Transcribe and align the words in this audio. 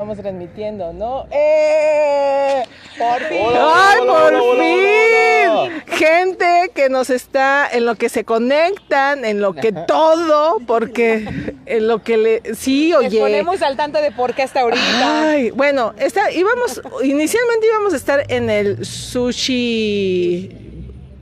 Estamos 0.00 0.18
transmitiendo, 0.18 0.92
¿no? 0.92 1.26
¡Eh! 1.32 2.62
¡Por 2.96 3.20
fin! 3.24 3.48
¡Ay, 3.52 3.98
por 4.06 4.32
fin! 4.60 5.82
Gente 5.88 6.70
que 6.72 6.88
nos 6.88 7.10
está, 7.10 7.68
en 7.68 7.84
lo 7.84 7.96
que 7.96 8.08
se 8.08 8.24
conectan, 8.24 9.24
en 9.24 9.40
lo 9.40 9.54
que 9.54 9.72
todo, 9.72 10.58
porque 10.68 11.28
en 11.66 11.88
lo 11.88 12.04
que 12.04 12.16
le. 12.16 12.54
Sí, 12.54 12.94
oye. 12.94 13.10
Les 13.10 13.18
ponemos 13.18 13.60
al 13.60 13.76
tanto 13.76 14.00
de 14.00 14.12
por 14.12 14.34
qué 14.34 14.44
hasta 14.44 14.60
ahorita. 14.60 15.30
Ay, 15.30 15.50
bueno, 15.50 15.92
está, 15.98 16.30
íbamos, 16.30 16.80
inicialmente 17.02 17.66
íbamos 17.66 17.92
a 17.92 17.96
estar 17.96 18.24
en 18.28 18.50
el 18.50 18.86
sushi. 18.86 20.56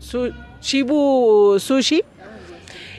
Su, 0.01 0.35
Shibu 0.61 1.59
Sushi. 1.59 2.05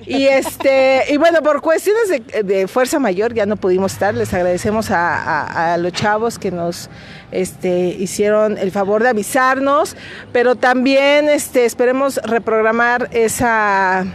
Y 0.08 0.26
este, 0.28 1.04
y 1.10 1.18
bueno, 1.18 1.42
por 1.42 1.62
cuestiones 1.62 2.08
de, 2.08 2.44
de, 2.44 2.68
fuerza 2.70 2.98
mayor 2.98 3.34
ya 3.34 3.46
no 3.46 3.58
pudimos 3.58 3.92
estar. 3.92 4.14
Les 4.16 4.34
agradecemos 4.34 4.88
a, 4.90 5.76
los 5.80 5.92
chavos 5.92 6.40
que 6.40 6.50
nos 6.50 6.90
este, 7.32 7.90
hicieron 7.90 8.58
el 8.58 8.72
favor 8.72 9.04
de 9.04 9.10
avisarnos, 9.10 9.98
pero 10.32 10.56
también 10.56 11.28
este, 11.28 11.66
esperemos 11.66 12.22
reprogramar 12.24 13.10
esa, 13.12 14.06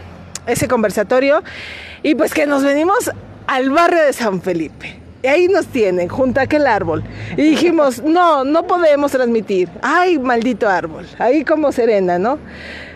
ese 0.47 0.67
conversatorio 0.67 1.43
y 2.01 2.15
pues 2.15 2.33
que 2.33 2.47
nos 2.47 2.63
venimos 2.63 3.11
al 3.45 3.69
barrio 3.69 4.03
de 4.03 4.13
San 4.13 4.41
Felipe. 4.41 4.99
Y 5.21 5.27
ahí 5.27 5.47
nos 5.47 5.67
tienen, 5.67 6.09
junto 6.09 6.39
a 6.39 6.43
aquel 6.43 6.65
árbol. 6.65 7.03
Y 7.37 7.43
dijimos, 7.43 8.03
no, 8.03 8.43
no 8.43 8.67
podemos 8.67 9.11
transmitir. 9.11 9.69
Ay, 9.81 10.19
maldito 10.19 10.67
árbol. 10.67 11.07
Ahí 11.17 11.45
como 11.45 11.71
serena, 11.71 12.19
¿no? 12.19 12.39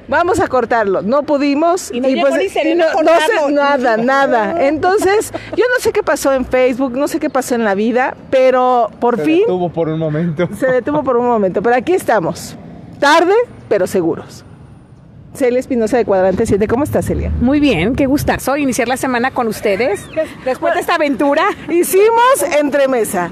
Vamos 0.07 0.39
a 0.39 0.47
cortarlo. 0.47 1.01
No 1.01 1.23
pudimos. 1.23 1.91
Y 1.91 1.99
no, 1.99 2.09
y 2.09 2.19
pues, 2.19 2.55
y 2.55 2.75
no, 2.75 2.85
no 3.03 3.09
sé 3.09 3.51
nada, 3.51 3.97
nada. 3.97 4.65
Entonces, 4.67 5.31
yo 5.55 5.65
no 5.73 5.81
sé 5.81 5.91
qué 5.91 6.03
pasó 6.03 6.33
en 6.33 6.45
Facebook, 6.45 6.93
no 6.97 7.07
sé 7.07 7.19
qué 7.19 7.29
pasó 7.29 7.55
en 7.55 7.63
la 7.63 7.75
vida, 7.75 8.15
pero 8.29 8.89
por 8.99 9.17
se 9.17 9.23
fin. 9.23 9.35
Se 9.35 9.41
detuvo 9.41 9.69
por 9.69 9.89
un 9.89 9.99
momento. 9.99 10.49
Se 10.57 10.67
detuvo 10.67 11.03
por 11.03 11.17
un 11.17 11.27
momento, 11.27 11.61
pero 11.61 11.75
aquí 11.75 11.93
estamos. 11.93 12.57
Tarde, 12.99 13.33
pero 13.69 13.87
seguros. 13.87 14.43
Celia 15.33 15.59
Espinosa 15.59 15.97
de 15.97 16.05
Cuadrante 16.05 16.47
7. 16.47 16.67
¿Cómo 16.67 16.83
estás, 16.83 17.05
Celia? 17.05 17.31
Muy 17.41 17.59
bien, 17.59 17.95
qué 17.95 18.07
gustazo 18.07 18.57
iniciar 18.57 18.87
la 18.87 18.97
semana 18.97 19.31
con 19.31 19.47
ustedes. 19.47 20.03
Después 20.43 20.73
de 20.73 20.79
esta 20.79 20.95
aventura. 20.95 21.43
Hicimos 21.69 22.41
entremesa. 22.59 23.29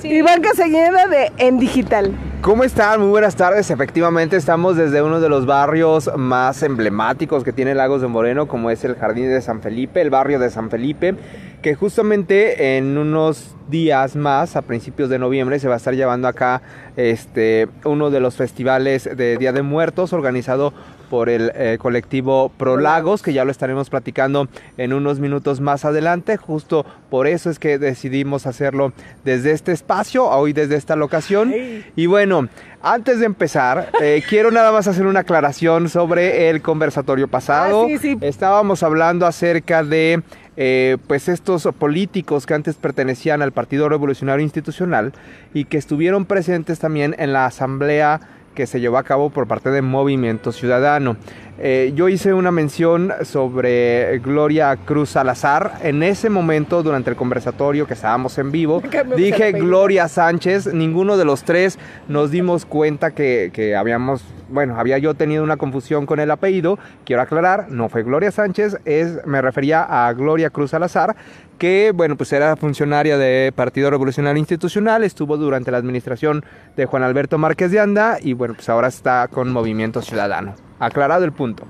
Sí. 0.00 0.08
Iván 0.08 0.42
Casañeda 0.42 1.06
de 1.06 1.32
En 1.38 1.58
Digital. 1.58 2.12
¿Cómo 2.42 2.64
están? 2.64 3.00
Muy 3.00 3.08
buenas 3.08 3.36
tardes. 3.36 3.70
Efectivamente, 3.70 4.36
estamos 4.36 4.76
desde 4.76 5.00
uno 5.00 5.20
de 5.20 5.28
los 5.28 5.46
barrios 5.46 6.10
más 6.16 6.62
emblemáticos 6.62 7.44
que 7.44 7.52
tiene 7.52 7.74
Lagos 7.74 8.02
de 8.02 8.08
Moreno, 8.08 8.48
como 8.48 8.70
es 8.70 8.84
el 8.84 8.96
Jardín 8.96 9.28
de 9.28 9.40
San 9.40 9.62
Felipe, 9.62 10.00
el 10.00 10.10
barrio 10.10 10.38
de 10.38 10.50
San 10.50 10.68
Felipe, 10.68 11.14
que 11.62 11.74
justamente 11.74 12.76
en 12.76 12.98
unos 12.98 13.54
días 13.68 14.16
más, 14.16 14.56
a 14.56 14.62
principios 14.62 15.08
de 15.08 15.18
noviembre, 15.18 15.58
se 15.60 15.68
va 15.68 15.74
a 15.74 15.76
estar 15.76 15.94
llevando 15.94 16.26
acá 16.28 16.62
este, 16.96 17.68
uno 17.84 18.10
de 18.10 18.20
los 18.20 18.34
festivales 18.34 19.08
de 19.16 19.36
Día 19.38 19.52
de 19.52 19.62
Muertos 19.62 20.12
organizado 20.12 20.74
por 21.12 21.28
el 21.28 21.52
eh, 21.54 21.76
colectivo 21.78 22.50
Prolagos, 22.56 23.20
que 23.20 23.34
ya 23.34 23.44
lo 23.44 23.50
estaremos 23.50 23.90
platicando 23.90 24.48
en 24.78 24.94
unos 24.94 25.20
minutos 25.20 25.60
más 25.60 25.84
adelante. 25.84 26.38
Justo 26.38 26.86
por 27.10 27.26
eso 27.26 27.50
es 27.50 27.58
que 27.58 27.76
decidimos 27.76 28.46
hacerlo 28.46 28.94
desde 29.22 29.50
este 29.50 29.72
espacio, 29.72 30.24
hoy 30.24 30.54
desde 30.54 30.76
esta 30.76 30.96
locación. 30.96 31.52
Y 31.96 32.06
bueno, 32.06 32.48
antes 32.80 33.20
de 33.20 33.26
empezar, 33.26 33.90
eh, 34.00 34.22
quiero 34.30 34.50
nada 34.52 34.72
más 34.72 34.88
hacer 34.88 35.04
una 35.04 35.20
aclaración 35.20 35.90
sobre 35.90 36.48
el 36.48 36.62
conversatorio 36.62 37.28
pasado. 37.28 37.84
Ah, 37.84 37.88
sí, 37.88 37.98
sí. 37.98 38.18
Estábamos 38.22 38.82
hablando 38.82 39.26
acerca 39.26 39.84
de 39.84 40.22
eh, 40.56 40.96
pues 41.08 41.28
estos 41.28 41.68
políticos 41.78 42.46
que 42.46 42.54
antes 42.54 42.76
pertenecían 42.76 43.42
al 43.42 43.52
Partido 43.52 43.90
Revolucionario 43.90 44.42
Institucional 44.42 45.12
y 45.52 45.66
que 45.66 45.76
estuvieron 45.76 46.24
presentes 46.24 46.78
también 46.78 47.14
en 47.18 47.34
la 47.34 47.44
asamblea 47.44 48.20
que 48.54 48.66
se 48.66 48.80
llevó 48.80 48.98
a 48.98 49.02
cabo 49.02 49.30
por 49.30 49.46
parte 49.46 49.70
de 49.70 49.82
Movimiento 49.82 50.52
Ciudadano. 50.52 51.16
Eh, 51.58 51.92
yo 51.94 52.08
hice 52.08 52.32
una 52.32 52.50
mención 52.50 53.12
sobre 53.22 54.18
Gloria 54.18 54.76
Cruz 54.76 55.10
Salazar. 55.10 55.78
En 55.82 56.02
ese 56.02 56.30
momento, 56.30 56.82
durante 56.82 57.10
el 57.10 57.16
conversatorio 57.16 57.86
que 57.86 57.94
estábamos 57.94 58.38
en 58.38 58.50
vivo, 58.50 58.82
dije 59.16 59.52
Gloria 59.52 60.08
Sánchez. 60.08 60.72
Ninguno 60.72 61.16
de 61.16 61.24
los 61.24 61.44
tres 61.44 61.78
nos 62.08 62.30
dimos 62.30 62.64
cuenta 62.66 63.12
que, 63.12 63.50
que 63.52 63.76
habíamos 63.76 64.24
bueno, 64.52 64.78
había 64.78 64.98
yo 64.98 65.14
tenido 65.14 65.42
una 65.42 65.56
confusión 65.56 66.04
con 66.04 66.20
el 66.20 66.30
apellido, 66.30 66.78
quiero 67.04 67.22
aclarar, 67.22 67.70
no 67.70 67.88
fue 67.88 68.02
Gloria 68.02 68.30
Sánchez, 68.30 68.78
es, 68.84 69.26
me 69.26 69.40
refería 69.40 69.82
a 69.82 70.12
Gloria 70.12 70.50
Cruz 70.50 70.72
Salazar, 70.72 71.16
que, 71.58 71.92
bueno, 71.94 72.16
pues 72.16 72.32
era 72.32 72.54
funcionaria 72.56 73.16
de 73.16 73.52
Partido 73.54 73.90
Revolucionario 73.90 74.38
Institucional, 74.38 75.04
estuvo 75.04 75.36
durante 75.36 75.70
la 75.70 75.78
administración 75.78 76.44
de 76.76 76.86
Juan 76.86 77.02
Alberto 77.02 77.38
Márquez 77.38 77.70
de 77.70 77.80
Anda 77.80 78.18
y, 78.20 78.34
bueno, 78.34 78.54
pues 78.54 78.68
ahora 78.68 78.88
está 78.88 79.26
con 79.28 79.50
Movimiento 79.50 80.02
Ciudadano. 80.02 80.54
Aclarado 80.82 81.24
el 81.24 81.30
punto. 81.32 81.64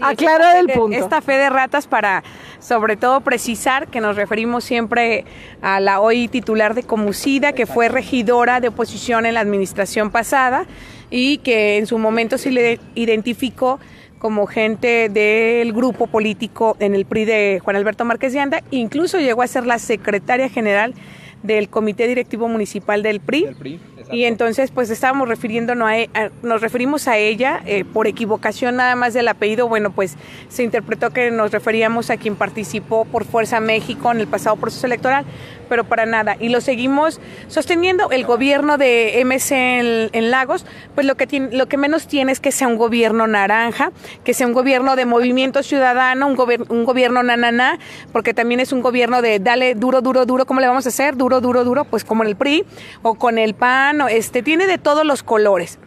Aclara 0.00 0.58
el 0.60 0.68
punto. 0.68 0.96
Esta 0.96 1.22
fe 1.22 1.32
de 1.32 1.48
ratas 1.48 1.86
para, 1.86 2.22
sobre 2.58 2.96
todo, 2.96 3.22
precisar 3.22 3.88
que 3.88 4.00
nos 4.00 4.16
referimos 4.16 4.64
siempre 4.64 5.24
a 5.62 5.80
la 5.80 6.00
hoy 6.00 6.28
titular 6.28 6.74
de 6.74 6.82
Comucida, 6.82 7.52
que 7.52 7.64
fue 7.64 7.88
regidora 7.88 8.60
de 8.60 8.68
oposición 8.68 9.24
en 9.24 9.34
la 9.34 9.40
administración 9.40 10.10
pasada 10.10 10.66
y 11.10 11.38
que 11.38 11.78
en 11.78 11.86
su 11.86 11.98
momento 11.98 12.36
se 12.36 12.50
le 12.50 12.80
identificó 12.94 13.80
como 14.18 14.46
gente 14.46 15.08
del 15.08 15.72
grupo 15.72 16.06
político 16.06 16.76
en 16.80 16.94
el 16.94 17.06
PRI 17.06 17.24
de 17.24 17.60
Juan 17.62 17.76
Alberto 17.76 18.04
Márquez 18.04 18.34
de 18.34 18.40
Anda, 18.40 18.62
incluso 18.70 19.18
llegó 19.18 19.42
a 19.42 19.46
ser 19.46 19.66
la 19.66 19.78
secretaria 19.78 20.48
general 20.48 20.94
del 21.42 21.68
Comité 21.68 22.06
Directivo 22.06 22.48
Municipal 22.48 23.02
del 23.02 23.20
PRI. 23.20 23.44
Del 23.44 23.56
PRI 23.56 23.80
y 24.10 24.24
entonces 24.24 24.70
pues 24.70 24.90
estábamos 24.90 25.28
refiriéndonos 25.28 25.88
a, 25.88 25.94
a 26.18 26.30
nos 26.42 26.60
referimos 26.60 27.08
a 27.08 27.16
ella 27.16 27.62
eh, 27.66 27.84
por 27.84 28.06
equivocación 28.06 28.76
nada 28.76 28.96
más 28.96 29.14
del 29.14 29.28
apellido, 29.28 29.68
bueno 29.68 29.92
pues 29.92 30.16
se 30.48 30.62
interpretó 30.62 31.10
que 31.10 31.30
nos 31.30 31.52
referíamos 31.52 32.10
a 32.10 32.16
quien 32.16 32.36
participó 32.36 33.04
por 33.04 33.24
Fuerza 33.24 33.60
México 33.60 34.10
en 34.12 34.20
el 34.20 34.26
pasado 34.26 34.56
proceso 34.56 34.86
electoral, 34.86 35.24
pero 35.68 35.84
para 35.84 36.06
nada. 36.06 36.36
Y 36.38 36.48
lo 36.48 36.60
seguimos 36.60 37.20
sosteniendo 37.48 38.10
el 38.10 38.24
gobierno 38.24 38.78
de 38.78 39.22
MC 39.24 39.52
en, 39.52 40.10
en 40.12 40.30
Lagos, 40.30 40.66
pues 40.94 41.06
lo 41.06 41.16
que 41.16 41.26
lo 41.52 41.66
que 41.66 41.76
menos 41.76 42.06
tiene 42.06 42.32
es 42.32 42.40
que 42.40 42.52
sea 42.52 42.68
un 42.68 42.76
gobierno 42.76 43.26
naranja, 43.26 43.92
que 44.24 44.34
sea 44.34 44.46
un 44.46 44.52
gobierno 44.52 44.96
de 44.96 45.06
movimiento 45.06 45.62
ciudadano, 45.62 46.26
un, 46.26 46.36
gobier 46.36 46.62
un 46.68 46.84
gobierno 46.84 47.22
nananá, 47.22 47.78
porque 48.12 48.34
también 48.34 48.60
es 48.60 48.72
un 48.72 48.82
gobierno 48.82 49.22
de 49.22 49.38
dale 49.38 49.74
duro, 49.74 50.00
duro, 50.00 50.26
duro, 50.26 50.46
¿cómo 50.46 50.60
le 50.60 50.66
vamos 50.66 50.86
a 50.86 50.88
hacer? 50.90 51.16
Duro, 51.16 51.40
duro, 51.40 51.64
duro, 51.64 51.84
pues 51.84 52.04
como 52.04 52.22
en 52.22 52.28
el 52.30 52.36
PRI 52.36 52.64
o 53.02 53.14
con 53.14 53.38
el 53.38 53.54
PAN 53.54 54.02
este, 54.10 54.42
tiene 54.42 54.66
de 54.66 54.78
todos 54.78 55.04
los 55.04 55.22
colores. 55.22 55.78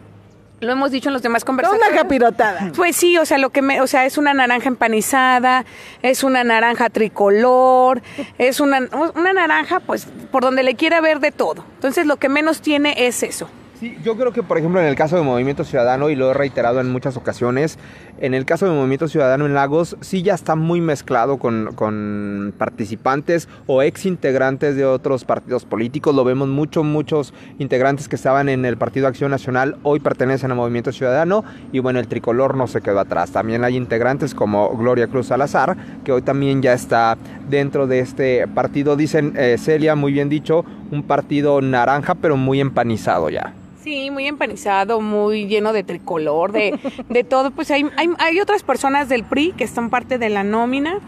Lo 0.60 0.72
hemos 0.72 0.92
dicho 0.92 1.10
en 1.10 1.14
los 1.14 1.22
demás 1.22 1.46
conversatorios. 1.46 1.88
Una 1.88 1.96
capirotada. 1.96 2.72
Pues 2.76 2.96
sí, 2.96 3.18
o 3.18 3.26
sea, 3.26 3.38
lo 3.38 3.52
que 3.52 3.62
me, 3.62 3.80
o 3.80 3.86
sea, 3.86 4.06
es 4.06 4.18
una 4.18 4.34
naranja 4.34 4.68
empanizada, 4.68 5.66
es 6.02 6.24
una 6.24 6.44
naranja 6.44 6.90
tricolor, 6.90 8.02
es 8.40 8.60
una, 8.60 8.88
una 9.14 9.34
naranja, 9.34 9.80
pues, 9.80 10.08
por 10.32 10.42
donde 10.42 10.64
le 10.64 10.76
quiera 10.76 11.00
ver 11.00 11.20
de 11.20 11.32
todo. 11.32 11.64
Entonces, 11.76 12.08
lo 12.08 12.18
que 12.18 12.28
menos 12.28 12.62
tiene 12.62 13.06
es 13.06 13.22
eso. 13.22 13.50
Sí, 13.80 13.96
yo 14.04 14.18
creo 14.18 14.32
que, 14.32 14.42
por 14.42 14.58
ejemplo, 14.58 14.82
en 14.82 14.88
el 14.88 14.96
caso 14.96 15.18
de 15.18 15.22
Movimiento 15.22 15.64
Ciudadano, 15.64 16.10
y 16.10 16.16
lo 16.16 16.32
he 16.32 16.34
reiterado 16.34 16.82
en 16.82 16.92
muchas 16.92 17.16
ocasiones, 17.16 17.78
en 18.20 18.34
el 18.34 18.44
caso 18.44 18.66
de 18.66 18.72
Movimiento 18.72 19.08
Ciudadano 19.08 19.46
en 19.46 19.54
Lagos, 19.54 19.98
sí 20.02 20.24
ya 20.24 20.34
está 20.34 20.56
muy 20.56 20.82
mezclado 20.82 21.38
con, 21.38 22.56
participantes 22.58 23.48
o 23.68 23.84
ex 23.84 24.08
integrantes 24.08 24.76
de 24.76 24.84
otros 24.84 25.26
partidos 25.26 25.64
políticos. 25.66 26.16
Lo 26.16 26.24
vemos 26.24 26.48
mucho, 26.48 26.84
muchos 26.84 27.36
integrantes 27.60 28.08
que 28.08 28.16
estaban 28.16 28.50
en 28.50 28.66
el 28.66 28.78
Partido 28.78 29.06
Acción 29.06 29.30
Nacional 29.30 29.78
hoy 29.84 30.00
pertenecen 30.00 30.50
a 30.50 30.56
Movimiento 30.56 30.92
Ciudadano, 30.92 31.44
y 31.72 31.78
bueno, 31.78 32.00
el 32.00 32.08
tricolor 32.08 32.58
no 32.58 32.66
se 32.66 32.82
quedó 32.82 33.00
atrás. 33.00 33.30
También 33.30 33.64
hay 33.64 33.76
integrantes 33.76 34.34
como 34.34 34.76
Gloria 34.76 35.06
Cruz 35.06 35.28
Salazar, 35.28 35.78
que 36.04 36.12
hoy 36.12 36.24
también 36.24 36.64
ya 36.64 36.74
está 36.74 37.16
dentro 37.48 37.86
de 37.86 38.00
este 38.00 38.48
partido. 38.48 38.96
Dicen, 38.96 39.34
eh, 39.38 39.58
Celia, 39.60 39.94
muy 39.94 40.14
bien 40.14 40.30
dicho, 40.30 40.66
un 40.90 41.04
partido 41.04 41.62
naranja, 41.62 42.16
pero 42.16 42.38
muy 42.38 42.60
empanizado 42.60 43.30
ya. 43.30 43.54
Sí, 43.88 44.12
muy 44.12 44.28
empanizado, 44.28 45.00
muy 45.00 45.48
lleno 45.48 45.72
de 45.72 45.82
tricolor, 45.82 46.52
de, 46.52 46.78
de 47.08 47.24
todo. 47.24 47.52
Pues 47.52 47.72
hay, 47.72 47.86
hay, 47.96 48.10
hay, 48.20 48.42
otras 48.42 48.62
personas 48.62 49.08
del 49.08 49.24
PRI 49.24 49.54
que 49.54 49.64
están 49.64 49.90
parte 49.90 50.18
de 50.18 50.28
la 50.28 50.44
nómina, 50.44 51.00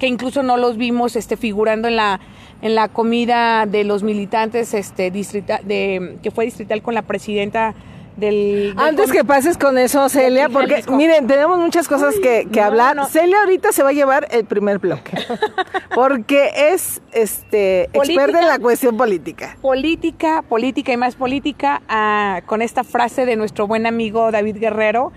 que 0.00 0.08
incluso 0.08 0.42
no 0.42 0.56
los 0.56 0.76
vimos 0.76 1.14
este, 1.14 1.36
figurando 1.36 1.86
en 1.86 1.94
la, 1.94 2.18
en 2.60 2.74
la 2.74 2.88
comida 2.88 3.66
de 3.66 3.84
los 3.84 4.02
militantes 4.02 4.74
este, 4.74 5.12
distrita, 5.12 5.60
de, 5.62 6.18
que 6.24 6.32
fue 6.32 6.44
distrital 6.44 6.82
con 6.82 6.94
la 6.94 7.02
presidenta 7.02 7.76
del, 8.16 8.74
del 8.74 8.78
Antes 8.78 9.10
que 9.12 9.24
pases 9.24 9.58
con 9.58 9.78
eso, 9.78 10.08
Celia, 10.08 10.48
porque 10.48 10.84
miren, 10.88 11.26
tenemos 11.26 11.58
muchas 11.58 11.88
cosas 11.88 12.16
Uy, 12.16 12.22
que, 12.22 12.48
que 12.52 12.60
no, 12.60 12.66
hablar. 12.66 12.96
No. 12.96 13.06
Celia 13.06 13.40
ahorita 13.40 13.72
se 13.72 13.82
va 13.82 13.90
a 13.90 13.92
llevar 13.92 14.28
el 14.30 14.44
primer 14.44 14.78
bloque, 14.78 15.16
porque 15.94 16.50
es 16.72 17.02
este 17.12 17.90
política, 17.92 18.22
experta 18.22 18.40
en 18.40 18.48
la 18.48 18.58
cuestión 18.58 18.96
política. 18.96 19.56
Política, 19.60 20.42
política 20.48 20.92
y 20.92 20.96
más 20.96 21.16
política, 21.16 21.82
uh, 21.88 22.46
con 22.46 22.62
esta 22.62 22.84
frase 22.84 23.26
de 23.26 23.36
nuestro 23.36 23.66
buen 23.66 23.86
amigo 23.86 24.30
David 24.30 24.56
Guerrero, 24.58 25.12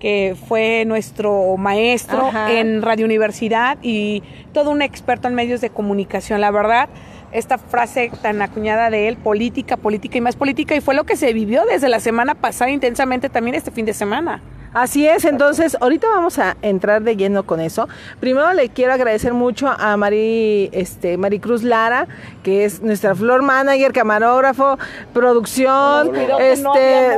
que 0.00 0.36
fue 0.48 0.84
nuestro 0.86 1.56
maestro 1.56 2.28
Ajá. 2.28 2.52
en 2.52 2.82
Radio 2.82 3.04
Universidad 3.04 3.78
y 3.82 4.22
todo 4.52 4.70
un 4.70 4.82
experto 4.82 5.28
en 5.28 5.34
medios 5.34 5.60
de 5.60 5.70
comunicación. 5.70 6.40
La 6.40 6.50
verdad, 6.50 6.88
esta 7.32 7.58
frase 7.58 8.10
tan 8.22 8.42
acuñada 8.42 8.90
de 8.90 9.08
él, 9.08 9.16
política, 9.16 9.76
política 9.76 10.18
y 10.18 10.20
más 10.20 10.36
política, 10.36 10.74
y 10.74 10.80
fue 10.80 10.94
lo 10.94 11.04
que 11.04 11.16
se 11.16 11.32
vivió 11.32 11.64
desde 11.64 11.88
la 11.88 12.00
semana 12.00 12.34
pasada 12.34 12.70
intensamente 12.70 13.28
también 13.28 13.54
este 13.54 13.70
fin 13.70 13.86
de 13.86 13.94
semana. 13.94 14.42
Así 14.72 15.06
es, 15.06 15.24
entonces 15.24 15.76
ahorita 15.80 16.06
vamos 16.08 16.38
a 16.38 16.56
entrar 16.62 17.02
de 17.02 17.16
lleno 17.16 17.42
con 17.42 17.60
eso. 17.60 17.88
Primero 18.20 18.52
le 18.52 18.68
quiero 18.68 18.92
agradecer 18.92 19.34
mucho 19.34 19.68
a 19.68 19.96
Mari, 19.96 20.70
este, 20.72 21.16
Maricruz 21.16 21.64
Lara, 21.64 22.06
que 22.44 22.64
es 22.64 22.80
nuestra 22.80 23.16
floor 23.16 23.42
manager, 23.42 23.92
camarógrafo, 23.92 24.78
producción, 25.12 26.12
este, 26.38 27.16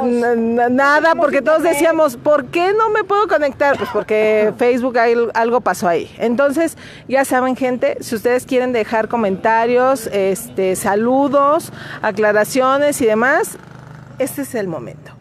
nada, 0.70 1.14
porque 1.14 1.42
todos 1.42 1.62
decíamos, 1.62 2.16
¿por 2.16 2.46
qué 2.46 2.72
no 2.72 2.88
me 2.88 3.04
puedo 3.04 3.28
conectar? 3.28 3.76
Pues 3.76 3.90
porque 3.92 4.54
Facebook 4.58 4.98
hay, 4.98 5.14
algo 5.34 5.60
pasó 5.60 5.88
ahí. 5.88 6.10
Entonces, 6.18 6.78
ya 7.06 7.26
saben, 7.26 7.54
gente, 7.54 7.98
si 8.00 8.14
ustedes 8.14 8.46
quieren 8.46 8.72
dejar 8.72 9.08
comentarios, 9.08 10.06
este, 10.06 10.74
saludos, 10.74 11.70
aclaraciones 12.00 13.00
y 13.02 13.06
demás, 13.06 13.58
este 14.18 14.42
es 14.42 14.54
el 14.54 14.68
momento. 14.68 15.11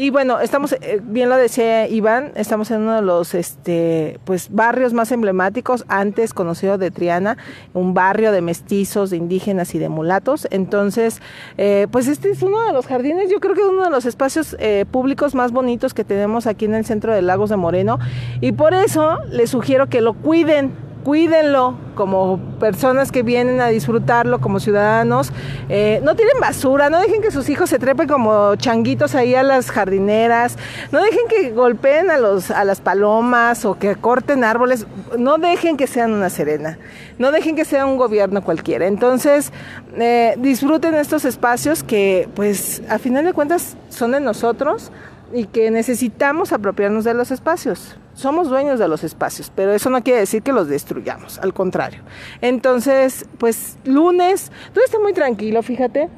Y 0.00 0.10
bueno, 0.10 0.38
estamos, 0.38 0.74
eh, 0.74 1.00
bien 1.02 1.28
lo 1.28 1.36
decía 1.36 1.88
Iván, 1.88 2.30
estamos 2.36 2.70
en 2.70 2.82
uno 2.82 2.94
de 2.94 3.02
los 3.02 3.34
este, 3.34 4.20
pues, 4.24 4.48
barrios 4.48 4.92
más 4.92 5.10
emblemáticos, 5.10 5.84
antes 5.88 6.32
conocido 6.32 6.78
de 6.78 6.92
Triana, 6.92 7.36
un 7.74 7.94
barrio 7.94 8.30
de 8.30 8.40
mestizos, 8.40 9.10
de 9.10 9.16
indígenas 9.16 9.74
y 9.74 9.80
de 9.80 9.88
mulatos. 9.88 10.46
Entonces, 10.52 11.20
eh, 11.56 11.88
pues 11.90 12.06
este 12.06 12.30
es 12.30 12.42
uno 12.44 12.64
de 12.64 12.72
los 12.72 12.86
jardines, 12.86 13.28
yo 13.28 13.40
creo 13.40 13.56
que 13.56 13.62
es 13.62 13.66
uno 13.66 13.82
de 13.82 13.90
los 13.90 14.06
espacios 14.06 14.54
eh, 14.60 14.84
públicos 14.88 15.34
más 15.34 15.50
bonitos 15.50 15.94
que 15.94 16.04
tenemos 16.04 16.46
aquí 16.46 16.66
en 16.66 16.74
el 16.74 16.84
centro 16.84 17.12
de 17.12 17.20
Lagos 17.20 17.50
de 17.50 17.56
Moreno. 17.56 17.98
Y 18.40 18.52
por 18.52 18.74
eso 18.74 19.18
les 19.32 19.50
sugiero 19.50 19.88
que 19.88 20.00
lo 20.00 20.14
cuiden 20.14 20.87
cuídenlo 21.08 21.74
como 21.94 22.38
personas 22.60 23.10
que 23.10 23.22
vienen 23.22 23.62
a 23.62 23.68
disfrutarlo, 23.68 24.42
como 24.42 24.60
ciudadanos. 24.60 25.32
Eh, 25.70 26.02
no 26.04 26.14
tienen 26.14 26.38
basura, 26.38 26.90
no 26.90 27.00
dejen 27.00 27.22
que 27.22 27.30
sus 27.30 27.48
hijos 27.48 27.70
se 27.70 27.78
trepen 27.78 28.06
como 28.06 28.56
changuitos 28.56 29.14
ahí 29.14 29.34
a 29.34 29.42
las 29.42 29.70
jardineras, 29.70 30.58
no 30.92 31.00
dejen 31.00 31.26
que 31.30 31.52
golpeen 31.52 32.10
a, 32.10 32.18
los, 32.18 32.50
a 32.50 32.62
las 32.64 32.82
palomas 32.82 33.64
o 33.64 33.78
que 33.78 33.96
corten 33.96 34.44
árboles, 34.44 34.86
no 35.16 35.38
dejen 35.38 35.78
que 35.78 35.86
sean 35.86 36.12
una 36.12 36.28
serena, 36.28 36.78
no 37.18 37.32
dejen 37.32 37.56
que 37.56 37.64
sea 37.64 37.86
un 37.86 37.96
gobierno 37.96 38.44
cualquiera. 38.44 38.86
Entonces, 38.86 39.50
eh, 39.96 40.34
disfruten 40.36 40.94
estos 40.94 41.24
espacios 41.24 41.82
que, 41.82 42.28
pues, 42.34 42.82
a 42.90 42.98
final 42.98 43.24
de 43.24 43.32
cuentas 43.32 43.78
son 43.88 44.10
de 44.10 44.20
nosotros 44.20 44.92
y 45.32 45.46
que 45.46 45.70
necesitamos 45.70 46.52
apropiarnos 46.52 47.04
de 47.04 47.14
los 47.14 47.30
espacios. 47.30 47.96
Somos 48.14 48.48
dueños 48.48 48.78
de 48.78 48.88
los 48.88 49.04
espacios, 49.04 49.52
pero 49.54 49.72
eso 49.72 49.90
no 49.90 50.02
quiere 50.02 50.20
decir 50.20 50.42
que 50.42 50.52
los 50.52 50.68
destruyamos, 50.68 51.38
al 51.38 51.54
contrario. 51.54 52.00
Entonces, 52.40 53.26
pues 53.38 53.76
lunes, 53.84 54.50
todo 54.72 54.84
está 54.84 54.98
muy 54.98 55.12
tranquilo, 55.12 55.62
fíjate. 55.62 56.08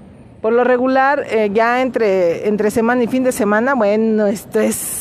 Por 0.41 0.55
lo 0.55 0.65
regular, 0.65 1.27
eh, 1.29 1.51
ya 1.53 1.83
entre, 1.83 2.49
entre 2.49 2.71
semana 2.71 3.03
y 3.03 3.07
fin 3.07 3.25
de 3.25 3.33
semana, 3.33 3.75
bueno, 3.75 4.27
esto 4.27 4.59
es 4.59 5.00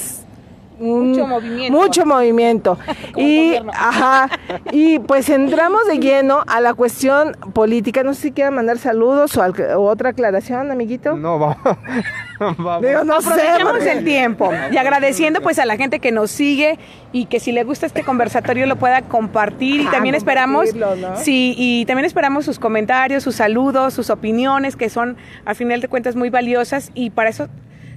mucho 0.79 1.27
movimiento. 1.27 1.77
Mucho 1.77 2.05
movimiento. 2.05 2.77
y, 3.15 3.55
ajá, 3.73 4.29
y 4.71 4.99
pues 4.99 5.29
entramos 5.29 5.85
de 5.87 5.99
lleno 5.99 6.43
a 6.47 6.61
la 6.61 6.73
cuestión 6.73 7.35
política. 7.53 8.03
No 8.03 8.13
sé 8.13 8.21
si 8.21 8.31
quieran 8.31 8.55
mandar 8.55 8.77
saludos 8.77 9.37
o, 9.37 9.81
otra 9.81 10.09
aclaración, 10.09 10.71
amiguito. 10.71 11.15
No, 11.15 11.37
vamos. 11.39 11.57
vamos. 12.39 12.81
Digo, 12.81 13.03
no 13.03 13.21
sé, 13.21 13.91
el 13.91 14.03
tiempo. 14.03 14.51
Y 14.71 14.77
agradeciendo 14.77 15.41
pues 15.41 15.59
a 15.59 15.65
la 15.65 15.77
gente 15.77 15.99
que 15.99 16.11
nos 16.11 16.31
sigue 16.31 16.79
y 17.11 17.25
que 17.25 17.39
si 17.39 17.51
le 17.51 17.63
gusta 17.63 17.85
este 17.85 18.03
conversatorio 18.03 18.65
lo 18.65 18.77
pueda 18.77 19.01
compartir. 19.01 19.81
Y 19.81 19.87
ah, 19.87 19.91
también 19.91 20.15
esperamos, 20.15 20.69
sí, 21.15 21.55
y 21.57 21.85
también 21.85 22.05
esperamos 22.05 22.45
sus 22.45 22.59
comentarios, 22.59 23.23
sus 23.23 23.35
saludos, 23.35 23.93
sus 23.93 24.09
opiniones, 24.09 24.75
que 24.75 24.89
son 24.89 25.17
a 25.45 25.53
final 25.53 25.81
de 25.81 25.87
cuentas 25.87 26.15
muy 26.15 26.29
valiosas. 26.29 26.91
Y 26.93 27.09
para 27.09 27.29
eso 27.29 27.47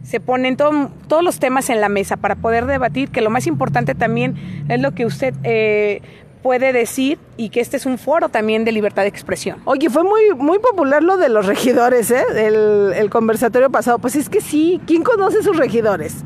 se 0.03 0.21
ponen 0.21 0.57
todos 0.57 1.23
los 1.23 1.39
temas 1.39 1.71
en 1.71 1.81
la 1.81 1.89
mesa 1.89 2.17
para 2.17 2.37
poder 2.37 2.67
debatir, 2.67 3.11
que 3.11 3.21
lo 3.21 3.31
más 3.31 3.47
importante 3.47 3.95
también 3.95 4.35
es 4.69 4.81
lo 4.81 4.93
que 4.93 5.07
usted 5.07 5.35
eh, 5.45 6.03
puede 6.43 6.73
decir 6.73 7.19
y 7.37 7.51
que 7.51 7.61
este 7.61 7.77
es 7.77 7.87
un 7.87 7.99
foro 7.99 8.29
también 8.29 8.65
de 8.65 8.73
libertad 8.73 9.03
de 9.03 9.09
expresión. 9.09 9.59
Oye, 9.65 9.89
fue 9.89 10.03
muy, 10.03 10.35
muy 10.37 10.59
popular 10.59 11.03
lo 11.03 11.17
de 11.17 11.29
los 11.29 11.47
regidores, 11.47 12.11
¿eh? 12.11 12.25
El, 12.35 12.93
el 12.95 13.11
conversatorio 13.11 13.71
pasado. 13.71 13.99
Pues 13.99 14.17
es 14.17 14.29
que 14.29 14.41
sí, 14.41 14.81
¿quién 14.87 15.03
conoce 15.03 15.43
sus 15.43 15.57
regidores? 15.57 16.17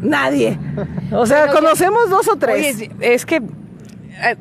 Nadie. 0.00 0.58
O 1.12 1.26
sea, 1.26 1.48
conocemos 1.48 2.08
dos 2.10 2.28
o 2.28 2.36
tres. 2.36 2.76
Oye, 2.76 2.90
es 3.00 3.26
que 3.26 3.42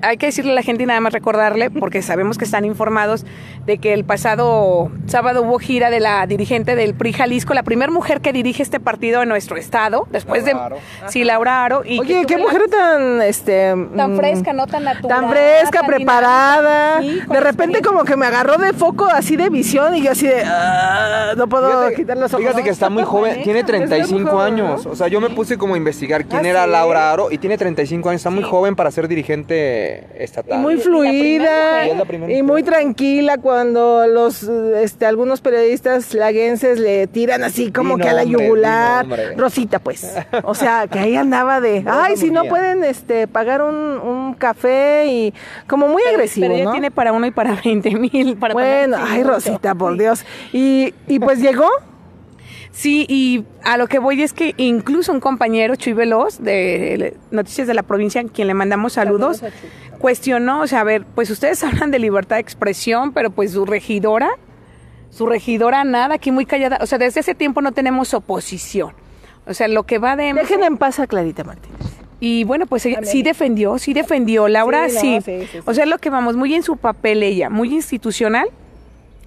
hay 0.02 0.18
que 0.18 0.28
decirle 0.28 0.52
a 0.52 0.56
la 0.56 0.62
gente 0.62 0.84
y 0.84 0.86
nada 0.86 1.00
más 1.00 1.14
recordarle, 1.14 1.70
porque 1.70 2.02
sabemos 2.02 2.38
que 2.38 2.46
están 2.46 2.66
informados 2.66 3.26
de 3.66 3.78
que 3.78 3.94
el 3.94 4.06
pasado 4.06 4.92
sábado 5.08 5.42
hubo 5.42 5.60
gira 5.60 5.90
de 5.90 6.00
la 6.00 6.26
dirigente 6.28 6.76
del 6.76 6.94
PRI 6.94 7.14
Jalisco, 7.14 7.54
la 7.54 7.64
primera 7.64 7.92
mujer 7.92 8.22
que 8.22 8.32
dirige 8.32 8.64
este 8.64 8.80
partido 8.80 9.24
en 9.24 9.30
nuestro 9.30 9.58
estado, 9.58 10.08
después 10.12 10.46
de 10.46 10.56
sí, 11.08 11.24
Laura 11.24 11.66
Aro. 11.66 11.84
Y 11.86 12.00
Oye, 12.00 12.26
qué 12.28 12.38
mujer 12.38 12.64
tan 12.70 13.22
este 13.22 13.74
tan 13.96 14.14
mm, 14.14 14.18
fresca, 14.18 14.54
no 14.54 14.68
tan 14.68 14.84
natural. 14.84 15.22
Tan 15.22 15.30
fresca, 15.30 15.84
preparada. 15.86 17.02
de 17.02 17.40
repente 17.40 17.82
como 17.82 18.04
que 18.04 18.16
me 18.16 18.26
agarró 18.26 18.58
de 18.58 18.74
foco 18.74 19.06
así 19.06 19.36
de 19.36 19.50
visión 19.50 19.96
y 19.96 20.04
yo 20.04 20.12
así 20.12 20.28
de 20.28 20.44
ah, 20.46 21.34
no 21.36 21.48
puedo 21.48 21.90
quitar 21.94 22.18
los 22.18 22.34
ojos. 22.34 22.46
Fíjate 22.46 22.64
que 22.64 22.70
está 22.70 22.90
muy 22.90 23.04
joven, 23.04 23.44
tiene 23.44 23.64
35 23.64 24.40
años. 24.40 24.86
O 24.86 24.96
sea, 24.96 25.08
yo 25.08 25.20
me 25.20 25.30
puse 25.30 25.58
como 25.58 25.74
a 25.74 25.78
investigar 25.78 26.26
quién 26.26 26.46
ah, 26.46 26.50
era 26.50 26.68
Laura 26.68 27.12
Aro 27.12 27.32
y 27.32 27.38
tiene 27.38 27.58
35 27.58 28.10
años, 28.10 28.20
está 28.20 28.30
muy 28.30 28.44
joven 28.44 28.76
para 28.76 28.92
ser 28.92 29.08
dirigente 29.08 29.65
estatal. 30.18 30.60
Y 30.60 30.62
muy 30.62 30.78
fluida 30.78 31.88
y, 32.30 32.44
muy 32.44 32.64
tranquila 32.64 33.38
cuando 33.38 34.08
los 34.08 34.44
este, 34.44 35.06
algunos 35.06 35.42
periodistas 35.42 36.14
laguenses 36.14 36.80
le 36.80 37.08
tiran 37.08 37.44
así 37.44 37.72
como 37.72 37.98
que 37.98 38.10
a 38.10 38.14
la 38.14 38.24
yugular. 38.24 39.06
Rosita, 39.38 39.80
pues. 39.80 40.16
O 40.44 40.54
sea, 40.54 40.88
que 40.88 41.00
ahí 41.00 41.16
andaba 41.16 41.60
de, 41.60 41.84
ay, 41.88 42.18
si 42.18 42.30
no 42.30 42.46
pueden 42.46 42.84
este 42.84 43.28
pagar 43.28 43.62
un, 43.62 44.36
café 44.38 45.06
y 45.08 45.34
como 45.68 45.88
muy 45.88 46.04
agresivo. 46.04 46.48
Pero 46.48 46.62
ella 46.62 46.72
tiene 46.72 46.92
para 46.92 47.14
uno 47.14 47.26
y 47.26 47.32
para 47.32 47.56
20 47.64 47.92
mil. 47.96 48.36
Bueno, 48.36 48.98
ay, 49.00 49.24
Rosita, 49.24 49.74
por 49.76 49.98
Dios. 49.98 50.26
Y, 50.52 50.94
y 51.08 51.20
pues 51.20 51.40
llegó. 51.40 51.68
Sí, 52.76 53.06
y 53.08 53.46
a 53.64 53.78
lo 53.78 53.88
que 53.88 54.00
voy 54.00 54.22
es 54.22 54.34
que 54.34 54.54
incluso 54.58 55.14
un 55.14 55.22
compañero, 55.22 55.78
Chuy 55.78 55.94
Veloz, 55.94 56.40
de 56.40 57.16
Noticias 57.32 57.68
de 57.68 57.74
la 57.74 57.84
Provincia, 57.84 58.22
quien 58.26 58.50
le 58.50 58.54
mandamos 58.54 58.94
saludos, 58.94 59.42
cuestionó, 59.98 60.60
o 60.60 60.68
sea, 60.68 60.82
a 60.82 60.84
ver, 60.84 61.06
pues 61.16 61.30
ustedes 61.30 61.64
hablan 61.64 61.90
de 61.90 62.00
libertad 62.00 62.36
de 62.36 62.42
expresión, 62.42 63.14
pero 63.14 63.30
pues 63.30 63.52
su 63.52 63.66
regidora, 63.66 64.30
su 65.10 65.26
regidora 65.26 65.86
nada, 65.86 66.16
aquí 66.16 66.32
muy 66.32 66.46
callada, 66.46 66.80
o 66.82 66.86
sea, 66.86 66.98
desde 66.98 67.22
ese 67.22 67.34
tiempo 67.34 67.62
no 67.62 67.72
tenemos 67.72 68.14
oposición. 68.14 68.92
O 69.48 69.54
sea, 69.54 69.70
lo 69.70 69.84
que 69.84 69.98
va 69.98 70.18
de... 70.18 70.34
Dejen 70.34 70.64
en 70.64 70.76
paz 70.76 71.00
a 71.00 71.08
Clarita 71.08 71.46
Martínez. 71.46 71.80
Y 72.20 72.44
bueno, 72.44 72.66
pues 72.66 72.86
ella 72.86 73.00
sí 73.04 73.24
defendió, 73.24 73.78
sí 73.78 73.94
defendió. 73.94 74.50
Laura 74.50 74.90
sí. 74.90 75.20
O 75.66 75.74
sea, 75.74 75.86
lo 75.86 75.98
que 75.98 76.10
vamos, 76.10 76.36
muy 76.36 76.56
en 76.56 76.64
su 76.64 76.76
papel 76.76 77.24
ella, 77.24 77.50
muy 77.50 77.74
institucional, 77.74 78.50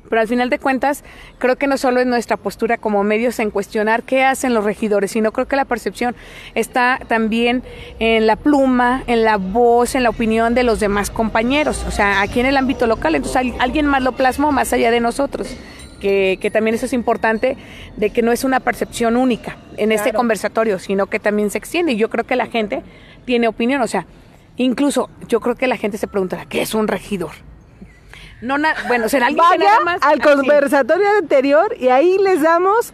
pero 0.08 0.20
al 0.20 0.28
final 0.28 0.50
de 0.50 0.58
cuentas, 0.58 1.04
creo 1.38 1.56
que 1.56 1.66
no 1.66 1.76
solo 1.76 2.00
es 2.00 2.06
nuestra 2.06 2.36
postura 2.36 2.78
como 2.78 3.04
medios 3.04 3.38
en 3.38 3.50
cuestionar 3.50 4.02
qué 4.02 4.24
hacen 4.24 4.54
los 4.54 4.64
regidores, 4.64 5.12
sino 5.12 5.32
creo 5.32 5.46
que 5.46 5.56
la 5.56 5.64
percepción 5.64 6.14
está 6.54 7.00
también 7.08 7.62
en 7.98 8.26
la 8.26 8.36
pluma, 8.36 9.02
en 9.06 9.24
la 9.24 9.36
voz, 9.36 9.94
en 9.94 10.02
la 10.02 10.10
opinión 10.10 10.54
de 10.54 10.62
los 10.62 10.80
demás 10.80 11.10
compañeros, 11.10 11.84
o 11.86 11.90
sea, 11.90 12.20
aquí 12.20 12.40
en 12.40 12.46
el 12.46 12.56
ámbito 12.56 12.86
local. 12.86 13.14
Entonces, 13.14 13.52
alguien 13.58 13.86
más 13.86 14.02
lo 14.02 14.12
plasmó 14.12 14.52
más 14.52 14.72
allá 14.72 14.90
de 14.90 15.00
nosotros. 15.00 15.56
Que, 16.00 16.50
también 16.52 16.76
eso 16.76 16.86
es 16.86 16.92
importante, 16.92 17.56
de 17.96 18.10
que 18.10 18.22
no 18.22 18.30
es 18.30 18.44
una 18.44 18.60
percepción 18.60 19.16
única 19.16 19.56
en 19.76 19.90
este 19.90 20.12
conversatorio, 20.12 20.78
sino 20.78 21.08
que 21.08 21.18
también 21.18 21.50
se 21.50 21.58
extiende. 21.58 21.92
Y 21.92 21.96
yo 21.96 22.08
creo 22.08 22.24
que 22.24 22.36
la 22.36 22.46
gente 22.46 22.82
tiene 23.24 23.48
opinión, 23.48 23.82
o 23.82 23.88
sea, 23.88 24.06
incluso 24.56 25.10
yo 25.26 25.40
creo 25.40 25.56
que 25.56 25.66
la 25.66 25.76
gente 25.76 25.98
se 25.98 26.06
preguntará, 26.06 26.46
¿qué 26.46 26.62
es 26.62 26.74
un 26.74 26.86
regidor? 26.86 27.32
No, 28.40 28.56
bueno, 28.86 29.08
será 29.08 29.26
alguien 29.26 29.44
Vaya 29.48 29.64
nada 29.64 29.80
más. 29.84 30.02
al 30.02 30.20
conversatorio 30.20 31.06
anterior 31.18 31.74
y 31.78 31.88
ahí 31.88 32.18
les 32.18 32.42
damos 32.42 32.92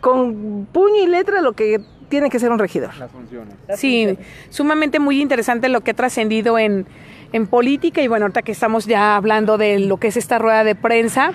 con 0.00 0.66
puño 0.72 1.02
y 1.02 1.06
letra 1.06 1.42
lo 1.42 1.52
que 1.52 1.80
tiene 2.08 2.28
que 2.28 2.38
ser 2.38 2.50
un 2.50 2.58
regidor. 2.58 2.94
Las 2.96 3.10
funciones. 3.10 3.54
Sí, 3.76 4.18
sumamente 4.48 4.98
muy 4.98 5.20
interesante 5.20 5.68
lo 5.68 5.82
que 5.82 5.92
ha 5.92 5.94
trascendido 5.94 6.58
en, 6.58 6.86
en 7.32 7.46
política 7.46 8.02
y 8.02 8.08
bueno, 8.08 8.24
ahorita 8.24 8.42
que 8.42 8.50
estamos 8.50 8.86
ya 8.86 9.14
hablando 9.14 9.58
de 9.58 9.78
lo 9.78 9.98
que 9.98 10.08
es 10.08 10.16
esta 10.16 10.38
rueda 10.38 10.64
de 10.64 10.74
prensa, 10.74 11.32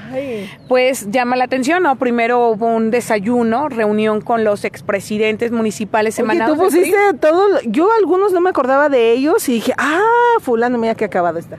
pues 0.67 1.09
llama 1.12 1.38
la 1.38 1.45
atención, 1.45 1.83
¿no? 1.83 1.95
Primero 1.95 2.50
hubo 2.50 2.67
un 2.67 2.91
desayuno, 2.91 3.69
reunión 3.69 4.19
con 4.19 4.43
los 4.43 4.65
expresidentes 4.65 5.51
municipales. 5.51 6.19
Oye, 6.19 6.41
tú 6.45 6.57
pusiste 6.57 6.97
todo, 7.21 7.62
yo 7.65 7.88
algunos 7.97 8.33
no 8.33 8.41
me 8.41 8.50
acordaba 8.50 8.89
de 8.89 9.13
ellos 9.13 9.47
y 9.47 9.53
dije, 9.53 9.74
ah, 9.77 10.01
fulano, 10.41 10.77
mira 10.77 10.95
que 10.95 11.05
acabado 11.05 11.39
está. 11.39 11.57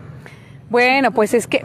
Bueno, 0.69 1.13
pues 1.13 1.35
es 1.35 1.47
que 1.47 1.63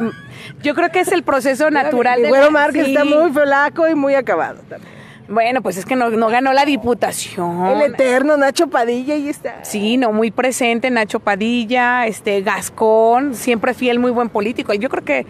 yo 0.62 0.76
creo 0.76 0.90
que 0.90 1.00
es 1.00 1.12
el 1.12 1.24
proceso 1.24 1.72
natural. 1.72 2.22
de 2.22 2.30
Güero 2.30 2.52
Márquez 2.52 2.88
está 2.88 3.04
muy 3.04 3.32
flaco 3.32 3.88
y 3.88 3.96
muy 3.96 4.16
acabado 4.16 4.62
también. 4.70 5.02
Bueno, 5.28 5.62
pues 5.62 5.78
es 5.78 5.86
que 5.86 5.96
no, 5.96 6.10
ganó 6.28 6.52
la 6.52 6.66
diputación. 6.66 7.66
El 7.68 7.94
eterno 7.94 8.36
Nacho 8.36 8.68
Padilla 8.68 9.16
y 9.16 9.30
está. 9.30 9.64
Sí, 9.64 9.96
no, 9.96 10.12
muy 10.12 10.30
presente 10.30 10.90
Nacho 10.90 11.22
Padilla, 11.22 12.06
este 12.06 12.42
Gascón, 12.42 13.34
siempre 13.34 13.74
fiel, 13.74 13.98
muy 14.00 14.12
buen 14.12 14.28
político. 14.28 14.74
Yo 14.74 14.90
creo 14.90 15.06
que 15.06 15.26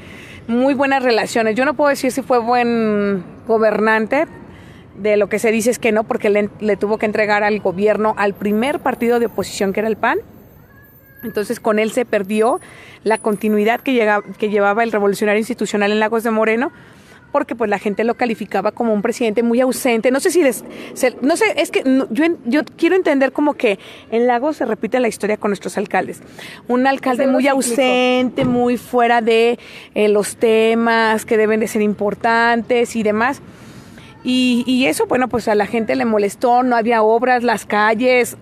muy 0.48 0.74
buenas 0.74 1.04
relaciones. 1.04 1.56
Yo 1.56 1.66
no 1.66 1.76
puedo 1.76 1.90
decir 1.90 2.12
si 2.12 2.24
fue 2.24 2.40
buen 2.40 3.24
gobernante, 3.48 4.26
de 4.96 5.18
lo 5.18 5.30
que 5.30 5.38
se 5.38 5.52
dice 5.52 5.70
es 5.70 5.80
que 5.80 5.92
no, 5.92 6.04
porque 6.04 6.30
le, 6.30 6.50
le, 6.60 6.78
tuvo 6.78 6.98
que 6.98 7.06
entregar 7.06 7.44
al 7.44 7.60
gobierno 7.60 8.16
al 8.18 8.34
primer 8.34 8.80
partido 8.80 9.20
de 9.20 9.28
oposición 9.28 9.72
que 9.72 9.82
era 9.82 9.90
el 9.90 9.98
PAN. 9.98 10.20
Entonces 11.24 11.60
con 11.60 11.80
él 11.80 11.92
se 11.92 12.06
perdió 12.06 12.60
la 13.04 13.18
continuidad 13.18 13.82
que, 13.82 13.94
llegaba, 13.94 14.24
que 14.38 14.50
llevaba 14.50 14.84
el 14.84 14.92
revolucionario 14.92 15.40
institucional 15.40 15.92
en 15.92 16.00
Lagos 16.00 16.24
de 16.24 16.32
Moreno 16.32 16.72
porque 17.32 17.56
pues 17.56 17.70
la 17.70 17.80
gente 17.80 18.04
lo 18.04 18.16
calificaba 18.16 18.72
como 18.72 18.94
un 18.94 19.02
presidente 19.02 19.44
muy 19.44 19.62
ausente. 19.62 20.12
No 20.12 20.20
sé 20.20 20.32
si, 20.32 20.44
les, 20.44 20.64
se, 20.94 21.16
no 21.22 21.38
sé, 21.38 21.46
es 21.58 21.72
que 21.72 21.84
yo, 22.10 22.26
yo 22.46 22.62
quiero 22.78 22.96
entender 22.96 23.32
como 23.32 23.54
que 23.54 23.80
en 24.12 24.28
Lagos 24.28 24.58
se 24.58 24.66
repite 24.66 25.00
la 25.00 25.08
historia 25.08 25.38
con 25.38 25.52
nuestros 25.52 25.78
alcaldes. 25.78 26.22
Un 26.68 26.88
alcalde 26.88 27.28
muy 27.28 27.48
ausente, 27.48 28.46
muy 28.46 28.78
fuera 28.78 29.22
de 29.22 29.60
eh, 29.96 30.10
los 30.10 30.36
temas 30.36 31.26
que 31.26 31.38
deben 31.38 31.60
de 31.60 31.68
ser 31.68 31.82
importantes 31.82 32.96
y 32.96 33.04
demás. 33.04 33.42
Y, 34.24 34.64
y 34.68 34.86
eso, 34.86 35.08
bueno, 35.08 35.30
pues 35.30 35.48
a 35.48 35.56
la 35.56 35.66
gente 35.66 35.96
le 35.96 36.06
molestó, 36.06 36.62
no 36.64 36.76
había 36.76 37.02
obras, 37.02 37.44
las 37.44 37.66
calles, 37.66 38.38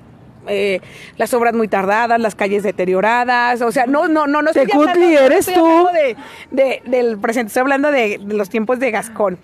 eh, 0.49 0.81
las 1.17 1.33
obras 1.33 1.53
muy 1.53 1.67
tardadas, 1.67 2.19
las 2.19 2.35
calles 2.35 2.63
deterioradas, 2.63 3.61
o 3.61 3.71
sea, 3.71 3.85
no, 3.85 4.07
no, 4.07 4.27
no, 4.27 4.41
no 4.41 4.49
hablando, 4.49 5.19
eres 5.19 5.47
no 5.47 5.53
tú. 5.53 5.87
De, 5.93 6.15
de, 6.51 6.81
del 6.85 7.17
presente, 7.17 7.47
estoy 7.47 7.61
hablando 7.61 7.91
de, 7.91 8.19
de, 8.19 8.33
los 8.33 8.49
tiempos 8.49 8.79
de 8.79 8.91
Gascón. 8.91 9.37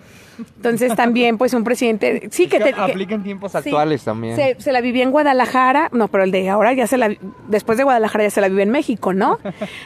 Entonces 0.56 0.94
también, 0.94 1.38
pues 1.38 1.54
un 1.54 1.64
presidente, 1.64 2.28
sí 2.30 2.46
que, 2.46 2.60
te, 2.60 2.74
aplica 2.76 3.14
en 3.14 3.22
tiempos 3.22 3.52
sí, 3.52 3.58
actuales 3.58 4.04
también. 4.04 4.36
Se, 4.36 4.56
se, 4.58 4.72
la 4.72 4.80
vivía 4.80 5.02
en 5.02 5.10
Guadalajara, 5.10 5.88
no, 5.92 6.08
pero 6.08 6.24
el 6.24 6.30
de 6.30 6.48
ahora 6.50 6.74
ya 6.74 6.86
se 6.86 6.98
la, 6.98 7.16
después 7.48 7.78
de 7.78 7.84
Guadalajara 7.84 8.24
ya 8.24 8.30
se 8.30 8.40
la 8.40 8.48
vive 8.48 8.62
en 8.62 8.70
México, 8.70 9.12
¿no? 9.12 9.38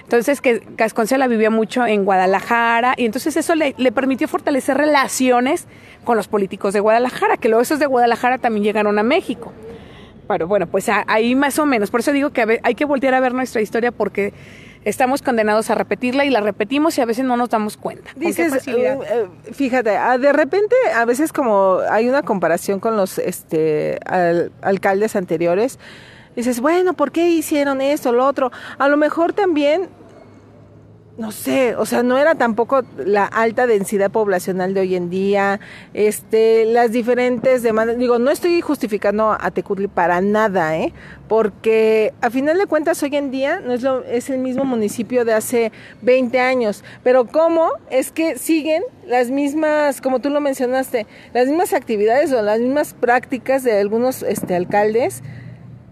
Entonces 0.03 0.41
que 0.41 0.63
Gascón 0.77 1.07
se 1.07 1.19
la 1.19 1.29
vivía 1.29 1.51
mucho 1.51 1.87
en 1.87 2.05
Guadalajara 2.05 2.95
y 2.97 3.05
entonces 3.05 3.37
eso 3.37 3.55
le, 3.55 3.75
le 3.79 3.93
permitió 3.93 4.27
fortalecer 4.27 4.77
relaciones 4.77 5.67
con 6.05 6.17
los 6.17 6.29
políticos 6.29 6.75
de 6.75 6.81
Guadalajara, 6.81 7.37
que 7.37 7.49
luego 7.49 7.63
esos 7.63 7.79
de 7.79 7.87
Guadalajara 7.87 8.39
también 8.39 8.65
llegaron 8.65 8.99
a 8.99 9.03
México. 9.03 9.53
Pero 10.31 10.47
bueno, 10.47 10.69
pues 10.69 10.89
ahí 10.89 11.35
más 11.35 11.59
o 11.59 11.67
menos. 11.67 11.91
Por 11.91 12.01
eso 12.01 12.13
digo 12.13 12.31
que 12.31 12.61
hay 12.63 12.75
que 12.77 12.85
voltear 12.85 13.15
a 13.15 13.21
ver 13.21 13.35
nuestra 13.35 13.61
historia 13.61 13.91
porque 13.91 14.33
estamos 14.85 15.23
condenados 15.23 15.71
a 15.71 15.75
repetirla 15.75 16.25
y 16.25 16.31
la 16.31 16.41
repetimos 16.41 16.97
y 16.99 17.01
a 17.01 17.05
veces 17.05 17.25
no 17.25 17.37
nos 17.37 17.51
damos 17.51 17.77
cuenta. 17.77 18.13
Dices, 18.15 18.65
uh, 18.69 19.53
fíjate, 19.53 19.91
de 19.91 20.33
repente 20.33 20.77
a 20.95 21.05
veces 21.05 21.33
como 21.33 21.81
hay 21.91 22.09
una 22.09 22.23
comparación 22.23 22.79
con 22.79 22.97
los 22.97 23.19
este, 23.19 23.99
al, 24.07 24.53
alcaldes 24.63 25.17
anteriores, 25.17 25.81
dices, 26.37 26.61
bueno, 26.61 26.95
¿por 26.95 27.11
qué 27.11 27.29
hicieron 27.29 27.81
esto, 27.81 28.13
lo 28.13 28.25
otro? 28.25 28.53
A 28.79 28.87
lo 28.87 28.97
mejor 28.97 29.33
también 29.33 29.89
no 31.19 31.33
sé, 31.33 31.77
o 31.77 31.85
sea, 31.85 32.03
no 32.03 32.17
era 32.19 32.35
tampoco 32.35 32.83
la 32.97 33.25
alta 33.25 33.67
densidad 33.67 34.11
poblacional 34.11 34.75
de 34.75 34.81
hoy 34.81 34.95
en 34.95 35.11
día, 35.11 35.61
este, 35.93 36.65
las 36.65 36.93
diferentes 36.93 37.63
demandas, 37.63 37.99
digo, 37.99 38.19
no 38.19 38.31
estoy 38.31 38.61
justificando 38.61 39.37
a 39.39 39.51
Tecutli 39.51 39.89
para 39.89 40.21
nada, 40.21 40.79
¿eh? 40.79 40.93
Porque 41.29 42.13
a 42.21 42.31
final 42.31 42.59
de 42.59 42.67
cuentas 42.67 43.03
hoy 43.03 43.15
en 43.17 43.31
día 43.31 43.61
no 43.61 43.73
es 43.73 43.83
lo, 43.83 44.03
es 44.05 44.31
el 44.31 44.39
mismo 44.39 44.65
municipio 44.65 45.25
de 45.25 45.35
hace 45.35 45.73
20 46.03 46.41
años, 46.41 46.83
pero 47.03 47.27
cómo 47.27 47.71
es 47.91 48.13
que 48.13 48.39
siguen 48.39 48.83
las 49.07 49.31
mismas, 49.31 50.01
como 50.01 50.21
tú 50.21 50.31
lo 50.31 50.41
mencionaste, 50.41 51.07
las 51.35 51.47
mismas 51.49 51.73
actividades 51.73 52.33
o 52.33 52.41
las 52.43 52.61
mismas 52.61 52.95
prácticas 52.95 53.63
de 53.63 53.79
algunos 53.79 54.23
este 54.23 54.57
alcaldes 54.57 55.23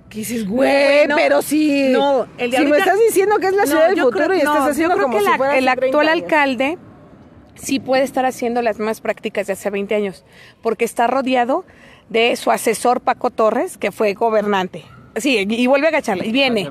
que 0.08 0.18
dices, 0.18 0.48
güey, 0.48 0.98
bueno, 0.98 1.16
pero 1.16 1.42
si, 1.42 1.88
no, 1.88 2.26
el 2.38 2.50
de 2.50 2.56
si 2.56 2.62
ahorita, 2.62 2.70
me 2.70 2.78
estás 2.78 2.98
diciendo 3.06 3.38
que 3.38 3.46
es 3.46 3.54
la 3.54 3.66
ciudad 3.66 3.82
no, 3.82 3.88
del 3.88 4.00
futuro 4.00 4.24
creo, 4.24 4.34
y 4.34 4.38
estás 4.38 4.70
haciendo 4.70 4.94
yo 4.94 4.96
creo 4.96 5.06
como 5.06 5.18
que 5.18 5.24
si 5.24 5.30
la, 5.30 5.36
fuera 5.36 5.58
el 5.58 5.68
actual 5.68 6.08
años. 6.08 6.22
alcalde 6.22 6.78
sí 7.54 7.80
puede 7.80 8.04
estar 8.04 8.24
haciendo 8.24 8.62
las 8.62 8.78
mismas 8.78 9.00
prácticas 9.00 9.46
de 9.46 9.52
hace 9.54 9.70
20 9.70 9.94
años, 9.94 10.24
porque 10.62 10.84
está 10.84 11.06
rodeado 11.06 11.64
de 12.08 12.34
su 12.36 12.50
asesor 12.50 13.00
Paco 13.00 13.30
Torres, 13.30 13.76
que 13.76 13.92
fue 13.92 14.14
gobernante. 14.14 14.84
Sí, 15.16 15.46
y 15.48 15.66
vuelve 15.66 15.86
a 15.86 15.90
agacharla. 15.90 16.24
Y 16.24 16.30
viene 16.30 16.68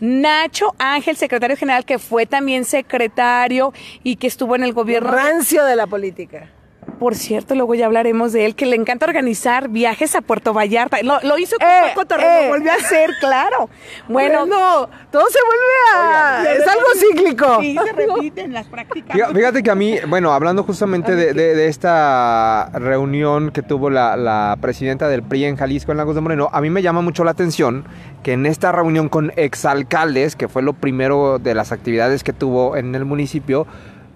Nacho 0.00 0.74
Ángel, 0.78 1.16
secretario 1.16 1.56
general, 1.56 1.84
que 1.84 1.98
fue 1.98 2.26
también 2.26 2.64
secretario 2.64 3.72
y 4.02 4.16
que 4.16 4.26
estuvo 4.26 4.54
en 4.54 4.64
el 4.64 4.72
gobierno. 4.72 5.10
Rancio 5.10 5.64
de 5.64 5.76
la 5.76 5.86
política. 5.86 6.50
Por 6.98 7.14
cierto, 7.14 7.54
luego 7.54 7.74
ya 7.74 7.86
hablaremos 7.86 8.32
de 8.32 8.46
él, 8.46 8.54
que 8.54 8.64
le 8.66 8.74
encanta 8.76 9.04
organizar 9.06 9.68
viajes 9.68 10.14
a 10.16 10.22
Puerto 10.22 10.54
Vallarta. 10.54 10.96
Lo, 11.02 11.18
lo 11.22 11.36
hizo 11.38 11.56
con 11.58 11.68
Eh, 11.68 11.80
Paco 11.88 12.06
Torres, 12.06 12.26
eh. 12.26 12.42
lo 12.44 12.48
volvió 12.50 12.72
a 12.72 12.76
hacer, 12.76 13.10
claro. 13.20 13.68
Bueno, 14.08 14.46
no, 14.46 14.88
todo 15.10 15.24
se 15.28 15.38
vuelve 15.46 15.64
a... 15.94 16.38
Oigan, 16.40 16.56
es 16.62 16.68
algo 16.68 16.86
cíclico. 16.96 17.58
sí, 17.60 17.76
se 17.84 17.92
repiten 18.06 18.52
las 18.52 18.66
prácticas. 18.66 19.12
Fíjate, 19.14 19.34
fíjate 19.34 19.62
que 19.62 19.70
a 19.70 19.74
mí, 19.74 19.96
bueno, 20.08 20.32
hablando 20.32 20.62
justamente 20.62 21.14
de, 21.16 21.32
de- 21.34 21.54
de 21.54 21.66
esta 21.68 22.70
reunión 22.74 23.50
que 23.50 23.62
tuvo 23.62 23.90
la, 23.90 24.16
la 24.16 24.56
presidenta 24.60 25.08
del 25.08 25.22
PRI 25.22 25.44
en 25.44 25.56
Jalisco, 25.56 25.92
en 25.92 25.98
Lagos 25.98 26.14
de 26.14 26.20
Moreno, 26.22 26.48
a 26.52 26.60
mí 26.60 26.70
me 26.70 26.82
llama 26.82 27.02
mucho 27.02 27.24
la 27.24 27.32
atención 27.32 27.84
que 28.22 28.32
en 28.32 28.46
esta 28.46 28.72
reunión 28.72 29.08
con 29.08 29.32
exalcaldes, 29.36 30.34
que 30.36 30.48
fue 30.48 30.62
lo 30.62 30.72
primero 30.72 31.38
de 31.38 31.54
las 31.54 31.72
actividades 31.72 32.24
que 32.24 32.32
tuvo 32.32 32.76
en 32.76 32.94
el 32.94 33.04
municipio, 33.04 33.66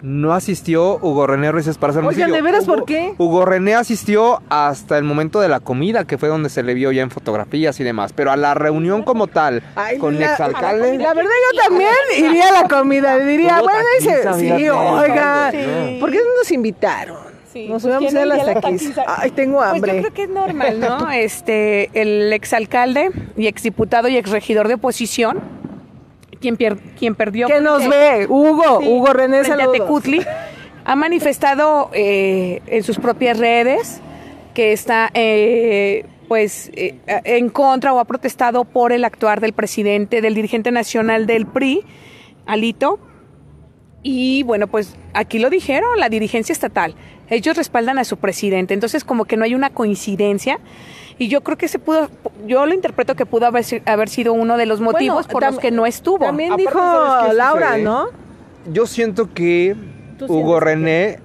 no 0.03 0.33
asistió 0.33 0.99
Hugo 1.03 1.27
René 1.27 1.53
Ruiz 1.53 1.67
Esparza 1.67 2.01
Oigan. 2.01 2.31
¿de 2.33 2.43
veras 2.43 2.65
Hugo- 2.67 2.77
por 2.77 2.85
qué? 2.87 3.15
Hugo 3.19 3.45
René 3.45 3.75
asistió 3.75 4.43
hasta 4.49 4.97
el 4.99 5.05
momento 5.05 5.41
de 5.41 5.49
la 5.49 5.61
comida, 5.61 6.05
que 6.05 6.19
fue 6.19 6.29
donde 6.29 6.49
se 6.49 6.63
le 6.63 6.75
vio 6.75 6.91
ya 6.93 7.03
en 7.03 7.11
fotografías 7.11 7.79
y 7.81 7.85
demás, 7.85 8.13
pero 8.15 8.31
a 8.33 8.37
la 8.37 8.55
reunión 8.55 9.03
como 9.03 9.27
tal, 9.27 9.63
Ay, 9.77 9.99
con 9.99 10.19
la- 10.19 10.33
exalcaldes... 10.33 10.99
La 10.99 11.15
verdad 11.15 11.31
yo 11.53 11.63
también 11.69 11.91
iría 12.19 12.49
a 12.49 12.63
la 12.63 12.69
comida, 12.69 13.19
diría, 13.19 13.61
bueno, 13.61 13.79
dice, 13.99 14.23
sí, 14.39 14.69
oiga, 14.69 15.51
Sí. 15.51 15.97
¿por 16.01 16.11
qué 16.11 16.19
no 16.19 16.39
nos 16.39 16.51
invitaron? 16.51 17.31
Sí, 17.53 17.67
nos 17.69 17.83
pues, 17.83 17.85
hubiéramos 17.85 18.11
¿quién 18.13 18.23
ido 18.23 18.33
a 18.33 18.37
las 18.37 18.47
la 18.47 18.61
taquiza? 18.61 19.05
Ay, 19.09 19.31
tengo 19.33 19.59
Pues 19.59 19.71
hambre. 19.71 19.95
yo 19.97 20.01
creo 20.03 20.15
que 20.15 20.23
es 20.23 20.29
normal, 20.29 20.79
¿no? 20.81 21.11
Este, 21.11 21.91
el 22.01 22.33
exalcalde 22.33 23.11
y 23.37 23.49
exdiputado 23.49 24.07
y 24.09 24.17
exregidor 24.17 24.69
de 24.69 24.75
oposición, 24.75 25.41
quien, 26.41 26.57
pier- 26.57 26.79
quien 26.99 27.15
perdió... 27.15 27.47
que 27.47 27.61
nos 27.61 27.87
ve, 27.89 28.27
Hugo, 28.29 28.81
Sí, 28.81 28.89
Hugo 28.89 29.13
René 29.13 29.45
saludos. 29.45 29.73
Tecutli, 29.73 30.25
ha 30.85 30.97
manifestado 30.97 31.91
eh, 31.93 32.61
en 32.67 32.83
sus 32.83 32.99
propias 32.99 33.39
redes 33.39 34.01
que 34.55 34.73
está 34.73 35.11
eh, 35.15 36.07
pues 36.27 36.71
eh, 36.75 36.97
en 37.07 37.49
contra 37.51 37.93
o 37.93 37.99
ha 37.99 38.05
protestado 38.05 38.65
por 38.65 38.93
el 38.93 39.05
actuar 39.05 39.41
del 39.41 39.53
presidente, 39.53 40.21
del 40.21 40.35
dirigente 40.35 40.71
nacional 40.73 41.27
del 41.27 41.47
PRI, 41.47 41.83
Alito. 42.47 42.99
Y 44.03 44.43
bueno, 44.45 44.67
pues 44.67 44.97
aquí 45.13 45.39
lo 45.39 45.51
dijeron, 45.51 45.91
la 45.99 46.09
dirigencia 46.09 46.53
estatal. 46.53 46.95
Ellos 47.29 47.57
respaldan 47.57 47.99
a 47.99 48.05
su 48.05 48.17
presidente, 48.17 48.75
entonces 48.75 49.05
como 49.05 49.25
que 49.25 49.37
no 49.37 49.45
hay 49.45 49.55
una 49.55 49.71
coincidencia. 49.71 50.59
Y 51.21 51.29
yo 51.29 51.43
creo 51.43 51.59
que 51.59 51.69
se 51.69 51.79
pudo, 51.79 52.09
yo 52.47 52.65
lo 52.65 52.73
interpreto 52.73 53.15
que 53.15 53.27
pudo 53.27 53.45
haber, 53.45 53.63
haber 53.85 54.09
sido 54.09 54.33
uno 54.33 54.57
de 54.57 54.65
los 54.65 54.81
motivos 54.81 55.27
Bueno, 55.27 55.33
por 55.33 55.43
los 55.45 55.59
que 55.59 55.71
no 55.71 55.85
estuvo. 55.85 56.25
También 56.25 56.53
Aparte, 56.55 56.63
dijo 56.63 56.81
¿sabes 56.81 57.29
qué 57.29 57.35
Laura, 57.37 57.67
sucede? 57.69 57.83
¿no? 57.85 58.07
Yo 58.73 58.87
siento 58.87 59.35
que 59.35 59.77
¿Tú 60.19 60.25
Hugo 60.33 60.61
René 60.61 61.21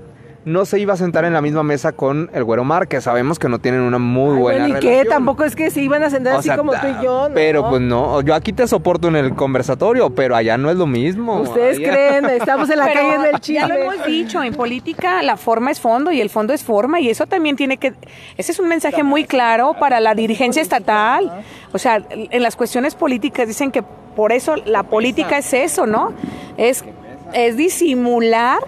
no 0.46 0.66
se 0.66 0.80
iba 0.80 0.94
a 0.94 0.98
sentar 0.98 1.26
en 1.26 1.34
la 1.34 1.42
misma 1.42 1.64
mesa 1.64 1.92
con 1.94 2.30
el 2.34 2.44
Güero 2.44 2.64
Márquez. 2.64 3.04
Sabemos 3.04 3.40
que 3.40 3.50
no 3.50 3.60
tienen 3.60 3.82
una 3.82 3.98
muy 3.98 4.36
Ay, 4.36 4.42
buena 4.42 4.60
bueno, 4.60 4.68
¿y 4.78 4.80
relación. 4.82 5.04
qué? 5.04 5.10
Tampoco 5.10 5.44
es 5.44 5.56
que 5.56 5.72
se 5.72 5.82
iban 5.82 6.04
a 6.04 6.10
sentar 6.12 6.36
O 6.36 6.40
así 6.40 6.48
sea, 6.50 6.58
como 6.58 6.72
tú 6.74 6.88
y 6.88 7.04
yo, 7.04 7.30
¿no? 7.30 7.34
Pero 7.36 7.68
pues 7.68 7.82
no, 7.82 8.22
yo 8.22 8.36
aquí 8.36 8.54
te 8.54 8.68
soporto 8.68 9.08
en 9.08 9.16
el 9.16 9.34
conversatorio, 9.36 10.12
pero 10.12 10.36
allá 10.36 10.58
no 10.58 10.70
es 10.70 10.78
lo 10.78 10.86
mismo. 10.86 11.42
Ustedes 11.42 11.78
Allá- 11.80 11.90
creen, 11.92 12.26
estamos 12.26 12.70
en 12.70 12.78
la 12.78 12.86
Pero 12.86 13.00
calle 13.10 13.24
del 13.32 13.42
Ya 13.42 13.68
lo 13.68 13.74
hemos 13.76 14.06
dicho, 14.06 14.44
en 14.44 14.54
política 14.54 15.24
la 15.24 15.36
forma 15.36 15.72
es 15.72 15.80
fondo 15.80 16.12
y 16.12 16.22
el 16.22 16.30
fondo 16.30 16.54
es 16.54 16.64
forma 16.64 17.00
y 17.00 17.10
eso 17.10 17.26
también 17.26 17.56
tiene 17.56 17.78
que, 17.78 17.94
ese 18.38 18.52
es 18.52 18.60
un 18.60 18.68
mensaje 18.68 19.02
muy 19.04 19.26
claro 19.26 19.76
para 19.80 20.00
la 20.00 20.14
dirigencia 20.14 20.62
estatal. 20.62 21.44
O 21.74 21.78
sea, 21.80 22.04
en 22.10 22.44
las 22.44 22.56
cuestiones 22.56 22.94
políticas 22.94 23.48
dicen 23.48 23.72
que 23.72 23.84
por 24.16 24.32
eso 24.32 24.56
la 24.66 24.84
política 24.84 25.40
es 25.40 25.52
eso, 25.54 25.88
¿no? 25.88 26.14
Es, 26.56 26.86
es 27.34 27.58
disimular, 27.58 28.60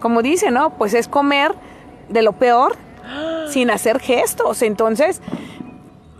como 0.00 0.22
dice, 0.22 0.50
¿no? 0.50 0.70
Pues 0.70 0.94
es 0.94 1.08
comer 1.08 1.54
de 2.08 2.22
lo 2.22 2.32
peor 2.32 2.76
sin 3.48 3.70
hacer 3.70 4.00
gestos. 4.00 4.62
Entonces, 4.62 5.20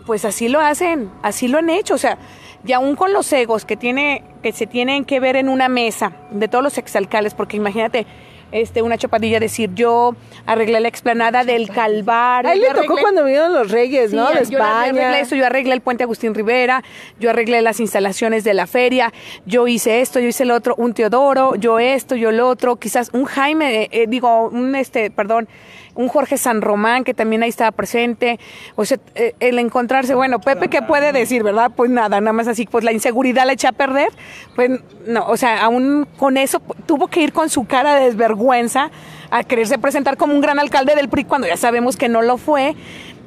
pues 0.07 0.25
así 0.25 0.49
lo 0.49 0.61
hacen, 0.61 1.11
así 1.23 1.49
lo 1.49 1.59
han 1.59 1.69
hecho, 1.69 1.95
o 1.95 1.99
sea, 1.99 2.17
y 2.65 2.73
aún 2.73 2.97
con 2.97 3.13
los 3.13 3.33
egos 3.33 3.65
que 3.65 3.77
tiene, 3.77 4.25
que 4.43 4.53
se 4.53 4.67
tienen 4.67 5.05
que 5.05 5.21
ver 5.21 5.37
en 5.37 5.49
una 5.49 5.69
mesa 5.69 6.13
de 6.31 6.49
todos 6.49 6.65
los 6.65 6.79
exalcaldes, 6.79 7.35
porque 7.35 7.57
imagínate, 7.57 8.07
este, 8.53 8.83
una 8.83 8.97
chapadilla 8.99 9.41
decir 9.41 9.71
yo 9.75 10.15
arreglé 10.47 10.81
la 10.81 10.89
explanada 10.89 11.45
del 11.45 11.69
Calvario. 11.71 12.51
Ahí 12.51 12.59
yo 12.61 12.67
le 12.73 12.81
tocó 12.81 12.95
arreglé- 12.95 13.01
cuando 13.03 13.25
vinieron 13.25 13.53
los 13.53 13.71
reyes, 13.71 14.11
Sí, 14.11 14.17
¿no? 14.17 14.31
De 14.31 14.45
yo 14.47 14.63
arreglé 14.63 15.21
eso, 15.21 15.35
yo 15.37 15.47
arreglé 15.47 15.75
el 15.75 15.81
puente 15.81 16.05
Agustín 16.05 16.35
Rivera, 16.35 16.83
yo 17.21 17.31
arreglé 17.31 17.61
las 17.63 17.81
instalaciones 17.81 18.45
de 18.45 18.55
la 18.55 18.67
feria, 18.67 19.13
yo 19.47 19.67
hice 19.69 20.01
esto, 20.01 20.19
yo 20.21 20.29
hice 20.29 20.45
el 20.45 20.51
otro, 20.51 20.75
un 20.77 20.95
Teodoro, 20.95 21.55
yo 21.57 21.79
esto, 21.79 22.17
yo 22.17 22.31
el 22.31 22.41
otro, 22.41 22.77
quizás 22.77 23.11
un 23.13 23.25
Jaime, 23.25 23.83
eh, 23.85 23.89
eh, 23.93 24.07
digo, 24.09 24.49
un 24.49 24.75
este, 24.75 25.11
perdón, 25.11 25.49
un 25.95 26.07
Jorge 26.07 26.37
San 26.39 26.63
Román 26.63 27.03
que 27.03 27.13
también 27.13 27.43
ahí 27.43 27.49
estaba 27.49 27.73
presente, 27.73 28.39
o 28.77 28.85
sea, 28.85 28.99
eh, 29.17 29.35
el 29.41 29.59
encontrarse, 29.59 30.15
bueno, 30.15 30.41
Pepe, 30.41 30.69
¿qué 30.69 30.81
puede 30.81 31.13
decir, 31.13 31.43
verdad? 31.43 31.73
Pues 31.75 31.91
nada, 31.91 32.21
nada 32.21 32.33
más 32.33 32.47
así, 32.47 32.67
pues 32.71 32.85
la 32.85 32.93
inseguridad 32.93 33.45
la 33.47 33.53
echa 33.55 33.71
a 33.71 33.73
perder, 33.73 34.09
pues 34.55 34.71
no, 35.07 35.27
o 35.27 35.37
sea, 35.37 35.65
aún 35.65 36.07
con 36.17 36.37
eso 36.37 36.63
tuvo 36.87 37.09
que 37.09 37.21
ir 37.21 37.33
con 37.33 37.51
su 37.51 37.67
cara 37.67 37.97
de 37.97 38.13
vergüenza 38.39 38.91
a 39.31 39.45
quererse 39.45 39.79
presentar 39.79 40.17
como 40.17 40.35
un 40.35 40.41
gran 40.41 40.59
alcalde 40.59 40.95
del 40.95 41.09
PRI 41.09 41.25
cuando 41.25 41.47
ya 41.47 41.57
sabemos 41.57 41.97
que 41.97 42.09
no 42.09 42.23
lo 42.23 42.39
fue. 42.39 42.77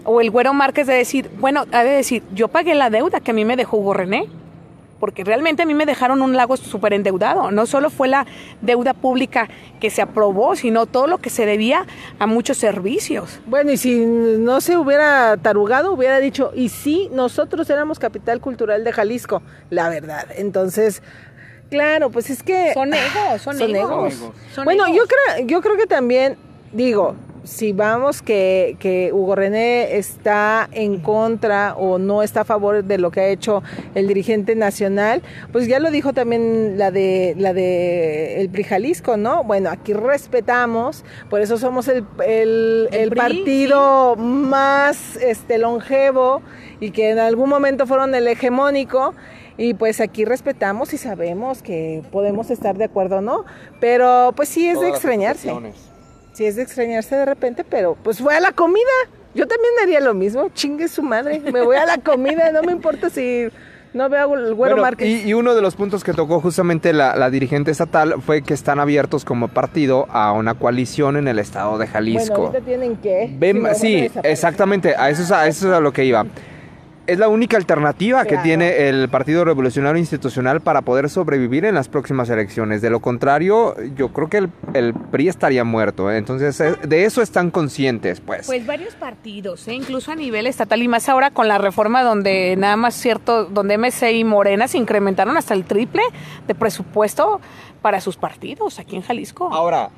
O 0.03 0.19
el 0.19 0.31
Güero 0.31 0.53
Márquez 0.53 0.87
de 0.87 0.95
decir, 0.95 1.29
bueno, 1.39 1.65
ha 1.71 1.83
de 1.83 1.91
decir, 1.91 2.23
yo 2.33 2.47
pagué 2.47 2.73
la 2.73 2.89
deuda 2.89 3.19
que 3.19 3.31
a 3.31 3.33
mí 3.35 3.45
me 3.45 3.55
dejó 3.55 3.77
Hugo 3.77 3.93
René 3.93 4.27
porque 5.01 5.23
realmente 5.23 5.63
a 5.63 5.65
mí 5.65 5.73
me 5.73 5.87
dejaron 5.87 6.21
un 6.21 6.37
lago 6.37 6.55
súper 6.57 6.93
endeudado. 6.93 7.49
No 7.49 7.65
solo 7.65 7.89
fue 7.89 8.07
la 8.07 8.27
deuda 8.61 8.93
pública 8.93 9.49
que 9.79 9.89
se 9.89 9.99
aprobó, 10.03 10.55
sino 10.55 10.85
todo 10.85 11.07
lo 11.07 11.17
que 11.17 11.31
se 11.31 11.47
debía 11.47 11.87
a 12.19 12.27
muchos 12.27 12.57
servicios. 12.57 13.39
Bueno, 13.47 13.71
y 13.71 13.77
si 13.77 14.05
no 14.05 14.61
se 14.61 14.77
hubiera 14.77 15.37
tarugado, 15.37 15.91
hubiera 15.91 16.19
dicho, 16.19 16.51
y 16.53 16.69
sí, 16.69 17.09
nosotros 17.11 17.67
éramos 17.71 17.97
capital 17.97 18.39
cultural 18.41 18.83
de 18.83 18.93
Jalisco, 18.93 19.41
la 19.71 19.89
verdad. 19.89 20.27
Entonces, 20.37 21.01
claro, 21.71 22.11
pues 22.11 22.29
es 22.29 22.43
que... 22.43 22.73
Son 22.75 22.93
egos, 22.93 23.41
son, 23.41 23.59
egos. 23.59 24.31
bueno, 24.63 24.87
yo 24.93 25.03
creo, 25.07 25.47
yo 25.47 25.61
creo 25.61 25.77
que 25.77 25.87
también, 25.87 26.37
digo, 26.71 27.15
si 27.43 27.71
vamos 27.71 28.21
que, 28.21 28.75
que, 28.79 29.11
Hugo 29.11 29.35
René 29.35 29.97
está 29.97 30.69
en 30.71 30.99
contra 30.99 31.75
o 31.75 31.97
no 31.97 32.21
está 32.21 32.41
a 32.41 32.45
favor 32.45 32.83
de 32.83 32.97
lo 32.97 33.09
que 33.11 33.19
ha 33.21 33.27
hecho 33.27 33.63
el 33.95 34.07
dirigente 34.07 34.55
nacional, 34.55 35.23
pues 35.51 35.67
ya 35.67 35.79
lo 35.79 35.89
dijo 35.91 36.13
también 36.13 36.77
la 36.77 36.91
de 36.91 37.33
la 37.37 37.53
de 37.53 38.41
el 38.41 38.49
PRI 38.49 38.63
Jalisco, 38.63 39.17
¿no? 39.17 39.43
Bueno, 39.43 39.69
aquí 39.69 39.93
respetamos, 39.93 41.03
por 41.29 41.41
eso 41.41 41.57
somos 41.57 41.87
el, 41.87 42.05
el, 42.91 43.11
partido 43.15 44.15
más 44.17 45.15
este 45.17 45.57
longevo 45.57 46.41
y 46.79 46.91
que 46.91 47.09
en 47.09 47.19
algún 47.19 47.49
momento 47.49 47.87
fueron 47.87 48.13
el 48.13 48.27
hegemónico. 48.27 49.15
Y 49.57 49.73
pues 49.73 49.99
aquí 50.01 50.25
respetamos 50.25 50.93
y 50.93 50.97
sabemos 50.97 51.61
que 51.61 52.03
podemos 52.11 52.49
estar 52.51 52.77
de 52.77 52.85
acuerdo, 52.85 53.21
¿no? 53.21 53.45
Pero 53.79 54.33
pues 54.35 54.49
sí 54.49 54.67
es 54.67 54.79
de 54.79 54.89
extrañarse 54.89 55.51
si 56.33 56.45
es 56.45 56.55
de 56.55 56.63
extrañarse 56.63 57.15
de 57.15 57.25
repente, 57.25 57.63
pero 57.63 57.97
pues 58.01 58.19
fue 58.19 58.35
a 58.35 58.39
la 58.39 58.51
comida. 58.51 58.85
Yo 59.33 59.47
también 59.47 59.73
haría 59.81 59.99
lo 59.99 60.13
mismo, 60.13 60.49
chingue 60.53 60.87
su 60.87 61.03
madre, 61.03 61.39
me 61.39 61.61
voy 61.61 61.77
a 61.77 61.85
la 61.85 61.97
comida, 61.97 62.51
no 62.51 62.63
me 62.63 62.73
importa 62.73 63.09
si 63.09 63.47
no 63.93 64.09
veo 64.09 64.35
el 64.35 64.53
güero 64.53 64.77
bueno, 64.77 64.97
Y, 64.99 65.33
uno 65.33 65.55
de 65.55 65.61
los 65.61 65.75
puntos 65.75 66.03
que 66.03 66.13
tocó 66.13 66.41
justamente 66.41 66.91
la, 66.93 67.29
dirigente 67.29 67.71
estatal 67.71 68.15
fue 68.21 68.41
que 68.41 68.53
están 68.53 68.79
abiertos 68.79 69.23
como 69.23 69.47
partido 69.47 70.07
a 70.09 70.33
una 70.33 70.55
coalición 70.55 71.15
en 71.15 71.27
el 71.27 71.39
estado 71.39 71.77
de 71.77 71.87
Jalisco. 71.87 72.49
Bueno, 72.49 72.65
tienen 72.65 72.97
que. 72.97 73.37
sí, 73.75 74.09
exactamente, 74.23 74.95
a 74.97 75.09
eso, 75.09 75.33
a 75.33 75.47
eso 75.47 75.67
es 75.67 75.73
a 75.73 75.79
lo 75.79 75.93
que 75.93 76.05
iba 76.05 76.25
es 77.07 77.19
la 77.19 77.29
única 77.29 77.57
alternativa 77.57 78.25
que 78.25 78.37
tiene 78.37 78.87
el 78.87 79.09
Partido 79.09 79.43
Revolucionario 79.43 79.99
Institucional 79.99 80.61
para 80.61 80.81
poder 80.81 81.09
sobrevivir 81.09 81.65
en 81.65 81.75
las 81.75 81.87
próximas 81.87 82.29
elecciones. 82.29 82.81
De 82.81 82.89
lo 82.89 82.99
contrario, 82.99 83.75
yo 83.95 84.09
creo 84.09 84.29
que 84.29 84.37
el, 84.73 84.93
PRI 84.93 85.27
estaría 85.27 85.63
muerto. 85.63 86.11
¿eh? 86.11 86.17
Entonces, 86.17 86.59
eh, 86.61 86.75
de 86.83 87.05
eso 87.05 87.21
están 87.21 87.49
conscientes, 87.51 88.21
pues. 88.21 88.45
Pues 88.45 88.65
varios 88.65 88.93
partidos, 88.95 89.67
¿eh? 89.67 89.73
incluso 89.73 90.11
a 90.11 90.15
nivel 90.15 90.47
estatal 90.47 90.81
y 90.81 90.87
más 90.87 91.09
ahora 91.09 91.31
con 91.31 91.47
la 91.47 91.57
reforma 91.57 92.03
donde 92.03 92.55
nada 92.57 92.75
más 92.75 92.95
cierto, 92.95 93.45
donde 93.45 93.77
MC 93.77 94.11
y 94.13 94.23
Morena 94.23 94.67
se 94.67 94.77
incrementaron 94.77 95.37
hasta 95.37 95.53
el 95.53 95.65
triple 95.65 96.03
de 96.47 96.55
presupuesto 96.55 97.41
para 97.81 97.99
sus 97.99 98.15
partidos 98.15 98.79
aquí 98.79 98.95
en 98.95 99.01
Jalisco. 99.01 99.49
Ahora, 99.51 99.89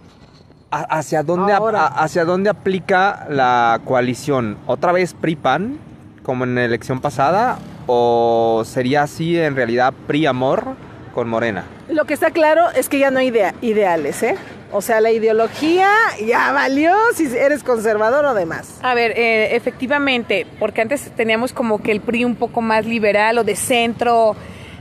¿hacia 0.71 1.21
dónde, 1.21 1.53
¿hacia 1.53 2.23
dónde 2.23 2.49
aplica 2.49 3.27
la 3.29 3.81
coalición? 3.83 4.57
¿Otra 4.65 4.93
vez 4.93 5.13
PRI-PAN? 5.13 5.92
Como 6.23 6.45
en 6.45 6.55
la 6.55 6.65
elección 6.65 7.01
pasada 7.01 7.59
o 7.85 8.63
sería 8.65 9.03
así 9.03 9.37
en 9.37 9.55
realidad 9.55 9.93
PRI 10.07 10.25
amor 10.25 10.75
con 11.13 11.29
Morena? 11.29 11.65
Lo 11.89 12.05
que 12.05 12.13
está 12.13 12.31
claro 12.31 12.69
es 12.75 12.89
que 12.89 12.99
ya 12.99 13.11
no 13.11 13.19
hay 13.19 13.27
idea, 13.27 13.53
ideales, 13.61 14.23
¿eh? 14.23 14.35
O 14.71 14.81
sea, 14.81 15.01
la 15.01 15.11
ideología 15.11 15.87
ya 16.25 16.51
valió 16.51 16.95
si 17.13 17.25
eres 17.37 17.63
conservador 17.63 18.25
o 18.25 18.33
demás. 18.33 18.79
A 18.81 18.95
ver, 18.95 19.11
eh, 19.11 19.55
efectivamente, 19.55 20.47
porque 20.59 20.81
antes 20.81 21.11
teníamos 21.11 21.53
como 21.53 21.79
que 21.79 21.91
el 21.91 22.01
PRI 22.01 22.25
un 22.25 22.35
poco 22.35 22.61
más 22.61 22.85
liberal 22.85 23.37
o 23.37 23.43
de 23.43 23.55
centro, 23.55 24.35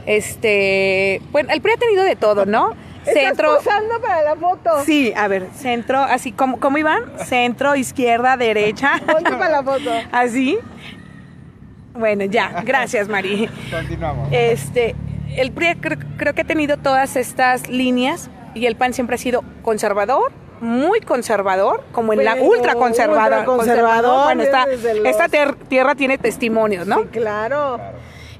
este, 0.06 1.20
bueno, 1.30 1.50
el 1.52 1.60
PRI 1.60 1.72
ha 1.72 1.76
tenido 1.76 2.04
de 2.04 2.16
todo, 2.16 2.46
¿no? 2.46 2.74
Centro. 3.04 3.58
¿Estás 3.58 3.82
para 4.00 4.22
la 4.22 4.36
foto? 4.36 4.84
Sí, 4.84 5.12
a 5.16 5.26
ver, 5.26 5.48
centro, 5.56 5.98
así 6.00 6.30
como, 6.32 6.60
¿cómo 6.60 6.78
iban? 6.78 7.02
Centro, 7.18 7.74
izquierda, 7.74 8.36
derecha. 8.36 8.92
Ponte 9.04 9.32
para 9.32 9.50
la 9.50 9.62
foto. 9.62 9.90
Así. 10.12 10.58
Bueno, 11.94 12.24
ya, 12.24 12.62
gracias, 12.64 13.08
Mari. 13.08 13.48
Continuamos. 13.70 14.28
Este, 14.30 14.94
el 15.36 15.52
PRI 15.52 15.76
creo, 15.76 16.34
que 16.34 16.40
ha 16.40 16.44
tenido 16.44 16.76
todas 16.76 17.16
estas 17.16 17.68
líneas 17.68 18.30
y 18.54 18.66
el 18.66 18.76
PAN 18.76 18.92
siempre 18.94 19.16
ha 19.16 19.18
sido 19.18 19.42
conservador, 19.62 20.32
muy 20.60 21.00
conservador, 21.00 21.84
como 21.92 22.12
en 22.12 22.24
la 22.24 22.34
ultra 22.36 22.74
conservada. 22.74 23.44
conservador. 23.44 24.24
Bueno, 24.24 24.42
esta, 24.42 25.28
tierra 25.68 25.94
tiene 25.94 26.18
testimonios, 26.18 26.86
¿no? 26.86 27.02
Sí, 27.02 27.08
claro. 27.12 27.80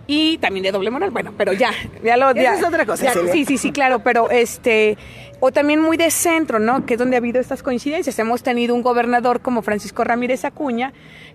Y 0.07 0.39
también 0.39 0.65
de 0.65 0.73
doble 0.73 0.91
moral, 0.91 1.11
bueno, 1.11 1.33
pero 1.37 1.53
ya, 1.53 1.71
ya 2.03 2.17
lo... 2.17 2.33
Ya, 2.35 2.55
es 2.55 2.65
otra 2.65 2.85
cosa. 2.85 3.13
sí, 3.33 3.45
sí, 3.45 3.57
sí, 3.57 3.73
claro, 3.73 4.01
pero 4.01 4.31
este, 4.31 4.99
o 5.45 5.51
también 5.51 5.81
muy 5.81 5.97
de 5.97 6.13
centro, 6.13 6.61
¿no? 6.61 6.87
Que 6.87 6.95
es 6.95 6.99
donde 7.01 7.17
ha 7.17 7.19
habido 7.19 7.41
estas 7.41 7.65
coincidencias. 7.65 8.17
Hemos 8.21 8.45
tenido 8.45 8.77
un 8.77 8.83
gobernador 8.83 9.41
como 9.41 9.63
Francisco 9.63 10.05
Ramírez 10.05 10.45
Acuña, 10.45 10.93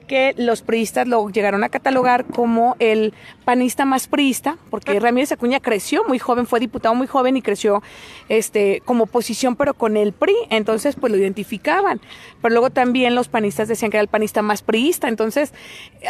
que 0.08 0.34
los 0.38 0.62
priistas 0.62 1.10
lo 1.10 1.28
llegaron 1.30 1.66
a 1.66 1.68
catalogar 1.70 2.24
como 2.24 2.78
el 2.80 3.14
panista 3.44 3.84
más 3.84 4.08
priista, 4.08 4.58
porque 4.70 4.98
Ramírez 5.02 5.34
Acuña 5.34 5.60
creció 5.60 6.06
muy 6.08 6.20
joven, 6.20 6.48
fue 6.48 6.62
diputado 6.62 6.96
muy 6.96 7.08
joven 7.08 7.36
y 7.36 7.42
creció 7.42 7.84
este 8.30 8.82
como 8.86 9.04
oposición, 9.04 9.58
pero 9.58 9.74
con 9.74 9.98
el 9.98 10.14
PRI, 10.14 10.36
entonces 10.52 10.96
pues 10.96 11.12
lo 11.12 11.18
identificaban. 11.18 12.00
Pero 12.42 12.54
luego 12.54 12.70
también 12.70 13.14
los 13.14 13.28
panistas 13.28 13.68
decían 13.68 13.92
que 13.92 13.98
era 13.98 14.02
el 14.04 14.08
panista 14.08 14.42
más 14.42 14.62
priista, 14.62 15.10
entonces 15.10 15.54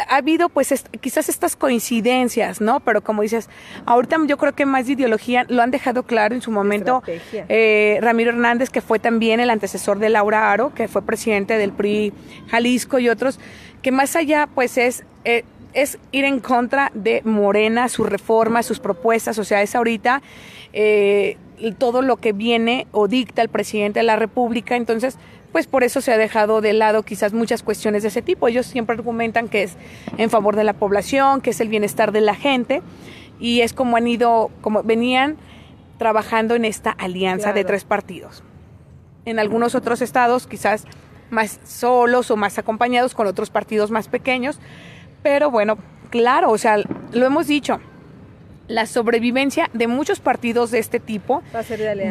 ha 0.08 0.18
habido 0.18 0.48
pues 0.50 0.72
quizás 1.00 1.28
estas 1.28 1.56
coincidencias, 1.56 2.60
¿no? 2.60 2.78
Pero 2.78 3.02
como 3.02 3.22
dices, 3.22 3.50
ahorita 3.86 4.18
yo 4.26 4.38
creo 4.38 4.54
que 4.54 4.66
más 4.66 4.86
de 4.86 4.92
ideología 4.92 5.44
lo 5.48 5.62
han 5.62 5.72
dejado 5.72 6.04
claro 6.04 6.36
en 6.36 6.42
su 6.42 6.52
momento. 6.52 7.02
Eh, 7.06 7.87
Ramiro 8.00 8.30
Hernández, 8.30 8.70
que 8.70 8.80
fue 8.80 8.98
también 8.98 9.40
el 9.40 9.50
antecesor 9.50 9.98
de 9.98 10.08
Laura 10.08 10.52
Aro, 10.52 10.74
que 10.74 10.88
fue 10.88 11.02
presidente 11.02 11.58
del 11.58 11.72
PRI 11.72 12.12
Jalisco 12.48 12.98
y 12.98 13.08
otros, 13.08 13.40
que 13.82 13.92
más 13.92 14.16
allá 14.16 14.48
pues 14.54 14.78
es... 14.78 15.04
Eh, 15.24 15.44
es 15.74 15.98
ir 16.12 16.24
en 16.24 16.40
contra 16.40 16.90
de 16.94 17.20
Morena, 17.24 17.88
sus 17.88 18.08
reformas, 18.08 18.66
sus 18.66 18.80
propuestas, 18.80 19.38
o 19.38 19.44
sea, 19.44 19.62
es 19.62 19.74
ahorita 19.74 20.22
eh, 20.72 21.36
todo 21.78 22.02
lo 22.02 22.16
que 22.16 22.32
viene 22.32 22.86
o 22.92 23.08
dicta 23.08 23.42
el 23.42 23.48
presidente 23.48 24.00
de 24.00 24.04
la 24.04 24.16
República, 24.16 24.76
entonces, 24.76 25.18
pues 25.52 25.66
por 25.66 25.84
eso 25.84 26.00
se 26.00 26.12
ha 26.12 26.18
dejado 26.18 26.60
de 26.60 26.72
lado 26.72 27.02
quizás 27.02 27.32
muchas 27.32 27.62
cuestiones 27.62 28.02
de 28.02 28.08
ese 28.08 28.22
tipo. 28.22 28.48
Ellos 28.48 28.66
siempre 28.66 28.94
argumentan 28.94 29.48
que 29.48 29.62
es 29.62 29.76
en 30.16 30.30
favor 30.30 30.56
de 30.56 30.64
la 30.64 30.74
población, 30.74 31.40
que 31.40 31.50
es 31.50 31.60
el 31.60 31.68
bienestar 31.68 32.12
de 32.12 32.20
la 32.20 32.34
gente, 32.34 32.82
y 33.40 33.60
es 33.62 33.72
como 33.72 33.96
han 33.96 34.06
ido, 34.06 34.50
como 34.60 34.82
venían 34.82 35.36
trabajando 35.98 36.54
en 36.54 36.64
esta 36.64 36.90
alianza 36.90 37.52
de 37.52 37.64
tres 37.64 37.84
partidos. 37.84 38.42
En 39.24 39.38
algunos 39.38 39.74
otros 39.74 40.00
estados 40.00 40.46
quizás 40.46 40.84
más 41.30 41.60
solos 41.64 42.30
o 42.30 42.36
más 42.36 42.58
acompañados 42.58 43.14
con 43.14 43.26
otros 43.26 43.50
partidos 43.50 43.90
más 43.90 44.08
pequeños, 44.08 44.58
pero 45.22 45.50
bueno, 45.50 45.76
claro, 46.10 46.50
o 46.50 46.58
sea, 46.58 46.78
lo 47.12 47.26
hemos 47.26 47.46
dicho, 47.46 47.80
la 48.66 48.86
sobrevivencia 48.86 49.70
de 49.72 49.86
muchos 49.86 50.20
partidos 50.20 50.70
de 50.70 50.78
este 50.78 51.00
tipo 51.00 51.42
va 51.54 51.60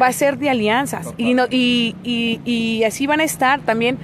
a 0.06 0.12
ser 0.12 0.38
de 0.38 0.50
alianzas, 0.50 1.14
y, 1.16 1.34
no, 1.34 1.46
y, 1.50 1.96
y, 2.04 2.40
y, 2.44 2.84
así 2.84 3.06
van 3.06 3.20
a 3.20 3.24
estar 3.24 3.60
también. 3.60 3.98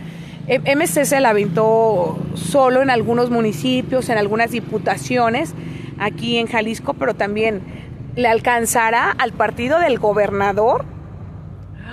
MC 0.46 1.06
se 1.06 1.20
la 1.20 1.30
aventó 1.30 2.18
solo 2.34 2.82
en 2.82 2.90
algunos 2.90 3.30
municipios, 3.30 4.10
en 4.10 4.18
algunas 4.18 4.50
diputaciones 4.50 5.54
aquí 5.98 6.36
en 6.36 6.46
Jalisco, 6.46 6.94
pero 6.94 7.14
también 7.14 7.62
le 8.16 8.28
alcanzará 8.28 9.10
al 9.10 9.32
partido 9.32 9.78
del 9.78 9.98
gobernador 9.98 10.84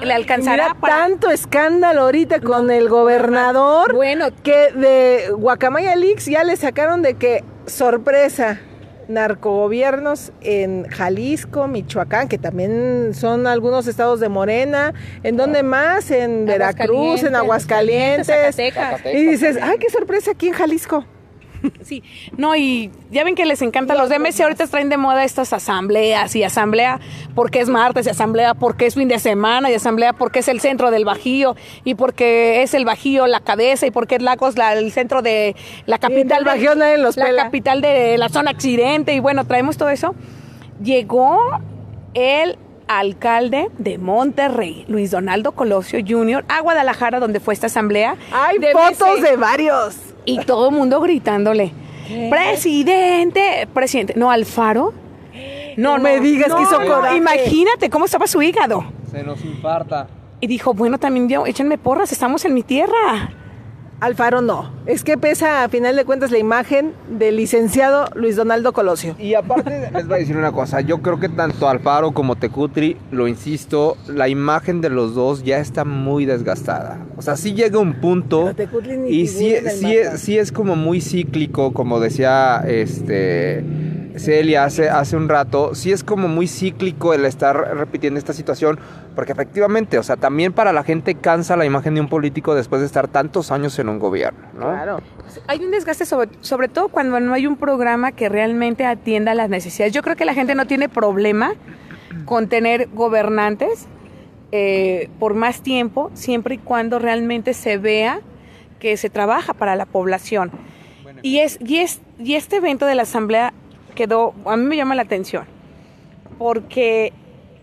le 0.02 0.14
alcanzará 0.14 0.76
tanto 0.82 1.30
escándalo 1.30 2.02
ahorita 2.02 2.40
con 2.40 2.72
el 2.72 2.90
gobernador 2.90 3.94
bueno. 3.94 4.30
que 4.44 4.72
de 4.72 5.32
Guacamaya 5.32 5.96
Leaks 5.96 6.26
ya 6.26 6.44
le 6.44 6.56
sacaron 6.56 7.04
de 7.04 7.16
que 7.16 7.44
sorpresa 7.68 8.60
narcogobiernos 9.08 10.32
en 10.42 10.88
Jalisco, 10.88 11.68
Michoacán, 11.68 12.30
que 12.30 12.38
también 12.38 13.14
son 13.14 13.46
algunos 13.46 13.88
estados 13.88 14.20
de 14.20 14.30
Morena, 14.30 14.94
en 15.24 15.36
donde 15.36 15.64
más, 15.64 16.12
en 16.12 16.46
Veracruz, 16.46 17.24
en 17.24 17.36
Aguascalientes, 17.36 18.58
y 19.14 19.26
dices, 19.26 19.58
ay, 19.62 19.78
qué 19.80 19.90
sorpresa 19.90 20.32
aquí 20.32 20.48
en 20.48 20.54
Jalisco. 20.54 21.06
Sí, 21.84 22.04
no, 22.38 22.56
y 22.56 22.92
ya 23.12 23.24
ven 23.24 23.36
que 23.36 23.46
les 23.46 23.62
encantan 23.62 23.98
los 23.98 24.10
DMS, 24.10 24.40
ahorita 24.40 24.68
traen 24.68 24.90
de 24.90 24.98
moda 24.98 25.24
estas 25.24 25.52
asambleas 25.54 26.36
y 26.36 26.44
asamblea 26.44 27.00
porque 27.36 27.60
es 27.60 27.70
martes 27.70 28.08
y 28.08 28.10
asamblea 28.10 28.54
porque 28.54 28.86
es 28.86 28.96
fin 28.96 29.08
de 29.08 29.20
semana 29.20 29.70
y 29.70 29.74
asamblea 29.74 30.14
porque 30.14 30.40
es 30.40 30.48
el 30.48 30.60
centro 30.60 30.92
del 30.92 31.06
Bajío 31.06 31.56
y 31.84 31.96
porque 31.96 32.62
es 32.62 32.74
el 32.74 32.86
Bajío 32.86 33.28
la 33.28 33.40
cabeza 33.40 33.86
y 33.88 33.92
porque 33.92 34.16
es 34.16 34.22
Lagos 34.22 34.58
la, 34.58 34.74
el 34.74 34.92
centro 34.92 35.22
de 35.22 35.56
la 35.86 35.98
capital, 35.98 36.44
Bajío, 36.44 36.76
los 36.98 37.18
la 37.18 37.36
capital 37.36 37.82
de 37.82 38.18
la 38.18 38.30
zona 38.30 38.52
accidente 38.52 39.14
y 39.14 39.20
bueno, 39.20 39.46
traemos 39.46 39.78
todo 39.78 39.90
eso. 39.90 40.16
Llegó 40.84 41.38
el 42.14 42.58
alcalde 42.88 43.70
de 43.78 43.98
Monterrey, 43.98 44.86
Luis 44.88 45.12
Donaldo 45.12 45.54
Colosio 45.54 46.00
Jr., 46.06 46.44
a 46.50 46.60
Guadalajara, 46.62 47.20
donde 47.20 47.40
fue 47.40 47.54
esta 47.54 47.68
asamblea. 47.68 48.16
Hay 48.32 48.58
de 48.58 48.72
fotos 48.72 49.22
de 49.22 49.38
varios. 49.38 49.96
Y 50.26 50.40
todo 50.46 50.70
el 50.70 50.76
mundo 50.76 51.00
gritándole, 51.02 51.74
presidente, 52.30 53.68
presidente. 53.74 54.14
No, 54.16 54.32
Alfaro. 54.32 54.94
No, 55.78 55.98
No 55.98 56.04
me 56.04 56.20
digas 56.20 56.54
que 56.54 56.62
hizo 56.62 56.78
coraje. 56.86 57.18
Imagínate 57.18 57.90
cómo 57.90 58.06
estaba 58.06 58.28
su 58.28 58.42
hígado. 58.42 58.84
Se 59.10 59.24
nos 59.24 59.44
infarta. 59.44 60.08
Y 60.40 60.48
dijo, 60.48 60.74
bueno, 60.74 60.98
también 60.98 61.30
yo, 61.30 61.46
échenme 61.46 61.78
porras, 61.78 62.12
estamos 62.12 62.44
en 62.46 62.54
mi 62.54 62.64
tierra. 62.64 63.32
Alfaro 64.02 64.42
no. 64.42 64.72
Es 64.88 65.04
que 65.04 65.16
pesa 65.16 65.64
a 65.64 65.70
final 65.70 65.96
de 65.96 66.06
cuentas 66.06 66.32
la 66.32 66.40
imagen 66.40 66.94
del 67.08 67.38
licenciado 67.38 68.10
Luis 68.16 68.36
Donaldo 68.36 68.74
Colosio. 68.74 69.16
Y 69.20 69.36
aparte 69.36 69.92
les 69.94 70.08
voy 70.08 70.16
a 70.16 70.20
decir 70.20 70.36
una 70.36 70.52
cosa, 70.52 70.82
yo 70.82 71.04
creo 71.04 71.20
que 71.20 71.30
tanto 71.30 71.70
Alfaro 71.70 72.12
como 72.12 72.36
Tecutri, 72.36 72.98
lo 73.12 73.28
insisto, 73.28 73.98
la 74.08 74.28
imagen 74.28 74.82
de 74.82 74.90
los 74.90 75.14
dos 75.14 75.44
ya 75.44 75.60
está 75.60 75.86
muy 75.86 76.26
desgastada. 76.26 77.06
O 77.16 77.22
sea, 77.22 77.38
sí 77.38 77.54
llega 77.54 77.78
un 77.78 77.94
punto 78.02 78.52
y 79.08 79.28
sí, 79.28 79.54
sí, 79.70 79.98
sí 80.16 80.40
es 80.40 80.52
como 80.52 80.76
muy 80.76 81.00
cíclico, 81.00 81.72
como 81.72 82.00
decía 82.00 82.64
este 82.68 83.64
Celia 84.18 84.64
hace, 84.66 84.90
hace 84.90 85.16
un 85.16 85.30
rato, 85.30 85.76
sí 85.76 85.92
es 85.92 86.04
como 86.04 86.28
muy 86.28 86.48
cíclico 86.48 87.14
el 87.14 87.26
estar 87.26 87.78
repitiendo 87.78 88.18
esta 88.18 88.34
situación, 88.34 88.80
porque 89.16 89.32
efectivamente, 89.32 89.98
o 89.98 90.04
sea, 90.04 90.18
también 90.18 90.54
para 90.54 90.74
la 90.74 90.84
gente 90.84 91.16
cansa 91.16 91.56
la 91.56 91.66
imagen 91.66 91.96
de 91.96 92.02
un 92.02 92.10
político 92.10 92.56
después 92.56 92.82
de 92.82 92.88
estar 92.88 93.08
tantos 93.08 93.52
años 93.52 93.78
en 93.80 93.90
un 93.90 94.00
gobierno, 94.00 94.40
¿no? 94.54 94.72
Claro. 94.72 95.02
Hay 95.48 95.64
un 95.64 95.72
desgaste 95.72 96.06
sobre, 96.06 96.30
sobre 96.42 96.68
todo 96.68 96.90
cuando 96.90 97.20
no 97.20 97.34
hay 97.34 97.48
un 97.48 97.58
programa 97.58 98.12
que 98.12 98.30
realmente 98.30 98.86
atienda 98.86 99.34
las 99.34 99.50
necesidades. 99.50 99.94
Yo 99.94 100.02
creo 100.02 100.16
que 100.16 100.26
la 100.26 100.34
gente 100.34 100.56
no 100.56 100.68
tiene 100.68 100.90
problema 100.90 101.54
con 102.26 102.48
tener 102.48 102.90
gobernantes 102.94 103.88
eh, 104.52 105.10
por 105.20 105.34
más 105.34 105.62
tiempo, 105.62 106.12
siempre 106.14 106.56
y 106.56 106.58
cuando 106.58 107.00
realmente 107.00 107.54
se 107.54 107.78
vea 107.78 108.20
que 108.80 108.98
se 108.98 109.10
trabaja 109.10 109.54
para 109.54 109.76
la 109.76 109.86
población. 109.86 110.52
Y, 111.22 111.40
es, 111.40 111.58
y, 111.62 111.78
es, 111.78 112.02
y 112.20 112.34
este 112.36 112.58
evento 112.58 112.86
de 112.86 112.96
la 112.96 113.04
Asamblea 113.04 113.54
quedó, 113.92 114.34
a 114.46 114.58
mí 114.58 114.66
me 114.66 114.78
llama 114.78 114.96
la 114.96 115.04
atención, 115.04 115.46
porque 116.38 117.14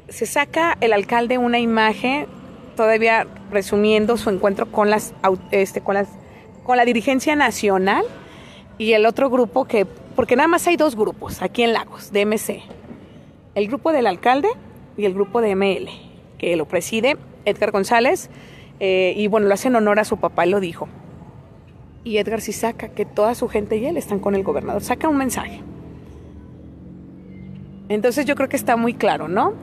se 0.09 0.27
saca 0.27 0.77
el 0.81 0.93
alcalde 0.93 1.39
una 1.39 1.59
imagen, 1.59 2.27
todavía 2.77 3.27
resumiendo 3.51 4.17
su 4.17 4.31
encuentro 4.31 4.71
con 4.71 4.91
las, 4.91 5.15
este, 5.51 5.81
con 5.81 5.95
las, 5.95 6.09
con 6.65 6.77
la 6.77 6.85
dirigencia 6.85 7.35
nacional 7.37 8.05
y 8.79 8.93
el 8.93 9.07
otro 9.07 9.31
grupo 9.31 9.65
que, 9.65 9.85
porque 9.85 10.37
nada 10.37 10.49
más 10.49 10.67
hay 10.67 10.77
dos 10.77 10.97
grupos 10.97 11.43
aquí 11.43 11.63
en 11.63 11.73
Lagos, 11.73 12.13
de 12.13 12.25
MC, 12.25 12.63
el 13.55 13.67
grupo 13.67 13.93
del 13.93 14.07
alcalde 14.07 14.49
y 14.97 15.05
el 15.05 15.15
grupo 15.15 15.41
de 15.41 15.55
ML, 15.55 15.89
que 16.39 16.57
lo 16.57 16.67
preside 16.67 17.17
Edgar 17.45 17.73
González, 17.73 18.31
eh, 18.81 19.15
y 19.17 19.27
bueno, 19.27 19.49
lo 19.49 19.55
hace 19.55 19.69
en 19.69 19.77
honor 19.77 19.99
a 19.99 20.05
su 20.05 20.19
papá, 20.19 20.47
lo 20.47 20.61
dijo. 20.61 20.89
Y 22.05 22.19
Edgar 22.19 22.41
sí 22.41 22.53
saca 22.53 22.89
que 22.89 23.05
toda 23.05 23.35
su 23.35 23.49
gente 23.49 23.77
y 23.77 23.87
él 23.87 23.97
están 23.97 24.21
con 24.21 24.35
el 24.35 24.45
gobernador, 24.45 24.83
saca 24.83 25.09
un 25.09 25.17
mensaje. 25.17 25.61
Entonces 27.89 28.27
yo 28.27 28.35
creo 28.35 28.49
que 28.49 28.57
está 28.57 28.77
muy 28.77 28.95
claro, 28.95 29.29
¿no? 29.29 29.55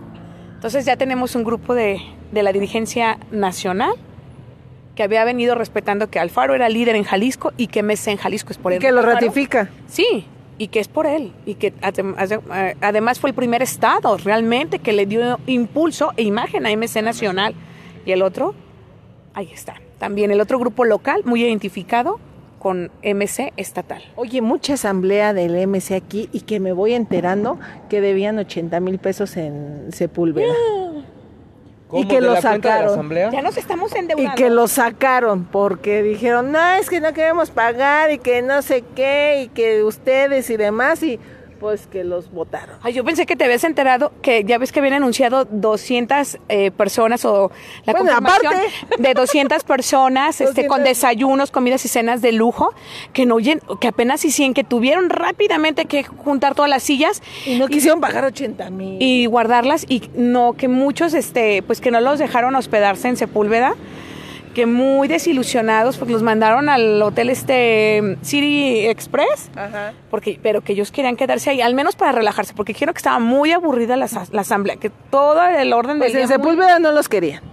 Entonces 0.56 0.86
ya 0.86 0.98
tenemos 0.98 1.36
un 1.36 1.44
grupo 1.44 1.76
de, 1.76 2.00
de 2.32 2.44
la 2.44 2.52
dirigencia 2.52 3.18
nacional 3.32 3.94
que 4.96 5.04
había 5.04 5.26
venido 5.26 5.56
respetando 5.56 6.10
que 6.10 6.20
Alfaro 6.20 6.56
era 6.56 6.70
líder 6.70 6.96
en 6.96 7.04
Jalisco 7.04 7.52
y 7.58 7.68
que 7.68 7.84
MC 7.84 8.08
en 8.12 8.18
Jalisco 8.18 8.52
es 8.52 8.58
por 8.58 8.72
Y 8.72 8.76
él. 8.76 8.82
que 8.82 8.92
lo 8.92 9.02
Alfaro- 9.02 9.14
ratifica. 9.14 9.70
Sí, 9.88 10.26
y 10.58 10.70
que 10.70 10.80
es 10.80 10.88
por 10.88 11.06
él. 11.06 11.34
Y 11.46 11.56
que 11.56 11.68
eh, 11.68 12.76
además 12.82 13.20
fue 13.20 13.30
el 13.30 13.36
primer 13.36 13.62
estado 13.62 14.18
realmente 14.18 14.80
que 14.80 14.94
le 14.94 15.06
dio 15.06 15.38
impulso 15.48 16.14
e 16.16 16.24
imagen 16.24 16.66
a 16.66 16.72
MC 16.76 17.02
Nacional. 17.04 17.54
Y 18.06 18.12
el 18.14 18.22
otro, 18.22 18.56
ahí 19.34 19.50
está. 19.54 19.76
También 20.00 20.32
el 20.32 20.40
otro 20.40 20.58
grupo 20.60 20.86
local, 20.86 21.22
muy 21.26 21.44
identificado 21.44 22.20
con 22.66 22.90
MC 23.04 23.54
estatal. 23.58 24.02
Oye, 24.16 24.42
mucha 24.42 24.74
asamblea 24.74 25.36
del 25.36 25.56
MC 25.68 25.92
aquí 25.94 26.30
y 26.34 26.42
que 26.42 26.60
me 26.60 26.74
voy 26.74 26.96
enterando 26.96 27.60
que 27.90 28.02
debían 28.02 28.40
80 28.40 28.80
mil 28.80 28.98
pesos 28.98 29.38
en 29.38 29.90
Sepúlveda. 29.92 30.52
¿Cómo? 31.88 32.02
Y 32.02 32.08
que 32.08 32.16
¿De 32.16 32.22
lo 32.22 32.34
la 32.34 32.42
cuenta 32.42 32.78
de 32.78 32.82
la 32.86 32.90
sacaron. 32.90 33.32
Ya 33.32 33.44
nos 33.44 33.58
estamos 33.58 33.94
Y 33.94 34.00
endeudando. 34.00 34.34
que 34.36 34.50
lo 34.50 34.68
sacaron 34.68 35.46
porque 35.46 36.02
dijeron, 36.02 36.52
no, 36.52 36.72
es 36.72 36.90
que 36.90 37.00
no 37.02 37.14
queremos 37.14 37.52
pagar 37.52 38.10
y 38.10 38.18
que 38.18 38.42
no 38.42 38.64
sé 38.64 38.84
qué 38.96 39.44
y 39.44 39.50
que 39.50 39.84
ustedes 39.84 40.50
y 40.50 40.58
demás 40.58 41.04
y 41.04 41.20
pues 41.60 41.88
que 41.88 42.04
los 42.04 42.32
votaron. 42.32 42.78
Ay, 42.84 42.94
yo 42.94 43.04
pensé 43.04 43.26
que 43.26 43.36
te 43.36 43.44
habías 43.46 43.64
enterado 43.64 44.12
que 44.22 44.44
ya 44.44 44.58
ves 44.58 44.72
que 44.72 44.80
habían 44.80 44.96
anunciado 44.96 45.46
200 45.46 46.38
eh, 46.50 46.72
personas 46.72 47.26
o 47.26 47.52
la 47.86 47.94
Bueno, 47.94 48.10
confirmación 48.12 48.54
aparte. 48.56 49.02
de 49.02 49.14
200 49.14 49.64
personas 49.66 50.42
este, 50.42 50.68
con 50.68 50.80
200. 50.82 50.84
desayunos, 50.84 51.52
comidas 51.52 51.84
y 51.86 51.88
cenas 51.88 52.22
de 52.22 52.32
lujo 52.32 52.74
que 53.14 53.26
no 53.26 53.36
oyen, 53.36 53.62
que 53.80 53.88
apenas 53.88 54.24
hicieron, 54.26 54.54
que 54.54 54.64
tuvieron 54.64 55.10
rápidamente 55.10 55.86
que 55.86 56.04
juntar 56.04 56.56
todas 56.56 56.70
las 56.70 56.84
sillas 56.84 57.22
Y 57.46 57.58
no 57.58 57.68
quisieron 57.68 58.00
pagar 58.02 58.24
80 58.26 58.70
mil. 58.70 58.98
y 59.02 59.26
guardarlas 59.26 59.86
y 59.90 60.10
no 60.16 60.54
que 60.54 60.68
muchos 60.68 61.14
este 61.14 61.62
pues 61.64 61.82
que 61.82 61.92
no 61.92 62.00
los 62.02 62.20
dejaron 62.20 62.56
hospedarse 62.56 63.08
en 63.08 63.18
Sepúlveda 63.18 63.76
que 64.56 64.66
muy 64.66 65.08
desilusionados 65.08 65.98
porque 65.98 66.14
los 66.14 66.24
mandaron 66.24 66.68
al 66.70 67.00
hotel 67.02 67.30
este 67.30 68.18
City 68.24 68.88
Express 68.88 69.52
Ajá. 69.56 69.94
porque 70.10 70.40
pero 70.42 70.62
que 70.62 70.74
ellos 70.74 70.92
querían 70.92 71.16
quedarse 71.16 71.52
ahí 71.52 71.62
al 71.62 71.76
menos 71.76 71.96
para 71.96 72.12
relajarse 72.14 72.54
porque 72.56 72.74
dijeron 72.74 72.94
que 72.94 73.00
estaba 73.00 73.20
muy 73.20 73.52
aburrida 73.52 73.96
la, 73.98 74.06
as- 74.06 74.32
la 74.32 74.42
asamblea 74.42 74.78
que 74.78 74.90
todo 74.90 75.46
el 75.46 75.72
orden 75.74 76.00
Pues 76.00 76.14
del 76.14 76.24
en 76.24 76.28
día 76.28 76.38
muy- 76.38 76.46
Sepúlveda 76.48 76.80
no 76.80 76.92
los 76.92 77.08
querían. 77.08 77.44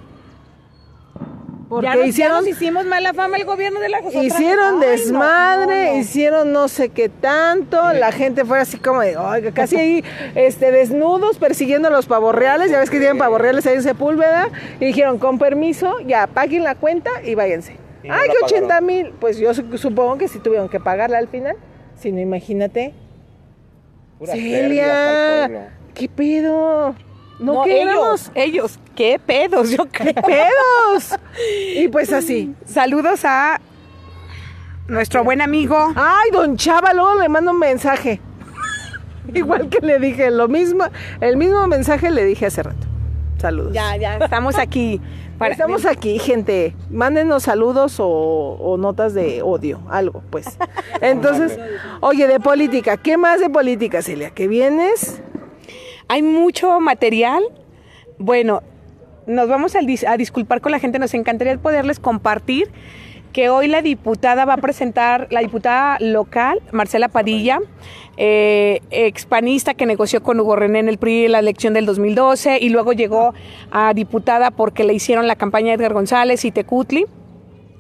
Porque 1.73 1.87
ya 1.87 1.95
nos, 1.95 2.03
ya 2.05 2.09
hicieron, 2.09 2.37
nos 2.39 2.49
hicimos 2.49 2.85
mala 2.85 3.15
fama 3.15 3.39
el 3.39 3.45
gobierno 3.47 3.81
de 3.81 3.89
la 3.89 4.01
hicieron 4.01 4.79
desmadre, 4.79 5.97
hicieron 5.97 6.53
no 6.53 6.69
sé 6.69 6.91
qué 6.91 7.09
tanto, 7.09 7.93
la 7.95 8.13
gente 8.13 8.45
fue 8.45 8.59
así 8.61 8.77
como 8.77 9.01
de, 9.01 9.17
oiga, 9.17 9.53
casi 9.53 9.77
ahí 9.77 10.05
este, 10.35 10.71
desnudos 10.71 11.39
persiguiendo 11.39 11.89
a 11.89 11.91
los 11.91 12.05
pavorreales, 12.07 12.71
ya 12.71 12.79
ves 12.79 12.91
que 12.91 12.99
tienen 12.99 13.17
pavorreales 13.17 13.67
ahí 13.67 13.77
en 13.77 13.83
Sepúlveda, 13.83 14.49
y 14.81 14.85
dijeron, 14.85 15.19
con 15.19 15.39
permiso, 15.39 15.99
ya 16.01 16.27
paguen 16.27 16.63
la 16.63 16.75
cuenta 16.75 17.11
y 17.25 17.35
váyanse. 17.35 17.77
Y 18.03 18.09
no 18.09 18.15
Ay, 18.15 18.29
que 18.29 18.45
80 18.45 18.61
pagaron. 18.69 18.87
mil, 18.87 19.11
pues 19.19 19.39
yo 19.39 19.55
su- 19.55 19.79
supongo 19.79 20.19
que 20.19 20.29
sí 20.29 20.41
tuvieron 20.41 20.69
que 20.69 20.79
pagarla 20.79 21.17
al 21.19 21.29
final, 21.29 21.57
si 21.99 22.13
no 22.13 22.21
imagínate. 22.21 22.93
Celia. 24.27 25.71
¿qué 25.95 26.09
pedo? 26.09 26.95
No, 27.43 27.53
No, 27.55 27.65
queremos. 27.65 27.95
ellos, 27.95 28.31
ellos, 28.35 28.79
qué 28.95 29.19
pedos, 29.25 29.71
yo 29.71 29.87
creo. 29.91 30.15
pedos? 30.15 31.19
Y 31.77 31.89
pues 31.89 32.13
así. 32.13 32.55
Saludos 32.67 33.25
a 33.25 33.61
nuestro 34.89 35.25
buen 35.25 35.41
amigo. 35.41 35.77
Ay, 35.97 36.31
don 36.33 36.57
Chava, 36.57 36.93
luego 36.93 37.15
le 37.21 37.29
mando 37.29 37.51
un 37.53 37.59
mensaje. 37.59 38.21
Igual 39.35 39.69
que 39.69 39.85
le 39.85 39.99
dije 39.99 40.31
lo 40.31 40.49
mismo, 40.49 40.85
el 41.21 41.37
mismo 41.37 41.67
mensaje 41.67 42.11
le 42.11 42.25
dije 42.25 42.47
hace 42.47 42.63
rato. 42.63 42.87
Saludos. 43.39 43.73
Ya, 43.73 43.97
ya, 43.97 44.19
estamos 44.19 44.57
aquí. 44.59 45.01
para- 45.39 45.53
Estamos 45.53 45.85
aquí, 45.87 46.19
gente. 46.21 46.77
Mándenos 46.91 47.45
saludos 47.45 47.97
o, 47.99 48.07
o 48.09 48.77
notas 48.77 49.15
de 49.15 49.43
odio, 49.43 49.81
algo, 49.91 50.23
pues. 50.31 50.47
Entonces, 51.01 51.59
oye, 52.01 52.29
de 52.29 52.39
política, 52.39 52.97
¿qué 52.99 53.17
más 53.17 53.41
de 53.41 53.51
política, 53.51 54.03
Celia? 54.03 54.31
¿Que 54.31 54.47
vienes? 54.47 55.21
Hay 56.09 56.23
mucho 56.23 56.79
material. 56.81 57.43
Bueno, 58.19 58.63
nos 59.27 59.49
vamos 59.49 59.75
a, 59.77 59.81
dis- 59.81 60.07
a 60.07 60.17
disculpar 60.17 60.61
con 60.61 60.73
la 60.73 60.79
gente. 60.79 60.99
Nos 60.99 61.15
encantaría 61.15 61.57
poderles 61.59 61.99
compartir 61.99 62.71
que 63.33 63.49
hoy 63.49 63.67
la 63.67 63.81
diputada 63.81 64.45
va 64.45 64.55
a 64.55 64.59
presentar, 64.59 65.27
la 65.31 65.41
diputada 65.41 65.97
local, 66.01 66.61
Marcela 66.71 67.09
Padilla, 67.09 67.61
eh, 68.19 68.81
expanista 68.91 69.73
que 69.73 69.87
negoció 69.87 70.23
con 70.23 70.39
Hugo 70.39 70.55
René 70.55 70.81
en 70.81 70.89
el 70.91 70.99
PRI 70.99 71.25
en 71.25 71.33
la 71.33 71.39
elección 71.39 71.73
del 71.73 71.87
2012 71.87 72.59
y 72.61 72.69
luego 72.69 72.93
llegó 72.93 73.33
a 73.71 73.95
diputada 73.95 74.51
porque 74.51 74.85
le 74.85 74.93
hicieron 74.93 75.27
la 75.27 75.37
campaña 75.37 75.73
a 75.73 75.75
Edgar 75.77 75.95
González 75.95 76.45
y 76.45 76.51
Tecutli. 76.51 77.07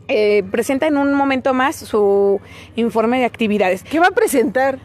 Eh, 0.08 0.42
presenta 0.50 0.86
en 0.86 0.96
un 0.96 1.12
momento 1.12 1.52
más 1.52 1.76
su 1.76 2.40
informe 2.74 3.18
de 3.18 3.26
actividades. 3.26 3.82
¿Qué 3.82 4.00
va 4.00 4.06
a 4.06 4.12
presentar? 4.12 4.78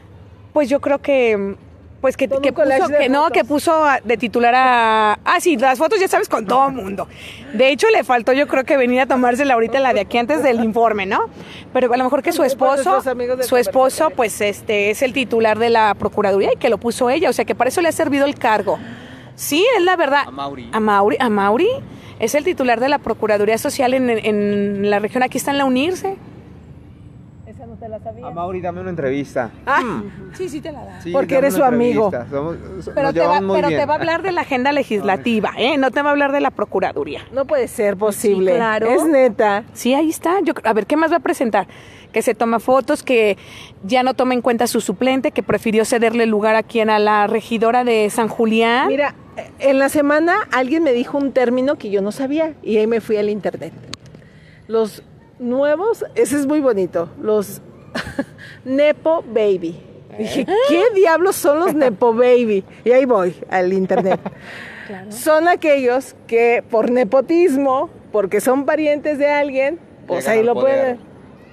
Pues 0.51 0.67
yo 0.69 0.81
creo 0.81 0.99
que 0.99 1.55
pues 2.07 2.15
que, 2.15 2.29
puso, 2.29 2.87
que 2.99 3.09
no, 3.09 3.29
que 3.31 3.43
puso 3.43 3.83
a- 3.83 3.99
de 4.01 4.15
titular 4.15 4.55
a 4.55 5.19
ah 5.25 5.39
sí, 5.41 5.57
las 5.57 5.77
fotos 5.77 5.99
ya 5.99 6.07
sabes 6.07 6.29
con 6.29 6.45
todo 6.45 6.67
el 6.69 6.73
mundo. 6.73 7.05
De 7.53 7.69
hecho 7.69 7.89
le 7.89 8.05
faltó 8.05 8.31
yo 8.31 8.47
creo 8.47 8.63
que 8.63 8.77
venir 8.77 9.01
a 9.01 9.05
tomársela 9.07 9.55
ahorita 9.55 9.79
la 9.81 9.93
de 9.93 9.99
aquí 9.99 10.17
antes 10.17 10.41
del 10.41 10.63
informe, 10.63 11.05
¿no? 11.05 11.25
Pero 11.73 11.93
a 11.93 11.97
lo 11.97 12.03
mejor 12.05 12.23
que 12.23 12.31
su 12.31 12.43
esposo 12.43 13.01
su 13.41 13.57
esposo 13.57 14.09
pues 14.11 14.39
este 14.39 14.89
es 14.89 15.01
el 15.01 15.11
titular 15.11 15.59
de 15.59 15.69
la 15.69 15.95
procuraduría 15.95 16.53
y 16.53 16.57
que 16.57 16.69
lo 16.69 16.77
puso 16.77 17.09
ella, 17.09 17.29
o 17.29 17.33
sea 17.33 17.43
que 17.43 17.55
para 17.55 17.67
eso 17.67 17.81
le 17.81 17.89
ha 17.89 17.91
servido 17.91 18.25
el 18.25 18.35
cargo. 18.35 18.79
Sí, 19.35 19.65
es 19.77 19.83
la 19.83 19.95
verdad. 19.97 20.23
A 20.27 20.31
Mauri. 20.31 20.69
A 20.71 20.79
Mauri, 20.79 21.17
a 21.19 21.29
Mauri 21.29 21.69
es 22.19 22.35
el 22.35 22.43
titular 22.45 22.79
de 22.79 22.89
la 22.89 22.99
Procuraduría 22.99 23.57
Social 23.57 23.93
en, 23.93 24.09
en 24.09 24.89
la 24.89 24.99
región, 24.99 25.23
aquí 25.23 25.37
está 25.37 25.51
en 25.51 25.57
la 25.59 25.65
Unirse. 25.65 26.15
Te 27.79 27.87
la 27.87 27.99
sabía. 27.99 28.27
A 28.27 28.31
Mauri, 28.31 28.61
dame 28.61 28.81
una 28.81 28.89
entrevista. 28.89 29.51
Ah, 29.65 30.01
Sí, 30.33 30.49
sí 30.49 30.61
te 30.61 30.71
la 30.71 30.83
da. 30.83 31.01
Sí, 31.01 31.11
Porque 31.11 31.35
eres 31.35 31.53
su 31.53 31.63
amigo. 31.63 32.09
Pero, 32.11 33.13
te 33.13 33.19
va, 33.19 33.39
pero 33.53 33.67
te 33.67 33.81
a 33.81 33.93
hablar 33.93 34.21
de 34.21 34.31
la 34.31 34.41
agenda 34.41 34.71
legislativa, 34.71 35.51
¿eh? 35.57 35.77
No 35.77 35.91
te 35.91 36.01
va 36.01 36.09
a 36.09 36.11
hablar 36.11 36.31
de 36.31 36.41
la 36.41 36.51
Procuraduría. 36.51 37.21
no 37.31 37.45
puede 37.45 37.67
ser 37.67 37.97
posible. 37.97 38.55
claro. 38.55 38.87
Es 38.87 39.05
neta. 39.05 39.63
Sí, 39.73 39.93
ahí 39.93 40.09
está. 40.09 40.39
Yo, 40.41 40.53
a 40.63 40.73
ver, 40.73 40.85
¿qué 40.85 40.97
más 40.97 41.11
va 41.11 41.17
a 41.17 41.21
presentar? 41.21 41.67
Que 42.11 42.21
se 42.21 42.33
toma 42.33 42.59
fotos, 42.59 43.03
que 43.03 43.37
ya 43.83 44.01
no 44.03 44.13
toma 44.13 44.33
en 44.33 44.41
cuenta 44.41 44.65
su 44.67 44.81
suplente, 44.81 45.31
que 45.31 45.43
prefirió 45.43 45.85
cederle 45.85 46.25
lugar 46.25 46.55
a 46.55 46.63
quien, 46.63 46.89
a 46.89 46.99
la 46.99 47.27
regidora 47.27 47.83
de 47.83 48.09
San 48.09 48.27
Julián. 48.27 48.87
Mira, 48.87 49.13
en 49.59 49.77
la 49.77 49.89
semana 49.89 50.35
alguien 50.51 50.83
me 50.83 50.93
dijo 50.93 51.17
un 51.17 51.31
término 51.31 51.75
que 51.75 51.89
yo 51.89 52.01
no 52.01 52.11
sabía 52.11 52.53
y 52.63 52.77
ahí 52.77 52.87
me 52.87 53.01
fui 53.01 53.17
al 53.17 53.29
internet. 53.29 53.73
Los 54.67 55.03
nuevos, 55.39 56.03
ese 56.15 56.35
es 56.37 56.47
muy 56.47 56.59
bonito, 56.59 57.09
los 57.21 57.61
Nepo 58.65 59.23
Baby. 59.27 59.79
Dije, 60.17 60.45
¿qué 60.67 60.83
diablos 60.95 61.35
son 61.35 61.59
los 61.59 61.73
Nepo 61.75 62.13
Baby? 62.13 62.63
Y 62.83 62.91
ahí 62.91 63.05
voy 63.05 63.35
al 63.49 63.71
internet. 63.73 64.19
Son 65.09 65.49
aquellos 65.49 66.15
que 66.27 66.63
por 66.69 66.89
nepotismo, 66.89 67.89
porque 68.13 68.39
son 68.39 68.65
parientes 68.65 69.19
de 69.19 69.27
alguien, 69.27 69.79
pues 70.07 70.23
Llegan 70.23 70.39
ahí 70.39 70.45
lo 70.45 70.53
poder. 70.53 70.95
pueden. 70.95 70.99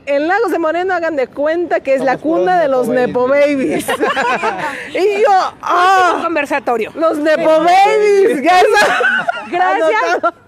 En 0.07 0.29
Lagos 0.29 0.51
de 0.51 0.59
Moreno 0.59 0.93
hagan 0.95 1.17
de 1.17 1.27
cuenta 1.29 1.81
que 1.81 1.95
es 1.95 2.03
la 2.03 2.19
cuna 2.19 2.61
de 2.61 2.69
los 2.69 2.89
Nepo 2.89 3.27
Nepo 3.27 3.29
Babies. 3.29 3.87
y 4.95 5.21
yo, 5.23 5.55
¡ah! 5.63 6.21
conversatorio. 6.23 6.93
Los 6.95 7.17
Nepo 7.19 7.51
Babies. 7.51 8.43
Gracias. 8.43 9.91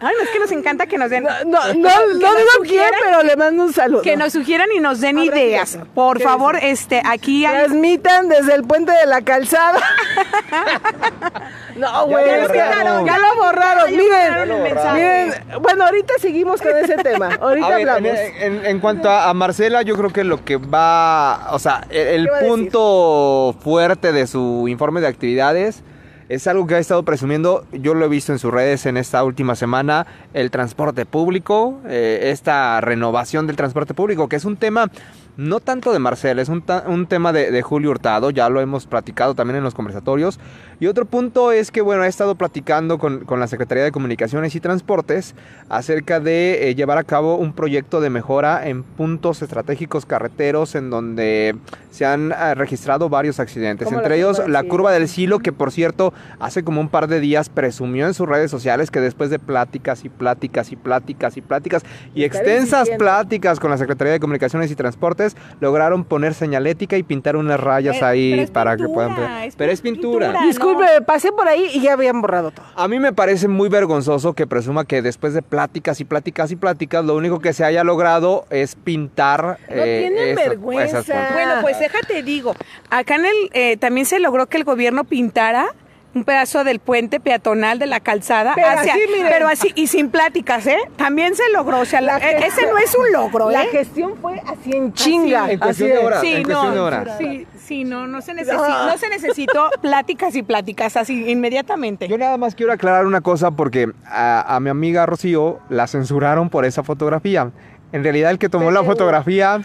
Ay, 0.01 0.15
no, 0.19 0.23
es 0.25 0.31
que 0.31 0.39
nos 0.39 0.53
encanta 0.53 0.87
que 0.87 0.99
nos 0.99 1.11
den. 1.11 1.25
No, 1.25 1.31
no, 1.45 1.75
no, 1.75 1.75
no 1.75 2.35
digo 2.35 2.51
quién, 2.65 2.91
pero 3.03 3.23
le 3.23 3.37
mando 3.37 3.65
un 3.65 3.73
saludo. 3.73 4.03
Que 4.03 4.17
nos 4.17 4.33
sugieran 4.33 4.69
y 4.75 4.81
nos 4.81 5.01
den 5.01 5.19
ideas. 5.19 5.79
Por 5.95 6.19
¿Qué 6.19 6.25
favor, 6.25 6.57
este, 6.61 7.01
aquí 7.05 7.47
hay. 7.47 7.57
Transmitan 7.67 8.29
desde 8.29 8.55
el 8.55 8.63
puente 8.65 8.93
de 8.93 9.07
la 9.07 9.23
calzada. 9.23 9.79
no, 11.77 12.07
güey. 12.07 12.25
Ya 12.27 13.19
lo 13.19 13.37
borraron. 13.37 13.91
Ya 13.91 13.97
miren, 13.97 14.49
borraron 14.59 14.95
miren. 14.95 15.35
Bueno, 15.61 15.85
ahorita 15.85 16.15
seguimos 16.21 16.61
con 16.61 16.77
ese 16.77 16.97
tema. 16.97 17.31
Ahorita 17.41 17.67
A 17.67 17.77
ver, 17.77 17.89
hablamos. 17.89 18.19
en, 18.19 18.43
en- 18.57 18.67
en 18.67 18.81
cuanto 18.81 19.09
a, 19.11 19.29
a 19.29 19.35
Marcela, 19.47 19.83
yo 19.83 19.97
creo 19.97 20.11
que 20.11 20.25
lo 20.25 20.45
que 20.45 20.57
va, 20.57 21.51
o 21.53 21.61
sea, 21.61 21.87
el, 21.91 22.27
el 22.27 22.29
punto 22.49 23.55
fuerte 23.61 24.11
de 24.11 24.27
su 24.27 24.67
informe 24.67 25.01
de 25.01 25.07
actividades 25.07 25.85
es 26.29 26.49
algo 26.49 26.67
que 26.67 26.75
ha 26.75 26.79
estado 26.81 27.05
presumiendo, 27.05 27.65
yo 27.71 27.95
lo 27.95 28.07
he 28.07 28.09
visto 28.09 28.33
en 28.33 28.41
sus 28.41 28.53
redes 28.53 28.87
en 28.87 28.97
esta 28.97 29.23
última 29.23 29.55
semana, 29.55 30.05
el 30.35 30.51
transporte 30.51 31.07
público, 31.07 31.79
eh, 31.87 32.31
esta 32.33 32.81
renovación 32.81 33.47
del 33.47 33.55
transporte 33.55 33.95
público, 33.95 34.29
que 34.29 34.35
es 34.35 34.45
un 34.45 34.57
tema 34.57 34.91
no 35.37 35.61
tanto 35.61 35.93
de 35.93 35.99
Marcela, 35.99 36.43
es 36.43 36.49
un, 36.49 36.65
un 36.87 37.07
tema 37.07 37.33
de, 37.33 37.51
de 37.51 37.63
Julio 37.63 37.91
Hurtado, 37.91 38.31
ya 38.31 38.49
lo 38.49 38.61
hemos 38.61 38.87
platicado 38.87 39.35
también 39.35 39.59
en 39.59 39.65
los 39.65 39.75
conversatorios. 39.75 40.39
Y 40.79 40.89
otro 40.89 41.07
punto 41.07 41.53
es 41.53 41.71
que, 41.71 41.81
bueno, 41.81 42.05
he 42.05 42.09
estado 42.09 42.35
platicando 42.35 42.99
con, 42.99 43.25
con 43.25 43.41
la 43.41 43.47
Secretaría 43.47 43.85
de 43.85 43.93
Comunicaciones 43.93 44.55
y 44.55 44.61
Transportes 44.61 45.35
acerca 45.71 46.21
de 46.21 46.69
eh, 46.69 46.75
llevar 46.75 46.99
a 46.99 47.05
cabo 47.05 47.37
un 47.37 47.55
proyecto 47.55 48.01
de 48.01 48.11
mejora 48.11 48.69
en 48.69 48.83
puntos 48.83 49.41
estratégicos 49.41 50.05
carreteros 50.05 50.75
en 50.75 50.91
donde 50.91 51.57
se 51.91 52.05
han 52.05 52.33
eh, 52.33 52.55
registrado 52.55 53.09
varios 53.09 53.41
accidentes. 53.41 53.91
Entre 53.91 54.17
ellos 54.17 54.43
la 54.47 54.65
curva 54.65 54.93
del 54.93 55.09
Silo, 55.09 55.39
que 55.39 55.53
por 55.53 55.73
cierto, 55.73 56.13
hace 56.41 56.63
como 56.63 56.81
un 56.81 56.89
par 56.89 57.09
de 57.09 57.21
días 57.21 57.49
presumió 57.49 58.07
en 58.07 58.13
sus 58.13 58.29
redes 58.29 58.51
sociales 58.51 58.91
que 58.91 59.01
después 59.01 59.31
de 59.31 59.39
pláticas 59.39 60.05
y 60.05 60.11
pláticas 60.11 60.73
y 60.73 60.77
pláticas 60.77 61.37
y 61.39 61.41
pláticas 61.41 61.83
y 62.15 62.25
extensas 62.25 62.91
pláticas 62.99 63.61
con 63.61 63.71
la 63.71 63.79
Secretaría 63.79 64.13
de 64.13 64.21
Comunicaciones 64.21 64.71
y 64.71 64.77
Transportes, 64.77 65.26
lograron 65.61 66.05
poner 66.05 66.35
señalética 66.35 66.97
y 66.97 67.03
pintar 67.03 67.37
unas 67.37 67.59
rayas 67.59 67.97
Eh, 67.97 68.05
ahí 68.05 68.31
pero 68.33 68.43
es 68.43 68.51
para 68.51 68.77
que 68.77 68.89
puedan... 68.89 69.43
es 69.43 69.57
pero 69.57 69.73
es 69.73 69.81
pintura. 69.81 70.29
pintura. 70.29 70.47
Disculpe, 70.47 70.85
pasé 71.07 71.33
por 71.33 71.49
ahí 71.49 71.71
y 71.73 71.81
ya 71.81 71.95
habían 71.95 72.21
borrado 72.21 72.51
todo. 72.51 72.67
A 72.77 72.89
mí 72.89 72.99
me 72.99 73.13
parece 73.13 73.49
muy 73.49 73.69
vergonzoso 73.69 74.35
que 74.35 74.47
presuma 74.47 74.85
que 74.85 75.03
después 75.03 75.35
de 75.35 75.43
pláticas 75.43 76.01
y 76.01 76.05
pláticas 76.05 76.51
y 76.51 76.57
pláticas, 76.57 77.05
lo 77.05 77.17
único 77.17 77.41
que 77.41 77.53
se 77.53 77.65
haya 77.65 77.83
logrado 77.85 78.47
es 78.51 78.75
pintar. 78.75 79.59
No 79.69 79.83
tienen 79.83 80.37
vergüenza. 80.37 81.03
Bueno, 81.33 81.55
pues 81.63 81.79
déjate 81.79 82.23
digo, 82.23 82.55
acá 82.91 83.17
en 83.17 83.25
el 83.25 83.51
eh, 83.53 83.77
también 83.77 84.07
se 84.07 84.21
logró 84.21 84.47
que 84.47 84.59
el 84.59 84.65
gobierno 84.65 85.05
pintara 85.05 85.75
un 86.17 86.25
pedazo 86.25 86.65
del 86.65 86.79
puente 86.79 87.21
peatonal 87.21 87.79
de 87.79 87.87
la 87.87 88.01
calzada 88.01 88.53
Pero 88.55 88.69
hacia- 88.69 88.95
así, 88.95 89.03
miren. 89.13 89.27
pero 89.31 89.49
así 89.49 89.71
y 89.75 89.87
sin 89.87 90.09
pláticas, 90.11 90.67
¿eh? 90.67 90.79
También 90.97 91.35
se 91.35 91.43
logró, 91.53 91.81
o 91.81 91.85
sea, 91.85 92.01
la- 92.01 92.15
La 92.15 92.21
gestión- 92.21 92.43
ese 92.45 92.67
no 92.73 92.79
es 92.79 92.95
un 92.97 93.13
logro, 93.13 93.51
La 93.51 93.65
¿eh? 93.65 93.69
gestión 93.71 94.15
fue 94.21 94.41
así 94.47 94.73
en 94.73 94.95
chinga. 94.95 95.51
En 95.51 95.59
cuestión 95.59 95.91
así 95.91 95.95
de 95.95 96.01
es. 96.01 96.05
horas. 96.07 96.21
Sí, 96.23 96.33
en 96.33 96.43
no, 96.43 96.49
cuestión 96.49 96.75
de 96.75 96.81
horas. 96.81 97.09
sí, 97.19 97.47
sí, 97.59 97.85
no, 97.85 98.07
no 98.07 98.23
se 98.23 98.33
necesitó, 98.33 98.87
no 98.87 98.97
se 98.99 99.09
necesitó 99.11 99.71
pláticas 99.83 100.35
y 100.37 100.43
pláticas 100.43 100.97
así 100.97 101.31
inmediatamente. 101.31 102.09
Yo 102.09 102.17
nada 102.17 102.39
más 102.39 102.55
quiero 102.55 102.73
aclarar 102.73 103.05
una 103.05 103.21
cosa 103.21 103.51
porque 103.51 103.93
a, 104.07 104.57
a 104.57 104.59
mi 104.61 104.71
amiga 104.71 105.05
Rocío 105.05 105.59
la 105.69 105.87
censuraron 105.87 106.49
por 106.49 106.65
esa 106.65 106.83
fotografía. 106.83 107.51
En 107.93 108.03
realidad 108.03 108.31
el 108.31 108.39
que 108.39 108.49
tomó 108.49 108.71
la 108.71 108.83
fotografía 108.83 109.61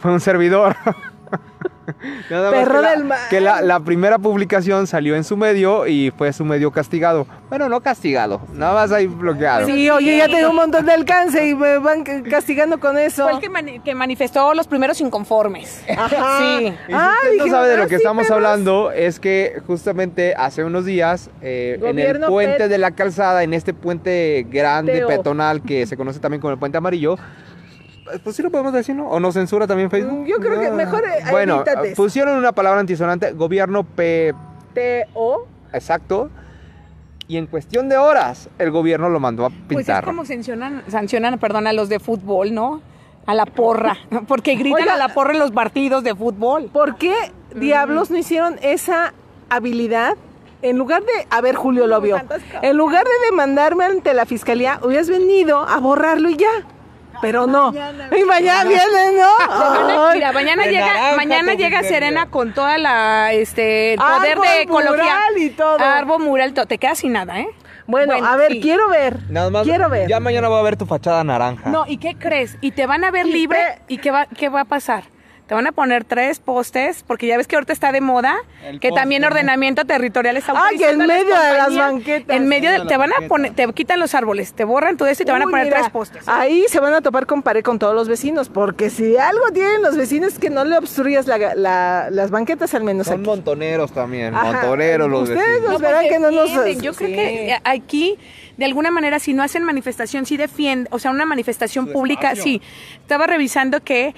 fue 0.00 0.10
un 0.10 0.18
servidor. 0.20 0.74
Nada 2.30 2.50
más 2.52 2.60
Perro 2.60 2.76
que 2.76 2.82
la, 2.82 2.90
del 2.92 3.04
mal. 3.04 3.18
que 3.28 3.40
la, 3.40 3.60
la 3.60 3.80
primera 3.80 4.16
publicación 4.18 4.86
salió 4.86 5.16
en 5.16 5.24
su 5.24 5.36
medio 5.36 5.86
y 5.88 6.12
fue 6.16 6.32
su 6.32 6.44
medio 6.44 6.70
castigado. 6.70 7.26
Bueno, 7.48 7.68
no 7.68 7.80
castigado, 7.80 8.40
nada 8.54 8.72
más 8.72 8.92
ahí 8.92 9.08
bloqueado. 9.08 9.66
Sí, 9.66 9.90
oye, 9.90 10.16
ya 10.18 10.28
tengo 10.28 10.50
un 10.50 10.56
montón 10.56 10.86
de 10.86 10.92
alcance 10.92 11.46
y 11.48 11.54
me 11.56 11.78
van 11.78 12.04
castigando 12.04 12.78
con 12.78 12.96
eso. 12.98 13.24
Fue 13.24 13.32
el 13.32 13.40
que, 13.40 13.50
mani- 13.50 13.80
que 13.82 13.94
manifestó 13.96 14.54
los 14.54 14.68
primeros 14.68 15.00
inconformes. 15.00 15.82
Ajá. 15.96 16.38
Sí. 16.42 16.66
Y 16.66 16.70
si 16.70 16.92
Ah, 16.92 17.14
usted 17.24 17.36
no 17.38 17.46
sabe 17.50 17.68
de 17.68 17.76
lo 17.76 17.82
ah, 17.82 17.86
que 17.86 17.96
sí, 17.96 18.02
estamos 18.02 18.30
hablando, 18.30 18.90
es 18.92 19.18
que 19.20 19.60
justamente 19.66 20.34
hace 20.36 20.64
unos 20.64 20.84
días 20.84 21.30
eh, 21.42 21.78
en 21.82 21.98
el 21.98 22.20
puente 22.20 22.64
pet- 22.64 22.68
de 22.68 22.78
la 22.78 22.92
calzada, 22.92 23.42
en 23.42 23.54
este 23.54 23.74
puente 23.74 24.46
grande, 24.50 24.92
Teo. 24.94 25.08
peatonal, 25.08 25.62
que 25.62 25.84
se 25.86 25.96
conoce 25.96 26.20
también 26.20 26.40
como 26.40 26.52
el 26.52 26.58
puente 26.58 26.78
amarillo, 26.78 27.18
pues 28.24 28.36
sí 28.36 28.42
lo 28.42 28.50
podemos 28.50 28.72
decir, 28.72 28.94
¿no? 28.94 29.08
¿O 29.08 29.20
nos 29.20 29.34
censura 29.34 29.66
también 29.66 29.90
Facebook? 29.90 30.20
Mm, 30.20 30.26
yo 30.26 30.36
creo 30.38 30.60
que 30.60 30.70
mejor, 30.70 31.04
eh, 31.04 31.24
Bueno, 31.30 31.56
evítate. 31.56 31.94
pusieron 31.94 32.36
una 32.36 32.52
palabra 32.52 32.80
antisonante, 32.80 33.32
gobierno 33.32 33.84
P... 33.84 34.34
T-O. 34.74 35.46
Exacto. 35.72 36.30
Y 37.28 37.36
en 37.36 37.46
cuestión 37.46 37.88
de 37.88 37.96
horas, 37.96 38.48
el 38.58 38.70
gobierno 38.70 39.08
lo 39.08 39.20
mandó 39.20 39.46
a 39.46 39.50
pintar. 39.50 39.68
Pues 39.68 39.88
es 39.88 40.00
como 40.04 40.24
sancionan, 40.24 40.82
sancionan, 40.88 41.38
perdón, 41.38 41.66
a 41.66 41.72
los 41.72 41.88
de 41.88 41.98
fútbol, 42.00 42.52
¿no? 42.54 42.80
A 43.26 43.34
la 43.34 43.46
porra, 43.46 43.96
porque 44.28 44.56
gritan 44.56 44.82
Oiga. 44.82 44.94
a 44.94 44.96
la 44.98 45.08
porra 45.08 45.32
en 45.32 45.38
los 45.38 45.52
partidos 45.52 46.02
de 46.04 46.14
fútbol. 46.14 46.70
¿Por 46.72 46.96
qué 46.96 47.14
diablos 47.54 48.10
no 48.10 48.18
hicieron 48.18 48.58
esa 48.62 49.14
habilidad? 49.48 50.16
En 50.62 50.78
lugar 50.78 51.02
de, 51.02 51.26
a 51.30 51.40
ver, 51.40 51.56
Julio 51.56 51.86
lo 51.86 52.00
vio, 52.00 52.20
en 52.62 52.76
lugar 52.76 53.04
de 53.04 53.30
demandarme 53.30 53.84
ante 53.84 54.14
la 54.14 54.26
fiscalía, 54.26 54.78
hubieras 54.82 55.08
venido 55.08 55.58
a 55.58 55.78
borrarlo 55.80 56.30
y 56.30 56.36
ya. 56.36 56.50
Pero 57.22 57.46
no. 57.46 57.72
Y 57.72 58.24
mañana 58.24 58.64
viene, 58.68 58.82
¿no? 59.18 59.46
Mañana- 59.48 60.08
Ay. 60.10 60.14
Mira, 60.18 60.32
mañana 60.32 60.64
llega, 60.66 61.16
mañana 61.16 61.54
llega. 61.54 61.82
Serena 61.82 62.26
con 62.26 62.52
toda 62.52 62.76
la 62.76 63.32
este 63.32 63.94
el 63.94 64.00
Árbol 64.00 64.16
poder 64.18 64.38
de 64.40 64.62
ecología. 64.62 65.02
mural 65.04 65.38
y 65.38 65.50
todo. 65.50 65.78
Árbol 65.78 66.22
mural, 66.22 66.52
todo. 66.52 66.66
te 66.66 66.76
quedas 66.78 66.98
sin 66.98 67.12
nada, 67.12 67.40
¿eh? 67.40 67.48
Bueno, 67.86 68.12
Bueno, 68.12 68.26
a 68.28 68.36
ver, 68.36 68.52
sí. 68.52 68.60
quiero 68.60 68.88
ver. 68.88 69.18
Nada 69.28 69.50
más, 69.50 69.64
Quiero 69.64 69.88
ver. 69.88 70.08
ya 70.08 70.20
mañana 70.20 70.48
va 70.48 70.58
a 70.60 70.62
ver 70.62 70.76
tu 70.76 70.86
fachada 70.86 71.24
naranja. 71.24 71.70
No, 71.70 71.84
¿y 71.86 71.96
qué 71.96 72.14
crees? 72.16 72.56
Y 72.60 72.70
te 72.72 72.86
van 72.86 73.04
a 73.04 73.10
ver 73.10 73.26
Y 73.26 73.32
libre 73.32 73.58
te- 73.86 73.94
y 73.94 73.98
qué 73.98 74.10
va 74.10 74.26
qué 74.26 74.48
va 74.48 74.60
a 74.60 74.64
pasar? 74.64 75.04
Te 75.52 75.56
van 75.56 75.66
a 75.66 75.72
poner 75.72 76.04
tres 76.04 76.38
postes, 76.38 77.04
porque 77.06 77.26
ya 77.26 77.36
ves 77.36 77.46
que 77.46 77.56
ahorita 77.56 77.74
está 77.74 77.92
de 77.92 78.00
moda, 78.00 78.36
El 78.64 78.80
que 78.80 78.90
también 78.90 79.20
¿no? 79.20 79.28
ordenamiento 79.28 79.84
territorial 79.84 80.38
está 80.38 80.54
Ah, 80.56 80.70
que 80.74 80.88
en 80.88 80.96
medio 80.96 81.26
de 81.38 81.52
las 81.58 81.76
banquetas. 81.76 82.34
En 82.34 82.48
medio 82.48 82.70
de, 82.70 82.86
te 82.86 82.96
van 82.96 83.10
a 83.12 83.28
poner, 83.28 83.52
te 83.52 83.70
quitan 83.74 84.00
los 84.00 84.14
árboles, 84.14 84.54
te 84.54 84.64
borran 84.64 84.96
todo 84.96 85.08
eso 85.08 85.24
y 85.24 85.26
te 85.26 85.32
van 85.32 85.42
a 85.42 85.44
poner 85.44 85.66
mira, 85.66 85.76
tres 85.80 85.90
postes. 85.90 86.26
Ahí 86.26 86.64
se 86.70 86.80
van 86.80 86.94
a 86.94 87.02
topar 87.02 87.26
con 87.26 87.42
pared 87.42 87.62
con 87.62 87.78
todos 87.78 87.94
los 87.94 88.08
vecinos, 88.08 88.48
porque 88.48 88.88
si 88.88 89.18
algo 89.18 89.50
tienen 89.52 89.82
los 89.82 89.94
vecinos 89.94 90.32
es 90.32 90.38
que 90.38 90.48
no 90.48 90.64
le 90.64 90.78
obstruyas 90.78 91.26
la- 91.26 91.54
la- 91.54 92.08
las 92.10 92.30
banquetas 92.30 92.72
al 92.72 92.84
menos 92.84 93.08
Son 93.08 93.16
aquí. 93.20 93.26
montoneros 93.26 93.92
también, 93.92 94.34
Ajá. 94.34 94.52
montoneros 94.52 95.10
los 95.10 95.28
Ustedes 95.28 95.46
vecinos. 95.46 95.70
nos 95.72 95.80
verán 95.82 96.08
que 96.08 96.18
no 96.18 96.30
nos... 96.30 96.50
Yo 96.50 96.94
creo 96.94 96.94
sí. 96.94 97.14
que 97.14 97.48
eh, 97.50 97.60
aquí, 97.64 98.16
de 98.56 98.64
alguna 98.64 98.90
manera, 98.90 99.18
si 99.18 99.34
no 99.34 99.42
hacen 99.42 99.64
manifestación, 99.64 100.24
sí 100.24 100.38
defienden, 100.38 100.88
o 100.92 100.98
sea, 100.98 101.10
una 101.10 101.26
manifestación 101.26 101.88
pública, 101.88 102.28
espacio. 102.32 102.42
sí. 102.44 102.62
Estaba 103.02 103.26
revisando 103.26 103.82
que 103.84 104.14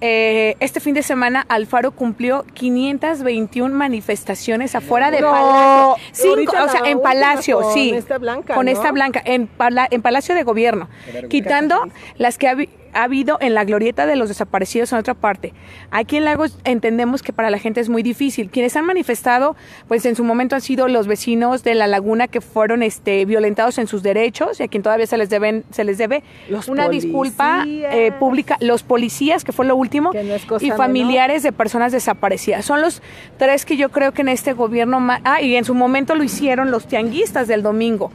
eh, 0.00 0.56
este 0.60 0.80
fin 0.80 0.94
de 0.94 1.02
semana 1.02 1.44
Alfaro 1.48 1.90
cumplió 1.92 2.44
521 2.54 3.74
manifestaciones 3.74 4.74
afuera 4.74 5.10
de 5.10 5.20
No, 5.20 5.30
Palacio. 5.30 5.96
Cinco, 6.12 6.52
o 6.64 6.68
sea, 6.68 6.82
en 6.84 7.00
Palacio, 7.00 7.60
con 7.60 7.72
sí. 7.74 7.90
esta 7.94 8.18
blanca, 8.18 8.54
Con 8.54 8.66
¿no? 8.66 8.72
esta 8.72 8.92
blanca, 8.92 9.22
en, 9.24 9.46
pala- 9.46 9.88
en 9.90 10.02
Palacio 10.02 10.34
de 10.34 10.42
Gobierno. 10.42 10.88
Quitando 11.28 11.88
las 12.16 12.38
que 12.38 12.48
habi- 12.48 12.68
ha 12.96 13.04
habido 13.04 13.38
en 13.40 13.54
la 13.54 13.64
glorieta 13.64 14.06
de 14.06 14.16
los 14.16 14.28
desaparecidos 14.28 14.92
en 14.92 14.98
otra 14.98 15.14
parte. 15.14 15.52
Aquí 15.90 16.16
en 16.16 16.24
Lagos 16.24 16.58
entendemos 16.64 17.22
que 17.22 17.32
para 17.32 17.50
la 17.50 17.58
gente 17.58 17.80
es 17.80 17.88
muy 17.88 18.02
difícil. 18.02 18.50
Quienes 18.50 18.74
han 18.76 18.86
manifestado, 18.86 19.54
pues 19.86 20.06
en 20.06 20.16
su 20.16 20.24
momento 20.24 20.54
han 20.54 20.62
sido 20.62 20.88
los 20.88 21.06
vecinos 21.06 21.62
de 21.62 21.74
la 21.74 21.86
laguna 21.86 22.26
que 22.26 22.40
fueron 22.40 22.82
este, 22.82 23.24
violentados 23.24 23.78
en 23.78 23.86
sus 23.86 24.02
derechos 24.02 24.60
y 24.60 24.62
a 24.62 24.68
quien 24.68 24.82
todavía 24.82 25.06
se 25.06 25.18
les 25.18 25.28
deben, 25.28 25.64
se 25.70 25.84
les 25.84 25.98
debe 25.98 26.22
Los 26.48 26.68
una 26.68 26.88
disculpa 26.88 27.64
eh, 27.66 28.12
pública, 28.18 28.56
los 28.60 28.82
policías, 28.82 29.44
que 29.44 29.52
fue 29.52 29.66
lo 29.66 29.76
último, 29.76 30.12
no 30.12 30.56
y 30.60 30.70
familiares 30.70 31.42
de 31.42 31.52
personas 31.52 31.92
desaparecidas. 31.92 32.64
Son 32.64 32.80
los 32.80 33.02
tres 33.38 33.64
que 33.64 33.76
yo 33.76 33.90
creo 33.90 34.12
que 34.12 34.22
en 34.22 34.28
este 34.28 34.54
gobierno, 34.54 34.98
ah, 35.24 35.42
y 35.42 35.56
en 35.56 35.64
su 35.64 35.74
momento 35.74 36.14
lo 36.14 36.24
hicieron 36.24 36.70
los 36.70 36.86
tianguistas 36.86 37.46
del 37.46 37.62
domingo, 37.62 38.10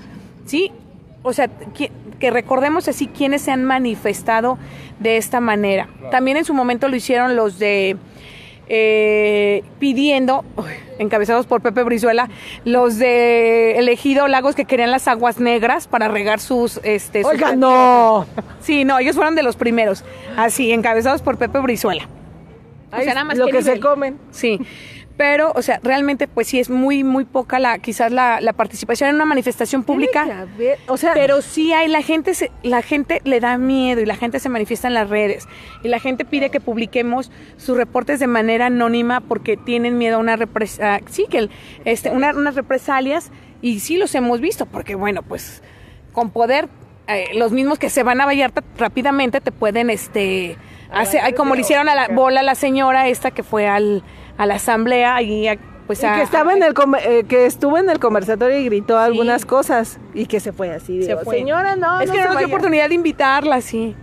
¿sí? 0.45 0.71
O 1.23 1.33
sea, 1.33 1.47
que, 1.47 1.91
que 2.19 2.31
recordemos 2.31 2.87
así 2.87 3.07
quienes 3.07 3.41
se 3.43 3.51
han 3.51 3.63
manifestado 3.63 4.57
de 4.99 5.17
esta 5.17 5.39
manera. 5.39 5.89
También 6.09 6.37
en 6.37 6.45
su 6.45 6.53
momento 6.53 6.87
lo 6.87 6.95
hicieron 6.95 7.35
los 7.35 7.59
de 7.59 7.97
eh, 8.73 9.63
pidiendo, 9.79 10.45
uy, 10.55 10.71
encabezados 10.97 11.45
por 11.45 11.61
Pepe 11.61 11.83
Brizuela, 11.83 12.29
los 12.63 12.97
de 12.97 13.77
elegido 13.77 14.29
Lagos 14.29 14.55
que 14.55 14.63
querían 14.63 14.91
las 14.91 15.09
aguas 15.09 15.41
negras 15.41 15.87
para 15.87 16.07
regar 16.07 16.39
sus 16.39 16.79
este 16.83 17.23
sus 17.23 17.31
Oiga, 17.31 17.53
no. 17.55 18.25
Sí, 18.61 18.85
no, 18.85 18.97
ellos 18.97 19.17
fueron 19.17 19.35
de 19.35 19.43
los 19.43 19.57
primeros, 19.57 20.05
así, 20.37 20.71
encabezados 20.71 21.21
por 21.21 21.37
Pepe 21.37 21.59
Brizuela. 21.59 22.07
O 22.93 22.97
sea, 22.97 23.13
nada 23.13 23.25
más 23.25 23.37
lo 23.37 23.47
que 23.47 23.61
se 23.61 23.79
comen. 23.79 24.17
Sí, 24.31 24.59
pero, 25.21 25.51
o 25.55 25.61
sea, 25.61 25.79
realmente, 25.83 26.27
pues 26.27 26.47
sí 26.47 26.59
es 26.59 26.71
muy, 26.71 27.03
muy 27.03 27.25
poca 27.25 27.59
la, 27.59 27.77
quizás 27.77 28.11
la, 28.11 28.41
la 28.41 28.53
participación 28.53 29.07
en 29.09 29.15
una 29.17 29.25
manifestación 29.25 29.83
pública. 29.83 30.25
O 30.87 30.97
sea, 30.97 31.13
Pero 31.13 31.43
sí 31.43 31.71
hay, 31.73 31.89
la 31.89 32.01
gente, 32.01 32.33
se, 32.33 32.49
la 32.63 32.81
gente 32.81 33.21
le 33.23 33.39
da 33.39 33.59
miedo 33.59 34.01
y 34.01 34.07
la 34.07 34.15
gente 34.15 34.39
se 34.39 34.49
manifiesta 34.49 34.87
en 34.87 34.95
las 34.95 35.11
redes 35.11 35.47
y 35.83 35.89
la 35.89 35.99
gente 35.99 36.25
pide 36.25 36.49
que 36.49 36.59
publiquemos 36.59 37.31
sus 37.57 37.77
reportes 37.77 38.19
de 38.19 38.25
manera 38.25 38.65
anónima 38.65 39.21
porque 39.21 39.57
tienen 39.57 39.99
miedo 39.99 40.15
a 40.15 40.19
una 40.19 40.37
represa, 40.37 40.99
sí, 41.07 41.27
que 41.29 41.37
el- 41.37 41.51
este, 41.85 42.09
una- 42.09 42.31
unas 42.31 42.55
represalias 42.55 43.29
y 43.61 43.79
sí 43.81 43.97
los 43.97 44.15
hemos 44.15 44.41
visto 44.41 44.65
porque 44.65 44.95
bueno, 44.95 45.21
pues 45.21 45.61
con 46.13 46.31
poder 46.31 46.67
eh, 47.07 47.25
los 47.35 47.51
mismos 47.51 47.77
que 47.77 47.91
se 47.91 48.01
van 48.01 48.21
a 48.21 48.25
Vallarta 48.25 48.63
rápidamente 48.75 49.39
te 49.39 49.51
pueden 49.51 49.91
este 49.91 50.57
hacer, 50.91 51.21
ay, 51.23 51.33
como 51.33 51.53
le 51.53 51.61
hicieron 51.61 51.89
a 51.89 51.93
la 51.95 52.07
bola 52.07 52.39
a 52.39 52.43
la 52.43 52.55
señora 52.55 53.07
esta 53.07 53.29
que 53.29 53.43
fue 53.43 53.67
al, 53.67 54.01
a 54.37 54.45
la 54.45 54.55
asamblea 54.55 55.21
y 55.21 55.47
a- 55.47 55.57
pues 55.87 56.01
y 56.03 56.05
a- 56.05 56.15
que 56.15 56.21
estaba 56.21 56.53
en 56.53 56.63
el 56.63 56.73
eh, 57.05 57.23
que 57.27 57.45
estuvo 57.45 57.77
en 57.77 57.89
el 57.89 57.99
conversatorio 57.99 58.57
y 58.59 58.65
gritó 58.65 58.97
algunas 58.97 59.45
cosas 59.45 59.99
y 60.13 60.25
que 60.25 60.39
se 60.39 60.51
fue 60.53 60.71
así. 60.71 61.01
Se 61.03 61.09
digo, 61.09 61.21
fue. 61.23 61.37
Señora, 61.37 61.75
no, 61.75 61.99
es 62.01 62.07
no 62.07 62.13
que 62.13 62.19
no 62.19 62.25
nos 62.27 62.33
dio 62.37 62.43
vaya". 62.43 62.47
oportunidad 62.47 62.89
de 62.89 62.95
invitarla, 62.95 63.61
sí. 63.61 63.95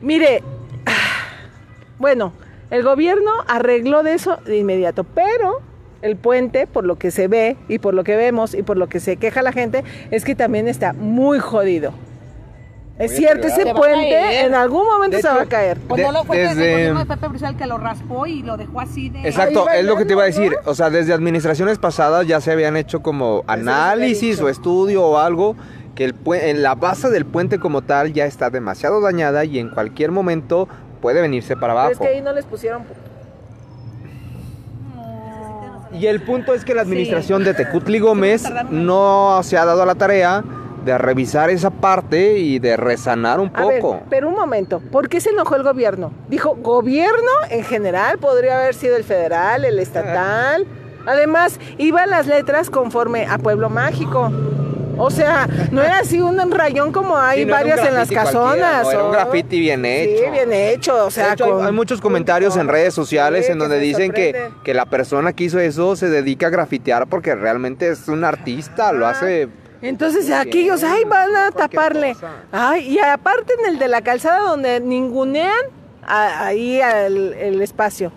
Mire, 0.00 0.42
bueno, 1.98 2.32
el 2.70 2.82
gobierno 2.82 3.30
arregló 3.46 4.02
de 4.02 4.14
eso 4.14 4.38
de 4.44 4.58
inmediato, 4.58 5.04
pero 5.04 5.60
el 6.02 6.16
puente, 6.16 6.66
por 6.66 6.84
lo 6.84 6.96
que 6.96 7.10
se 7.10 7.26
ve 7.28 7.56
y 7.68 7.78
por 7.78 7.94
lo 7.94 8.04
que 8.04 8.16
vemos 8.16 8.54
y 8.54 8.62
por 8.62 8.76
lo 8.76 8.88
que 8.88 9.00
se 9.00 9.16
queja 9.16 9.42
la 9.42 9.52
gente, 9.52 9.82
es 10.10 10.24
que 10.24 10.34
también 10.34 10.68
está 10.68 10.92
muy 10.92 11.38
jodido. 11.40 11.92
Es 12.98 13.14
cierto, 13.16 13.46
ese. 13.46 13.62
Se 13.62 13.74
puente 13.74 14.40
en 14.40 14.54
algún 14.54 14.84
momento 14.84 15.16
De 15.16 15.22
se 15.22 15.28
va 15.28 15.42
a 15.42 15.46
caer. 15.46 15.78
Pues 15.86 15.98
De- 16.00 16.06
no 16.06 16.12
lo 16.12 16.24
fue 16.24 16.36
desde 16.38 16.50
el 16.52 16.58
desde- 16.58 16.72
gobierno 16.72 16.98
de 17.00 17.06
Pepe 17.06 17.28
Brizuela 17.28 17.56
que 17.56 17.66
lo 17.66 17.78
raspó 17.78 18.26
y 18.26 18.42
lo 18.42 18.56
dejó 18.56 18.80
así 18.80 19.08
de... 19.08 19.20
Exacto, 19.28 19.68
es 19.70 19.84
lo 19.84 19.96
que 19.96 20.04
te 20.04 20.14
iba 20.14 20.24
a 20.24 20.26
decir. 20.26 20.56
O 20.64 20.74
sea, 20.74 20.90
desde 20.90 21.12
administraciones 21.12 21.78
pasadas 21.78 22.26
ya 22.26 22.40
se 22.40 22.50
habían 22.50 22.76
hecho 22.76 23.00
como 23.00 23.44
análisis 23.46 24.40
o 24.40 24.48
estudio 24.48 25.04
o 25.06 25.18
algo 25.18 25.54
que 25.94 26.04
el 26.04 26.14
en 26.34 26.62
la 26.62 26.74
base 26.74 27.08
del 27.10 27.24
puente 27.24 27.58
como 27.58 27.82
tal 27.82 28.12
ya 28.12 28.24
está 28.26 28.50
demasiado 28.50 29.00
dañada 29.00 29.44
y 29.44 29.58
en 29.58 29.68
cualquier 29.70 30.10
momento 30.10 30.68
puede 31.00 31.20
venirse 31.20 31.54
para 31.56 31.74
Pero 31.74 31.80
abajo. 31.80 31.92
es 31.92 31.98
que 31.98 32.08
ahí 32.16 32.20
no 32.20 32.32
les 32.32 32.44
pusieron 32.46 32.82
punto. 32.84 33.02
Y 35.92 36.06
el 36.06 36.20
punto 36.20 36.54
es 36.54 36.64
que 36.64 36.74
la 36.74 36.82
administración 36.82 37.42
de 37.44 37.54
Tecutli 37.54 37.98
Gómez 37.98 38.44
no 38.70 39.40
se 39.42 39.56
ha 39.56 39.64
dado 39.64 39.82
a 39.82 39.86
la 39.86 39.94
tarea 39.94 40.44
de 40.84 40.96
revisar 40.98 41.50
esa 41.50 41.70
parte 41.70 42.38
y 42.38 42.58
de 42.58 42.76
resanar 42.76 43.40
un 43.40 43.50
A 43.54 43.66
ver, 43.66 43.80
poco. 43.80 44.00
pero 44.08 44.28
un 44.28 44.34
momento, 44.34 44.80
¿por 44.92 45.08
qué 45.08 45.20
se 45.20 45.30
enojó 45.30 45.56
el 45.56 45.62
gobierno? 45.62 46.12
Dijo, 46.28 46.54
gobierno 46.56 47.30
en 47.50 47.64
general, 47.64 48.18
podría 48.18 48.58
haber 48.58 48.74
sido 48.74 48.96
el 48.96 49.04
federal, 49.04 49.64
el 49.64 49.78
estatal. 49.78 50.66
Además, 51.06 51.58
iban 51.78 52.10
las 52.10 52.26
letras 52.26 52.70
conforme 52.70 53.26
a 53.26 53.38
Pueblo 53.38 53.70
Mágico. 53.70 54.30
O 55.00 55.10
sea, 55.12 55.48
no 55.70 55.80
era 55.80 56.00
así 56.00 56.20
un 56.20 56.50
rayón 56.50 56.90
como 56.92 57.16
hay 57.16 57.44
no 57.46 57.52
varias 57.52 57.86
en 57.86 57.94
las 57.94 58.10
casonas. 58.10 58.82
no, 58.82 58.90
era 58.90 59.04
un 59.04 59.12
graffiti 59.12 59.60
bien 59.60 59.84
hecho. 59.84 60.24
Sí, 60.24 60.30
bien 60.32 60.52
hecho. 60.52 61.06
O 61.06 61.10
sea, 61.10 61.34
hecho, 61.34 61.44
hay- 61.44 61.50
con- 61.52 61.66
hay, 61.66 61.72
muchos 61.72 62.00
comentarios 62.00 62.56
en 62.56 62.66
redes 62.66 62.94
sociales 62.94 63.46
Sí, 63.46 63.52
en 63.52 63.58
donde 63.60 63.78
dicen 63.78 64.10
que, 64.12 64.50
que 64.64 64.74
la 64.74 64.86
persona 64.86 65.32
que 65.34 65.44
hizo 65.44 65.60
eso 65.60 65.94
se 65.94 66.08
dedica 66.08 66.48
a 66.48 66.50
grafitear 66.50 67.06
porque 67.06 67.34
realmente 67.36 67.88
es 67.90 68.08
un 68.08 68.24
artista, 68.24 68.92
lo 68.92 69.06
Ah. 69.06 69.10
hace... 69.10 69.48
Entonces 69.82 70.30
aquellos, 70.30 70.80
bien, 70.80 70.92
ay, 70.92 71.04
van 71.04 71.36
a 71.36 71.50
taparle. 71.52 72.14
cosa. 72.14 72.32
Ay, 72.52 72.88
y 72.94 72.98
aparte 72.98 73.52
en 73.60 73.72
el 73.74 73.78
de 73.78 73.88
la 73.88 74.02
calzada 74.02 74.40
donde 74.40 74.80
ningunean 74.80 75.52
a- 76.06 76.46
ahí 76.46 76.80
al, 76.80 77.34
el 77.34 77.62
espacio. 77.62 78.12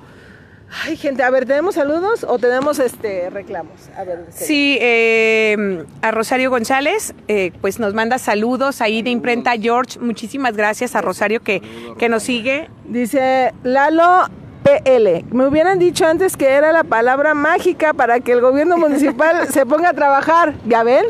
Ay, 0.86 0.96
gente, 0.96 1.22
a 1.22 1.30
ver, 1.30 1.46
¿tenemos 1.46 1.76
saludos 1.76 2.26
o 2.26 2.40
tenemos 2.40 2.80
este 2.80 3.30
reclamos? 3.30 3.74
A 3.98 4.06
ver. 4.06 4.26
Sí, 4.30 4.78
eh, 4.80 5.84
a 6.02 6.12
Rosario 6.12 6.50
González, 6.50 7.14
eh, 7.28 7.52
pues 7.60 7.78
nos 7.78 7.94
manda 7.94 8.18
saludos 8.20 8.80
ahí 8.80 9.02
de 9.02 9.10
Imprenta 9.10 9.52
George. 9.58 10.00
Muchísimas 10.00 10.56
gracias 10.56 10.96
a 10.96 11.02
Rosario 11.02 11.42
que, 11.42 11.62
que 12.00 12.08
nos 12.08 12.24
sigue. 12.24 12.70
Dice 12.86 13.54
Lalo 13.64 14.28
PL. 14.64 15.26
Me 15.32 15.48
hubieran 15.48 15.80
dicho 15.80 16.06
antes 16.06 16.38
que 16.38 16.48
era 16.48 16.72
la 16.72 16.84
palabra 16.84 17.34
mágica 17.34 17.94
para 17.94 18.20
que 18.20 18.32
el 18.32 18.42
gobierno 18.42 18.78
municipal 18.78 19.48
se 19.52 19.66
ponga 19.66 19.90
a 19.90 19.94
trabajar. 19.94 20.54
¿Ya 20.66 20.84
ven? 20.84 21.06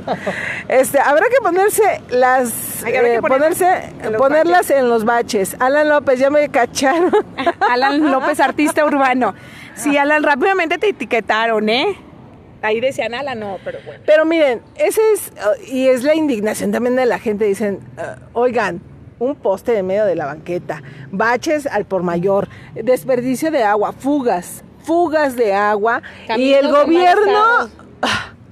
Este, 0.67 0.99
habrá 0.99 1.25
que 1.27 1.41
ponerse 1.41 2.01
las 2.09 2.83
Ay, 2.83 2.95
habrá 2.95 3.09
que 3.09 3.15
eh, 3.15 3.21
ponerlas 3.21 3.57
ponerse 3.57 3.95
en 4.01 4.11
los 4.11 4.21
ponerlas 4.21 4.71
en 4.71 4.89
los 4.89 5.05
baches. 5.05 5.55
Alan 5.59 5.89
López, 5.89 6.19
ya 6.19 6.29
me 6.29 6.49
cacharon. 6.49 7.11
Alan 7.69 8.11
López, 8.11 8.39
artista 8.39 8.85
urbano. 8.85 9.33
Sí, 9.75 9.97
Alan, 9.97 10.23
rápidamente 10.23 10.77
te 10.77 10.89
etiquetaron, 10.89 11.69
¿eh? 11.69 11.97
Ahí 12.61 12.79
decían 12.79 13.15
Alan, 13.15 13.39
no, 13.39 13.57
pero 13.63 13.79
bueno. 13.85 14.03
Pero 14.05 14.25
miren, 14.25 14.61
ese 14.75 15.01
es, 15.13 15.31
y 15.67 15.87
es 15.87 16.03
la 16.03 16.13
indignación 16.13 16.71
también 16.71 16.95
de 16.95 17.07
la 17.07 17.17
gente, 17.17 17.45
dicen, 17.45 17.79
uh, 17.97 18.39
oigan, 18.39 18.81
un 19.21 19.35
poste 19.35 19.77
en 19.77 19.85
medio 19.85 20.05
de 20.05 20.15
la 20.15 20.25
banqueta, 20.25 20.81
baches 21.11 21.67
al 21.67 21.85
por 21.85 22.01
mayor, 22.01 22.49
desperdicio 22.73 23.51
de 23.51 23.63
agua, 23.63 23.93
fugas, 23.93 24.63
fugas 24.83 25.35
de 25.35 25.53
agua, 25.53 26.01
y 26.35 26.53
el 26.53 26.71
gobierno, 26.71 27.65
estado. 27.65 27.69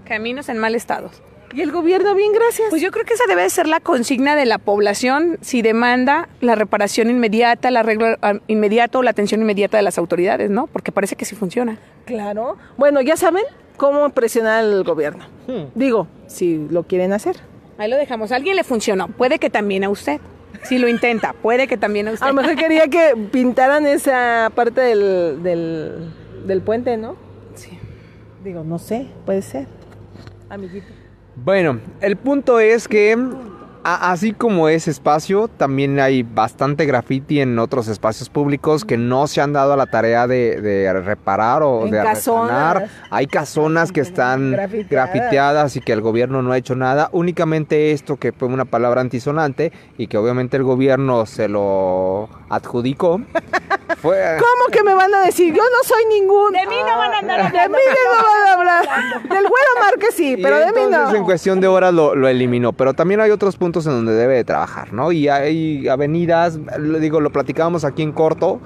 Caminos 0.05 0.47
en 0.47 0.59
mal 0.59 0.75
estado. 0.75 1.09
y 1.55 1.61
el 1.61 1.71
gobierno, 1.71 2.13
bien, 2.13 2.31
gracias. 2.33 2.69
Pues 2.69 2.83
yo 2.83 2.91
creo 2.91 3.03
que 3.03 3.15
esa 3.15 3.23
debe 3.27 3.41
de 3.41 3.49
ser 3.49 3.65
la 3.65 3.79
consigna 3.79 4.35
de 4.35 4.45
la 4.45 4.59
población 4.59 5.39
si 5.41 5.63
demanda 5.63 6.29
la 6.39 6.53
reparación 6.53 7.09
inmediata, 7.09 7.69
el 7.69 7.77
arreglo 7.77 8.15
ah, 8.21 8.35
inmediato 8.45 8.99
o 8.99 9.01
la 9.03 9.09
atención 9.09 9.41
inmediata 9.41 9.77
de 9.77 9.83
las 9.83 9.97
autoridades, 9.97 10.51
¿no? 10.51 10.67
Porque 10.67 10.91
parece 10.91 11.15
que 11.15 11.25
sí 11.25 11.35
funciona. 11.35 11.79
claro. 12.05 12.57
Bueno, 12.77 13.01
ya 13.01 13.17
saben 13.17 13.43
cómo 13.77 14.07
presionar 14.11 14.59
al 14.59 14.83
gobierno. 14.83 15.25
Digo, 15.73 16.07
si 16.27 16.67
lo 16.69 16.83
quieren 16.83 17.11
hacer. 17.11 17.37
Ahí 17.79 17.89
lo 17.89 17.97
dejamos. 17.97 18.31
A 18.31 18.35
alguien 18.35 18.55
le 18.55 18.63
funcionó. 18.63 19.07
Puede 19.07 19.39
que 19.39 19.49
también 19.49 19.83
a 19.83 19.89
usted. 19.89 20.19
Si 20.63 20.77
lo 20.77 20.87
intenta, 20.87 21.33
puede 21.33 21.67
que 21.67 21.77
también 21.77 22.07
a 22.07 22.11
usted. 22.11 22.25
A 22.25 22.29
lo 22.29 22.35
mejor 22.35 22.55
quería 22.55 22.87
que 22.87 23.15
pintaran 23.31 23.85
esa 23.85 24.51
parte 24.53 24.81
del, 24.81 25.41
del, 25.43 26.13
del 26.45 26.61
puente, 26.61 26.97
¿no? 26.97 27.15
Sí. 27.55 27.77
Digo, 28.43 28.63
no 28.63 28.79
sé, 28.79 29.07
puede 29.25 29.41
ser. 29.41 29.67
Amiguito. 30.49 30.87
Bueno, 31.35 31.79
el 32.01 32.17
punto 32.17 32.59
es 32.59 32.87
que 32.87 33.17
así 33.83 34.33
como 34.33 34.69
ese 34.69 34.91
espacio, 34.91 35.47
también 35.47 35.99
hay 35.99 36.23
bastante 36.23 36.85
graffiti 36.85 37.39
en 37.41 37.57
otros 37.59 37.87
espacios 37.87 38.29
públicos 38.29 38.85
que 38.85 38.97
no 38.97 39.27
se 39.27 39.41
han 39.41 39.53
dado 39.53 39.73
a 39.73 39.77
la 39.77 39.85
tarea 39.87 40.27
de, 40.27 40.59
de 40.61 40.91
reparar 41.01 41.63
o 41.63 41.85
En 41.85 41.91
de 41.91 42.03
resanar. 42.03 42.87
Hay 43.09 43.27
casonas 43.27 43.91
que 43.91 44.01
están 44.01 44.51
Grafiteadas. 44.51 44.89
grafiteadas 44.89 45.75
y 45.75 45.81
que 45.81 45.93
el 45.93 46.01
gobierno 46.01 46.41
no 46.41 46.51
ha 46.51 46.57
hecho 46.57 46.75
nada. 46.75 47.09
Únicamente 47.11 47.91
esto 47.91 48.17
que 48.17 48.31
fue 48.31 48.47
una 48.47 48.65
palabra 48.65 49.01
antisonante 49.01 49.71
y 49.97 50.07
que 50.07 50.17
obviamente 50.17 50.57
el 50.57 50.63
gobierno 50.63 51.25
se 51.25 51.47
lo 51.47 52.29
adjudicó. 52.49 53.21
fue, 54.01 54.37
¿Cómo 54.39 54.71
que 54.71 54.83
me 54.83 54.93
van 54.93 55.13
a 55.13 55.21
decir? 55.21 55.53
Yo 55.53 55.63
no 55.63 55.83
soy 55.87 56.05
ningún. 56.05 56.53
De 56.53 56.65
mí 56.67 56.75
no 56.85 56.97
van 56.97 57.13
a 57.13 57.17
andar 57.19 57.51
De 57.51 57.69
mí 57.69 57.75
no 57.75 58.11
van 58.27 58.47
a 58.47 58.53
hablar. 58.53 59.23
Del 59.23 59.47
güero 59.47 59.69
Márquez 59.79 60.15
sí, 60.15 60.33
Y 60.33 60.41
pero 60.43 60.57
de 60.59 60.71
mí 60.73 60.81
no. 60.89 61.13
en 61.15 61.23
cuestión 61.23 61.59
de 61.59 61.67
horas 61.67 61.93
lo, 61.93 62.15
lo 62.15 62.27
eliminó, 62.27 62.73
pero 62.73 62.93
también 62.93 63.19
hay 63.21 63.31
otros 63.31 63.55
puntos 63.57 63.68
en 63.77 63.91
donde 63.93 64.13
debe 64.13 64.35
de 64.35 64.43
trabajar, 64.43 64.91
¿no? 64.93 65.11
Y 65.11 65.27
hay 65.29 65.87
avenidas, 65.87 66.59
lo 66.77 66.99
digo, 66.99 67.19
lo 67.21 67.31
platicábamos 67.31 67.85
aquí 67.85 68.01
en 68.03 68.11
corto, 68.11 68.59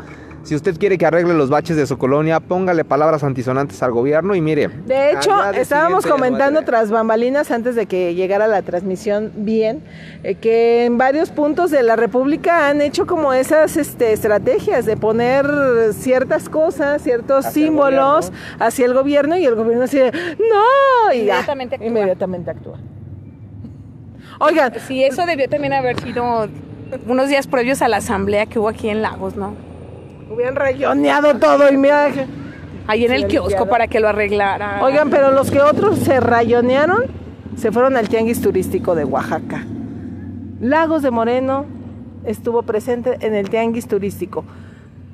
Si 0.45 0.55
usted 0.55 0.77
quiere 0.77 0.97
que 0.97 1.05
arregle 1.05 1.33
los 1.35 1.49
baches 1.49 1.77
de 1.77 1.87
su 1.87 1.97
colonia, 1.97 2.41
póngale 2.41 2.83
palabras 2.83 3.23
antisonantes 3.23 3.81
al 3.81 3.93
gobierno 3.93 4.35
y 4.35 4.41
mire. 4.41 4.67
De 4.85 5.11
hecho, 5.11 5.31
estábamos 5.53 6.05
no 6.05 6.11
comentando 6.11 6.63
tras 6.63 6.91
bambalinas 6.91 7.49
antes 7.49 7.75
de 7.75 7.85
que 7.85 8.13
llegara 8.13 8.47
la 8.47 8.61
transmisión 8.61 9.31
bien, 9.37 9.81
eh, 10.23 10.35
que 10.35 10.83
en 10.83 10.97
varios 10.97 11.29
puntos 11.31 11.71
de 11.71 11.81
la 11.81 11.95
República 11.95 12.67
han 12.67 12.81
hecho 12.81 13.05
como 13.05 13.31
esas 13.31 13.77
este, 13.77 14.11
estrategias 14.11 14.85
de 14.85 14.97
poner 14.97 15.45
ciertas 15.93 16.49
cosas, 16.49 17.01
ciertos 17.01 17.45
Hacia 17.45 17.61
el 17.61 17.67
símbolos 17.69 18.25
gobierno. 18.27 18.65
hacia 18.65 18.85
el 18.85 18.93
gobierno 18.93 19.37
y 19.37 19.45
el 19.45 19.55
gobierno 19.55 19.85
así 19.85 19.97
de, 19.99 20.11
no, 20.11 21.13
y 21.13 21.23
ya, 21.23 21.39
Inmediatamente 21.39 21.75
actúa. 21.75 21.87
inmediatamente 21.87 22.51
actúa. 22.51 22.79
Oigan, 24.39 24.73
Sí, 24.87 25.03
eso 25.03 25.25
debió 25.25 25.47
también 25.49 25.73
haber 25.73 25.99
sido 26.01 26.47
unos 27.07 27.29
días 27.29 27.47
previos 27.47 27.81
a 27.81 27.87
la 27.87 27.97
asamblea 27.97 28.45
que 28.45 28.59
hubo 28.59 28.69
aquí 28.69 28.89
en 28.89 29.01
Lagos, 29.01 29.35
¿no? 29.35 29.55
hubieran 30.33 30.55
rayoneado 30.55 31.35
todo 31.35 31.71
y 31.71 31.77
mira... 31.77 32.11
Ahí 32.85 33.05
en 33.05 33.13
el 33.13 33.27
kiosco 33.27 33.47
limpiado. 33.47 33.69
para 33.69 33.87
que 33.87 34.01
lo 34.01 34.09
arreglara. 34.09 34.83
Oigan, 34.83 35.09
pero 35.09 35.31
los 35.31 35.49
que 35.49 35.61
otros 35.61 35.99
se 35.99 36.19
rayonearon 36.19 37.03
se 37.55 37.71
fueron 37.71 37.95
al 37.95 38.09
tianguis 38.09 38.41
turístico 38.41 38.93
de 38.93 39.05
Oaxaca. 39.05 39.65
Lagos 40.59 41.01
de 41.01 41.09
Moreno 41.09 41.65
estuvo 42.25 42.63
presente 42.63 43.17
en 43.21 43.35
el 43.35 43.49
tianguis 43.49 43.87
turístico. 43.87 44.43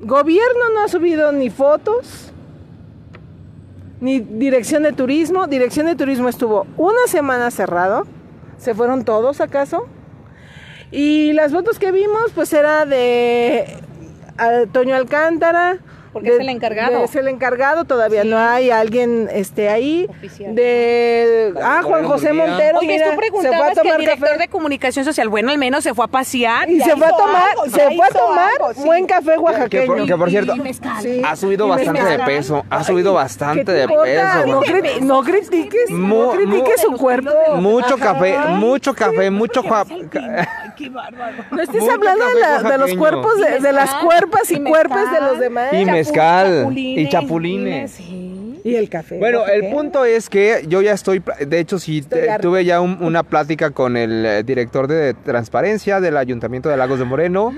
Gobierno 0.00 0.70
no 0.74 0.82
ha 0.82 0.88
subido 0.88 1.30
ni 1.30 1.48
fotos, 1.48 2.32
ni 4.00 4.18
dirección 4.18 4.82
de 4.82 4.92
turismo. 4.92 5.46
Dirección 5.46 5.86
de 5.86 5.94
turismo 5.94 6.28
estuvo 6.28 6.66
una 6.76 7.06
semana 7.06 7.52
cerrado. 7.52 8.04
¿Se 8.60 8.74
fueron 8.74 9.04
todos 9.06 9.40
acaso? 9.40 9.88
Y 10.90 11.32
las 11.32 11.52
fotos 11.52 11.78
que 11.78 11.92
vimos, 11.92 12.30
pues 12.34 12.52
era 12.52 12.84
de 12.84 13.78
a 14.36 14.66
Toño 14.70 14.94
Alcántara. 14.94 15.78
Porque 16.12 16.28
de- 16.30 16.34
es 16.36 16.40
el 16.42 16.48
encargado. 16.48 16.98
de- 16.98 17.04
Es 17.04 17.14
el 17.14 17.28
encargado, 17.28 17.84
todavía 17.84 18.24
no 18.24 18.36
hay 18.38 18.70
alguien 18.70 19.28
este, 19.32 19.68
ahí. 19.68 20.06
Oficial. 20.08 20.54
De. 20.54 21.54
Ah, 21.62 21.80
Juan 21.84 22.04
José. 22.04 22.32
Montero. 22.32 22.78
Oye, 22.78 22.86
mira, 22.88 23.04
tú 23.04 23.10
se 23.10 23.16
fue 23.16 23.26
a 23.26 23.30
preguntabas 23.30 23.60
que 23.68 23.70
el 23.72 23.76
tomar 23.84 23.98
director 24.00 24.28
café. 24.28 24.38
de 24.40 24.48
comunicación 24.48 25.04
social, 25.04 25.28
bueno, 25.28 25.50
al 25.50 25.58
menos 25.58 25.84
se 25.84 25.94
fue 25.94 26.04
a 26.04 26.08
pasear. 26.08 26.68
Y 26.70 26.80
se 26.80 26.96
fue 26.96 27.06
a 27.06 27.10
tomar, 27.10 27.48
algo, 27.50 27.64
se 27.66 27.96
fue 27.96 28.06
a 28.06 28.08
tomar 28.10 28.50
algo, 28.60 28.74
sí. 28.74 28.82
buen 28.84 29.06
café 29.06 29.38
oaxaqueño. 29.38 30.06
que 30.06 30.16
por 30.16 30.30
cierto, 30.30 30.56
Y 30.56 30.60
mezcal. 30.60 31.02
Sí. 31.02 31.22
ha 31.24 31.36
subido 31.36 31.66
Y 31.66 31.70
bastante 31.70 32.04
de 32.04 32.18
peso. 32.20 32.64
Ha 32.70 32.84
subido 32.84 33.12
¿Qué 33.12 33.16
bastante 33.16 33.64
te 33.64 33.72
de 33.72 33.88
peso. 33.88 34.46
No, 34.46 34.54
porque- 34.60 34.72
cri- 34.72 35.00
no 35.00 35.22
critiques, 35.22 35.90
Mu- 35.90 36.22
no 36.24 36.30
critiques 36.32 36.80
su 36.80 36.92
cuerpo. 36.96 37.30
Mucho 37.56 37.94
Ajá. 37.94 38.14
café, 38.14 38.36
mucho 38.56 38.94
café, 38.94 39.30
mucho 39.30 39.62
Qué 40.76 40.88
bárbaro. 40.88 41.44
No 41.50 41.62
estés 41.62 41.82
hablando 41.88 42.26
de, 42.26 42.40
café 42.40 42.62
la- 42.64 42.70
de 42.70 42.78
los 42.78 42.94
cuerpos, 42.94 43.36
de, 43.36 43.60
de 43.60 43.72
las 43.72 43.94
cuerpas 43.96 44.50
y, 44.50 44.60
cuerpes 44.62 45.10
de 45.12 45.20
los 45.20 45.38
demás. 45.38 45.72
Y 45.72 45.84
mezcal, 46.08 46.58
chapulines, 46.62 46.98
y 47.06 47.08
chapulines. 47.08 47.90
Sí. 47.92 48.60
Y 48.62 48.74
el 48.74 48.88
café. 48.90 49.18
Bueno, 49.18 49.46
el 49.46 49.70
punto 49.70 50.04
es 50.04 50.28
que 50.28 50.64
yo 50.68 50.82
ya 50.82 50.92
estoy, 50.92 51.22
de 51.46 51.58
hecho 51.60 51.78
sí, 51.78 52.04
tuve 52.42 52.64
ya 52.66 52.80
un- 52.82 53.02
una 53.02 53.22
plática 53.22 53.70
con 53.70 53.96
el 53.96 54.26
eh, 54.26 54.42
director 54.42 54.86
de 54.86 55.14
transparencia 55.14 55.98
del 56.00 56.16
Ayuntamiento 56.18 56.68
de 56.68 56.76
Lagos 56.76 56.98
de 56.98 57.06
Moreno 57.06 57.54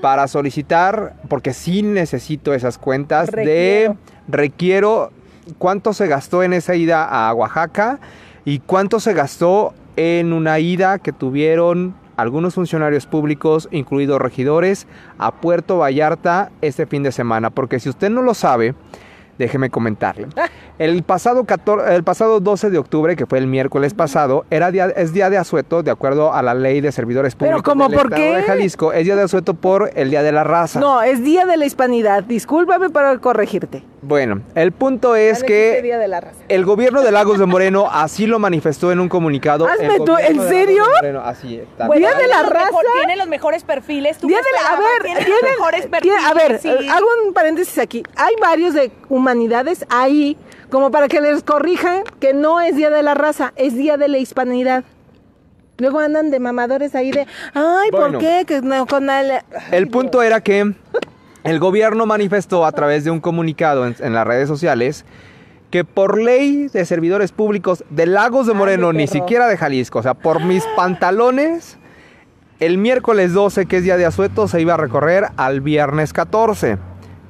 para 0.00 0.28
solicitar, 0.28 1.14
porque 1.28 1.52
sí 1.54 1.82
necesito 1.82 2.54
esas 2.54 2.78
cuentas 2.78 3.30
Requiero. 3.30 3.92
de, 3.94 3.96
requiero 4.28 5.10
cuánto 5.58 5.92
se 5.92 6.06
gastó 6.06 6.42
en 6.44 6.52
esa 6.52 6.76
ida 6.76 7.04
a 7.04 7.32
Oaxaca 7.34 7.98
y 8.44 8.60
cuánto 8.60 9.00
se 9.00 9.12
gastó 9.12 9.74
en 9.96 10.32
una 10.32 10.58
ida 10.60 10.98
que 11.00 11.10
tuvieron 11.12 11.94
algunos 12.16 12.54
funcionarios 12.54 13.06
públicos, 13.06 13.68
incluidos 13.70 14.20
regidores, 14.20 14.86
a 15.18 15.32
Puerto 15.32 15.78
Vallarta 15.78 16.50
este 16.60 16.86
fin 16.86 17.02
de 17.02 17.12
semana. 17.12 17.50
Porque 17.50 17.80
si 17.80 17.88
usted 17.88 18.10
no 18.10 18.22
lo 18.22 18.34
sabe, 18.34 18.74
déjeme 19.38 19.70
comentarle. 19.70 20.28
El 20.78 21.02
pasado, 21.02 21.44
14 21.44 21.94
el 21.94 22.02
pasado 22.04 22.40
12 22.40 22.70
de 22.70 22.78
octubre, 22.78 23.16
que 23.16 23.26
fue 23.26 23.38
el 23.38 23.46
miércoles 23.46 23.94
pasado, 23.94 24.44
era 24.50 24.70
día, 24.70 24.86
es 24.96 25.12
día 25.12 25.30
de 25.30 25.38
asueto 25.38 25.82
de 25.82 25.90
acuerdo 25.90 26.32
a 26.34 26.42
la 26.42 26.54
ley 26.54 26.80
de 26.80 26.90
servidores 26.92 27.34
Pero, 27.36 27.52
públicos 27.52 27.72
¿cómo 27.72 27.88
del 27.88 27.96
por 27.98 28.06
Estado 28.06 28.22
qué? 28.22 28.36
de 28.36 28.42
Jalisco. 28.42 28.92
Es 28.92 29.04
día 29.04 29.16
de 29.16 29.22
asueto 29.22 29.54
por 29.54 29.90
el 29.94 30.10
Día 30.10 30.22
de 30.22 30.32
la 30.32 30.44
Raza. 30.44 30.80
No, 30.80 31.02
es 31.02 31.22
Día 31.22 31.46
de 31.46 31.56
la 31.56 31.64
Hispanidad. 31.66 32.24
Discúlpame 32.24 32.90
para 32.90 33.16
corregirte. 33.18 33.82
Bueno, 34.02 34.42
el 34.54 34.72
punto 34.72 35.16
es 35.16 35.42
que 35.42 35.80
Día 35.82 35.96
de 35.98 36.08
la 36.08 36.20
Raza. 36.20 36.36
el 36.48 36.64
gobierno 36.66 37.00
de 37.02 37.10
Lagos 37.10 37.38
de 37.38 37.46
Moreno 37.46 37.88
así 37.90 38.26
lo 38.26 38.38
manifestó 38.38 38.92
en 38.92 39.00
un 39.00 39.08
comunicado. 39.08 39.66
Hazme 39.66 39.96
tú, 40.04 40.16
¿en 40.18 40.26
de 40.26 40.34
Lagos 40.34 40.44
de 40.44 40.48
serio? 40.50 40.84
Moreno, 40.96 41.20
así 41.24 41.56
es. 41.58 41.66
Día 41.78 41.86
de 41.88 42.00
la 42.00 42.16
Tiene 42.18 42.28
los 42.42 42.50
raza. 42.50 42.66
mejor- 42.66 42.84
Tiene 42.98 43.16
los 43.16 43.28
mejores 43.28 43.64
perfiles. 43.64 44.18
¿tú 44.18 44.26
Día 44.26 44.38
de 44.38 44.44
la- 44.62 44.76
a 44.76 44.80
ver, 44.80 45.02
Tiene 45.04 45.20
los 45.28 45.42
mejores 45.42 45.80
tiene- 45.80 45.90
perfiles. 45.90 46.18
a 46.26 46.34
ver, 46.34 46.58
sí. 46.60 46.68
hago 46.68 47.06
un 47.26 47.32
paréntesis 47.32 47.78
aquí. 47.78 48.02
Hay 48.16 48.34
varios 48.40 48.74
de 48.74 48.90
humanidades 49.24 49.86
ahí, 49.88 50.36
como 50.70 50.90
para 50.90 51.08
que 51.08 51.20
les 51.22 51.42
corrijan 51.42 52.02
que 52.20 52.34
no 52.34 52.60
es 52.60 52.76
Día 52.76 52.90
de 52.90 53.02
la 53.02 53.14
Raza, 53.14 53.54
es 53.56 53.74
Día 53.74 53.96
de 53.96 54.08
la 54.08 54.18
Hispanidad. 54.18 54.84
Luego 55.78 55.98
andan 55.98 56.30
de 56.30 56.38
mamadores 56.40 56.94
ahí 56.94 57.10
de, 57.10 57.26
ay, 57.54 57.90
¿por 57.90 58.00
Bueno. 58.00 58.18
qué? 58.18 58.44
Que 58.46 58.60
no, 58.60 58.86
con 58.86 59.08
el... 59.08 59.32
El 59.72 59.88
punto 59.88 60.22
era 60.22 60.42
que 60.42 60.74
el 61.42 61.58
gobierno 61.58 62.04
manifestó 62.04 62.66
a 62.66 62.72
través 62.72 63.04
de 63.04 63.10
un 63.10 63.20
comunicado 63.20 63.86
en, 63.86 63.96
en 63.98 64.12
las 64.12 64.26
redes 64.26 64.46
sociales 64.46 65.06
que 65.70 65.84
por 65.84 66.20
ley 66.20 66.68
de 66.68 66.84
servidores 66.84 67.32
públicos 67.32 67.82
de 67.88 68.06
Lagos 68.06 68.46
de 68.46 68.52
Ay, 68.52 68.58
Moreno, 68.58 68.92
ni 68.92 69.06
siquiera 69.08 69.48
de 69.48 69.56
Jalisco, 69.56 70.00
o 70.00 70.02
sea, 70.02 70.12
por 70.14 70.44
mis 70.44 70.64
pantalones, 70.76 71.78
el 72.60 72.76
miércoles 72.78 73.32
12, 73.32 73.64
que 73.66 73.78
es 73.78 73.84
día 73.84 73.96
de 73.96 74.04
asueto, 74.06 74.46
se 74.48 74.60
iba 74.60 74.74
a 74.74 74.76
recorrer 74.76 75.28
al 75.36 75.62
viernes 75.62 76.12
14. 76.12 76.76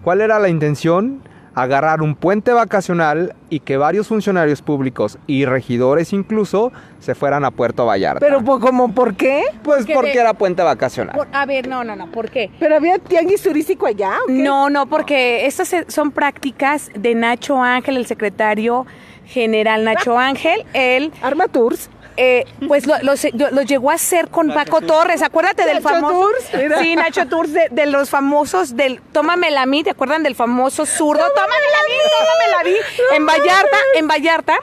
¿Cuál 0.02 0.20
era 0.20 0.38
la 0.40 0.50
intención? 0.50 1.22
Agarrar 1.54 2.02
un 2.02 2.14
puente 2.16 2.52
vacacional 2.52 3.34
y 3.48 3.60
que 3.60 3.76
varios 3.76 4.08
funcionarios 4.08 4.60
públicos 4.62 5.18
y 5.26 5.44
regidores 5.44 6.12
incluso 6.12 6.72
se 6.98 7.14
fueran 7.14 7.44
a 7.44 7.50
Puerto 7.52 7.86
Vallarta. 7.86 8.18
Pero 8.20 8.42
po- 8.42 8.58
como, 8.60 8.92
¿por 8.94 9.14
qué? 9.14 9.42
pues 9.62 9.78
porque 9.82 9.94
porque 9.94 10.12
de- 10.14 10.18
era 10.20 10.34
puente 10.34 10.62
vacacional. 10.62 11.14
Por- 11.16 11.28
a 11.32 11.46
ver, 11.46 11.68
no, 11.68 11.84
no, 11.84 11.94
no. 11.94 12.10
¿Por 12.10 12.30
qué? 12.30 12.50
¿Pero 12.58 12.76
había 12.76 12.98
tianguis 12.98 13.42
turístico 13.42 13.86
allá 13.86 14.12
o 14.24 14.26
qué? 14.26 14.32
No, 14.32 14.68
no, 14.70 14.86
porque 14.86 15.46
estas 15.46 15.72
son 15.88 16.10
prácticas 16.10 16.90
de 16.98 17.14
Nacho 17.14 17.62
Ángel, 17.62 17.96
el 17.98 18.06
secretario 18.06 18.86
general 19.26 19.84
Nacho 19.84 20.18
Ángel. 20.18 20.64
Él, 20.72 21.12
Arma 21.22 21.48
Tours. 21.48 21.88
Eh, 22.16 22.44
pues, 22.66 22.86
lo, 22.86 22.96
lo 23.02 23.62
llegó 23.62 23.90
a 23.90 23.94
hacer 23.94 24.28
con 24.28 24.52
Paco 24.52 24.80
Torres. 24.80 25.22
Acuérdate 25.22 25.64
del 25.64 25.82
Nacho 25.82 25.88
famoso. 25.88 26.20
Tours, 26.20 26.50
mira. 26.54 26.78
Sí, 26.80 26.96
Nacho 26.96 27.26
Tours, 27.26 27.52
de, 27.52 27.68
de 27.70 27.86
los 27.86 28.10
famosos 28.10 28.76
del 28.76 29.00
Tómamela 29.12 29.62
a 29.62 29.66
mí. 29.66 29.82
¿Te 29.82 29.90
acuerdan 29.90 30.22
del 30.22 30.34
famoso 30.34 30.86
zurdo? 30.86 31.22
Tómamela 31.34 31.78
a 31.80 31.88
mí, 31.88 31.94
tómamela 32.18 32.60
a 32.60 32.64
mí. 32.64 33.16
En 33.16 33.26
Vallarta, 33.26 33.76
en 33.96 34.08
Vallarta. 34.08 34.58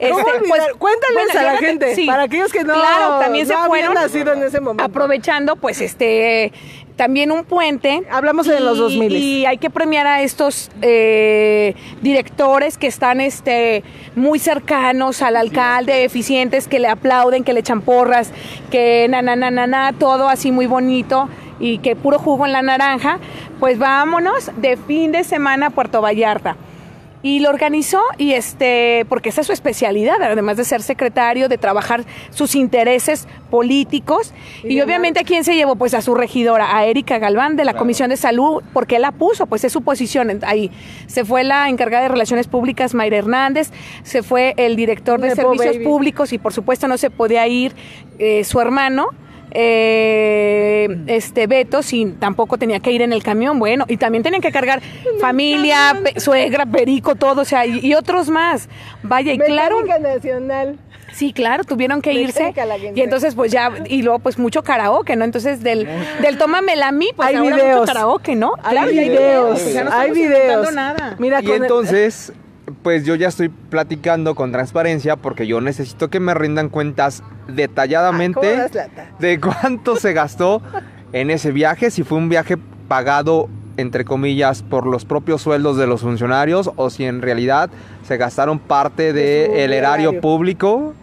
¿Cómo 0.00 0.18
este, 0.18 0.30
olvidar? 0.32 0.72
Cuéntales 0.78 1.26
bueno, 1.32 1.40
a 1.40 1.52
la 1.52 1.58
gente, 1.58 1.94
sí. 1.94 2.06
para 2.06 2.24
aquellos 2.24 2.50
que 2.50 2.64
no, 2.64 2.74
Claro, 2.74 3.20
también 3.20 3.46
se 3.46 3.52
no 3.52 3.66
fueron 3.66 3.94
nacido 3.94 4.32
en 4.32 4.42
ese 4.42 4.60
momento. 4.60 4.82
aprovechando 4.82 5.54
pues 5.54 5.80
este 5.80 6.52
también 6.96 7.32
un 7.32 7.44
puente. 7.44 8.02
Hablamos 8.10 8.46
de 8.46 8.60
los 8.60 8.78
2000. 8.78 9.16
y 9.16 9.46
hay 9.46 9.58
que 9.58 9.70
premiar 9.70 10.06
a 10.06 10.22
estos 10.22 10.70
eh, 10.82 11.74
directores 12.02 12.78
que 12.78 12.86
están 12.86 13.20
este 13.20 13.82
muy 14.14 14.38
cercanos 14.38 15.22
al 15.22 15.36
alcalde 15.36 16.04
eficientes 16.04 16.68
que 16.68 16.78
le 16.78 16.88
aplauden 16.88 17.44
que 17.44 17.52
le 17.52 17.60
echan 17.60 17.80
porras 17.80 18.30
que 18.70 19.06
na 19.08 19.22
na 19.22 19.36
na 19.36 19.50
na 19.50 19.66
na 19.66 19.92
todo 19.92 20.28
así 20.28 20.52
muy 20.52 20.66
bonito 20.66 21.28
y 21.58 21.78
que 21.78 21.96
puro 21.96 22.18
jugo 22.18 22.46
en 22.46 22.52
la 22.52 22.62
naranja. 22.62 23.18
Pues 23.60 23.78
vámonos 23.78 24.50
de 24.56 24.76
fin 24.76 25.12
de 25.12 25.24
semana 25.24 25.66
a 25.66 25.70
Puerto 25.70 26.00
Vallarta 26.02 26.56
y 27.22 27.38
lo 27.38 27.50
organizó 27.50 28.02
y 28.18 28.32
este, 28.32 29.06
porque 29.08 29.28
esa 29.28 29.42
es 29.42 29.46
su 29.46 29.52
especialidad, 29.52 30.20
además 30.20 30.56
de 30.56 30.64
ser 30.64 30.82
secretario, 30.82 31.48
de 31.48 31.56
trabajar 31.56 32.04
sus 32.30 32.54
intereses 32.54 33.28
políticos. 33.50 34.34
Y 34.64 34.80
obviamente 34.80 35.20
a 35.20 35.24
quién 35.24 35.44
se 35.44 35.54
llevó, 35.54 35.76
pues 35.76 35.94
a 35.94 36.02
su 36.02 36.14
regidora, 36.14 36.76
a 36.76 36.84
Erika 36.86 37.18
Galván 37.18 37.56
de 37.56 37.64
la 37.64 37.74
Comisión 37.74 38.10
de 38.10 38.16
Salud, 38.16 38.62
porque 38.72 38.98
la 38.98 39.12
puso, 39.12 39.46
pues 39.46 39.64
es 39.64 39.72
su 39.72 39.82
posición 39.82 40.40
ahí. 40.42 40.70
Se 41.06 41.24
fue 41.24 41.44
la 41.44 41.68
encargada 41.68 42.04
de 42.04 42.08
Relaciones 42.08 42.48
Públicas, 42.48 42.94
Mayra 42.94 43.18
Hernández, 43.18 43.70
se 44.02 44.22
fue 44.22 44.54
el 44.56 44.74
director 44.76 45.20
de 45.20 45.34
Servicios 45.34 45.74
baby. 45.76 45.84
Públicos 45.84 46.32
y 46.32 46.38
por 46.38 46.52
supuesto 46.52 46.88
no 46.88 46.98
se 46.98 47.10
podía 47.10 47.46
ir 47.46 47.72
eh, 48.18 48.44
su 48.44 48.60
hermano. 48.60 49.08
Eh, 49.54 50.88
este 51.06 51.46
Beto 51.46 51.82
sin 51.82 52.16
tampoco 52.16 52.58
tenía 52.58 52.80
que 52.80 52.90
ir 52.92 53.02
en 53.02 53.12
el 53.12 53.22
camión 53.22 53.58
bueno 53.58 53.84
y 53.88 53.96
también 53.96 54.22
tenían 54.22 54.42
que 54.42 54.52
cargar 54.52 54.80
familia 55.20 55.98
pe- 56.02 56.20
suegra 56.20 56.66
perico 56.66 57.14
todo 57.14 57.42
o 57.42 57.44
sea 57.44 57.66
y, 57.66 57.80
y 57.80 57.94
otros 57.94 58.28
más 58.28 58.68
vaya 59.02 59.32
y 59.32 59.38
claro 59.38 59.76
Nacional. 60.00 60.78
sí 61.12 61.32
claro 61.32 61.64
tuvieron 61.64 62.00
que 62.02 62.12
irse 62.12 62.52
y 62.94 63.00
entonces 63.00 63.34
pues 63.34 63.52
ya 63.52 63.70
y 63.86 64.02
luego 64.02 64.18
pues 64.20 64.38
mucho 64.38 64.62
karaoke 64.62 65.16
no 65.16 65.24
entonces 65.24 65.62
del 65.62 65.86
del 66.22 66.38
tómamela 66.38 66.88
a 66.88 66.92
mí 66.92 67.08
pues 67.14 67.28
hay 67.28 67.36
ahora 67.36 67.56
videos. 67.56 67.80
mucho 67.80 67.92
karaoke 67.92 68.34
no 68.34 68.52
Hay 68.62 68.72
Claro, 68.72 68.90
videos. 68.90 69.60
pues 69.60 69.74
ya 69.74 69.84
no 69.84 69.92
hay 69.92 70.10
videos. 70.12 70.72
nada 70.74 71.16
Mira, 71.18 71.40
Y 71.40 71.44
con 71.46 71.56
el- 71.56 71.62
entonces, 71.62 72.32
pues 72.82 73.04
yo 73.04 73.14
ya 73.14 73.28
estoy 73.28 73.48
platicando 73.48 74.34
con 74.34 74.52
transparencia 74.52 75.16
porque 75.16 75.46
yo 75.46 75.60
necesito 75.60 76.10
que 76.10 76.20
me 76.20 76.34
rindan 76.34 76.68
cuentas 76.68 77.22
Ah, 77.22 77.44
¿cómo 77.44 77.56
detalladamente 77.56 78.70
de 79.18 79.40
cuánto 79.40 79.96
se 79.96 80.12
gastó 80.12 80.62
en 81.12 81.30
ese 81.30 81.50
viaje, 81.50 81.90
si 81.90 82.02
fue 82.02 82.18
un 82.18 82.28
viaje 82.28 82.56
pagado 82.88 83.48
entre 83.78 84.04
comillas, 84.04 84.62
por 84.62 84.86
los 84.86 85.04
propios 85.04 85.40
sueldos 85.40 85.76
de 85.76 85.86
los 85.86 86.02
funcionarios 86.02 86.70
o 86.76 86.90
si 86.90 87.04
en 87.04 87.22
realidad 87.22 87.70
se 88.06 88.16
gastaron 88.18 88.58
parte 88.58 89.12
del 89.12 89.72
erario. 89.72 90.20
público 90.20 90.94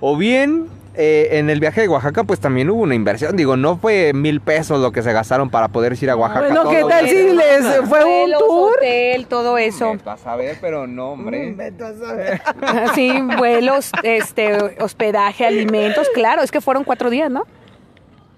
o 0.00 0.16
bien 0.16 0.66
eh, 1.00 1.38
en 1.38 1.48
el 1.48 1.60
viaje 1.60 1.82
de 1.82 1.88
Oaxaca 1.88 2.24
pues 2.24 2.40
también 2.40 2.68
hubo 2.70 2.82
una 2.82 2.96
inversión, 2.96 3.36
digo, 3.36 3.56
no 3.56 3.76
fue 3.76 4.12
mil 4.12 4.40
pesos 4.40 4.80
lo 4.80 4.90
que 4.90 5.02
se 5.02 5.12
gastaron 5.12 5.48
para 5.48 5.68
poder 5.68 5.96
ir 6.02 6.10
a 6.10 6.16
Oaxaca. 6.16 6.46
Bueno, 6.46 6.62
todos 6.62 6.74
¿qué 6.74 6.84
tal 6.84 7.08
si 7.08 7.28
les 7.34 7.88
fue 7.88 8.04
un 8.04 8.32
tour? 8.32 8.72
hotel, 8.76 9.26
todo 9.28 9.58
eso. 9.58 9.92
Vete 9.92 10.10
a 10.10 10.16
saber, 10.16 10.58
pero 10.60 10.88
no, 10.88 11.12
hombre. 11.12 11.54
Sí, 12.96 13.12
vuelos, 13.38 13.92
este, 14.02 14.74
hospedaje, 14.80 15.46
alimentos, 15.46 16.08
claro, 16.12 16.42
es 16.42 16.50
que 16.50 16.60
fueron 16.60 16.82
cuatro 16.82 17.10
días, 17.10 17.30
¿no? 17.30 17.44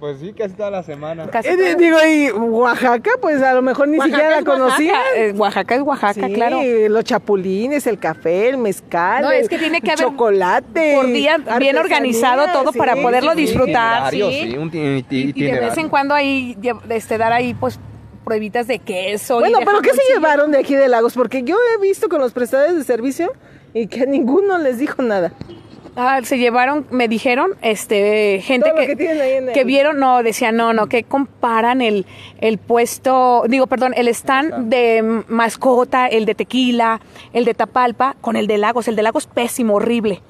Pues 0.01 0.19
sí, 0.19 0.33
casi 0.33 0.55
toda 0.55 0.71
la 0.71 0.83
semana. 0.83 1.27
Casi 1.29 1.51
Eh, 1.51 1.77
digo, 1.79 1.99
y 2.09 2.31
Oaxaca, 2.31 3.11
pues 3.21 3.43
a 3.43 3.53
lo 3.53 3.61
mejor 3.61 3.87
ni 3.87 3.99
Oaxaca 3.99 4.17
siquiera 4.17 4.31
la 4.31 4.37
Oaxaca, 4.39 4.59
conocía. 4.59 4.95
eh, 5.15 5.33
Oaxaca 5.37 5.75
es 5.75 5.81
Oaxaca, 5.83 6.27
Sí, 6.27 6.33
claro. 6.33 6.61
los 6.89 7.05
chapulines, 7.05 7.87
el 7.87 7.99
café, 7.99 8.49
el 8.49 8.57
mezcal. 8.57 9.23
No, 9.23 9.31
es 9.31 9.43
el 9.43 9.49
que 9.51 9.59
tiene 9.59 9.83
que 9.83 9.91
haber 9.91 10.07
chocolate. 10.07 10.95
por 10.97 11.07
día 11.07 11.37
bien 11.59 11.77
organizado 11.77 12.47
todo 12.51 12.73
para 12.73 12.97
poderlo 12.97 13.35
disfrutar. 13.35 14.15
Itinerario, 14.15 14.31
sí. 14.31 14.51
sí, 14.53 14.57
un 14.57 14.71
Y, 15.11 15.33
y 15.37 15.43
de 15.51 15.61
vez 15.61 15.77
en 15.77 15.89
cuando 15.91 16.15
ahí 16.15 16.57
este, 16.89 17.19
dar 17.19 17.33
ahí 17.35 17.53
pues 17.53 17.79
pruebitas 18.25 18.67
de 18.69 18.79
queso. 18.79 19.37
y 19.37 19.41
Bueno, 19.41 19.59
de 19.59 19.67
pero 19.67 19.81
¿qué 19.83 19.91
se 19.93 20.01
llevaron 20.15 20.51
de 20.51 20.59
aquí 20.61 20.75
de 20.77 20.89
Lagos? 20.89 21.13
Porque 21.13 21.43
yo 21.43 21.57
he 21.77 21.81
visto 21.83 22.09
con 22.09 22.21
los 22.21 22.33
prestadores 22.33 22.75
de 22.75 22.85
servicio 22.85 23.33
y 23.75 23.87
que 23.87 24.07
ninguno 24.07 24.57
les 24.57 24.79
dijo 24.79 25.03
nada. 25.03 25.33
Ah, 25.97 26.21
se 26.23 26.39
llevaron, 26.39 26.87
me 26.91 27.09
dijeron, 27.09 27.53
este, 27.63 28.41
gente 28.45 28.73
que, 28.79 28.87
que 28.87 28.97
tienen 28.97 29.21
ahí 29.21 29.33
en 29.33 29.49
el- 29.49 29.55
que 29.55 29.65
vieron, 29.65 29.99
no, 29.99 30.23
decían, 30.23 30.57
no, 30.57 30.73
no, 30.73 30.87
que 30.89 31.03
comparan 31.05 31.83
el, 31.83 32.07
el 32.41 32.59
puesto, 32.59 33.43
digo, 33.49 33.67
perdón, 33.67 33.93
el 33.97 34.07
stand 34.09 34.69
de 34.71 35.25
mascota, 35.29 36.07
el 36.07 36.27
de 36.27 36.35
tequila, 36.35 37.01
el 37.33 37.45
de 37.45 37.55
Tapalpa, 37.55 38.17
con 38.21 38.37
el 38.37 38.47
de 38.47 38.59
Lagos. 38.59 38.87
El 38.89 38.97
de 38.97 39.03
Lagos 39.03 39.27
pésimo, 39.27 39.75
horrible. 39.75 40.23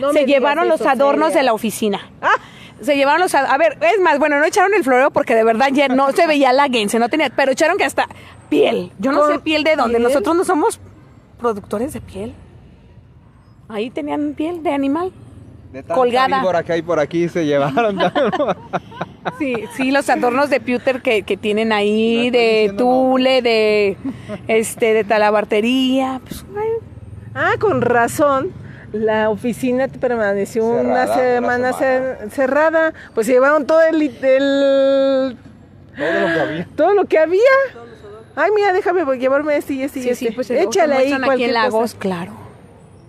No 0.00 0.12
se 0.12 0.24
llevaron 0.24 0.68
los 0.68 0.80
adornos 0.82 1.34
de 1.34 1.42
la 1.42 1.52
oficina. 1.52 2.10
Ah. 2.22 2.34
Se 2.80 2.96
llevaron 2.96 3.20
los 3.20 3.34
a 3.34 3.56
ver, 3.56 3.78
es 3.80 4.00
más, 4.00 4.18
bueno, 4.18 4.38
no 4.40 4.44
echaron 4.44 4.74
el 4.74 4.82
floreo 4.82 5.10
porque 5.12 5.34
de 5.34 5.44
verdad 5.44 5.68
ya 5.72 5.86
no 5.88 6.10
se 6.12 6.26
veía 6.26 6.52
la 6.52 6.66
guense, 6.68 6.98
no 6.98 7.08
tenía, 7.08 7.30
pero 7.30 7.52
echaron 7.52 7.78
que 7.78 7.84
hasta 7.84 8.08
piel. 8.48 8.90
Yo 8.98 9.12
no 9.12 9.20
¿Con 9.20 9.32
sé 9.32 9.38
piel 9.38 9.62
de 9.62 9.76
dónde, 9.76 9.98
piel? 9.98 10.08
nosotros 10.08 10.34
no 10.34 10.44
somos 10.44 10.80
productores 11.38 11.92
de 11.92 12.00
piel. 12.00 12.34
Ahí 13.74 13.90
tenían 13.90 14.34
piel 14.34 14.62
de 14.62 14.70
animal. 14.72 15.12
De 15.72 15.82
tanta 15.82 15.94
colgada. 15.94 16.38
víbora 16.38 16.62
que 16.62 16.72
hay 16.72 16.82
por 16.82 17.00
aquí 17.00 17.28
se 17.28 17.44
llevaron. 17.44 17.98
Sí, 19.38 19.54
sí, 19.74 19.90
los 19.90 20.10
adornos 20.10 20.50
de 20.50 20.60
pewter 20.60 21.00
que, 21.00 21.22
que 21.22 21.38
tienen 21.38 21.72
ahí, 21.72 22.28
de 22.28 22.74
tule, 22.76 23.40
de 23.40 23.96
este, 24.48 24.92
de 24.92 25.02
talabartería. 25.02 26.20
Pues, 26.22 26.44
ay, 26.54 26.68
Ah, 27.34 27.54
con 27.58 27.80
razón. 27.80 28.52
La 28.92 29.30
oficina 29.30 29.88
permaneció 29.88 30.66
una 30.66 31.06
semana, 31.06 31.56
una 31.58 31.72
semana. 31.72 31.72
cer- 31.72 32.30
cerrada. 32.32 32.92
Pues 33.14 33.26
se 33.26 33.32
llevaron 33.32 33.66
todo 33.66 33.80
el, 33.80 34.02
el- 34.02 35.38
Todo 35.96 36.20
lo 36.20 36.26
que 36.34 36.40
había. 36.40 36.68
todo 36.76 36.94
lo 36.94 37.04
que 37.06 37.18
había. 37.18 37.40
Ay, 38.36 38.50
mira, 38.54 38.74
déjame 38.74 39.04
llevarme 39.16 39.56
este 39.56 39.72
y 39.72 39.82
este 39.82 40.00
y 40.00 40.02
sí, 40.02 40.08
este. 40.10 40.26
sí, 40.28 40.32
pues 40.34 40.50
Échale 40.50 40.94
ahí 40.96 40.98
muestran 41.08 41.22
aquí 41.22 41.26
cualquier 41.28 41.48
en 41.48 41.54
Lagos, 41.54 41.80
cosa. 41.94 41.98
claro. 41.98 42.32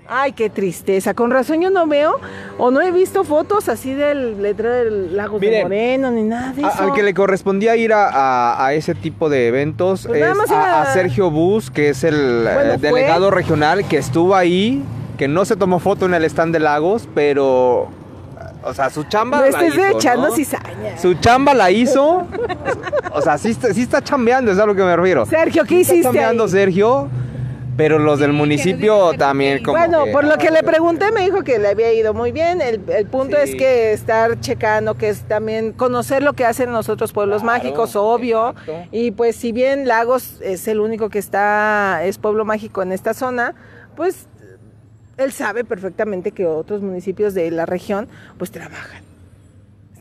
Ay, 0.08 0.34
qué 0.34 0.50
tristeza. 0.50 1.14
Con 1.14 1.32
razón 1.32 1.62
yo 1.62 1.70
no 1.72 1.88
veo 1.88 2.20
o 2.58 2.70
no 2.72 2.82
he 2.82 2.92
visto 2.92 3.24
fotos 3.24 3.70
así 3.70 3.94
del 3.94 4.42
letrero 4.42 4.74
del 4.76 5.18
Lago 5.18 5.40
de 5.40 5.64
Moreno 5.64 6.12
ni 6.12 6.24
nada 6.24 6.54
de 6.54 6.64
A- 6.64 6.70
eso. 6.70 6.84
al 6.84 6.94
que 6.94 7.02
le 7.04 7.14
correspondía 7.14 7.76
ir 7.76 7.92
a, 7.94 8.10
a- 8.10 8.66
a 8.68 8.74
ese 8.74 8.94
tipo 8.94 9.30
de 9.30 9.48
eventos 9.48 10.06
Pues 10.08 10.22
es 10.22 10.52
a, 10.52 10.54
era- 10.54 10.82
a 10.84 10.94
Sergio 10.94 11.32
Bus, 11.32 11.72
que 11.72 11.90
es 11.90 12.04
el 12.04 12.42
Bueno, 12.44 12.74
eh, 12.74 12.78
fue. 12.80 12.90
delegado 12.90 13.32
regional 13.32 13.88
que 13.88 13.98
estuvo 13.98 14.36
ahí, 14.36 14.84
que 15.18 15.28
no 15.28 15.44
se 15.46 15.56
tomó 15.56 15.80
foto 15.80 16.06
en 16.06 16.14
el 16.14 16.24
stand 16.26 16.54
de 16.54 16.60
Lagos, 16.60 17.08
pero, 17.16 17.88
o 18.64 18.74
sea, 18.76 18.90
su 18.92 19.06
chamba 19.06 19.38
No 19.38 19.44
la 19.44 19.50
estés 19.50 19.74
hizo, 19.74 19.86
echando 19.98 20.28
¿no? 20.30 20.36
cizaña. 20.36 20.98
Su 21.02 21.16
chamba 21.16 21.54
la 21.56 21.72
hizo, 21.72 22.28
o 23.12 23.22
sea, 23.24 23.38
sí, 23.40 23.50
está- 23.50 23.74
sí 23.74 23.82
está 23.82 24.04
chambeando, 24.04 24.52
es 24.52 24.60
a 24.60 24.66
lo 24.68 24.76
que 24.76 24.84
me 24.84 24.96
refiero. 24.96 25.26
Sergio, 25.26 25.64
¿qué 25.64 25.70
Sí 25.70 25.82
está 25.82 25.94
hiciste 25.94 26.04
chambeando 26.04 26.44
ahí? 26.44 26.50
Sergio, 26.50 27.08
pero 27.78 28.00
los 28.00 28.20
del 28.20 28.32
Sí, 28.32 28.38
municipio 28.38 29.12
también 29.18 29.64
como 29.64 29.78
Bueno, 29.78 30.06
que- 30.06 30.12
por 30.12 30.24
lo 30.24 30.38
que 30.38 30.52
le 30.52 30.64
pregunté 30.64 31.12
me 31.12 31.22
dijo 31.22 31.44
que 31.44 31.60
le 31.60 31.68
había 31.70 31.92
ido 31.94 32.14
muy 32.14 32.32
bien. 32.32 32.62
El, 32.62 32.82
el 32.90 33.06
punto 33.08 33.36
Sí. 33.38 33.44
es 33.52 33.56
que 33.56 33.94
estar 33.94 34.40
checando, 34.40 34.96
que 34.96 35.10
es 35.10 35.22
también 35.24 35.72
conocer 35.74 36.24
lo 36.24 36.34
que 36.34 36.46
hacen 36.46 36.72
los 36.72 36.90
otros 36.90 37.12
pueblos 37.14 37.42
Claro, 37.42 37.58
mágicos, 37.64 37.96
obvio. 37.96 38.50
exacto. 38.52 38.74
Y 38.92 39.12
pues 39.12 39.36
si 39.36 39.52
bien 39.52 39.88
Lagos 39.88 40.40
es 40.42 40.68
el 40.68 40.80
único 40.80 41.10
que 41.10 41.20
está, 41.20 42.02
es 42.04 42.18
pueblo 42.18 42.46
mágico 42.46 42.82
en 42.82 42.92
esta 42.92 43.14
zona, 43.14 43.54
pues 43.96 44.28
él 45.18 45.32
sabe 45.32 45.64
perfectamente 45.64 46.32
que 46.32 46.46
otros 46.46 46.82
municipios 46.82 47.34
de 47.34 47.50
la 47.52 47.66
región 47.66 48.08
pues 48.38 48.52
trabajan. 48.52 49.05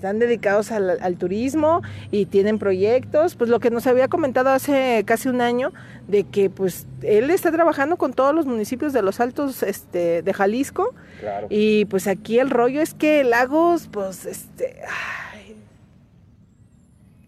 Están 0.04 0.18
dedicados 0.18 0.70
al, 0.70 0.98
al 1.00 1.16
turismo 1.16 1.80
y 2.10 2.26
tienen 2.26 2.58
proyectos, 2.58 3.36
pues 3.36 3.48
lo 3.48 3.58
que 3.58 3.70
nos 3.70 3.86
había 3.86 4.06
comentado 4.06 4.50
hace 4.50 5.02
casi 5.06 5.30
un 5.30 5.40
año, 5.40 5.72
de 6.08 6.24
que 6.24 6.50
pues 6.50 6.86
él 7.00 7.30
está 7.30 7.50
trabajando 7.50 7.96
con 7.96 8.12
todos 8.12 8.34
los 8.34 8.44
municipios 8.44 8.92
de 8.92 9.00
los 9.00 9.18
altos 9.20 9.62
este, 9.62 10.20
de 10.20 10.34
Jalisco 10.34 10.94
Claro. 11.20 11.46
y 11.48 11.86
pues 11.86 12.06
aquí 12.06 12.38
el 12.38 12.50
rollo 12.50 12.82
es 12.82 12.92
que 12.92 13.24
Lagos, 13.24 13.88
pues 13.90 14.26
este, 14.26 14.76
ay, 14.82 15.23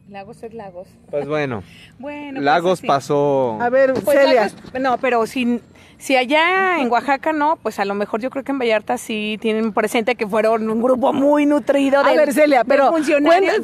Lagos 0.08 0.42
es 0.42 0.54
Lagos. 0.54 0.86
Pues 1.10 1.26
bueno, 1.26 1.62
Bueno, 1.98 2.34
pues 2.34 2.44
Lagos 2.44 2.80
pasó... 2.82 3.58
a 3.60 3.68
ver, 3.70 3.92
Pues 3.94 4.16
Celia, 4.18 4.44
Lagos- 4.48 4.80
no, 4.80 4.98
pero 4.98 5.26
si, 5.26 5.60
si 5.98 6.16
allá 6.16 6.78
en 6.80 6.90
Oaxaca 6.90 7.32
no, 7.32 7.56
pues 7.62 7.80
a 7.80 7.84
lo 7.84 7.94
mejor 7.94 8.20
yo 8.20 8.30
creo 8.30 8.44
que 8.44 8.52
en 8.52 8.58
Vallarta 8.58 8.98
sí 8.98 9.36
tienen 9.40 9.72
presente 9.72 10.14
que 10.14 10.26
fueron 10.26 10.70
un 10.70 10.80
grupo 10.80 11.12
muy 11.12 11.44
nutrido 11.46 12.04
de 12.04 12.10
a 12.10 12.14
ver 12.14 12.32
Celia, 12.32 12.62
pero 12.64 12.92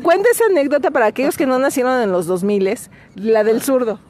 cuenta 0.03 0.29
esa 0.33 0.45
anécdota 0.51 0.91
para 0.91 1.07
aquellos 1.07 1.37
que 1.37 1.47
no 1.47 1.59
nacieron 1.61 2.03
en 2.03 2.11
los 2.11 2.27
2000 2.27 2.79
la 3.15 3.45
del 3.45 3.63
zurdo. 3.63 4.01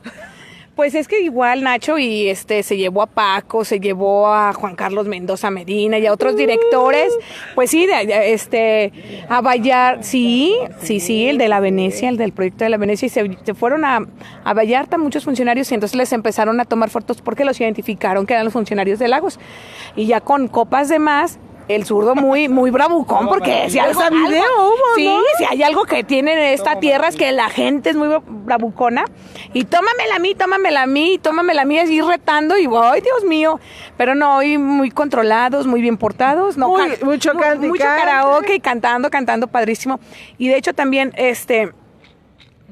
Pues 0.75 0.95
es 0.95 1.07
que 1.07 1.21
igual 1.21 1.63
Nacho 1.63 1.99
y 1.99 2.29
este 2.29 2.63
se 2.63 2.79
llevó 2.79 3.03
a 3.03 3.07
Paco, 3.07 3.63
se 3.63 3.79
llevó 3.79 4.33
a 4.33 4.55
Juan 4.55 4.75
Carlos 4.75 5.07
Mendoza 5.07 5.51
Medina 5.51 5.99
y 5.99 6.07
a 6.07 6.13
otros 6.13 6.35
directores, 6.35 7.13
pues 7.55 7.71
sí, 7.71 7.87
de, 7.87 8.33
este 8.33 8.91
a 9.29 9.43
Vallarta, 9.43 10.03
sí, 10.03 10.55
sí, 10.81 10.99
sí, 10.99 11.29
el 11.29 11.37
de 11.37 11.49
la 11.49 11.61
Venecia, 11.61 12.09
el 12.09 12.17
del 12.17 12.33
proyecto 12.33 12.65
de 12.65 12.71
la 12.71 12.79
Venecia 12.79 13.05
y 13.05 13.11
se, 13.11 13.37
se 13.45 13.53
fueron 13.53 13.85
a, 13.85 14.01
a 14.45 14.55
Vallarta 14.55 14.97
muchos 14.97 15.25
funcionarios 15.25 15.71
y 15.71 15.75
entonces 15.75 15.95
les 15.95 16.11
empezaron 16.15 16.59
a 16.59 16.65
tomar 16.65 16.89
fotos 16.89 17.21
porque 17.21 17.45
los 17.45 17.61
identificaron 17.61 18.25
que 18.25 18.33
eran 18.33 18.45
los 18.45 18.55
funcionarios 18.55 18.99
de 18.99 19.09
Lagos. 19.09 19.39
Y 19.95 20.07
ya 20.07 20.23
con 20.23 20.49
copas 20.49 20.89
de 20.89 20.99
más 20.99 21.39
el 21.69 21.85
zurdo 21.85 22.15
muy 22.15 22.49
muy 22.49 22.71
bravucón 22.71 23.29
porque 23.29 23.69
si 23.71 23.79
algo, 23.79 24.01
video 24.11 24.43
algo- 24.45 24.67
hubo, 24.69 24.95
sí, 24.97 25.05
¿no? 25.07 25.21
si 25.39 25.45
hay 25.45 25.63
algo 25.63 25.85
que 25.85 26.05
tiene 26.05 26.53
esta 26.53 26.79
tierra 26.81 27.09
es 27.09 27.17
que 27.17 27.31
la 27.33 27.49
gente 27.49 27.91
es 27.91 27.97
muy 27.97 28.09
bravucona 28.27 29.05
y 29.53 29.65
tómamela 29.65 30.17
a 30.17 30.19
mí, 30.19 30.35
tómamela 30.35 30.83
a 30.83 30.87
mí, 30.87 31.19
tómamela 31.23 31.63
a 31.63 31.65
mí, 31.65 31.79
así 31.79 32.01
retando 32.01 32.59
y 32.59 32.67
ay 32.75 33.01
Dios 33.01 33.25
mío, 33.25 33.61
pero 33.97 34.15
no, 34.15 34.37
hoy 34.37 34.59
muy 34.59 34.91
controlados, 34.91 35.67
muy 35.67 35.81
bien 35.81 35.97
portados, 35.97 36.57
no, 36.57 36.69
Muy- 36.69 36.97
mucho 37.03 37.35
mu- 37.35 37.41
cante 37.41 37.67
y 37.67 37.71
mucho 37.71 37.85
karaoke 37.85 38.55
y 38.57 38.61
cantando, 38.61 39.11
cantando 39.11 39.47
padrísimo. 39.47 40.01
Y 40.39 40.49
de 40.49 40.57
hecho 40.57 40.73
también 40.75 41.13
este 41.17 41.73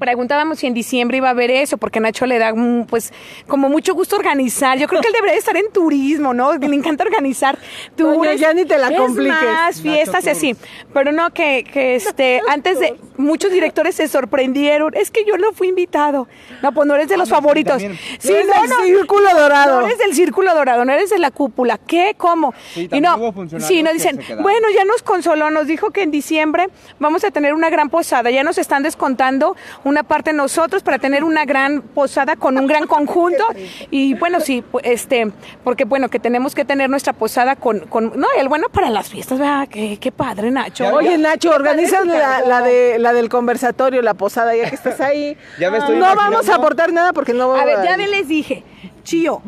preguntábamos 0.01 0.59
si 0.59 0.67
en 0.67 0.75
diciembre 0.75 1.19
iba 1.19 1.29
a 1.29 1.31
haber 1.31 1.53
eso, 1.53 1.77
porque 1.77 2.01
Nacho 2.01 2.27
le 2.27 2.39
da 2.41 2.53
mm, 2.53 2.87
pues 2.87 3.13
como 3.47 3.69
mucho 3.69 3.95
gusto 3.95 4.17
organizar. 4.17 4.77
Yo 4.79 4.89
creo 4.89 5.01
que 5.01 5.07
él 5.09 5.15
debería 5.15 5.39
estar 5.39 5.57
en 5.57 5.71
turismo, 5.71 6.35
¿no? 6.35 6.55
Le 6.57 6.75
encanta 6.75 7.05
organizar 7.05 7.57
tours. 7.97 8.41
ya 8.41 8.53
ni 8.53 8.65
te 8.65 8.79
la 8.79 8.89
Es 8.89 8.97
compliques. 8.99 9.43
más, 9.45 9.81
fiestas 9.81 10.27
y 10.27 10.31
así. 10.31 10.57
Pero 10.93 11.13
no 11.13 11.31
que, 11.33 11.63
que 11.73 11.95
este, 11.97 12.41
antes 12.49 12.81
de 12.81 12.97
muchos 13.17 13.53
directores 13.53 13.95
se 13.95 14.09
sorprendieron. 14.09 14.93
Es 14.97 15.11
que 15.11 15.25
yo 15.25 15.37
no 15.37 15.53
fui 15.53 15.69
invitado. 15.69 16.27
No, 16.63 16.73
pues 16.73 16.89
no 16.89 16.95
eres 16.97 17.09
de 17.09 17.17
los 17.17 17.31
Ah, 17.31 17.35
no, 17.35 17.37
sí, 17.37 17.43
favoritos. 17.43 17.73
también. 17.83 17.99
Sí, 18.19 18.33
No 18.33 18.39
eres 18.39 18.71
del 18.71 18.87
círculo 18.97 19.29
dorado. 19.39 19.81
No 19.83 19.87
eres 19.87 19.99
del 19.99 20.15
círculo 20.15 20.55
dorado, 20.55 20.85
no 20.85 20.93
eres 20.93 21.11
de 21.11 21.19
la 21.19 21.31
cúpula. 21.31 21.79
¿Qué? 21.87 22.15
¿Cómo? 22.17 22.55
Sí, 22.75 22.89
y 22.91 23.01
no, 23.01 23.17
hubo 23.17 23.61
sí, 23.61 23.83
nos 23.83 23.93
dicen, 23.93 24.19
bueno, 24.43 24.69
ya 24.75 24.85
nos 24.85 25.03
consoló, 25.03 25.51
nos 25.51 25.67
dijo 25.67 25.91
que 25.91 26.03
en 26.03 26.11
diciembre 26.11 26.69
vamos 26.99 27.23
a 27.25 27.31
tener 27.31 27.53
una 27.53 27.69
gran 27.69 27.91
posada. 27.91 28.31
Ya 28.31 28.43
nos 28.43 28.57
están 28.59 28.83
descontando 28.83 29.55
una 29.91 30.03
parte 30.05 30.33
nosotros 30.33 30.83
para 30.83 30.99
tener 30.99 31.25
una 31.25 31.45
gran 31.45 31.83
posada 31.83 32.37
con 32.37 32.57
un 32.57 32.67
gran 32.67 32.87
conjunto. 32.87 33.45
y 33.91 34.15
bueno, 34.15 34.41
sí, 34.41 34.65
pu- 34.73 34.81
este, 34.83 35.31
porque 35.65 35.85
bueno, 35.85 36.09
que 36.09 36.19
tenemos 36.19 36.55
que 36.55 36.65
tener 36.65 36.89
nuestra 36.89 37.13
posada 37.13 37.57
con, 37.57 37.81
con 37.81 38.13
no, 38.19 38.27
el 38.39 38.49
bueno 38.49 38.69
para 38.71 38.89
las 38.89 39.11
fiestas, 39.11 39.39
¿verdad? 39.39 39.69
Qué, 39.69 39.99
qué 40.01 40.13
padre, 40.13 40.51
Nacho. 40.51 40.85
Ya, 40.85 40.95
Oye, 40.95 41.19
Nacho, 41.19 41.51
organiza 41.51 41.99
padre, 41.99 42.47
la, 42.47 42.63
de, 42.63 42.99
la 42.99 43.13
del 43.13 43.29
conversatorio, 43.29 44.01
la 44.01 44.15
posada, 44.15 44.57
ya 44.57 44.69
que 44.69 44.75
estás 44.75 45.01
ahí. 45.01 45.37
Ya 45.59 45.71
me 45.71 45.79
estoy 45.79 45.99
no 45.99 46.15
vamos 46.17 46.49
a 46.49 46.55
aportar 46.55 46.93
nada 46.93 47.13
porque 47.13 47.35
no 47.35 47.55
A 47.55 47.65
ver, 47.65 47.79
ya 47.85 47.97
les 47.97 48.29
dije, 48.29 48.65
Chío, 49.03 49.43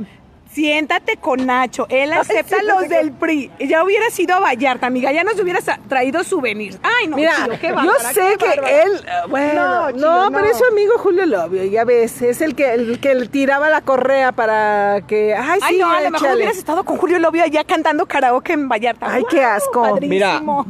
Siéntate 0.52 1.16
con 1.16 1.46
Nacho. 1.46 1.86
Él 1.88 2.12
acepta 2.12 2.56
sí, 2.58 2.66
los 2.66 2.82
sí. 2.82 2.88
del 2.88 3.12
PRI. 3.12 3.50
Ya 3.60 3.82
hubiera 3.82 4.10
sido 4.10 4.34
a 4.34 4.40
Vallarta, 4.40 4.86
amiga. 4.86 5.10
Ya 5.10 5.24
nos 5.24 5.40
hubieras 5.40 5.64
traído 5.88 6.22
souvenirs. 6.24 6.78
Ay, 6.82 7.08
no, 7.08 7.16
Mira, 7.16 7.32
qué 7.60 7.68
yo 7.68 7.92
sé 8.12 8.36
qué 8.38 8.60
que 8.60 8.82
él, 8.82 8.92
eh, 9.06 9.10
bueno, 9.30 9.90
No, 9.92 9.92
no, 9.92 10.30
pero 10.30 10.46
es 10.46 10.58
su 10.58 10.64
amigo 10.64 10.92
Julio 10.98 11.24
Lobio, 11.24 11.64
ya 11.64 11.84
ves, 11.84 12.20
es 12.22 12.40
el 12.42 12.54
que 12.54 12.74
el 12.74 13.00
que 13.00 13.14
le 13.14 13.28
tiraba 13.28 13.70
la 13.70 13.80
correa 13.80 14.32
para 14.32 15.02
que, 15.06 15.34
ay, 15.34 15.60
sí, 15.60 15.66
Ay, 15.68 15.78
no, 15.78 15.90
a 15.90 16.00
lo 16.02 16.10
mejor 16.10 16.36
hubieras 16.36 16.58
estado 16.58 16.84
con 16.84 16.98
Julio 16.98 17.18
Lobio 17.18 17.42
allá 17.42 17.64
cantando 17.64 18.06
karaoke 18.06 18.52
en 18.52 18.68
Vallarta. 18.68 19.06
Ay, 19.10 19.24
qué 19.30 19.42
asco. 19.42 19.82
padrísimo. 19.82 20.66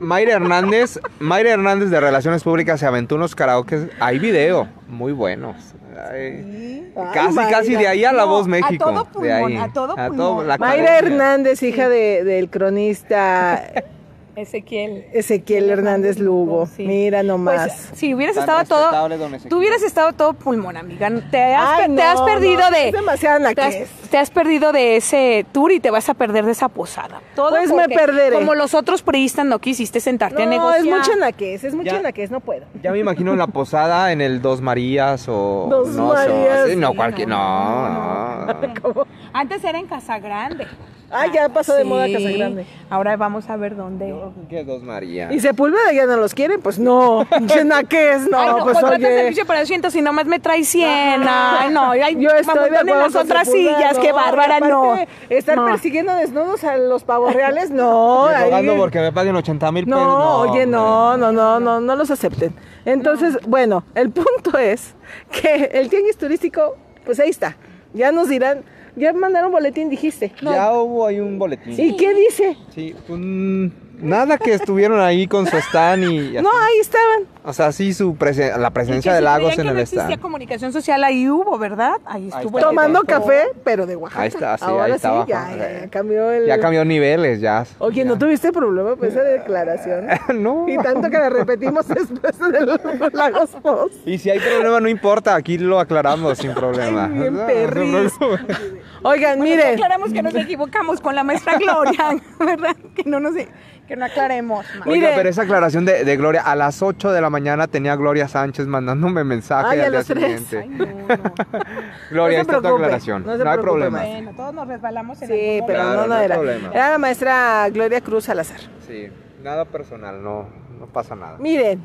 Mayra 0.00 0.34
Hernández, 0.34 1.00
Mayra 1.18 1.50
Hernández 1.50 1.90
de 1.90 2.00
Relaciones 2.00 2.42
Públicas 2.42 2.78
se 2.80 2.86
aventó 2.86 3.14
unos 3.14 3.34
karaokes. 3.34 3.88
Hay 4.00 4.18
video, 4.18 4.68
muy 4.88 5.12
buenos. 5.12 5.56
Ay, 5.96 6.92
Ay, 6.96 7.06
casi, 7.12 7.34
Mayra. 7.34 7.50
casi 7.50 7.74
de 7.74 7.86
ahí 7.88 8.04
a 8.04 8.12
La 8.12 8.22
No, 8.22 8.28
Voz 8.28 8.46
a 8.46 8.48
México. 8.48 8.84
todo 8.84 9.04
de 9.04 9.10
pulmón, 9.10 9.52
ahí. 9.52 9.56
a 9.56 9.72
todo 9.72 9.94
pulmón. 9.96 10.48
la 10.48 10.58
Mayra. 10.58 10.98
Hernández, 10.98 11.62
hija 11.62 11.88
de, 11.88 12.24
del 12.24 12.50
cronista 12.50 13.62
Ezequiel. 14.36 15.06
Ezequiel 15.12 15.70
Hernández 15.70 16.18
Lugo. 16.18 16.66
Sí. 16.66 16.86
Mira 16.86 17.22
nomás. 17.22 17.66
Pues, 17.88 17.98
si 17.98 18.14
hubieras 18.14 18.34
Tan 18.36 18.44
estado 18.60 18.64
todo. 18.64 19.18
Tú 19.48 19.58
huvieras 19.58 19.82
estado 19.82 20.12
todo 20.12 20.32
pulmón, 20.34 20.76
amiga. 20.76 21.10
Te 21.30 21.54
has, 21.54 21.80
Ay, 21.80 21.88
no, 21.88 22.24
perdido 22.24 22.60
no, 22.60 22.70
de. 22.70 22.86
es 22.88 22.92
demasiado 22.92 23.38
te, 23.38 23.46
has, 23.62 23.74
naquez. 23.74 23.90
te 24.10 24.18
has 24.18 24.30
perdido 24.30 24.72
de 24.72 24.96
ese 24.96 25.46
tour 25.52 25.70
y 25.72 25.80
te 25.80 25.90
vas 25.90 26.08
a 26.08 26.14
perder 26.14 26.44
de 26.44 26.52
esa 26.52 26.68
posada. 26.68 27.20
Todo 27.36 27.50
Pues 27.50 27.72
me 27.72 27.88
perderé. 27.88 28.34
Como 28.36 28.54
los 28.54 28.74
otros 28.74 29.02
priistas 29.02 29.44
no 29.46 29.58
quisiste 29.58 30.00
sentarte 30.00 30.42
a 30.42 30.46
no, 30.46 30.50
negociar. 30.50 30.78
es 30.80 30.84
mucha 30.86 31.16
naquez, 31.16 31.64
es 31.64 31.74
mucha 31.74 31.96
Ya. 31.96 32.02
naquez, 32.02 32.30
no 32.30 32.40
puedo. 32.40 32.64
Ya 32.82 32.90
me 32.92 32.98
imagino 32.98 33.32
en 33.32 33.38
la 33.38 33.46
posada 33.46 34.10
en 34.12 34.20
el 34.20 34.42
Dos 34.42 34.60
Marías 34.60 35.26
o. 35.28 35.66
Dos 35.70 35.88
no, 35.90 36.08
Marías. 36.08 36.68
sí, 36.68 36.76
no, 36.76 36.94
cualquier. 36.94 37.28
no, 37.28 37.88
No, 37.88 38.46
no. 38.46 38.74
¿Cómo? 38.82 39.06
Antes 39.32 39.62
era 39.64 39.78
en 39.78 39.86
Casa 39.86 40.18
Grande. 40.18 40.66
Ah, 41.14 41.26
ya 41.32 41.48
pasó 41.48 41.74
de 41.74 41.84
moda. 41.84 42.06
Casa 42.12 42.28
Grande. 42.30 42.66
Ahora 42.90 43.16
vamos 43.16 43.48
a 43.48 43.56
ver 43.56 43.76
dónde. 43.76 44.14
¿Qué 44.50 44.64
Dos 44.64 44.82
Marías? 44.82 45.32
¿Y 45.32 45.40
Sepúlveda 45.40 45.92
ya 45.92 46.06
no 46.06 46.16
los 46.16 46.34
quieren? 46.34 46.60
Pues 46.60 46.78
no. 46.78 47.26
Naquez, 47.64 48.28
no, 48.28 48.38
Ay, 48.38 48.48
no, 48.50 48.64
pues 48.64 48.82
oye. 48.82 49.00
servicio 49.06 49.46
para 49.46 49.60
asientos 49.60 49.94
y 49.94 50.02
nomás 50.02 50.26
me 50.26 50.38
trae 50.40 50.64
100. 50.64 51.22
Ay, 51.26 51.70
no. 51.72 51.90
Ay, 51.92 52.16
Yo 52.18 52.30
estoy 52.30 52.70
de 52.70 52.76
en 52.78 52.86
las 52.86 53.12
con 53.12 53.22
otras 53.22 53.46
Sepúlveda, 53.48 53.76
sillas. 53.78 53.96
no, 53.96 54.02
Qué 54.02 54.12
bárbara, 54.12 54.60
no. 54.60 54.96
Estar 55.30 55.56
No. 55.56 55.66
persiguiendo 55.66 56.14
desnudos 56.14 56.64
a 56.64 56.76
los 56.76 57.04
pavos 57.04 57.32
reales, 57.32 57.70
no. 57.70 58.26
Ahí- 58.26 58.68
porque 58.76 59.00
me 59.00 59.12
paguen 59.12 59.36
80 59.36 59.70
mil 59.72 59.84
pesos. 59.84 60.00
No, 60.00 60.38
oye, 60.40 60.66
no, 60.66 61.16
no, 61.16 61.32
no, 61.32 61.60
no, 61.60 61.80
no 61.80 61.96
los 61.96 62.10
acepten. 62.10 62.54
Entonces, 62.84 63.38
bueno, 63.46 63.84
el 63.94 64.10
punto 64.10 64.58
es 64.58 64.94
que 65.30 65.70
el 65.72 65.88
tianguis 65.88 66.16
turístico, 66.18 66.76
pues 67.04 67.20
ahí 67.20 67.30
está. 67.30 67.56
Ya 67.92 68.10
nos 68.12 68.28
dirán, 68.28 68.64
ya 68.96 69.12
mandaron 69.12 69.50
boletín, 69.52 69.88
dijiste. 69.90 70.32
Ya 70.42 70.72
hubo 70.72 71.06
ahí 71.06 71.20
un 71.20 71.38
boletín. 71.38 71.72
¿Y 71.78 71.96
qué 71.96 72.14
dice? 72.14 72.56
Sí, 72.74 72.94
un- 73.08 73.72
nada 74.00 74.38
que 74.38 74.52
estuvieron 74.52 75.00
ahí 75.00 75.26
con 75.28 75.46
su 75.46 75.56
stand 75.56 76.04
y. 76.04 76.32
No, 76.42 76.48
ahí 76.62 76.78
estaban. 76.80 77.22
O 77.44 77.52
sea, 77.52 77.72
sí, 77.72 77.92
su 77.94 78.16
presen- 78.16 78.56
la 78.56 78.70
presencia 78.70 79.12
de 79.14 79.20
Lagos 79.20 79.54
en 79.58 79.66
el 79.68 79.74
no 79.74 79.80
existía 79.80 80.04
stand. 80.04 80.20
comunicación 80.22 80.72
social, 80.72 81.04
ahí 81.04 81.28
hubo, 81.28 81.58
¿verdad? 81.58 81.96
Ahí 82.06 82.28
estuvo. 82.28 82.58
Tomando 82.58 83.02
café, 83.04 83.42
pero 83.62 83.86
de 83.86 83.96
Oaxaca. 83.96 84.22
Ahí 84.22 84.28
está, 84.28 84.58
sí, 84.58 84.64
Ahora 84.66 84.84
ahí 84.84 84.92
está 84.92 85.08
abajo. 85.10 85.28
ya, 85.28 85.50
ya, 85.82 85.88
cambió 85.90 86.30
el... 86.32 86.46
Ya 86.46 86.58
cambió 86.58 86.84
niveles, 86.84 87.40
ya. 87.40 87.66
Oye, 87.78 88.04
¿no 88.04 88.18
tuviste 88.18 88.50
problema 88.52 88.96
con 88.96 89.06
esa 89.06 89.22
declaración? 89.22 90.06
no. 90.42 90.66
Y 90.68 90.76
tanto 90.78 91.10
que 91.10 91.18
la 91.18 91.28
repetimos 91.28 91.86
después 91.86 92.38
de 92.38 92.60
los 92.66 92.80
Lagos 93.12 93.50
Post. 93.62 93.94
Y 94.06 94.18
si 94.18 94.30
hay 94.30 94.38
problema, 94.40 94.80
no 94.80 94.88
importa, 94.88 95.34
aquí 95.34 95.58
lo 95.58 95.78
aclaramos 95.78 96.38
sin 96.38 96.52
problema. 96.54 97.04
Ay, 97.04 97.12
bien 97.12 97.34
No, 97.34 97.40
no, 97.40 97.46
perris. 97.46 98.12
Oigan, 99.06 99.38
Bueno, 99.38 99.54
miren. 99.56 99.74
aclaramos 99.74 100.12
que 100.12 100.22
nos 100.22 100.34
equivocamos 100.34 101.00
con 101.00 101.14
la 101.14 101.22
maestra 101.24 101.56
Gloria, 101.58 102.16
¿verdad? 102.38 102.74
Que 102.94 103.04
no 103.04 103.20
nos 103.20 103.34
que 103.34 103.96
no 103.96 104.04
aclaremos. 104.06 104.64
ma. 104.78 104.86
Oiga, 104.86 105.08
Mire. 105.08 105.12
pero 105.16 105.28
esa 105.28 105.42
aclaración 105.42 105.84
de, 105.84 106.04
de 106.04 106.16
Gloria, 106.16 106.40
a 106.40 106.56
las 106.56 106.80
8 106.82 107.12
de 107.12 107.20
la 107.20 107.28
mañana 107.28 107.66
tenía 107.68 107.94
Gloria 107.96 108.28
Sánchez 108.28 108.66
mandándome 108.66 109.24
mensaje 109.24 109.68
Ay, 109.72 109.80
al 109.80 109.92
día 109.92 110.02
siguiente. 110.02 110.58
Ay, 110.58 110.68
no, 110.70 110.86
no. 110.86 110.94
Gloria, 112.10 112.38
No 112.38 112.42
esta 112.42 112.56
es 112.56 112.62
tu 112.62 112.68
aclaración. 112.68 113.24
no 113.26 113.50
hay 113.50 113.58
problema. 113.58 113.98
Bueno, 114.00 114.32
todos 114.34 114.54
nos 114.54 114.68
resbalamos 114.68 115.20
en 115.20 115.28
Sí, 115.28 115.34
algún 115.56 115.66
pero 115.66 115.80
Claro, 115.80 115.94
no, 115.96 116.00
no 116.02 116.06
no 116.08 116.14
hay 116.14 116.24
era. 116.24 116.34
problema. 116.36 116.70
Era 116.72 116.90
la 116.92 116.98
maestra 116.98 117.68
Gloria 117.70 118.00
Cruz 118.00 118.24
Salazar. 118.24 118.60
Sí, 118.86 119.08
nada 119.42 119.66
personal, 119.66 120.22
no, 120.22 120.48
no 120.80 120.86
pasa 120.86 121.14
nada. 121.14 121.36
Miren, 121.38 121.82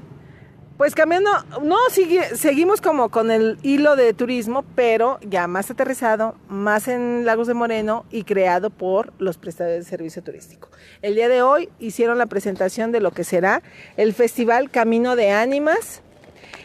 pues 0.79 0.95
cambiando, 0.95 1.29
no, 1.61 1.75
sigue, 1.91 2.37
seguimos 2.37 2.79
como 2.79 3.09
con 3.09 3.31
el 3.31 3.57
hilo 3.63 3.97
de 3.97 4.13
turismo, 4.13 4.63
pero 4.75 5.19
ya 5.19 5.45
más 5.45 5.69
aterrizado, 5.69 6.35
más 6.47 6.87
en 6.87 7.25
Lagos 7.25 7.47
de 7.47 7.53
Moreno 7.53 8.05
y 8.09 8.23
creado 8.23 8.69
por 8.69 9.11
los 9.19 9.37
prestadores 9.37 9.83
de 9.83 9.89
servicio 9.89 10.23
turístico. 10.23 10.69
El 11.01 11.15
día 11.15 11.27
de 11.27 11.41
hoy 11.41 11.67
hicieron 11.79 12.17
la 12.17 12.27
presentación 12.27 12.93
de 12.93 13.01
lo 13.01 13.11
que 13.11 13.25
será 13.25 13.61
el 13.97 14.13
Festival 14.13 14.71
Camino 14.71 15.17
de 15.17 15.31
Ánimas. 15.31 16.01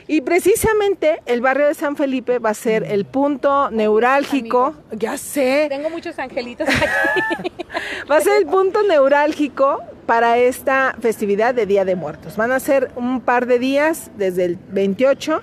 Y 0.07 0.21
precisamente 0.21 1.23
el 1.27 1.41
barrio 1.41 1.67
de 1.67 1.75
San 1.75 1.97
Felipe 1.97 2.39
va 2.39 2.51
a 2.51 2.55
ser 2.55 2.85
el 2.85 3.07
punto 3.07 3.71
neurálgico, 3.71 4.75
ya 4.93 5.17
sé, 5.17 5.67
Tengo 5.71 5.89
muchos 5.89 6.19
angelitos 6.19 6.69
aquí. 6.69 7.51
Va 8.11 8.19
a 8.19 8.21
ser 8.21 8.37
el 8.37 8.47
punto 8.47 8.83
neurálgico 8.83 9.81
para 10.07 10.37
esta 10.39 10.95
festividad 11.01 11.55
de 11.55 11.67
Día 11.67 11.85
de 11.85 11.97
Muertos. 11.97 12.37
Van 12.37 12.53
a 12.53 12.61
ser 12.61 12.91
un 12.97 13.21
par 13.21 13.47
de 13.47 13.59
días, 13.59 14.11
desde 14.17 14.45
el 14.45 14.59
28 14.71 15.41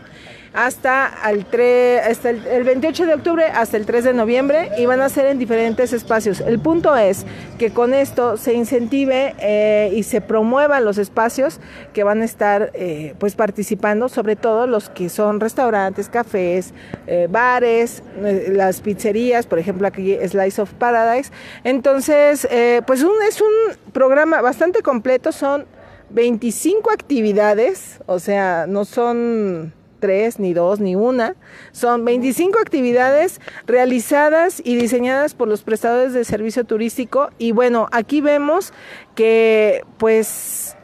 hasta, 0.53 1.11
el, 1.29 1.49
tre- 1.49 1.99
hasta 2.01 2.29
el, 2.29 2.45
el 2.45 2.63
28 2.63 3.05
de 3.05 3.13
octubre 3.13 3.45
hasta 3.45 3.77
el 3.77 3.85
3 3.85 4.03
de 4.03 4.13
noviembre 4.13 4.69
y 4.77 4.85
van 4.85 4.99
a 5.01 5.07
ser 5.09 5.27
en 5.27 5.39
diferentes 5.39 5.93
espacios. 5.93 6.41
El 6.41 6.59
punto 6.59 6.95
es 6.97 7.25
que 7.57 7.71
con 7.71 7.93
esto 7.93 8.35
se 8.37 8.53
incentive 8.53 9.33
eh, 9.39 9.91
y 9.95 10.03
se 10.03 10.19
promuevan 10.19 10.83
los 10.83 10.97
espacios 10.97 11.59
que 11.93 12.03
van 12.03 12.21
a 12.21 12.25
estar 12.25 12.71
eh, 12.73 13.15
pues 13.19 13.35
participando, 13.35 14.09
sobre 14.09 14.35
todo 14.35 14.67
los 14.67 14.89
que 14.89 15.07
son 15.09 15.39
restaurantes, 15.39 16.09
cafés, 16.09 16.73
eh, 17.07 17.27
bares, 17.29 18.03
eh, 18.23 18.49
las 18.51 18.81
pizzerías, 18.81 19.45
por 19.45 19.57
ejemplo 19.59 19.87
aquí 19.87 20.17
Slice 20.27 20.61
of 20.61 20.73
Paradise. 20.73 21.31
Entonces, 21.63 22.47
pues 22.85 23.03
un, 23.03 23.13
es 23.27 23.39
un 23.41 23.91
programa 23.93 24.41
bastante 24.41 24.81
completo, 24.81 25.31
son 25.31 25.65
25 26.09 26.91
actividades, 26.91 27.99
o 28.05 28.19
sea, 28.19 28.65
no 28.67 28.83
son 28.85 29.73
tres, 30.01 30.39
ni 30.39 30.53
dos, 30.53 30.81
ni 30.81 30.95
una. 30.95 31.37
Son 31.71 32.03
25 32.03 32.59
actividades 32.59 33.39
realizadas 33.65 34.61
y 34.65 34.75
diseñadas 34.75 35.33
por 35.33 35.47
los 35.47 35.63
prestadores 35.63 36.11
de 36.11 36.25
servicio 36.25 36.65
turístico. 36.65 37.29
Y 37.37 37.53
bueno, 37.53 37.87
aquí 37.93 38.19
vemos 38.19 38.73
que 39.15 39.85
pues 39.97 40.75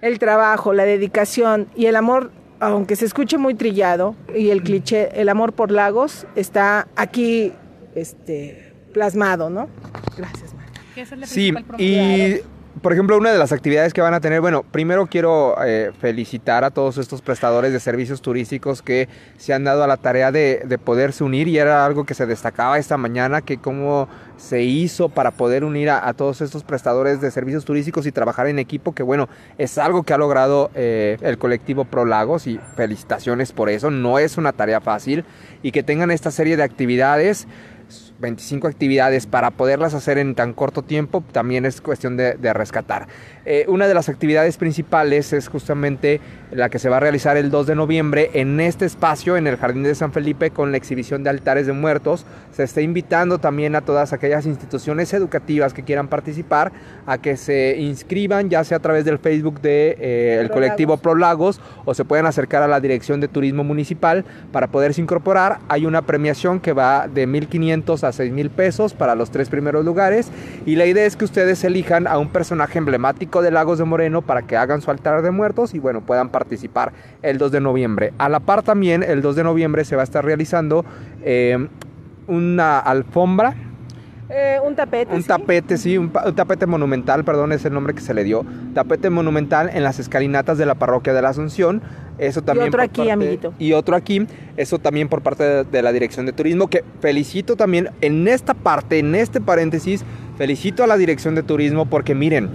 el 0.00 0.20
trabajo, 0.20 0.72
la 0.72 0.84
dedicación 0.84 1.68
y 1.74 1.86
el 1.86 1.96
amor, 1.96 2.30
aunque 2.60 2.94
se 2.94 3.06
escuche 3.06 3.38
muy 3.38 3.54
trillado, 3.54 4.14
y 4.32 4.50
el 4.50 4.62
cliché, 4.62 5.20
el 5.20 5.28
amor 5.28 5.52
por 5.52 5.72
lagos, 5.72 6.26
está 6.36 6.86
aquí 6.94 7.52
este, 7.96 8.72
plasmado, 8.92 9.50
¿no? 9.50 9.68
Gracias, 10.16 10.54
Marta. 10.54 10.80
Sí, 11.26 11.52
y 11.78 12.40
por 12.80 12.92
ejemplo, 12.92 13.16
una 13.16 13.32
de 13.32 13.38
las 13.38 13.52
actividades 13.52 13.92
que 13.92 14.00
van 14.00 14.14
a 14.14 14.20
tener, 14.20 14.40
bueno, 14.40 14.62
primero 14.62 15.06
quiero 15.06 15.56
eh, 15.64 15.92
felicitar 16.00 16.64
a 16.64 16.70
todos 16.70 16.98
estos 16.98 17.22
prestadores 17.22 17.72
de 17.72 17.80
servicios 17.80 18.22
turísticos 18.22 18.82
que 18.82 19.08
se 19.36 19.52
han 19.52 19.64
dado 19.64 19.84
a 19.84 19.86
la 19.86 19.96
tarea 19.96 20.32
de, 20.32 20.62
de 20.64 20.78
poderse 20.78 21.24
unir 21.24 21.48
y 21.48 21.58
era 21.58 21.84
algo 21.84 22.04
que 22.04 22.14
se 22.14 22.26
destacaba 22.26 22.78
esta 22.78 22.96
mañana, 22.96 23.42
que 23.42 23.58
cómo 23.58 24.08
se 24.38 24.62
hizo 24.62 25.08
para 25.08 25.32
poder 25.32 25.64
unir 25.64 25.90
a, 25.90 26.12
todos 26.14 26.40
estos 26.40 26.62
prestadores 26.62 27.20
de 27.20 27.30
servicios 27.30 27.64
turísticos 27.64 28.06
y 28.06 28.12
trabajar 28.12 28.46
en 28.46 28.58
equipo, 28.58 28.92
que 28.92 29.02
bueno, 29.02 29.28
es 29.58 29.78
algo 29.78 30.04
que 30.04 30.14
ha 30.14 30.18
logrado 30.18 30.70
eh, 30.74 31.18
el 31.20 31.38
colectivo 31.38 31.84
Pro 31.84 32.04
Lagos 32.04 32.46
y 32.46 32.58
felicitaciones 32.76 33.52
por 33.52 33.68
eso, 33.68 33.90
no 33.90 34.18
es 34.18 34.38
una 34.38 34.52
tarea 34.52 34.80
fácil 34.80 35.24
y 35.62 35.72
que 35.72 35.82
tengan 35.82 36.10
esta 36.10 36.30
serie 36.30 36.56
de 36.56 36.62
actividades 36.62 37.46
25 38.20 38.66
actividades 38.66 39.26
para 39.26 39.50
poderlas 39.50 39.94
hacer 39.94 40.18
en 40.18 40.34
tan 40.34 40.52
corto 40.52 40.82
tiempo 40.82 41.22
también 41.32 41.64
es 41.64 41.80
cuestión 41.80 42.16
de, 42.16 42.34
de 42.34 42.52
rescatar. 42.52 43.08
Eh, 43.50 43.64
una 43.66 43.88
de 43.88 43.94
las 43.94 44.10
actividades 44.10 44.58
principales 44.58 45.32
es 45.32 45.48
justamente 45.48 46.20
la 46.50 46.68
que 46.68 46.78
se 46.78 46.90
va 46.90 46.98
a 46.98 47.00
realizar 47.00 47.38
el 47.38 47.50
2 47.50 47.66
de 47.66 47.74
noviembre 47.74 48.30
en 48.34 48.60
este 48.60 48.84
espacio, 48.84 49.38
en 49.38 49.46
el 49.46 49.56
Jardín 49.56 49.84
de 49.84 49.94
San 49.94 50.12
Felipe, 50.12 50.50
con 50.50 50.70
la 50.70 50.76
exhibición 50.76 51.22
de 51.22 51.30
altares 51.30 51.66
de 51.66 51.72
muertos. 51.72 52.26
Se 52.52 52.62
está 52.64 52.82
invitando 52.82 53.38
también 53.38 53.74
a 53.74 53.80
todas 53.80 54.12
aquellas 54.12 54.44
instituciones 54.44 55.14
educativas 55.14 55.72
que 55.72 55.82
quieran 55.82 56.08
participar 56.08 56.72
a 57.06 57.16
que 57.16 57.38
se 57.38 57.76
inscriban, 57.78 58.50
ya 58.50 58.64
sea 58.64 58.76
a 58.78 58.80
través 58.80 59.06
del 59.06 59.18
Facebook 59.18 59.62
del 59.62 59.96
de, 59.96 60.44
eh, 60.44 60.48
colectivo 60.52 60.98
Pro 60.98 61.14
Lagos 61.14 61.58
o 61.86 61.94
se 61.94 62.04
pueden 62.04 62.26
acercar 62.26 62.62
a 62.62 62.68
la 62.68 62.80
Dirección 62.80 63.18
de 63.18 63.28
Turismo 63.28 63.64
Municipal 63.64 64.26
para 64.52 64.66
poderse 64.66 65.00
incorporar. 65.00 65.60
Hay 65.68 65.86
una 65.86 66.02
premiación 66.02 66.60
que 66.60 66.74
va 66.74 67.08
de 67.08 67.26
1.500 67.26 67.77
a 68.02 68.12
6 68.12 68.32
mil 68.32 68.50
pesos 68.50 68.92
para 68.92 69.14
los 69.14 69.30
tres 69.30 69.48
primeros 69.48 69.84
lugares 69.84 70.30
y 70.66 70.76
la 70.76 70.84
idea 70.84 71.06
es 71.06 71.16
que 71.16 71.24
ustedes 71.24 71.62
elijan 71.64 72.06
a 72.06 72.18
un 72.18 72.28
personaje 72.28 72.78
emblemático 72.78 73.40
de 73.40 73.50
Lagos 73.50 73.78
de 73.78 73.84
Moreno 73.84 74.20
para 74.22 74.42
que 74.42 74.56
hagan 74.56 74.82
su 74.82 74.90
altar 74.90 75.22
de 75.22 75.30
muertos 75.30 75.74
y 75.74 75.78
bueno 75.78 76.02
puedan 76.02 76.28
participar 76.28 76.92
el 77.22 77.38
2 77.38 77.52
de 77.52 77.60
noviembre. 77.60 78.12
A 78.18 78.28
la 78.28 78.40
par 78.40 78.62
también 78.62 79.02
el 79.02 79.22
2 79.22 79.36
de 79.36 79.44
noviembre 79.44 79.84
se 79.84 79.96
va 79.96 80.02
a 80.02 80.04
estar 80.04 80.24
realizando 80.24 80.84
eh, 81.22 81.68
una 82.26 82.78
alfombra 82.78 83.54
eh, 84.30 84.58
un 84.62 84.74
tapete. 84.74 85.14
Un 85.14 85.22
tapete, 85.22 85.78
sí, 85.78 85.96
un, 85.96 86.10
tapete 86.10 86.66
monumental, 86.66 87.24
perdón, 87.24 87.52
es 87.52 87.64
el 87.64 87.72
nombre 87.72 87.94
que 87.94 88.00
se 88.00 88.12
le 88.12 88.24
dio. 88.24 88.44
Tapete 88.74 89.08
monumental 89.08 89.70
en 89.72 89.82
las 89.82 89.98
escalinatas 89.98 90.58
de 90.58 90.66
la 90.66 90.74
parroquia 90.74 91.14
de 91.14 91.22
la 91.22 91.30
Asunción. 91.30 91.80
Eso 92.18 92.42
también. 92.42 92.66
Y 92.66 92.68
otro 92.68 92.82
aquí, 92.82 93.10
amiguito. 93.10 93.54
Y 93.58 93.72
otro 93.72 93.96
aquí, 93.96 94.26
eso 94.56 94.78
también 94.78 95.08
por 95.08 95.22
parte 95.22 95.64
de, 95.64 95.82
la 95.82 95.92
Dirección 95.92 96.26
de 96.26 96.32
Turismo, 96.32 96.68
que 96.68 96.84
felicito 97.00 97.56
también 97.56 97.90
en 98.00 98.28
esta 98.28 98.54
parte, 98.54 98.98
en 98.98 99.14
este 99.14 99.40
paréntesis, 99.40 100.04
felicito 100.36 100.84
a 100.84 100.86
la 100.86 100.96
Dirección 100.96 101.34
de 101.34 101.42
Turismo 101.42 101.86
porque 101.86 102.14
miren, 102.14 102.50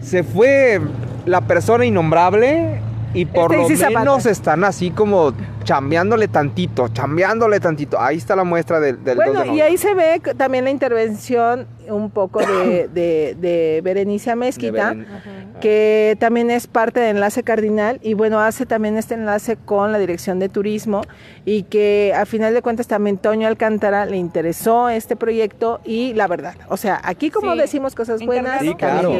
se 0.00 0.24
fue 0.24 0.80
la 1.26 1.42
persona 1.42 1.84
innombrable 1.84 2.80
y 3.12 3.26
por 3.26 3.54
lo 3.54 3.68
menos 3.68 4.26
están 4.26 4.64
así 4.64 4.90
como 4.90 5.32
chambeándole 5.64 6.28
tantito, 6.28 6.88
chambeándole 6.88 7.58
tantito. 7.60 8.00
Ahí 8.00 8.18
está 8.18 8.36
la 8.36 8.44
muestra 8.44 8.80
del, 8.80 9.02
del 9.02 9.16
Bueno, 9.16 9.44
y 9.46 9.60
ahí 9.60 9.76
se 9.76 9.94
ve 9.94 10.20
también 10.36 10.64
la 10.64 10.70
intervención 10.70 11.66
un 11.88 12.10
poco 12.10 12.40
de, 12.40 12.88
de, 12.94 13.36
de 13.40 13.80
Berenice 13.82 14.34
Mezquita, 14.36 14.94
que 15.60 16.16
también 16.20 16.50
es 16.50 16.66
parte 16.66 17.00
de 17.00 17.10
Enlace 17.10 17.42
Cardinal 17.42 17.98
y 18.02 18.14
bueno, 18.14 18.40
hace 18.40 18.66
también 18.66 18.96
este 18.96 19.14
enlace 19.14 19.56
con 19.56 19.92
la 19.92 19.98
Dirección 19.98 20.38
de 20.38 20.48
Turismo 20.48 21.02
y 21.44 21.64
que 21.64 22.12
a 22.16 22.26
final 22.26 22.54
de 22.54 22.62
cuentas 22.62 22.86
también 22.86 23.18
Toño 23.18 23.46
Alcántara 23.46 24.06
le 24.06 24.16
interesó 24.16 24.88
este 24.88 25.16
proyecto 25.16 25.80
y 25.84 26.12
la 26.14 26.26
verdad, 26.26 26.54
o 26.68 26.76
sea, 26.76 27.00
aquí 27.02 27.30
como 27.30 27.54
decimos 27.56 27.94
cosas 27.94 28.24
buenas, 28.24 28.60
sí, 28.60 28.74
claro, 28.74 29.12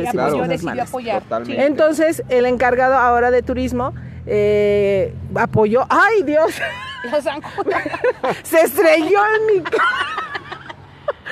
Entonces, 1.48 2.22
el 2.28 2.46
encargado 2.46 2.94
ahora 2.94 3.30
de 3.30 3.42
turismo 3.42 3.94
eh, 4.26 5.14
apoyó. 5.34 5.86
¡Ay, 5.88 6.22
Dios! 6.22 6.54
Se 8.42 8.60
estrelló 8.62 9.20
en 9.36 9.46
mi 9.46 9.64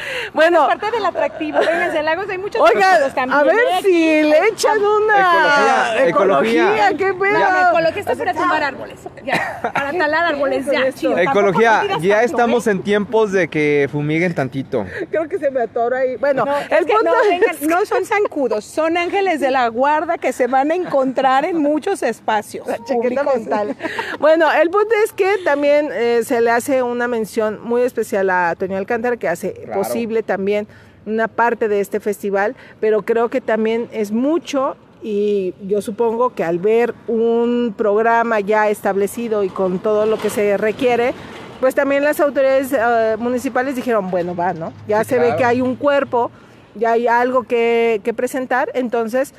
bueno, 0.35 0.63
es 0.71 0.77
parte 0.77 0.97
del 0.97 1.07
atractivo. 1.07 1.59
Venga, 1.59 1.99
en 1.99 2.05
Lagos 2.05 2.29
hay 2.29 2.39
muchos 2.39 2.61
Oiga, 2.61 3.13
también. 3.15 3.39
A 3.39 3.43
ver 3.43 3.83
si 3.83 4.23
le 4.23 4.49
echan 4.49 4.79
una 4.79 6.07
ecología. 6.07 6.09
Ecología, 6.09 6.97
qué 6.97 7.15
pedo. 7.15 7.71
Ecología 7.71 8.01
está 8.01 8.15
para 8.15 8.35
tumbar 8.35 8.63
árboles. 8.63 9.01
Ya, 9.25 9.61
para 9.63 9.93
talar 9.99 10.35
árboles, 10.35 10.67
ya, 10.67 10.93
chido. 10.93 11.19
Ecología, 11.19 11.83
ya 12.01 12.23
estamos 12.23 12.67
en 12.67 12.83
tiempos 12.83 13.33
de 13.33 13.49
que 13.49 13.89
fumiguen 13.91 14.35
tantito. 14.35 14.87
Creo 15.11 15.29
que 15.29 15.39
se 15.39 15.51
me 15.51 15.63
atora 15.63 15.99
ahí. 15.99 16.17
Bueno, 16.17 16.45
no, 16.45 16.57
el 16.57 16.87
que 16.87 16.95
no, 17.05 17.13
vengan, 17.29 17.57
no 17.69 17.85
son 17.87 18.05
zancudos, 18.05 18.65
son 18.65 18.97
ángeles 18.97 19.41
de 19.41 19.51
la 19.51 19.69
guarda 19.69 20.19
que 20.19 20.33
se 20.33 20.47
van 20.47 20.71
a 20.71 20.75
encontrar 20.75 21.45
en 21.45 21.59
muchos 21.59 22.03
espacios. 22.03 22.67
mental. 22.67 23.77
Bueno, 24.19 24.51
el 24.53 24.71
punto 24.71 24.95
es 25.05 25.13
que 25.13 25.39
también 25.45 25.89
eh, 25.93 26.21
se 26.25 26.41
le 26.41 26.51
hace 26.51 26.83
una 26.83 27.09
mención 27.09 27.61
muy 27.63 27.83
especial 27.83 28.31
a 28.31 28.55
Toño 28.57 28.77
Alcántara 28.77 29.17
que 29.17 29.29
hace 29.29 29.67
posible 29.93 30.23
también 30.23 30.67
una 31.07 31.29
parte 31.29 31.69
de 31.69 31.81
este 31.81 32.01
festival, 32.01 32.55
pero 32.81 33.03
creo 33.03 33.29
que 33.29 33.41
también 33.41 33.89
es 33.93 34.13
mucho 34.13 34.77
y 35.03 35.55
yo 35.67 35.83
supongo 35.83 36.31
que 36.31 36.45
al 36.45 36.59
ver 36.59 36.95
un 37.09 37.75
programa 37.77 38.39
ya 38.41 38.69
establecido 38.69 39.43
y 39.43 39.49
con 39.49 39.81
todo 39.81 40.07
lo 40.07 40.17
que 40.17 40.31
se 40.31 40.57
requiere, 40.57 41.13
pues 41.61 41.75
también 41.75 42.05
las 42.05 42.21
autoridades 42.21 42.73
eh, 42.73 43.17
municipales 43.19 43.75
dijeron, 43.75 44.11
bueno, 44.11 44.37
va, 44.37 44.53
¿no? 44.53 44.73
Ya 44.87 45.03
se 45.03 45.19
ve 45.19 45.35
que 45.37 45.45
hay 45.45 45.61
un 45.61 45.75
cuerpo, 45.75 46.31
ya 46.75 46.93
hay 46.93 47.09
algo 47.09 47.43
que, 47.43 48.01
que 48.05 48.15
presentar, 48.15 48.71
entonces 48.75 49.35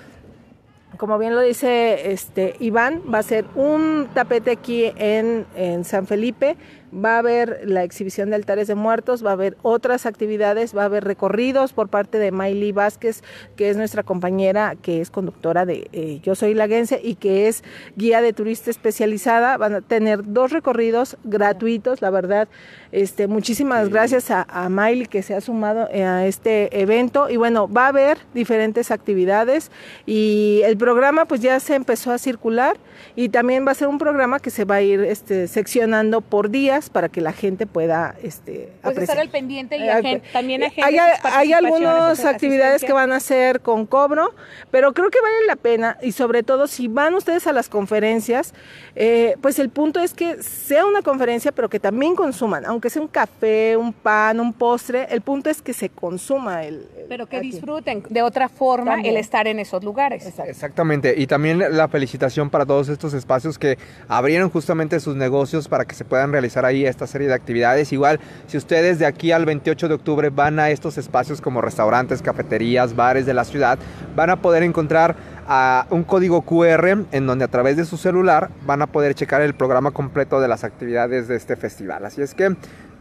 como 0.97 1.17
bien 1.17 1.35
lo 1.35 1.41
dice 1.41 2.11
este 2.11 2.55
Iván, 2.59 3.01
va 3.11 3.19
a 3.19 3.23
ser 3.23 3.45
un 3.55 4.07
tapete 4.13 4.51
aquí 4.51 4.91
en, 4.95 5.45
en 5.55 5.83
San 5.85 6.05
Felipe 6.07 6.55
va 6.93 7.15
a 7.15 7.19
haber 7.19 7.61
la 7.65 7.83
exhibición 7.83 8.29
de 8.29 8.35
altares 8.35 8.67
de 8.67 8.75
muertos, 8.75 9.25
va 9.25 9.31
a 9.31 9.33
haber 9.33 9.57
otras 9.61 10.05
actividades, 10.05 10.75
va 10.75 10.83
a 10.83 10.85
haber 10.85 11.03
recorridos 11.03 11.73
por 11.73 11.89
parte 11.89 12.19
de 12.19 12.31
Maily 12.31 12.71
Vázquez, 12.71 13.23
que 13.55 13.69
es 13.69 13.77
nuestra 13.77 14.03
compañera, 14.03 14.75
que 14.81 15.01
es 15.01 15.09
conductora 15.09 15.65
de 15.65 15.87
eh, 15.91 16.19
Yo 16.23 16.35
Soy 16.35 16.53
Laguense 16.53 16.99
y 17.03 17.15
que 17.15 17.47
es 17.47 17.63
guía 17.95 18.21
de 18.21 18.33
turista 18.33 18.69
especializada. 18.69 19.57
Van 19.57 19.75
a 19.75 19.81
tener 19.81 20.33
dos 20.33 20.51
recorridos 20.51 21.17
gratuitos, 21.23 22.01
la 22.01 22.09
verdad. 22.09 22.47
Este, 22.91 23.27
muchísimas 23.27 23.89
gracias 23.89 24.29
a, 24.29 24.45
a 24.49 24.69
Miley 24.69 25.07
que 25.07 25.23
se 25.23 25.33
ha 25.33 25.41
sumado 25.41 25.87
eh, 25.91 26.03
a 26.03 26.27
este 26.27 26.79
evento. 26.81 27.29
Y 27.29 27.37
bueno, 27.37 27.67
va 27.67 27.85
a 27.85 27.89
haber 27.89 28.19
diferentes 28.33 28.91
actividades 28.91 29.71
y 30.05 30.61
el 30.65 30.77
programa 30.77 31.25
pues 31.25 31.41
ya 31.41 31.59
se 31.59 31.75
empezó 31.75 32.11
a 32.11 32.17
circular 32.17 32.77
y 33.15 33.29
también 33.29 33.65
va 33.65 33.71
a 33.71 33.75
ser 33.75 33.87
un 33.87 33.97
programa 33.97 34.39
que 34.39 34.49
se 34.49 34.65
va 34.65 34.75
a 34.75 34.81
ir 34.81 35.01
este, 35.01 35.47
seccionando 35.47 36.21
por 36.21 36.49
días 36.49 36.82
para 36.89 37.09
que 37.09 37.21
la 37.21 37.33
gente 37.33 37.65
pueda 37.65 38.15
este, 38.21 38.71
pues 38.81 38.97
estar 38.97 39.19
al 39.19 39.29
pendiente 39.29 39.77
y 39.77 39.83
eh, 39.83 40.21
también 40.31 40.63
hay, 40.63 40.97
hay 41.23 41.53
algunas 41.53 42.23
actividades 42.25 42.83
que 42.83 42.93
van 42.93 43.11
a 43.11 43.17
hacer 43.17 43.61
con 43.61 43.85
cobro, 43.85 44.33
pero 44.71 44.93
creo 44.93 45.09
que 45.09 45.21
vale 45.21 45.45
la 45.47 45.55
pena 45.55 45.97
y 46.01 46.11
sobre 46.11 46.43
todo 46.43 46.67
si 46.67 46.87
van 46.87 47.13
ustedes 47.13 47.47
a 47.47 47.53
las 47.53 47.69
conferencias, 47.69 48.53
eh, 48.95 49.35
pues 49.41 49.59
el 49.59 49.69
punto 49.69 49.99
es 49.99 50.13
que 50.13 50.41
sea 50.41 50.85
una 50.85 51.01
conferencia, 51.01 51.51
pero 51.51 51.69
que 51.69 51.79
también 51.79 52.15
consuman, 52.15 52.65
aunque 52.65 52.89
sea 52.89 53.01
un 53.01 53.07
café, 53.07 53.77
un 53.77 53.93
pan, 53.93 54.39
un 54.39 54.53
postre, 54.53 55.07
el 55.09 55.21
punto 55.21 55.49
es 55.49 55.61
que 55.61 55.73
se 55.73 55.89
consuma 55.89 56.63
el... 56.63 56.87
pero 57.09 57.27
que 57.27 57.39
disfruten 57.39 58.03
de 58.09 58.21
otra 58.21 58.49
forma 58.49 59.01
el 59.01 59.17
estar 59.17 59.47
en 59.47 59.59
esos 59.59 59.83
lugares. 59.83 60.25
Exactamente, 60.45 61.13
y 61.17 61.27
también 61.27 61.59
la 61.59 61.87
felicitación 61.87 62.49
para 62.49 62.65
todos 62.65 62.89
estos 62.89 63.13
espacios 63.13 63.57
que 63.57 63.77
abrieron 64.07 64.49
justamente 64.49 64.99
sus 64.99 65.15
negocios 65.15 65.67
para 65.67 65.85
que 65.85 65.95
se 65.95 66.05
puedan 66.05 66.31
realizar 66.31 66.65
ahí 66.65 66.72
esta 66.85 67.07
serie 67.07 67.27
de 67.27 67.33
actividades. 67.33 67.93
Igual, 67.93 68.19
si 68.47 68.57
ustedes 68.57 68.99
de 68.99 69.05
aquí 69.05 69.31
al 69.31 69.45
28 69.45 69.87
de 69.87 69.93
octubre 69.93 70.29
van 70.29 70.59
a 70.59 70.69
estos 70.69 70.97
espacios 70.97 71.41
como 71.41 71.61
restaurantes, 71.61 72.21
cafeterías, 72.21 72.95
bares 72.95 73.25
de 73.25 73.33
la 73.33 73.43
ciudad, 73.43 73.77
van 74.15 74.29
a 74.29 74.41
poder 74.41 74.63
encontrar 74.63 75.15
a 75.47 75.87
un 75.89 76.03
código 76.03 76.41
QR 76.41 77.05
en 77.11 77.27
donde 77.27 77.45
a 77.45 77.49
través 77.49 77.77
de 77.77 77.85
su 77.85 77.97
celular 77.97 78.49
van 78.65 78.81
a 78.81 78.87
poder 78.87 79.13
checar 79.15 79.41
el 79.41 79.53
programa 79.53 79.91
completo 79.91 80.39
de 80.39 80.47
las 80.47 80.63
actividades 80.63 81.27
de 81.27 81.35
este 81.35 81.55
festival. 81.55 82.05
Así 82.05 82.21
es 82.21 82.33
que 82.33 82.55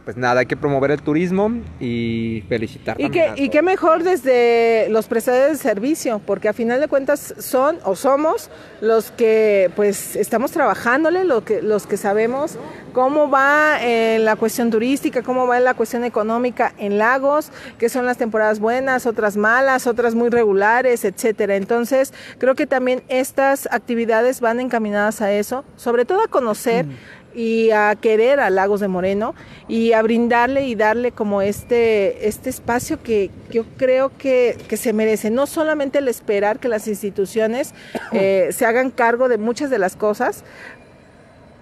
pues 0.05 0.17
nada, 0.17 0.41
hay 0.41 0.45
que 0.45 0.57
promover 0.57 0.91
el 0.91 1.01
turismo 1.01 1.51
y 1.79 2.43
felicitar. 2.49 2.99
Y, 2.99 3.09
que, 3.09 3.33
y 3.37 3.49
qué 3.49 3.61
mejor 3.61 4.03
desde 4.03 4.87
los 4.89 5.07
prestadores 5.07 5.57
de 5.57 5.57
servicio, 5.57 6.19
porque 6.25 6.49
a 6.49 6.53
final 6.53 6.79
de 6.81 6.87
cuentas 6.87 7.33
son 7.39 7.79
o 7.85 7.95
somos 7.95 8.49
los 8.81 9.11
que 9.11 9.71
pues 9.75 10.15
estamos 10.15 10.51
trabajándole, 10.51 11.23
lo 11.23 11.45
que, 11.45 11.61
los 11.61 11.87
que 11.87 11.97
sabemos 11.97 12.57
cómo 12.91 13.29
va 13.29 13.81
en 13.81 14.23
la 14.23 14.35
cuestión 14.35 14.69
turística, 14.69 15.23
cómo 15.23 15.47
va 15.47 15.57
en 15.57 15.63
la 15.63 15.73
cuestión 15.73 16.03
económica 16.03 16.73
en 16.77 16.97
Lagos, 16.97 17.51
qué 17.79 17.89
son 17.89 18.05
las 18.05 18.17
temporadas 18.17 18.59
buenas, 18.59 19.05
otras 19.05 19.35
malas, 19.35 19.87
otras 19.87 20.15
muy 20.15 20.29
regulares, 20.29 21.03
etcétera. 21.03 21.55
Entonces, 21.55 22.13
creo 22.37 22.55
que 22.55 22.67
también 22.67 23.03
estas 23.07 23.67
actividades 23.71 24.41
van 24.41 24.59
encaminadas 24.59 25.21
a 25.21 25.31
eso, 25.31 25.65
sobre 25.75 26.05
todo 26.05 26.21
a 26.21 26.27
conocer. 26.27 26.85
Mm 26.85 27.22
y 27.33 27.71
a 27.71 27.95
querer 27.95 28.39
a 28.39 28.49
Lagos 28.49 28.79
de 28.79 28.87
Moreno 28.87 29.35
y 29.67 29.93
a 29.93 30.01
brindarle 30.01 30.65
y 30.67 30.75
darle 30.75 31.11
como 31.11 31.41
este, 31.41 32.27
este 32.27 32.49
espacio 32.49 33.01
que 33.01 33.29
yo 33.49 33.65
creo 33.77 34.11
que, 34.17 34.57
se 34.73 34.93
merece. 34.93 35.29
No 35.29 35.45
solamente 35.45 35.99
el 35.99 36.07
esperar 36.07 36.59
que 36.59 36.67
las 36.67 36.87
instituciones 36.87 37.73
eh, 38.11 38.49
se 38.51 38.65
hagan 38.65 38.91
cargo 38.91 39.29
de 39.29 39.37
muchas 39.37 39.69
de 39.69 39.79
las 39.79 39.95
cosas, 39.95 40.43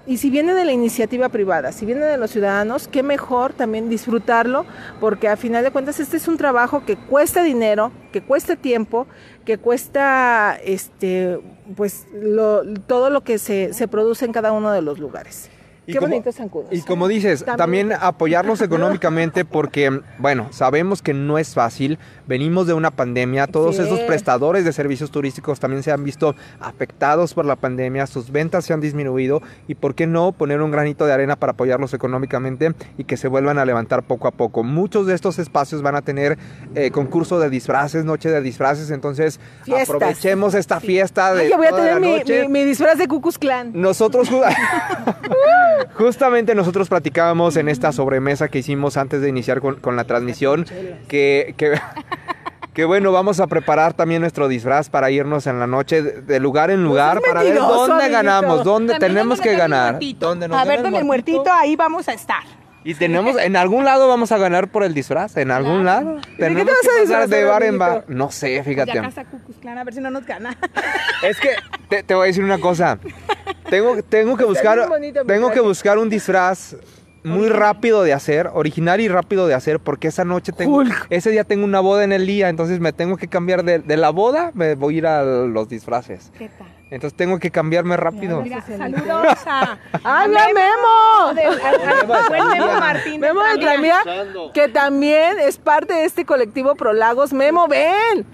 y 0.07 0.17
si 0.17 0.31
viene 0.31 0.55
de 0.55 0.65
la 0.65 0.71
iniciativa 0.71 1.29
privada, 1.29 1.71
si 1.71 1.85
viene 1.85 2.03
de 2.03 2.17
los 2.17 2.31
ciudadanos, 2.31 2.87
qué 2.87 3.03
mejor 3.03 3.53
también 3.53 3.87
disfrutarlo, 3.87 4.65
porque 4.99 5.27
a 5.27 5.37
final 5.37 5.63
de 5.63 5.69
cuentas 5.69 5.99
este 5.99 6.17
es 6.17 6.27
un 6.27 6.37
trabajo 6.37 6.83
que 6.85 6.95
cuesta 6.95 7.43
dinero, 7.43 7.91
que 8.11 8.21
cuesta 8.21 8.55
tiempo, 8.55 9.05
que 9.45 9.59
cuesta 9.59 10.57
este 10.63 11.39
pues 11.77 12.07
todo 12.87 13.11
lo 13.11 13.21
que 13.21 13.37
se, 13.37 13.73
se 13.73 13.87
produce 13.87 14.25
en 14.25 14.31
cada 14.31 14.51
uno 14.51 14.71
de 14.71 14.81
los 14.81 14.97
lugares. 14.97 15.51
Qué 15.87 15.95
como, 15.95 16.21
Y 16.69 16.81
como 16.81 17.07
dices, 17.07 17.43
también, 17.57 17.91
apoyarlos 17.91 18.61
económicamente 18.61 19.45
porque, 19.45 20.01
bueno, 20.19 20.47
sabemos 20.51 21.01
que 21.01 21.15
no 21.15 21.39
es 21.39 21.55
fácil, 21.55 21.97
venimos 22.27 22.67
de 22.67 22.73
una 22.73 22.91
pandemia, 22.91 23.47
todos 23.47 23.79
esos 23.79 23.99
prestadores 24.01 24.63
de 24.63 24.73
servicios 24.73 25.09
turísticos 25.09 25.59
también 25.59 25.81
se 25.81 25.91
han 25.91 26.03
visto 26.03 26.35
afectados 26.59 27.33
por 27.33 27.45
la 27.45 27.55
pandemia, 27.55 28.05
sus 28.05 28.31
ventas 28.31 28.65
se 28.65 28.73
han 28.73 28.81
disminuido 28.81 29.41
y 29.67 29.73
por 29.73 29.95
qué 29.95 30.05
no 30.05 30.33
poner 30.33 30.61
un 30.61 30.69
granito 30.69 31.07
de 31.07 31.13
arena 31.13 31.35
para 31.35 31.53
apoyarlos 31.53 31.95
económicamente 31.95 32.73
y 32.99 33.05
que 33.05 33.17
se 33.17 33.27
vuelvan 33.27 33.57
a 33.57 33.65
levantar 33.65 34.03
poco 34.03 34.27
a 34.27 34.31
poco. 34.31 34.63
Muchos 34.63 35.07
de 35.07 35.15
estos 35.15 35.39
espacios 35.39 35.81
van 35.81 35.95
a 35.95 36.03
tener 36.03 36.37
eh, 36.75 36.91
concurso 36.91 37.39
de 37.39 37.49
disfraces, 37.49 38.05
noche 38.05 38.29
de 38.29 38.41
disfraces, 38.41 38.91
entonces 38.91 39.39
aprovechemos 39.81 40.53
esta 40.53 40.79
fiesta 40.79 41.33
de... 41.33 41.41
Ay, 41.41 41.49
yo 41.49 41.57
voy 41.57 41.67
a 41.67 41.71
tener 41.71 41.99
mi, 41.99 42.47
mi, 42.49 42.65
disfraz 42.65 42.99
de 42.99 43.07
Cucus 43.07 43.39
Clan. 43.39 43.71
Nosotros... 43.73 44.29
Justamente 45.93 46.55
nosotros 46.55 46.89
platicábamos 46.89 47.55
en 47.57 47.69
esta 47.69 47.91
sobremesa 47.91 48.47
que 48.47 48.59
hicimos 48.59 48.97
antes 48.97 49.21
de 49.21 49.29
iniciar 49.29 49.61
con, 49.61 49.95
la 49.95 50.03
transmisión 50.05 50.65
que, 51.07 51.55
que, 52.73 52.85
bueno, 52.85 53.11
vamos 53.11 53.39
a 53.39 53.47
preparar 53.47 53.93
también 53.93 54.21
nuestro 54.21 54.47
disfraz 54.47 54.89
para 54.89 55.11
irnos 55.11 55.47
en 55.47 55.59
la 55.59 55.67
noche 55.67 56.01
de, 56.01 56.39
lugar 56.39 56.71
en 56.71 56.83
lugar 56.83 57.21
para 57.21 57.43
ver 57.43 57.57
dónde 57.57 58.09
ganamos, 58.09 58.63
dónde 58.63 58.97
tenemos 58.99 59.41
que 59.41 59.55
ganar. 59.55 59.95
a 59.95 60.65
ver, 60.65 60.81
dónde 60.81 60.99
el 60.99 61.05
muertito, 61.05 61.51
ahí 61.51 61.75
vamos 61.75 62.07
a 62.07 62.13
estar. 62.13 62.60
Y 62.83 62.95
tenemos, 62.95 63.37
en 63.37 63.55
algún 63.55 63.85
lado 63.85 64.07
vamos 64.07 64.31
a 64.31 64.37
ganar 64.37 64.69
por 64.69 64.83
el 64.83 64.93
disfraz, 64.93 65.37
en 65.37 65.51
algún 65.51 65.85
lado. 65.85 66.19
Tenemos 66.37 66.63
qué 66.63 66.65
te 66.65 66.71
vas 66.71 66.97
a 66.97 67.01
disfrazar, 67.01 67.29
de 67.29 67.43
bar 67.43 67.63
en 67.63 67.77
bar. 67.77 68.05
No 68.07 68.31
sé, 68.31 68.63
fíjate. 68.63 68.93
Ya 68.93 69.01
casa 69.01 69.25
Cucus 69.25 69.57
Clan, 69.57 69.77
a 69.77 69.83
ver 69.83 69.93
si 69.93 70.01
no 70.01 70.09
nos 70.09 70.25
gana. 70.25 70.57
Es 71.23 71.39
que 71.39 71.49
te, 71.89 72.01
te 72.01 72.15
voy 72.15 72.23
a 72.23 72.27
decir 72.27 72.43
una 72.43 72.57
cosa. 72.57 72.97
Tengo, 73.69 74.01
tengo 74.01 74.35
que 74.35 74.43
buscar, 74.45 74.87
bonito 74.89 75.23
tengo 75.25 75.51
que 75.51 75.59
buscar 75.59 75.99
un 75.99 76.09
disfraz 76.09 76.75
muy 77.23 77.49
rápido 77.49 78.01
de 78.01 78.13
hacer, 78.13 78.49
original 78.51 78.99
y 78.99 79.07
rápido 79.07 79.45
de 79.45 79.53
hacer, 79.53 79.79
porque 79.79 80.07
esa 80.07 80.25
noche 80.25 80.51
tengo, 80.51 80.77
Hulk. 80.77 81.05
ese 81.11 81.29
día 81.29 81.43
tengo 81.43 81.65
una 81.65 81.79
boda 81.79 82.03
en 82.03 82.11
el 82.11 82.25
día, 82.25 82.49
entonces 82.49 82.79
me 82.79 82.93
tengo 82.93 83.17
que 83.17 83.27
cambiar 83.27 83.63
de, 83.63 83.77
de 83.77 83.97
la 83.97 84.09
boda, 84.09 84.49
me 84.55 84.73
voy 84.73 84.95
a 84.95 84.97
ir 84.97 85.07
a 85.07 85.23
los 85.23 85.69
disfraces. 85.69 86.31
¿Qué 86.37 86.49
tal? 86.49 86.80
Entonces 86.91 87.15
tengo 87.15 87.39
que 87.39 87.49
cambiarme 87.51 87.95
rápido. 87.95 88.41
Mira, 88.41 88.61
saludos 88.61 89.37
a. 89.47 89.77
¡Ah, 90.03 90.23
a 90.23 90.27
mira, 90.27 90.47
Memo! 90.53 91.33
de- 91.33 91.45
a- 91.45 92.01
a- 92.01 92.03
buen 92.27 92.49
Memo 92.59 92.79
Martín. 92.79 93.21
de 93.21 93.27
Memo 93.27 93.41
de 93.43 93.57
Tramía. 93.59 94.01
Tranvía, 94.03 94.51
que 94.53 94.67
también 94.67 95.39
es 95.39 95.57
parte 95.57 95.93
de 95.93 96.03
este 96.03 96.25
colectivo 96.25 96.75
Prolagos. 96.75 97.31
Memo, 97.31 97.67
ven. 97.69 98.25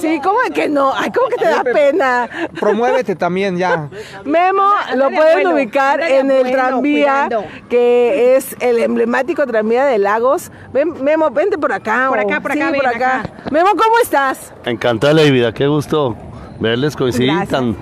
Sí, 0.00 0.20
¿cómo 0.22 0.38
que 0.54 0.68
no? 0.68 0.92
Ay, 0.94 1.10
¿cómo 1.10 1.26
que 1.28 1.36
te 1.36 1.44
da 1.48 1.64
pena? 1.64 2.30
Promuévete 2.60 3.16
también 3.16 3.58
ya. 3.58 3.88
Memo 4.24 4.70
lo 4.94 5.10
de 5.10 5.16
pueden 5.16 5.48
ubicar 5.48 6.00
en 6.00 6.30
el 6.30 6.52
tranvía, 6.52 7.28
que 7.68 8.36
es 8.36 8.54
el 8.60 8.78
emblemático 8.78 9.44
tranvía 9.48 9.84
de 9.84 9.98
Lagos. 9.98 10.52
Ven, 10.72 11.02
Memo, 11.02 11.30
vente 11.30 11.58
por 11.58 11.72
acá. 11.72 12.06
Por 12.08 12.20
acá, 12.20 12.40
por 12.40 12.52
acá, 12.52 12.66
sí, 12.66 12.70
ven 12.72 12.80
por 12.80 12.86
acá. 12.86 13.20
acá. 13.20 13.30
Memo, 13.50 13.70
¿cómo 13.70 13.98
estás? 14.00 14.54
Encantada 14.64 15.12
la 15.12 15.22
vida, 15.22 15.52
qué 15.52 15.66
gusto 15.66 16.16
verles 16.60 16.94
coincidir 16.94 17.30
Gracias. 17.30 17.48
tan 17.50 17.76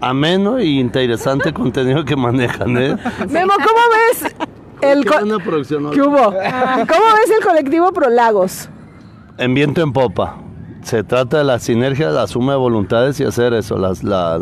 ameno 0.00 0.58
e 0.58 0.66
interesante 0.66 1.52
contenido 1.54 2.04
que 2.04 2.16
manejan, 2.16 2.76
¿eh? 2.76 2.96
Memo, 3.28 3.52
¿cómo 3.54 3.80
ves 3.94 4.34
el 4.82 5.04
Qué 5.04 5.10
buena 5.10 5.38
producción. 5.38 5.82
¿no? 5.84 5.90
¿Qué 5.90 6.00
hubo? 6.02 6.16
¿Cómo 6.18 6.34
ves 6.34 7.30
el 7.38 7.44
colectivo 7.44 7.92
Prolagos? 7.92 8.68
En 9.38 9.54
viento 9.54 9.82
en 9.82 9.92
popa. 9.92 10.36
Se 10.82 11.04
trata 11.04 11.38
de 11.38 11.44
la 11.44 11.58
sinergia, 11.58 12.08
la 12.10 12.26
suma 12.26 12.52
de 12.52 12.58
voluntades 12.58 13.20
y 13.20 13.24
hacer 13.24 13.52
eso, 13.52 13.76
las, 13.76 14.02
la, 14.02 14.38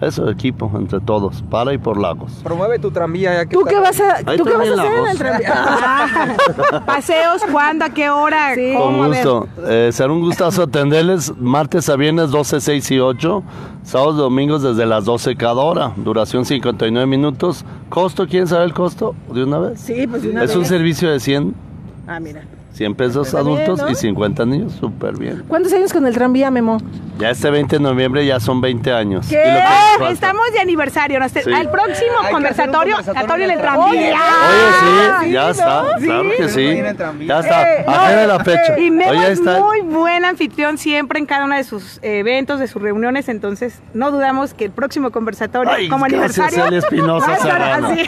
eso, 0.00 0.30
equipo 0.30 0.70
entre 0.76 1.00
todos, 1.00 1.42
para 1.50 1.72
y 1.74 1.78
por 1.78 1.98
lagos. 1.98 2.32
Promueve 2.44 2.78
tu 2.78 2.90
tranvía 2.90 3.34
ya 3.34 3.46
que 3.46 3.56
¿Tú 3.56 3.64
qué 3.64 3.76
vas 3.78 4.00
a, 4.00 4.18
¿tú 4.36 4.44
qué 4.44 4.56
vas 4.56 4.68
a 4.68 4.72
hacer 4.74 4.92
en 4.98 5.06
el 5.08 5.18
tranvía? 5.18 6.36
Paseos, 6.86 7.42
¿cuándo? 7.50 7.84
¿A 7.84 7.90
qué 7.90 8.08
hora? 8.08 8.54
Sí. 8.54 8.72
¿Cómo? 8.76 8.98
Con 8.98 9.08
gusto. 9.08 9.48
Eh, 9.66 9.90
será 9.92 10.12
un 10.12 10.20
gustazo 10.20 10.62
atenderles 10.62 11.36
martes 11.36 11.88
a 11.88 11.96
viernes 11.96 12.30
12, 12.30 12.60
6 12.60 12.90
y 12.92 13.00
8. 13.00 13.42
Sábados 13.82 14.14
y 14.14 14.18
domingos 14.18 14.62
desde 14.62 14.86
las 14.86 15.04
12 15.04 15.34
cada 15.36 15.54
hora. 15.60 15.92
Duración 15.96 16.44
59 16.44 17.06
minutos. 17.06 17.64
¿Costo? 17.88 18.26
¿Quién 18.28 18.46
sabe 18.46 18.64
el 18.64 18.74
costo? 18.74 19.14
¿De 19.32 19.42
una 19.42 19.58
vez? 19.58 19.80
Sí, 19.80 20.06
pues 20.06 20.22
de 20.22 20.30
una 20.30 20.44
es 20.44 20.54
un 20.54 20.60
vez. 20.60 20.68
servicio 20.68 21.10
de 21.10 21.18
100, 21.18 21.54
Ah, 22.06 22.20
mira. 22.20 22.42
100 22.72 22.94
pesos 22.94 23.30
bien, 23.32 23.36
adultos 23.42 23.80
¿no? 23.80 23.90
y 23.90 23.94
50 23.94 24.46
niños. 24.46 24.72
Súper 24.78 25.18
bien. 25.18 25.42
¿Cuántos 25.48 25.72
años 25.72 25.92
con 25.92 26.06
el 26.06 26.14
tranvía, 26.14 26.50
Memo? 26.50 26.78
Ya 27.18 27.30
este 27.30 27.50
20 27.50 27.76
de 27.76 27.82
noviembre 27.82 28.24
ya 28.24 28.40
son 28.40 28.60
20 28.62 28.92
años. 28.92 29.26
¿Qué? 29.28 29.34
Y 29.34 29.38
lo 29.38 29.44
que 29.44 29.60
nos 29.60 29.98
falta. 29.98 30.12
Estamos 30.12 30.42
de 30.54 30.60
aniversario. 30.60 31.20
¿no? 31.20 31.28
Sí. 31.28 31.40
Al 31.52 31.70
próximo 31.70 32.12
Hay 32.22 32.32
conversatorio, 32.32 32.96
conversatorio 32.96 33.44
en 33.44 33.50
el 33.50 33.58
tranvía. 33.58 33.88
Oye, 33.90 34.14
sí, 34.80 35.26
sí, 35.26 35.32
ya 35.32 35.42
¿no? 35.42 35.50
está, 35.50 35.98
Sí. 35.98 36.04
claro 36.06 36.28
que 36.38 36.48
sí. 36.48 37.26
Ya 37.26 37.40
está, 37.40 37.74
Eh, 37.74 37.84
no, 37.86 38.26
la 38.26 38.44
fecha. 38.44 38.78
Y 38.78 38.90
Memo 38.90 39.10
Oye, 39.10 39.32
es 39.32 39.38
está. 39.40 39.60
muy 39.60 39.80
buen 39.82 40.24
anfitrión 40.24 40.78
siempre 40.78 41.18
en 41.18 41.26
cada 41.26 41.44
uno 41.44 41.56
de 41.56 41.64
sus 41.64 41.98
eventos, 42.02 42.58
de 42.60 42.68
sus 42.68 42.80
reuniones, 42.80 43.28
entonces 43.28 43.80
no 43.92 44.10
dudamos 44.12 44.54
que 44.54 44.64
el 44.64 44.70
próximo 44.70 45.10
conversatorio, 45.10 45.72
Ay, 45.74 45.88
como 45.88 46.06
gracias, 46.06 46.38
aniversario, 46.38 46.64
Celia 46.64 46.78
Espinosa 46.78 47.36
Serrano. 47.36 47.88
así. 47.88 48.06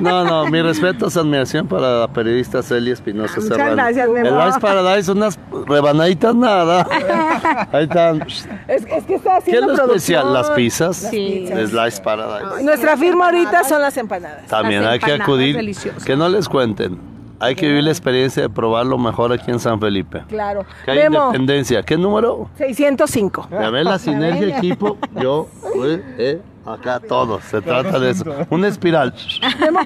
No, 0.00 0.24
no, 0.24 0.46
mi 0.46 0.60
respeto, 0.62 1.06
es 1.08 1.16
admiración 1.16 1.68
para 1.68 2.00
la 2.00 2.08
periodista 2.08 2.62
Celia 2.62 2.92
Espinosa 2.94 3.34
Muchas 3.36 3.44
Serrano. 3.48 3.81
Gracias, 3.84 4.08
Memo. 4.08 4.28
El 4.40 4.46
Vice 4.46 4.60
Paradise, 4.60 5.12
unas 5.12 5.38
rebanaditas 5.66 6.34
nada. 6.34 6.86
Ahí 7.72 7.84
están. 7.84 8.22
Es, 8.22 8.46
es 8.68 9.04
que 9.04 9.14
está 9.14 9.40
¿Qué 9.40 9.50
es 9.50 9.56
haciendo 9.56 9.74
lo 9.74 9.84
especial? 9.86 10.32
Las 10.32 10.50
pizzas. 10.50 10.96
Sí. 10.96 11.46
De 11.46 11.66
Slice 11.66 12.00
Paradise. 12.02 12.62
Nuestra 12.62 12.96
firma 12.96 13.26
ahorita 13.26 13.64
son 13.64 13.82
las 13.82 13.96
empanadas. 13.96 14.46
También 14.46 14.82
Las 14.82 14.92
hay 14.92 14.98
que 14.98 15.12
acudir. 15.12 15.56
deliciosas. 15.56 16.04
Que 16.04 16.16
no 16.16 16.28
les 16.28 16.48
cuenten. 16.48 16.98
Hay 17.40 17.56
que 17.56 17.66
vivir 17.66 17.82
la 17.82 17.90
experiencia 17.90 18.44
de 18.44 18.48
probar 18.48 18.86
lo 18.86 18.98
mejor 18.98 19.32
aquí 19.32 19.50
en 19.50 19.58
San 19.58 19.80
Felipe. 19.80 20.22
Claro. 20.28 20.64
Que 20.84 20.92
hay 20.92 20.98
Memo, 20.98 21.26
independencia. 21.26 21.82
¿Qué 21.82 21.96
número? 21.98 22.48
605. 22.56 23.48
Ya 23.50 23.68
ves 23.70 23.84
la 23.84 23.98
sinergia 23.98 24.58
equipo, 24.58 24.96
yo, 25.20 25.48
eh, 25.84 26.02
eh, 26.18 26.40
acá 26.66 27.00
todos, 27.00 27.42
se 27.44 27.60
trata 27.60 27.98
de 27.98 28.10
eso. 28.10 28.24
Una 28.50 28.68
espiral. 28.68 29.14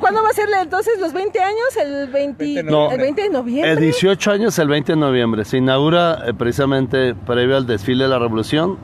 ¿cuándo 0.01 0.23
va 0.23 0.29
a 0.31 0.33
ser 0.33 0.49
entonces 0.61 0.99
los 1.01 1.13
20 1.13 1.39
años? 1.41 1.77
El 1.83 2.09
20, 2.09 2.63
No. 2.65 2.91
el 2.91 3.01
20 3.01 3.23
de 3.23 3.31
noviembre. 3.31 3.73
El 3.73 3.79
18 3.81 4.31
años, 4.31 4.59
el 4.59 4.69
20 4.69 4.93
de 4.93 4.97
noviembre, 4.99 5.45
se 5.45 5.59
inaugura 5.59 6.23
eh, 6.27 6.35
precisamente 6.35 7.15
previo 7.15 7.57
al 7.57 7.67
desfile 7.67 8.05
de 8.05 8.11
la 8.11 8.19
revolución 8.19 8.79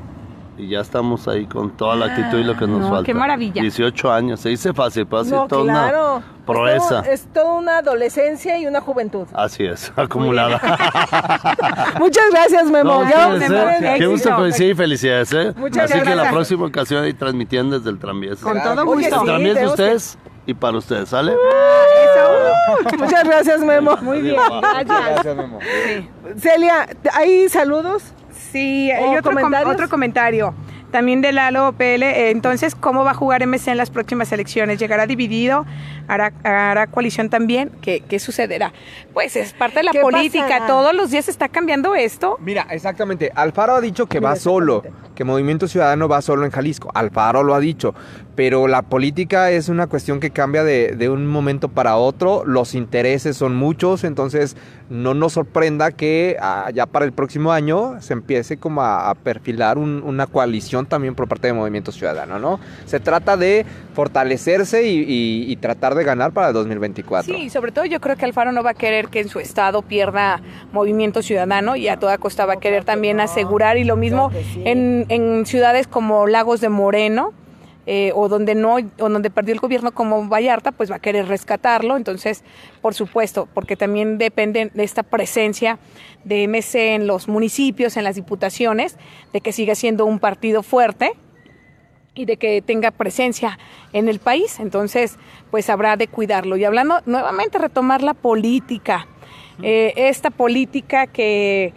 y 0.59 0.69
ya 0.69 0.81
estamos 0.81 1.27
ahí 1.29 1.47
con 1.47 1.71
toda 1.77 1.97
la 1.97 2.07
actitud 2.07 2.39
y 2.39 2.45
lo 2.45 2.57
que 2.57 2.67
nos 2.67 2.81
No, 2.81 2.89
falta. 2.91 3.05
qué 3.07 3.15
maravilla. 3.15 3.63
18 3.63 4.13
años, 4.13 4.41
se 4.41 4.51
dice 4.51 4.73
fácil, 4.75 5.07
pero 5.07 5.23
así 5.23 5.31
No, 5.31 5.47
toda 5.49 5.63
claro. 5.65 6.17
una 6.17 6.25
proeza. 6.47 6.99
Es, 7.01 7.05
todo- 7.05 7.13
es 7.13 7.27
toda 7.33 7.55
una 7.55 7.79
adolescencia 7.79 8.59
y 8.59 8.67
una 8.67 8.81
juventud. 8.81 9.27
Así 9.33 9.65
es, 9.65 9.91
acumulada. 9.97 10.61
Muchas 11.99 12.25
gracias, 12.31 12.71
Memo. 12.71 13.03
No, 13.03 13.09
¿eh? 13.37 13.49
ver 13.49 13.85
el 13.85 13.99
Qué 13.99 14.07
gusto 14.07 14.35
coincidir 14.37 14.73
y 14.73 14.75
felicidades, 14.75 15.33
¿eh? 15.33 15.53
Muchas 15.57 15.91
Así 15.91 16.01
que 16.03 16.15
la 16.15 16.31
próxima 16.31 16.67
ocasión 16.67 17.05
ahí 17.05 17.15
transmitiendo 17.15 17.79
desde 17.79 17.91
el 17.91 17.99
tranvía. 17.99 18.33
Con 18.41 18.61
todo 18.63 18.83
Oye, 18.85 19.09
gusto. 19.09 19.15
sí, 19.15 19.21
El 19.21 19.25
tranvía 19.27 19.55
de 19.55 19.67
ustedes 19.67 20.19
y 20.47 20.55
para 20.55 20.77
ustedes, 20.79 21.09
¿sale? 21.09 21.33
Muchas 22.99 23.25
gracias, 23.25 23.61
Memo. 23.61 23.97
Muy 24.03 24.21
bien. 24.21 24.37
Gracias, 24.87 25.37
Memo. 25.37 25.59
Celia, 26.39 26.89
¿hay 27.15 27.49
saludos? 27.49 28.03
Sí, 28.53 28.91
¿O 28.93 28.95
hay 29.13 29.17
otro, 29.17 29.33
com- 29.33 29.53
otro 29.67 29.89
comentario. 29.89 30.55
También 30.93 31.21
de 31.23 31.33
Lalo 31.33 31.73
PL. 31.73 32.03
eh, 32.07 32.31
Entonces, 32.31 32.75
¿cómo 32.77 33.03
va 33.03 33.11
a 33.11 33.15
jugar 33.15 33.43
MC 33.45 33.69
en 33.73 33.79
las 33.79 33.91
próximas 33.91 34.31
elecciones? 34.31 34.79
¿Llegará 34.79 35.07
dividido? 35.07 35.67
¿Hará, 36.07 36.33
hará 36.45 36.87
coalición 36.87 37.31
también? 37.31 37.71
¿Qué, 37.81 38.03
¿Qué 38.09 38.19
sucederá? 38.19 38.73
Pues 39.15 39.35
es 39.37 39.53
parte 39.55 39.79
de 39.81 39.85
la 39.85 39.93
¿Qué 39.93 40.01
política. 40.01 40.45
pasará? 40.47 40.67
Todos 40.67 40.95
los 40.95 41.11
días 41.11 41.29
está 41.29 41.49
cambiando 41.49 41.95
esto. 41.95 42.37
Mira, 42.41 42.67
exactamente. 42.71 43.33
Alfaro 43.35 43.75
ha 43.75 43.81
dicho 43.81 44.07
que 44.07 44.21
Mira, 44.21 44.31
va 44.31 44.37
solo, 44.37 44.83
que 45.15 45.25
Movimiento 45.25 45.67
Ciudadano 45.67 46.09
va 46.09 46.21
solo 46.23 46.45
en 46.45 46.51
Jalisco. 46.51 46.91
Alfaro 46.95 47.43
lo 47.43 47.55
ha 47.55 47.61
dicho. 47.61 47.95
Pero 48.35 48.67
la 48.67 48.83
política 48.83 49.51
es 49.51 49.69
una 49.69 49.87
cuestión 49.87 50.19
que 50.19 50.31
cambia 50.31 50.65
de, 50.65 50.95
de 50.97 51.09
un 51.11 51.27
momento 51.27 51.69
para 51.69 51.97
otro. 51.97 52.45
Los 52.47 52.75
intereses 52.75 53.37
son 53.37 53.55
muchos, 53.57 54.05
entonces 54.05 54.57
no 54.89 55.13
nos 55.15 55.35
sorprenda 55.35 55.91
que 55.93 56.37
ah, 56.41 56.71
ya 56.75 56.87
para 56.87 57.05
el 57.05 57.13
próximo 57.13 57.53
año 57.53 58.01
se 58.01 58.15
empiece 58.15 58.57
como 58.57 58.81
a, 58.83 59.11
a 59.11 59.15
perfilar 59.15 59.77
un- 59.79 60.03
una 60.05 60.27
coalición 60.27 60.82
también 60.87 61.15
por 61.15 61.29
parte 61.29 61.47
de 61.49 61.53
Movimiento 61.53 61.93
Ciudadano, 61.93 62.39
¿no? 62.39 62.61
Se 62.87 63.01
trata 63.01 63.37
de 63.37 63.65
fortalecerse 63.95 64.83
y, 64.85 64.99
y- 65.01 65.51
y 65.53 65.57
tratar 65.57 65.95
de 65.95 66.05
ganar 66.05 66.33
para 66.33 66.49
el 66.49 66.55
2024. 66.55 67.35
Sí, 67.35 67.51
sobre 67.51 67.73
todo 67.73 67.85
yo 67.85 68.01
creo 68.01 68.17
que 68.17 68.25
Alfaro 68.25 68.53
no 68.53 68.63
va 68.63 68.71
a 68.71 68.75
querer 68.75 69.09
que 69.09 69.21
en 69.21 69.29
su 69.29 69.39
estado 69.41 69.83
pierda 69.83 70.41
movimiento 70.73 71.23
ciudadano 71.23 71.77
y 71.77 71.89
a 71.89 71.99
toda 71.99 72.19
costa 72.19 72.47
va 72.47 72.55
a 72.55 72.61
querer 72.61 72.85
también 72.85 73.21
asegurar 73.21 73.79
y 73.79 73.85
lo 73.85 73.97
mismo 73.97 74.31
en 74.65 75.47
ciudades 75.47 75.87
como 75.87 76.27
Lagos 76.27 76.61
de 76.61 76.69
Moreno. 76.69 77.33
Eh, 77.87 78.13
o 78.15 78.29
donde 78.29 78.55
no 78.55 78.77
o 78.77 79.09
donde 79.09 79.31
perdió 79.31 79.55
el 79.55 79.61
gobierno 79.61 79.93
como 79.93 80.29
Vallarta 80.29 80.73
pues 80.73 80.91
va 80.91 80.97
a 80.97 81.01
querer 81.01 81.27
rescatarlo 81.27 81.97
entonces 81.97 82.45
por 82.81 82.95
supuesto 82.95 83.49
porque 83.53 83.77
también 83.77 84.19
depende 84.19 84.71
de 84.73 84.85
esta 84.85 85.03
presencia 85.03 85.79
de 86.25 86.47
MC 86.47 86.95
en 86.95 87.07
los 87.07 87.29
municipios 87.29 87.97
en 87.97 88.05
las 88.05 88.15
diputaciones 88.15 88.97
de 89.33 89.41
que 89.41 89.53
siga 89.53 89.75
siendo 89.75 90.07
un 90.07 90.19
partido 90.21 90.63
fuerte 90.63 91.13
y 92.15 92.25
de 92.25 92.37
que 92.37 92.63
tenga 92.63 92.91
presencia 92.91 93.59
en 93.93 94.09
el 94.09 94.19
país. 94.19 94.61
Entonces, 94.61 95.19
pues 95.51 95.71
habrá 95.71 95.97
de 95.97 96.09
cuidarlo. 96.09 96.57
Y 96.57 96.65
hablando 96.65 97.01
nuevamente, 97.07 97.59
retomar 97.59 98.03
la 98.03 98.15
política. 98.15 99.07
Eh, 99.63 99.93
esta 99.97 100.31
política 100.31 101.07
que, 101.07 101.73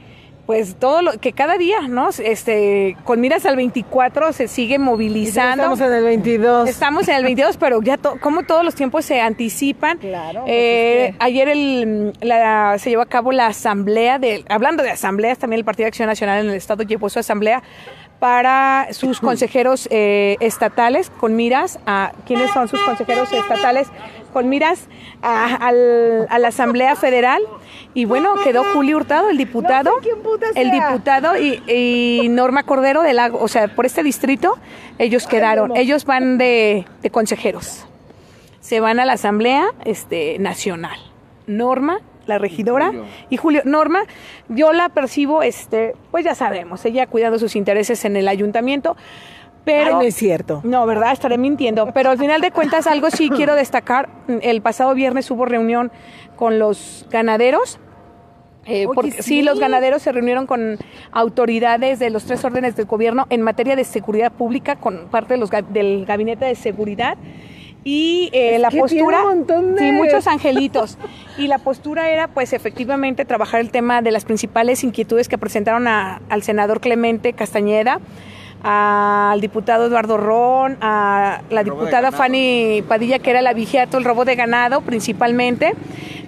pues 0.45 0.75
todo 0.75 1.01
lo 1.01 1.13
que 1.13 1.33
cada 1.33 1.57
día, 1.57 1.81
¿no? 1.87 2.09
Este, 2.09 2.95
con 3.03 3.19
miras 3.19 3.45
al 3.47 3.55
24 3.55 4.31
se 4.31 4.47
sigue 4.47 4.77
movilizando. 4.77 5.63
Estamos 5.63 5.81
en 5.81 5.93
el 5.93 6.03
22. 6.03 6.69
Estamos 6.69 7.07
en 7.07 7.15
el 7.15 7.23
22, 7.23 7.57
pero 7.57 7.81
ya 7.81 7.97
to- 7.97 8.17
como 8.21 8.43
todos 8.43 8.63
los 8.63 8.75
tiempos 8.75 9.05
se 9.05 9.21
anticipan. 9.21 9.97
Claro, 9.97 10.41
pues 10.41 10.51
Eh, 10.53 11.05
es 11.07 11.11
que- 11.17 11.23
Ayer 11.25 11.49
el, 11.49 12.13
la- 12.21 12.77
se 12.77 12.91
llevó 12.91 13.01
a 13.01 13.07
cabo 13.07 13.31
la 13.31 13.47
asamblea 13.47 14.19
de, 14.19 14.45
hablando 14.47 14.83
de 14.83 14.91
asambleas, 14.91 15.39
también 15.39 15.59
el 15.59 15.65
Partido 15.65 15.85
de 15.85 15.89
Acción 15.89 16.07
Nacional 16.07 16.43
en 16.45 16.51
el 16.51 16.55
Estado 16.57 16.83
llevó 16.83 17.09
su 17.09 17.17
asamblea 17.17 17.63
para 18.19 18.87
sus 18.91 19.19
consejeros 19.21 19.87
eh, 19.91 20.37
estatales 20.41 21.09
con 21.09 21.35
miras 21.35 21.79
a 21.87 22.11
quiénes 22.27 22.51
son 22.51 22.67
sus 22.67 22.79
consejeros 22.81 23.33
estatales 23.33 23.87
con 24.31 24.47
miras 24.49 24.87
a, 25.21 25.55
al- 25.55 26.27
a 26.29 26.39
la 26.39 26.49
Asamblea 26.49 26.95
Federal 26.95 27.41
y 27.95 28.05
bueno 28.05 28.35
quedó 28.43 28.63
Julio 28.73 28.97
Hurtado 28.97 29.31
el 29.31 29.37
diputado 29.37 29.89
No 29.89 29.97
sé 29.97 30.09
quién 30.09 30.21
puta 30.21 30.45
el 30.53 30.69
sea. 30.69 30.89
diputado 30.89 31.37
y, 31.39 31.63
y 31.67 32.29
Norma 32.29 32.61
Cordero 32.63 33.01
del 33.01 33.15
lago 33.15 33.39
o 33.41 33.47
sea 33.47 33.67
por 33.67 33.87
este 33.87 34.03
distrito 34.03 34.59
ellos 34.99 35.25
quedaron 35.25 35.75
ellos 35.75 36.05
van 36.05 36.37
de, 36.37 36.85
de 37.01 37.09
consejeros 37.09 37.87
se 38.65 38.79
van 38.79 38.99
a 38.99 39.05
la 39.05 39.13
Asamblea 39.13 39.67
este, 39.85 40.39
Nacional. 40.39 40.97
Norma, 41.45 41.99
la 42.25 42.39
regidora, 42.39 42.91
y 43.29 43.37
Julio. 43.37 43.61
Norma, 43.63 44.05
yo 44.49 44.73
la 44.73 44.89
percibo, 44.89 45.43
este, 45.43 45.93
pues 46.09 46.25
ya 46.25 46.33
sabemos, 46.33 46.83
ella 46.83 47.05
cuidando 47.05 47.37
sus 47.37 47.55
intereses 47.55 48.05
en 48.05 48.15
el 48.15 48.27
ayuntamiento, 48.27 48.97
pero... 49.65 49.89
Ay, 49.89 49.93
no 49.93 50.01
es 50.01 50.15
cierto. 50.15 50.61
No, 50.63 50.83
¿verdad? 50.87 51.11
Estaré 51.11 51.37
mintiendo. 51.37 51.91
Pero 51.93 52.09
al 52.09 52.17
final 52.17 52.41
de 52.41 52.49
cuentas, 52.49 52.87
algo 52.87 53.11
sí 53.11 53.29
quiero 53.35 53.53
destacar. 53.53 54.09
El 54.41 54.63
pasado 54.63 54.95
viernes 54.95 55.29
hubo 55.29 55.45
reunión 55.45 55.91
con 56.35 56.57
los 56.57 57.05
ganaderos. 57.11 57.79
Eh, 58.65 58.87
porque, 58.93 59.11
sí. 59.11 59.21
sí. 59.23 59.41
los 59.43 59.59
ganaderos 59.59 60.01
se 60.01 60.11
reunieron 60.11 60.47
con 60.47 60.77
autoridades 61.11 61.99
de 61.99 62.09
los 62.09 62.25
tres 62.25 62.43
órdenes 62.43 62.75
del 62.75 62.85
gobierno 62.85 63.27
en 63.29 63.41
materia 63.41 63.75
de 63.75 63.83
seguridad 63.83 64.31
pública, 64.31 64.75
con 64.75 65.07
parte 65.11 65.35
de 65.35 65.39
los, 65.39 65.49
del 65.69 66.05
gabinete 66.05 66.45
de 66.45 66.55
seguridad. 66.55 67.17
Y 67.83 68.31
eh, 68.33 68.57
la 68.57 68.71
postura, 68.71 69.19
tiene 69.19 69.31
un 69.31 69.37
montón 69.37 69.75
de- 69.75 69.79
sí, 69.81 69.91
muchos 69.91 70.25
angelitos. 70.35 70.97
Y 71.37 71.47
la 71.47 71.59
postura 71.59 72.09
era, 72.09 72.27
pues, 72.27 72.51
efectivamente, 72.53 73.25
trabajar 73.25 73.59
el 73.61 73.69
tema 73.69 74.01
de 74.01 74.09
las 74.11 74.25
principales 74.25 74.83
inquietudes 74.83 75.29
que 75.29 75.37
presentaron 75.37 75.87
a- 75.87 76.19
al 76.29 76.41
senador 76.41 76.81
Clemente 76.81 77.33
Castañeda, 77.33 77.99
al 78.67 79.41
diputado 79.41 79.85
Eduardo 79.85 80.17
Ron, 80.17 80.77
a 80.81 81.41
la 81.51 81.63
diputada. 81.63 82.11
Fanny 82.11 82.83
Padilla, 82.87 83.19
que 83.19 83.29
era 83.29 83.43
la 83.43 83.53
vigiato, 83.53 83.99
el 83.99 84.03
robo 84.03 84.25
de 84.25 84.35
ganado 84.35 84.81
principalmente. 84.81 85.73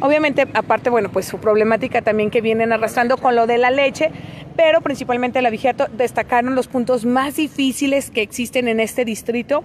Obviamente, 0.01 0.47
aparte, 0.53 0.91
bueno, 0.91 1.09
pues 1.11 1.25
su 1.25 1.39
problemática 1.39 2.03
también 2.03 2.29
que 2.29 2.41
vienen 2.41 2.71
arrastrando 2.71 3.17
con 3.17 3.35
lo 3.35 3.47
de 3.47 3.57
la 3.57 3.71
leche, 3.71 4.11
pero 4.55 4.81
principalmente 4.81 5.41
la 5.41 5.49
vigiato 5.49 5.87
destacaron 5.91 6.53
los 6.53 6.67
puntos 6.67 7.05
más 7.05 7.37
difíciles 7.37 8.11
que 8.11 8.21
existen 8.21 8.67
en 8.67 8.79
este 8.79 9.03
distrito 9.03 9.63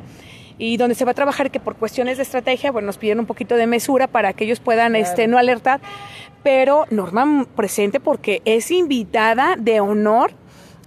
y 0.57 0.79
donde 0.79 0.95
se 0.95 1.05
va 1.05 1.11
a 1.11 1.15
trabajar 1.15 1.51
que 1.51 1.61
por 1.61 1.77
cuestiones 1.77 2.17
de 2.17 2.23
estrategia, 2.23 2.73
bueno, 2.73 2.87
nos 2.87 2.97
piden 2.97 3.21
un 3.21 3.27
poquito 3.27 3.57
de 3.57 3.67
mesura 3.67 4.07
para 4.07 4.33
que 4.33 4.45
ellos 4.45 4.61
puedan 4.61 4.97
este 4.97 5.27
no 5.27 5.37
alertar, 5.37 5.81
pero 6.43 6.87
Norma 6.89 7.47
presente 7.55 8.01
porque 8.01 8.41
es 8.47 8.71
invitada 8.71 9.57
de 9.59 9.81
honor 9.81 10.33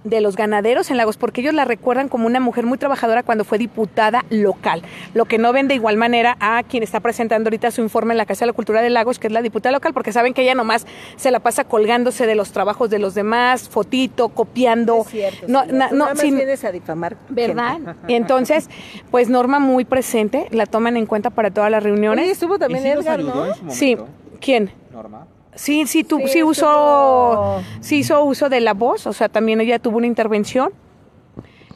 de 0.08 0.20
los 0.20 0.36
ganaderos 0.36 0.90
en 0.90 0.96
Lagos, 0.96 1.16
porque 1.16 1.40
ellos 1.40 1.54
la 1.54 1.64
recuerdan 1.64 2.08
como 2.08 2.26
una 2.26 2.40
mujer 2.40 2.64
muy 2.66 2.78
trabajadora 2.78 3.22
cuando 3.22 3.44
fue 3.44 3.58
diputada 3.58 4.24
local. 4.30 4.82
Lo 5.14 5.24
que 5.26 5.38
no 5.38 5.52
ven 5.52 5.68
de 5.68 5.74
igual 5.74 5.96
manera 5.96 6.36
a 6.40 6.62
quien 6.62 6.82
está 6.82 7.00
presentando 7.00 7.48
ahorita 7.48 7.70
su 7.70 7.82
informe 7.82 8.14
en 8.14 8.18
la 8.18 8.26
Casa 8.26 8.44
de 8.44 8.46
la 8.46 8.52
Cultura 8.52 8.82
de 8.82 8.90
Lagos, 8.90 9.18
que 9.18 9.26
es 9.26 9.32
la 9.32 9.42
diputada 9.42 9.72
local, 9.72 9.92
porque 9.92 10.12
saben 10.12 10.32
que 10.34 10.42
ella 10.42 10.54
nomás 10.54 10.86
se 11.16 11.30
la 11.30 11.40
pasa 11.40 11.64
colgándose 11.64 12.26
de 12.26 12.34
los 12.34 12.52
trabajos 12.52 12.88
de 12.90 12.98
los 12.98 13.14
demás, 13.14 13.68
fotito, 13.68 14.28
copiando. 14.30 15.02
Es 15.02 15.08
cierto. 15.08 15.46
no, 15.48 15.64
no, 15.66 15.72
nada 15.72 16.14
más 16.14 16.20
sin- 16.20 16.36
vienes 16.36 16.64
a 16.64 16.72
difamar. 16.72 17.16
¿Verdad? 17.28 17.74
gente. 17.84 17.94
Y 18.08 18.14
entonces, 18.14 18.70
pues 19.10 19.28
Norma 19.28 19.58
muy 19.58 19.84
presente, 19.84 20.46
la 20.50 20.66
toman 20.66 20.96
en 20.96 21.06
cuenta 21.06 21.30
para 21.30 21.50
todas 21.50 21.70
las 21.70 21.82
reuniones. 21.82 22.22
Oye, 22.24 22.32
estuvo 22.32 22.58
también 22.58 22.84
¿Y 22.84 22.88
sí 22.88 22.94
nos 22.94 23.04
Edgar, 23.04 23.20
¿no? 23.24 23.46
sí, 23.70 23.96
¿quién? 24.40 24.70
Norma. 24.92 25.26
Sí, 25.56 25.86
sí, 25.86 26.04
tu, 26.04 26.18
Sí, 26.20 26.28
sí, 26.28 26.42
usó, 26.42 27.60
sí 27.80 27.96
hizo 27.98 28.22
uso 28.22 28.48
de 28.48 28.60
la 28.60 28.72
voz, 28.74 29.06
o 29.06 29.12
sea, 29.12 29.28
también 29.28 29.60
ella 29.60 29.78
tuvo 29.78 29.96
una 29.98 30.06
intervención. 30.06 30.70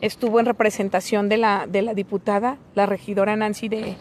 Estuvo 0.00 0.40
en 0.40 0.46
representación 0.46 1.28
de 1.28 1.36
la, 1.36 1.66
de 1.68 1.82
la 1.82 1.92
diputada, 1.94 2.56
la 2.74 2.86
regidora 2.86 3.36
Nancy 3.36 3.68
de, 3.68 3.96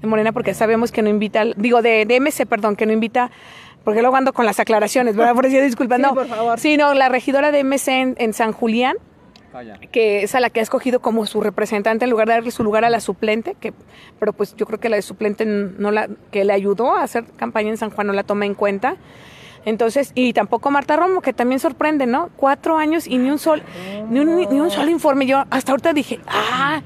de 0.00 0.06
Morena, 0.06 0.32
porque 0.32 0.54
sabemos 0.54 0.92
que 0.92 1.02
no 1.02 1.10
invita, 1.10 1.44
digo, 1.56 1.82
de, 1.82 2.06
de 2.06 2.20
MC, 2.20 2.46
perdón, 2.46 2.74
que 2.76 2.86
no 2.86 2.92
invita, 2.92 3.30
porque 3.84 4.00
luego 4.00 4.16
ando 4.16 4.32
con 4.32 4.46
las 4.46 4.60
aclaraciones, 4.60 5.14
¿verdad? 5.16 5.34
Por 5.34 5.44
eso 5.44 5.60
disculpa, 5.60 5.96
Sí, 5.96 6.02
no. 6.02 6.14
por 6.14 6.26
favor. 6.26 6.58
Sí, 6.58 6.76
no, 6.78 6.94
la 6.94 7.08
regidora 7.10 7.50
de 7.52 7.64
MC 7.64 7.88
en, 7.88 8.14
en 8.18 8.32
San 8.32 8.52
Julián. 8.52 8.96
Que 9.90 10.22
es 10.22 10.34
a 10.34 10.40
la 10.40 10.50
que 10.50 10.60
ha 10.60 10.62
escogido 10.62 11.00
como 11.00 11.26
su 11.26 11.40
representante 11.40 12.04
en 12.04 12.10
lugar 12.10 12.26
de 12.28 12.34
darle 12.34 12.50
su 12.50 12.64
lugar 12.64 12.84
a 12.84 12.90
la 12.90 13.00
suplente, 13.00 13.54
que 13.60 13.72
pero 14.18 14.32
pues 14.32 14.54
yo 14.56 14.66
creo 14.66 14.80
que 14.80 14.88
la 14.88 14.96
de 14.96 15.02
suplente 15.02 15.44
no 15.44 15.90
la 15.90 16.08
que 16.30 16.44
le 16.44 16.52
ayudó 16.52 16.94
a 16.94 17.02
hacer 17.02 17.24
campaña 17.36 17.68
en 17.70 17.76
San 17.76 17.90
Juan 17.90 18.06
no 18.06 18.12
la 18.12 18.22
toma 18.24 18.46
en 18.46 18.54
cuenta. 18.54 18.96
Entonces, 19.64 20.10
y 20.16 20.32
tampoco 20.32 20.70
Marta 20.72 20.96
Romo, 20.96 21.20
que 21.20 21.32
también 21.32 21.60
sorprende, 21.60 22.06
¿no? 22.06 22.30
Cuatro 22.36 22.78
años 22.78 23.06
y 23.06 23.18
ni 23.18 23.30
un 23.30 23.38
sol, 23.38 23.62
ni 24.10 24.18
un, 24.18 24.34
ni 24.50 24.60
un 24.60 24.70
solo 24.72 24.90
informe. 24.90 25.24
Yo 25.26 25.44
hasta 25.50 25.70
ahorita 25.70 25.92
dije, 25.92 26.18
ah, 26.26 26.82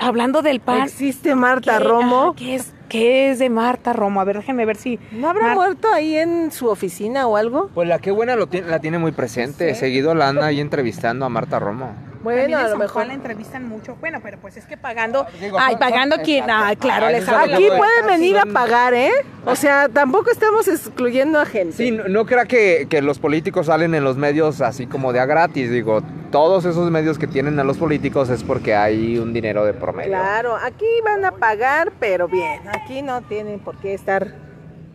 hablando 0.00 0.42
del 0.42 0.58
pan. 0.58 0.82
Existe 0.82 1.36
Marta 1.36 1.78
¿qué- 1.78 1.84
Romo. 1.84 2.30
ah, 2.30 2.34
¿qué, 2.36 2.56
es, 2.56 2.74
¿Qué 2.92 3.30
es 3.30 3.38
de 3.38 3.48
Marta 3.48 3.94
Romo? 3.94 4.20
A 4.20 4.24
ver, 4.24 4.36
déjenme 4.36 4.66
ver 4.66 4.76
si. 4.76 4.98
¿No 5.12 5.30
habrá 5.30 5.42
Mar- 5.46 5.54
muerto 5.56 5.88
ahí 5.90 6.14
en 6.14 6.52
su 6.52 6.68
oficina 6.68 7.26
o 7.26 7.36
algo? 7.38 7.70
Pues 7.72 7.88
la 7.88 7.98
que 7.98 8.10
buena 8.10 8.36
lo 8.36 8.48
tiene, 8.48 8.68
la 8.68 8.80
tiene 8.80 8.98
muy 8.98 9.12
presente. 9.12 9.74
Seguido 9.74 10.14
la 10.14 10.28
anda 10.28 10.44
ahí 10.46 10.60
entrevistando 10.60 11.24
a 11.24 11.30
Marta 11.30 11.58
Romo. 11.58 11.94
Bueno, 12.22 12.40
También 12.42 12.58
a 12.60 12.68
lo 12.68 12.76
mejor. 12.76 13.06
La 13.06 13.14
entrevistan 13.14 13.68
mucho. 13.68 13.96
Bueno, 14.00 14.20
pero 14.22 14.38
pues 14.38 14.56
es 14.56 14.64
que 14.66 14.76
pagando. 14.76 15.26
Digo, 15.40 15.58
ay, 15.60 15.76
pagando 15.76 16.16
son- 16.16 16.24
quién. 16.24 16.44
exacto. 16.44 16.64
Ah, 16.66 16.76
claro, 16.76 17.06
Ah, 17.06 17.10
les 17.10 17.28
Aquí 17.28 17.66
pueden 17.76 18.06
venir 18.06 18.38
a 18.38 18.46
pagar, 18.46 18.94
¿eh? 18.94 19.10
O 19.44 19.56
sea, 19.56 19.88
tampoco 19.88 20.30
estamos 20.30 20.68
excluyendo 20.68 21.40
a 21.40 21.44
gente. 21.46 21.76
Sí, 21.76 21.90
no, 21.90 22.04
no 22.08 22.24
crea 22.26 22.44
que, 22.46 22.86
que 22.88 23.02
los 23.02 23.18
políticos 23.18 23.66
salen 23.66 23.94
en 23.94 24.04
los 24.04 24.16
medios 24.16 24.60
así 24.60 24.86
como 24.86 25.12
de 25.12 25.20
a 25.20 25.26
gratis. 25.26 25.70
Digo, 25.70 26.02
todos 26.30 26.64
esos 26.64 26.90
medios 26.90 27.18
que 27.18 27.26
tienen 27.26 27.58
a 27.58 27.64
los 27.64 27.76
políticos 27.78 28.30
es 28.30 28.44
porque 28.44 28.74
hay 28.74 29.18
un 29.18 29.32
dinero 29.32 29.64
de 29.64 29.74
promedio. 29.74 30.10
Claro, 30.10 30.56
aquí 30.56 30.86
van 31.04 31.24
a 31.24 31.32
pagar, 31.32 31.92
pero 31.98 32.28
bien. 32.28 32.60
Aquí 32.68 33.02
no 33.02 33.20
tienen 33.22 33.58
por 33.58 33.76
qué 33.78 33.94
estar. 33.94 34.28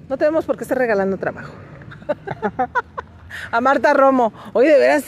No 0.08 0.18
tenemos 0.18 0.46
por 0.46 0.56
qué 0.58 0.64
estar 0.64 0.78
regalando 0.78 1.18
trabajo. 1.18 1.54
a 3.52 3.62
Marta 3.62 3.94
Romo. 3.94 4.32
Oye, 4.54 4.70
de 4.70 4.80
veras, 4.80 5.06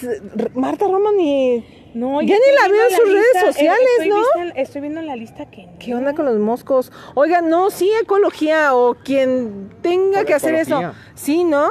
Marta 0.53 0.85
Romo 0.85 1.11
ni. 1.17 1.78
No, 1.93 2.21
Ya 2.21 2.35
ni 2.35 2.55
la 2.61 2.71
veo 2.71 2.87
en 2.89 2.95
sus 2.95 3.11
redes 3.11 3.35
eh, 3.35 3.39
sociales, 3.47 3.79
estoy 3.97 4.09
¿no? 4.09 4.15
vista- 4.17 4.59
estoy 4.61 4.81
viendo 4.81 4.99
en 4.99 5.07
la 5.07 5.15
lista 5.15 5.49
que. 5.49 5.65
no. 5.65 5.71
¿Qué 5.79 5.95
onda 5.95 6.13
con 6.13 6.25
los 6.25 6.37
moscos? 6.37 6.91
Oigan, 7.15 7.49
no, 7.49 7.69
sí, 7.71 7.91
ecología 8.01 8.75
o 8.75 8.93
quien 8.95 9.69
tenga 9.81 10.23
que 10.25 10.33
hacer 10.33 10.55
eso. 10.55 10.79
Sí, 11.15 11.43
¿no? 11.43 11.69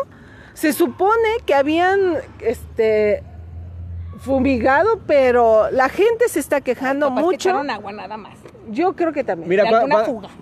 Se 0.54 0.72
supone 0.72 1.28
que 1.46 1.54
habían, 1.54 2.16
este, 2.40 3.22
fumigado, 4.18 5.00
pero 5.06 5.70
la 5.70 5.88
gente 5.88 6.28
se 6.28 6.40
está 6.40 6.60
quejando 6.60 7.10
mucho. 7.10 7.50
agua 7.50 7.92
nada 7.92 8.16
más. 8.16 8.36
Yo 8.70 8.94
creo 8.94 9.12
que 9.12 9.24
también. 9.24 9.48
Mira, 9.48 9.64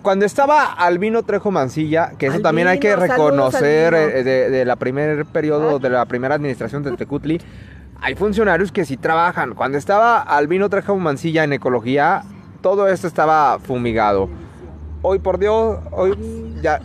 cuando 0.03 0.25
estaba 0.25 0.73
Albino 0.73 1.23
Trejo 1.23 1.51
Mancilla, 1.53 2.13
que 2.19 2.27
eso 2.27 2.41
también 2.41 2.67
hay 2.67 2.81
que 2.81 2.91
saludos, 2.91 3.09
reconocer 3.09 3.95
eh, 3.95 4.25
de, 4.25 4.51
de 4.51 4.65
la 4.65 4.75
primer 4.77 5.27
periodo, 5.27 5.79
de 5.79 5.91
la 5.91 6.05
primera 6.07 6.35
administración 6.35 6.83
de 6.83 6.97
Tecutli, 6.97 7.41
hay 8.01 8.15
funcionarios 8.15 8.73
que 8.73 8.85
sí 8.85 8.97
trabajan. 8.97 9.55
Cuando 9.55 9.79
estaba 9.79 10.21
Albino 10.21 10.69
Trejo 10.69 10.97
Mancilla 10.97 11.45
en 11.45 11.53
ecología, 11.53 12.23
todo 12.61 12.89
esto 12.89 13.07
estaba 13.07 13.59
fumigado. 13.59 14.29
Hoy 15.03 15.19
por 15.19 15.39
Dios, 15.39 15.79
hoy 15.93 16.55
ya... 16.63 16.81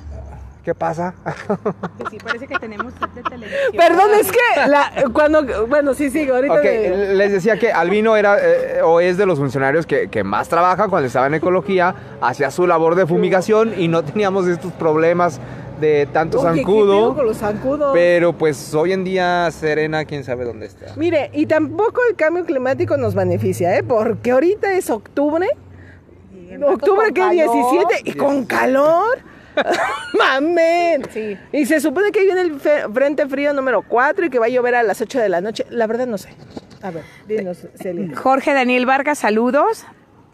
¿Qué 0.63 0.75
pasa? 0.75 1.15
Sí, 2.11 2.19
parece 2.23 2.45
que 2.47 2.55
tenemos 2.59 2.93
de 3.15 3.23
televisión. 3.23 3.71
Perdón, 3.75 4.11
es 4.19 4.31
que 4.31 4.67
la, 4.67 4.91
cuando, 5.11 5.65
bueno, 5.65 5.95
sí, 5.95 6.11
sí, 6.11 6.29
ahorita. 6.29 6.53
Ok, 6.53 6.63
me- 6.63 7.15
les 7.15 7.31
decía 7.31 7.57
que 7.57 7.71
Albino 7.73 8.15
era 8.15 8.37
eh, 8.39 8.79
o 8.83 8.99
es 8.99 9.17
de 9.17 9.25
los 9.25 9.39
funcionarios 9.39 9.87
que, 9.87 10.07
que 10.09 10.23
más 10.23 10.49
trabaja 10.49 10.87
cuando 10.87 11.07
estaba 11.07 11.25
en 11.25 11.33
ecología, 11.33 11.95
hacía 12.21 12.51
su 12.51 12.67
labor 12.67 12.93
de 12.93 13.07
fumigación 13.07 13.73
y 13.75 13.87
no 13.87 14.03
teníamos 14.03 14.45
estos 14.45 14.71
problemas 14.73 15.39
de 15.81 16.07
tanto 16.13 16.39
Oye, 16.39 16.59
¿qué 16.59 16.65
pedo 16.65 16.77
zancudo. 16.77 17.15
con 17.15 17.25
los 17.25 17.37
zancudos? 17.37 17.91
Pero 17.93 18.37
pues 18.37 18.73
hoy 18.73 18.93
en 18.93 19.03
día 19.03 19.49
Serena, 19.51 20.05
quién 20.05 20.23
sabe 20.23 20.45
dónde 20.45 20.67
está. 20.67 20.93
Mire, 20.95 21.29
y 21.33 21.45
tampoco 21.47 21.99
el 22.09 22.15
cambio 22.15 22.45
climático 22.45 22.95
nos 22.95 23.15
beneficia, 23.15 23.75
¿eh? 23.75 23.83
Porque 23.83 24.31
ahorita 24.31 24.71
es 24.73 24.89
octubre, 24.89 25.47
octubre 26.65 27.11
que 27.13 27.29
17 27.29 28.01
y 28.05 28.13
con 28.13 28.45
calor. 28.45 29.19
Mamen. 30.17 31.03
Sí. 31.11 31.37
Y 31.51 31.65
se 31.65 31.81
supone 31.81 32.11
que 32.11 32.21
viene 32.21 32.41
el 32.41 32.59
frente 32.59 33.27
frío 33.27 33.53
número 33.53 33.81
4 33.81 34.27
y 34.27 34.29
que 34.29 34.39
va 34.39 34.45
a 34.45 34.49
llover 34.49 34.75
a 34.75 34.83
las 34.83 35.01
8 35.01 35.19
de 35.19 35.27
la 35.27 35.41
noche. 35.41 35.65
La 35.69 35.87
verdad 35.87 36.07
no 36.07 36.17
sé. 36.17 36.29
A 36.81 36.91
ver, 36.91 37.03
dinos, 37.27 37.67
Celia. 37.75 38.15
Jorge 38.15 38.53
Daniel 38.53 38.85
Vargas, 38.85 39.19
saludos. 39.19 39.85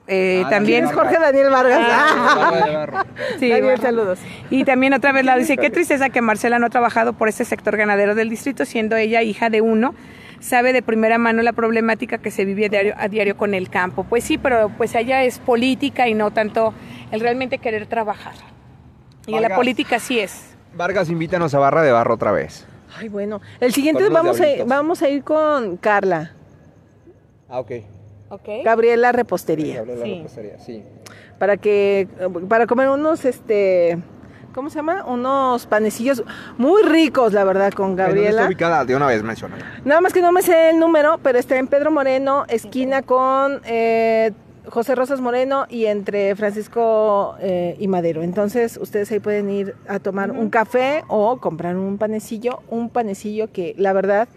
Eh, 0.07 0.43
Ah, 0.45 0.49
también. 0.49 0.83
¿Quién 0.85 0.89
es 0.89 0.95
Jorge 0.95 1.19
Daniel 1.19 1.49
Vargas? 1.49 1.79
Ah, 1.89 3.05
Sí, 3.39 3.49
Daniel, 3.49 3.63
bueno. 3.63 3.81
saludos. 3.81 4.19
Y 4.49 4.63
también 4.63 4.93
otra 4.93 5.11
vez 5.11 5.25
la 5.25 5.35
dice, 5.37 5.57
qué 5.57 5.69
tristeza 5.69 6.09
que 6.09 6.21
Marcela 6.21 6.59
no 6.59 6.67
ha 6.67 6.69
trabajado 6.69 7.13
por 7.13 7.27
este 7.27 7.43
sector 7.45 7.75
ganadero 7.77 8.15
del 8.15 8.29
distrito, 8.29 8.63
siendo 8.65 8.95
ella 8.95 9.21
hija 9.21 9.49
de 9.49 9.59
uno, 9.61 9.93
sabe 10.39 10.71
de 10.71 10.81
primera 10.81 11.17
mano 11.17 11.41
la 11.41 11.51
problemática 11.53 12.19
que 12.19 12.31
se 12.31 12.45
vive 12.45 12.67
a 12.67 12.69
diario, 12.69 12.93
a 12.97 13.07
diario 13.09 13.35
con 13.37 13.53
el 13.53 13.69
campo. 13.69 14.05
Pues 14.05 14.23
sí, 14.23 14.37
pero 14.37 14.69
pues 14.77 14.95
ella 14.95 15.23
es 15.23 15.39
política 15.39 16.07
y 16.07 16.13
no 16.13 16.31
tanto 16.31 16.73
el 17.11 17.19
realmente 17.19 17.57
querer 17.57 17.85
trabajar. 17.87 18.35
Y 19.25 19.31
en 19.31 19.41
la 19.41 19.49
Vargas. 19.49 19.57
política 19.57 19.99
sí 19.99 20.19
es. 20.19 20.55
Vargas, 20.73 21.09
invítanos 21.09 21.53
a 21.53 21.59
Barra 21.59 21.81
de 21.81 21.91
Barro 21.91 22.13
otra 22.13 22.31
vez. 22.31 22.65
Ay, 22.97 23.09
bueno. 23.09 23.41
El 23.59 23.73
siguiente 23.73 24.07
vamos 24.09 24.39
a, 24.39 24.45
vamos 24.65 25.01
a 25.01 25.09
ir 25.09 25.23
con 25.23 25.75
Carla. 25.77 26.31
Ah, 27.49 27.59
ok. 27.59 27.71
¿Ok? 28.29 28.49
Gabriela 28.63 29.11
Repostería. 29.11 29.83
Sí. 30.03 30.25
sí. 30.65 30.83
para 31.39 31.57
que 31.57 32.07
para 32.49 32.67
comer 32.67 32.89
unos 32.89 33.25
este 33.25 33.97
¿cómo 34.53 34.69
se 34.69 34.77
llama? 34.77 35.05
unos 35.05 35.65
panecillos 35.67 36.23
muy 36.57 36.83
ricos 36.83 37.33
la 37.33 37.43
verdad 37.43 37.71
con 37.71 37.95
¿Dónde 37.95 38.03
está 38.03 38.15
Gabriela 38.15 38.47
ubicada? 38.47 38.85
De 38.85 38.95
una 38.95 39.07
vez 39.07 39.23
mencionada. 39.23 39.63
nada 39.85 40.01
más 40.01 40.13
que 40.13 40.21
no 40.21 40.31
me 40.31 40.41
sé 40.41 40.71
el 40.71 40.79
número 40.79 41.19
pero 41.23 41.39
está 41.39 41.57
en 41.57 41.67
Pedro 41.67 41.91
Moreno 41.91 42.45
esquina 42.49 43.01
con 43.01 43.61
eh, 43.65 44.31
José 44.69 44.95
Rosas 44.95 45.21
Moreno 45.21 45.65
y 45.69 45.85
entre 45.85 46.35
Francisco 46.35 47.35
eh, 47.39 47.75
y 47.79 47.87
Madero. 47.87 48.21
Entonces, 48.21 48.77
ustedes 48.77 49.11
ahí 49.11 49.19
pueden 49.19 49.49
ir 49.49 49.75
a 49.87 49.99
tomar 49.99 50.31
un 50.31 50.49
café 50.49 51.03
o 51.07 51.37
comprar 51.37 51.77
un 51.77 51.97
panecillo, 51.97 52.61
un 52.69 52.89
panecillo 52.89 53.51
que 53.51 53.75
la 53.77 53.93
verdad 53.93 54.27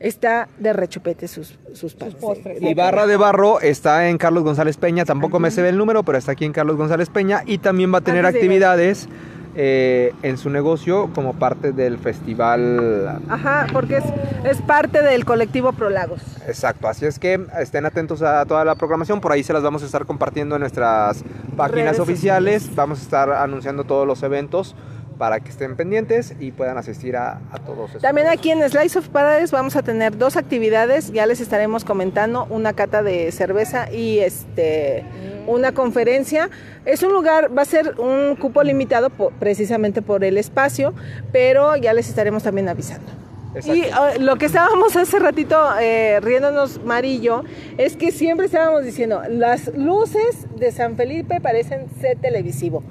está 0.00 0.48
de 0.58 0.72
rechupete 0.72 1.28
sus, 1.28 1.58
sus, 1.72 1.94
postres. 1.94 2.62
Y 2.62 2.74
Barra 2.74 3.06
de 3.06 3.16
Barro 3.16 3.60
está 3.60 4.08
en 4.08 4.18
Carlos 4.18 4.44
González 4.44 4.76
Peña, 4.76 5.04
tampoco 5.04 5.40
me 5.40 5.50
se 5.50 5.62
ve 5.62 5.70
el 5.70 5.76
número, 5.76 6.02
pero 6.02 6.18
está 6.18 6.32
aquí 6.32 6.44
en 6.44 6.52
Carlos 6.52 6.76
González 6.76 7.10
Peña 7.10 7.42
y 7.46 7.58
también 7.58 7.92
va 7.92 7.98
a 7.98 8.02
tener 8.02 8.26
actividades 8.26 9.08
eh, 9.56 10.12
en 10.22 10.38
su 10.38 10.50
negocio 10.50 11.10
como 11.14 11.34
parte 11.34 11.72
del 11.72 11.98
festival. 11.98 13.20
Ajá, 13.28 13.66
porque 13.72 13.96
es, 13.96 14.04
es 14.44 14.62
parte 14.62 15.02
del 15.02 15.24
colectivo 15.24 15.72
Prolagos. 15.72 16.20
Exacto, 16.46 16.86
así 16.86 17.06
es 17.06 17.18
que 17.18 17.44
estén 17.58 17.84
atentos 17.84 18.22
a 18.22 18.44
toda 18.46 18.64
la 18.64 18.76
programación, 18.76 19.20
por 19.20 19.32
ahí 19.32 19.42
se 19.42 19.52
las 19.52 19.64
vamos 19.64 19.82
a 19.82 19.86
estar 19.86 20.06
compartiendo 20.06 20.54
en 20.54 20.60
nuestras 20.60 21.24
páginas 21.56 21.96
Redes 21.96 22.00
oficiales, 22.00 22.74
vamos 22.76 23.00
a 23.00 23.02
estar 23.02 23.32
anunciando 23.32 23.82
todos 23.82 24.06
los 24.06 24.22
eventos 24.22 24.76
para 25.18 25.40
que 25.40 25.50
estén 25.50 25.76
pendientes 25.76 26.34
y 26.38 26.52
puedan 26.52 26.78
asistir 26.78 27.16
a, 27.16 27.40
a 27.50 27.58
todos 27.58 27.86
estos. 27.88 28.02
También 28.02 28.28
aquí 28.28 28.50
en 28.52 28.62
Slice 28.68 29.00
of 29.00 29.08
Paradise 29.08 29.50
vamos 29.54 29.74
a 29.76 29.82
tener 29.82 30.16
dos 30.16 30.36
actividades, 30.36 31.12
ya 31.12 31.26
les 31.26 31.40
estaremos 31.40 31.84
comentando, 31.84 32.46
una 32.50 32.72
cata 32.72 33.02
de 33.02 33.30
cerveza 33.32 33.92
y 33.92 34.20
este 34.20 35.04
una 35.46 35.72
conferencia. 35.72 36.50
Es 36.84 37.02
un 37.02 37.12
lugar, 37.12 37.56
va 37.56 37.62
a 37.62 37.64
ser 37.64 37.98
un 37.98 38.36
cupo 38.36 38.62
limitado 38.62 39.10
po- 39.10 39.32
precisamente 39.38 40.02
por 40.02 40.22
el 40.24 40.38
espacio, 40.38 40.94
pero 41.32 41.74
ya 41.76 41.92
les 41.92 42.08
estaremos 42.08 42.42
también 42.42 42.68
avisando. 42.68 43.10
Exacto. 43.54 43.74
Y 43.74 43.80
uh, 43.86 44.22
lo 44.22 44.36
que 44.36 44.44
estábamos 44.46 44.94
hace 44.96 45.18
ratito 45.18 45.58
eh, 45.80 46.20
riéndonos, 46.20 46.84
Marillo, 46.84 47.44
es 47.78 47.96
que 47.96 48.12
siempre 48.12 48.46
estábamos 48.46 48.84
diciendo, 48.84 49.22
las 49.28 49.74
luces 49.74 50.46
de 50.56 50.70
San 50.70 50.96
Felipe 50.96 51.40
parecen 51.40 51.86
set 52.00 52.20
televisivo. 52.20 52.82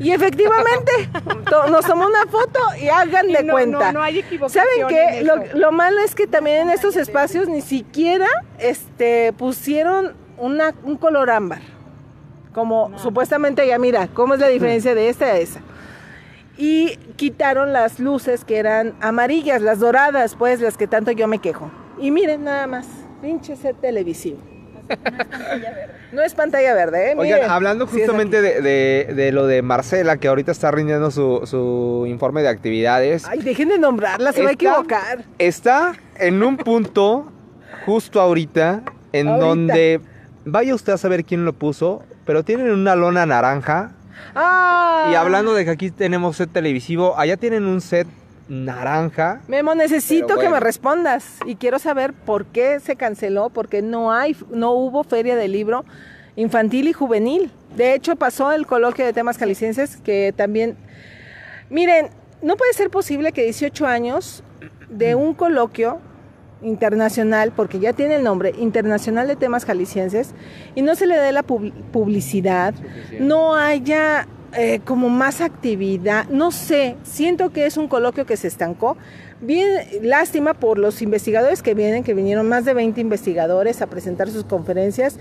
Y 0.00 0.10
efectivamente, 0.10 0.90
nos 1.70 1.86
tomó 1.86 2.06
una 2.06 2.26
foto 2.26 2.58
y 2.80 2.88
hagan 2.88 3.28
de 3.28 3.44
no, 3.44 3.52
cuenta. 3.52 3.92
no, 3.92 4.00
no 4.00 4.02
hay 4.02 4.18
equivocación 4.18 4.64
¿Saben 4.64 4.88
qué? 4.88 5.18
en 5.20 5.26
Lo, 5.26 5.36
eso. 5.36 5.56
lo 5.56 5.72
malo 5.72 6.00
es 6.00 6.14
que 6.14 6.26
también 6.26 6.62
en 6.62 6.70
estos 6.70 6.96
espacios 6.96 7.48
ni 7.48 7.60
siquiera 7.60 8.26
este, 8.58 9.32
pusieron 9.34 10.14
una, 10.36 10.74
un 10.82 10.96
color 10.96 11.30
ámbar. 11.30 11.60
Como 12.52 12.96
supuestamente 12.98 13.66
ya 13.66 13.78
mira, 13.78 14.08
¿cómo 14.08 14.34
es 14.34 14.40
la 14.40 14.48
diferencia 14.48 14.94
de 14.94 15.08
esta 15.08 15.26
a 15.26 15.38
esa? 15.38 15.60
Y 16.56 16.96
quitaron 17.16 17.72
las 17.72 17.98
luces 17.98 18.44
que 18.44 18.58
eran 18.58 18.94
amarillas, 19.00 19.60
las 19.62 19.80
doradas, 19.80 20.36
pues 20.36 20.60
las 20.60 20.76
que 20.76 20.86
tanto 20.86 21.10
yo 21.12 21.26
me 21.28 21.38
quejo. 21.40 21.70
Y 21.98 22.10
miren 22.10 22.44
nada 22.44 22.66
más, 22.66 22.86
pinche 23.22 23.56
set 23.56 23.80
televisivo. 23.80 24.38
No 26.12 26.22
es 26.22 26.34
pantalla 26.34 26.74
verde, 26.74 27.10
¿eh? 27.12 27.14
Oigan, 27.16 27.38
Miren, 27.38 27.50
hablando 27.50 27.86
sí 27.86 27.96
es 27.96 28.02
justamente 28.02 28.38
aquí. 28.38 28.46
de, 28.46 28.60
de- 28.62 29.14
de 29.14 29.32
lo 29.32 29.46
de 29.46 29.62
Marcela, 29.62 30.16
que 30.18 30.28
ahorita 30.28 30.52
está 30.52 30.70
rindiendo 30.70 31.10
su, 31.10 31.42
su 31.44 32.04
informe 32.08 32.42
de 32.42 32.48
actividades, 32.48 33.26
Ay, 33.26 33.40
dejen 33.42 33.68
de 33.68 33.78
nombrarla, 33.78 34.32
se 34.32 34.42
va 34.42 34.50
a 34.50 34.52
equivocar. 34.52 35.24
está 35.38 35.94
en 36.18 36.42
un 36.42 36.56
punto 36.56 37.32
justo 37.86 38.20
ahorita 38.20 38.82
en 39.12 39.28
Ahorita. 39.28 39.46
donde 39.46 40.00
vaya 40.44 40.74
usted 40.74 40.92
a 40.92 40.98
saber 40.98 41.24
quién 41.24 41.44
lo 41.44 41.52
puso, 41.52 42.02
pero 42.26 42.44
tienen 42.44 42.70
una 42.70 42.94
lona 42.94 43.26
naranja 43.26 43.92
Ah. 44.36 45.08
y 45.12 45.14
hablando 45.16 45.52
de 45.54 45.64
que 45.64 45.70
aquí 45.72 45.90
tenemos 45.90 46.36
set 46.36 46.50
televisivo, 46.52 47.18
allá 47.18 47.36
tienen 47.36 47.64
un 47.66 47.80
set 47.80 48.06
naranja. 48.48 49.40
Memo, 49.48 49.74
necesito 49.74 50.36
que 50.38 50.48
me 50.48 50.60
respondas 50.60 51.38
y 51.46 51.56
quiero 51.56 51.78
saber 51.78 52.12
por 52.12 52.46
qué 52.46 52.80
se 52.80 52.96
canceló, 52.96 53.50
porque 53.50 53.82
no 53.82 54.12
hay, 54.12 54.36
no 54.50 54.72
hubo 54.72 55.02
feria 55.04 55.36
de 55.36 55.48
libro 55.48 55.84
infantil 56.36 56.88
y 56.88 56.92
juvenil. 56.92 57.50
De 57.76 57.94
hecho, 57.94 58.16
pasó 58.16 58.52
el 58.52 58.66
coloquio 58.66 59.04
de 59.04 59.12
temas 59.12 59.38
calicienses 59.38 59.96
que 59.98 60.32
también, 60.36 60.76
miren, 61.70 62.08
no 62.42 62.56
puede 62.56 62.72
ser 62.74 62.90
posible 62.90 63.32
que 63.32 63.42
18 63.44 63.86
años 63.86 64.42
de 64.90 65.14
un 65.14 65.34
coloquio 65.34 65.98
internacional, 66.62 67.52
porque 67.54 67.78
ya 67.78 67.92
tiene 67.92 68.16
el 68.16 68.22
nombre, 68.24 68.52
Internacional 68.58 69.28
de 69.28 69.36
Temas 69.36 69.64
Jaliscienses, 69.64 70.34
y 70.74 70.82
no 70.82 70.94
se 70.94 71.06
le 71.06 71.16
dé 71.16 71.30
la 71.32 71.42
pub- 71.42 71.72
publicidad, 71.92 72.74
no 73.20 73.54
haya 73.54 74.26
eh, 74.56 74.80
como 74.84 75.08
más 75.08 75.40
actividad, 75.40 76.26
no 76.28 76.50
sé, 76.50 76.96
siento 77.02 77.50
que 77.50 77.66
es 77.66 77.76
un 77.76 77.88
coloquio 77.88 78.26
que 78.26 78.36
se 78.36 78.48
estancó. 78.48 78.96
Bien, 79.40 79.66
lástima 80.02 80.54
por 80.54 80.78
los 80.78 81.02
investigadores 81.02 81.62
que 81.62 81.74
vienen, 81.74 82.04
que 82.04 82.14
vinieron 82.14 82.48
más 82.48 82.64
de 82.64 82.72
20 82.72 83.00
investigadores 83.00 83.82
a 83.82 83.86
presentar 83.88 84.30
sus 84.30 84.44
conferencias, 84.44 85.18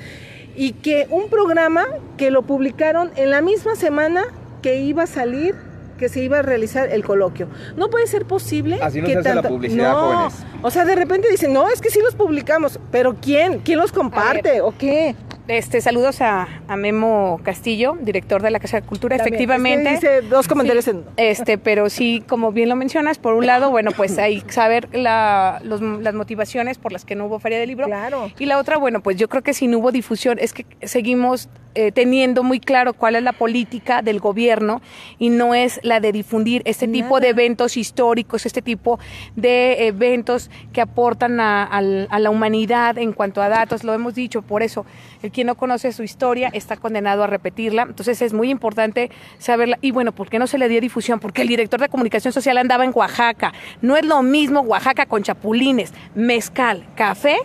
y 0.56 0.74
que 0.74 1.08
un 1.10 1.30
programa 1.30 1.86
que 2.18 2.32
lo 2.32 2.44
publicaron 2.44 3.12
en 3.16 3.32
la 3.32 3.42
misma 3.42 3.76
semana 3.76 4.24
que 4.62 4.80
iba 4.80 5.04
a 5.04 5.08
salir 5.08 5.56
que 5.98 6.10
se 6.10 6.22
iba 6.22 6.40
a 6.40 6.42
realizar 6.42 6.90
el 6.90 7.04
coloquio. 7.04 7.48
No 7.78 7.90
puede 7.90 8.08
ser 8.08 8.26
posible 8.26 8.80
Así 8.82 9.00
no 9.00 9.08
que 9.08 9.14
se 9.14 9.20
hace 9.20 9.36
la 9.36 9.44
publicidad, 9.44 9.94
no. 9.94 10.02
jóvenes. 10.02 10.34
O 10.62 10.72
sea, 10.72 10.86
de 10.86 10.96
repente 10.96 11.30
dicen, 11.30 11.54
no, 11.54 11.70
es 11.70 11.82
que 11.82 11.90
sí 11.90 12.00
los 12.02 12.16
publicamos, 12.16 12.80
pero 12.92 13.16
¿quién? 13.22 13.60
¿Quién 13.60 13.80
los 13.80 13.92
comparte 13.92 14.62
o 14.62 14.74
qué? 14.78 15.16
Este, 15.50 15.82
saludos 15.82 16.22
a, 16.22 16.48
a 16.70 16.78
Memo 16.78 17.42
Castillo, 17.44 17.98
director 18.00 18.42
de 18.42 18.50
la 18.50 18.62
Casa 18.62 18.80
de 18.80 18.88
Cultura. 18.88 19.18
También, 19.18 19.34
Efectivamente. 19.36 19.94
es 19.96 20.00
que 20.00 20.22
dos 20.22 20.48
comentarios 20.48 20.86
Sí, 20.86 20.92
en- 20.92 21.04
Este, 21.18 21.58
pero 21.58 21.90
sí, 21.90 22.24
como 22.30 22.54
bien 22.54 22.70
lo 22.70 22.78
mencionas, 22.78 23.18
por 23.20 23.34
un 23.34 23.46
lado, 23.46 23.70
bueno, 23.70 23.92
pues 23.92 24.18
hay 24.18 24.40
que 24.42 24.54
saber 24.54 24.88
la, 24.94 25.60
los- 25.66 25.82
las 25.82 26.14
motivaciones 26.14 26.78
por 26.78 26.94
las 26.94 27.04
que 27.04 27.16
no 27.16 27.26
hubo 27.26 27.40
feria 27.40 27.60
de 27.60 27.68
libro. 27.68 27.88
Claro. 27.88 28.32
Y 28.40 28.46
la 28.46 28.58
otra, 28.58 28.78
bueno, 28.78 29.02
pues 29.02 29.18
yo 29.18 29.28
creo 29.28 29.42
que 29.44 29.54
si 29.54 29.68
no 29.68 29.80
hubo 29.80 29.92
difusión, 29.92 30.40
es 30.40 30.54
que 30.54 30.66
seguimos 30.84 31.50
eh, 31.76 31.92
teniendo 31.92 32.44
muy 32.44 32.60
claro 32.60 32.94
cuál 32.94 33.16
es 33.16 33.24
la 33.24 33.34
política 33.34 34.02
del 34.02 34.20
gobierno 34.20 34.82
y 35.20 35.30
no 35.30 35.56
es 35.56 35.80
la 35.84 36.00
de 36.00 36.12
difundir 36.12 36.62
este 36.66 36.88
tipo 36.88 37.20
de 37.20 37.30
eventos 37.30 37.78
históricos, 37.78 38.46
este 38.46 38.62
tipo 38.62 39.00
de 39.36 39.88
eventos 39.88 40.50
que 40.72 40.82
aportan 40.82 41.40
a, 41.40 41.64
a 41.64 42.20
la 42.20 42.30
humanidad 42.30 42.98
en 42.98 43.14
cuanto 43.14 43.42
a 43.42 43.50
datos, 43.50 43.84
lo 43.84 43.94
hemos 43.94 44.16
dicho, 44.16 44.42
por 44.42 44.64
eso 44.64 44.86
el 45.22 45.32
quien 45.32 45.48
no 45.48 45.56
conoce 45.56 45.92
su 45.92 46.04
historia 46.04 46.50
está 46.54 46.78
condenado 46.78 47.24
a 47.24 47.28
repetirla, 47.28 47.84
entonces 47.84 48.22
es 48.22 48.34
muy 48.34 48.50
importante 48.50 49.10
saberla. 49.38 49.78
Y 49.82 49.92
bueno, 49.92 50.12
¿por 50.12 50.30
qué 50.30 50.40
no 50.40 50.48
se 50.48 50.58
le 50.58 50.70
dio 50.70 50.82
difusión? 50.82 51.20
Porque 51.20 51.42
el 51.42 51.48
director 51.48 51.80
de 51.80 51.90
comunicación 51.90 52.34
social 52.34 52.58
andaba 52.58 52.86
en 52.86 52.92
Oaxaca, 52.94 53.54
no 53.82 53.98
es 53.98 54.06
lo 54.06 54.22
mismo 54.22 54.62
Oaxaca 54.62 55.06
con 55.06 55.24
chapulines, 55.24 55.94
mezcal, 56.14 56.86
café, 56.96 57.38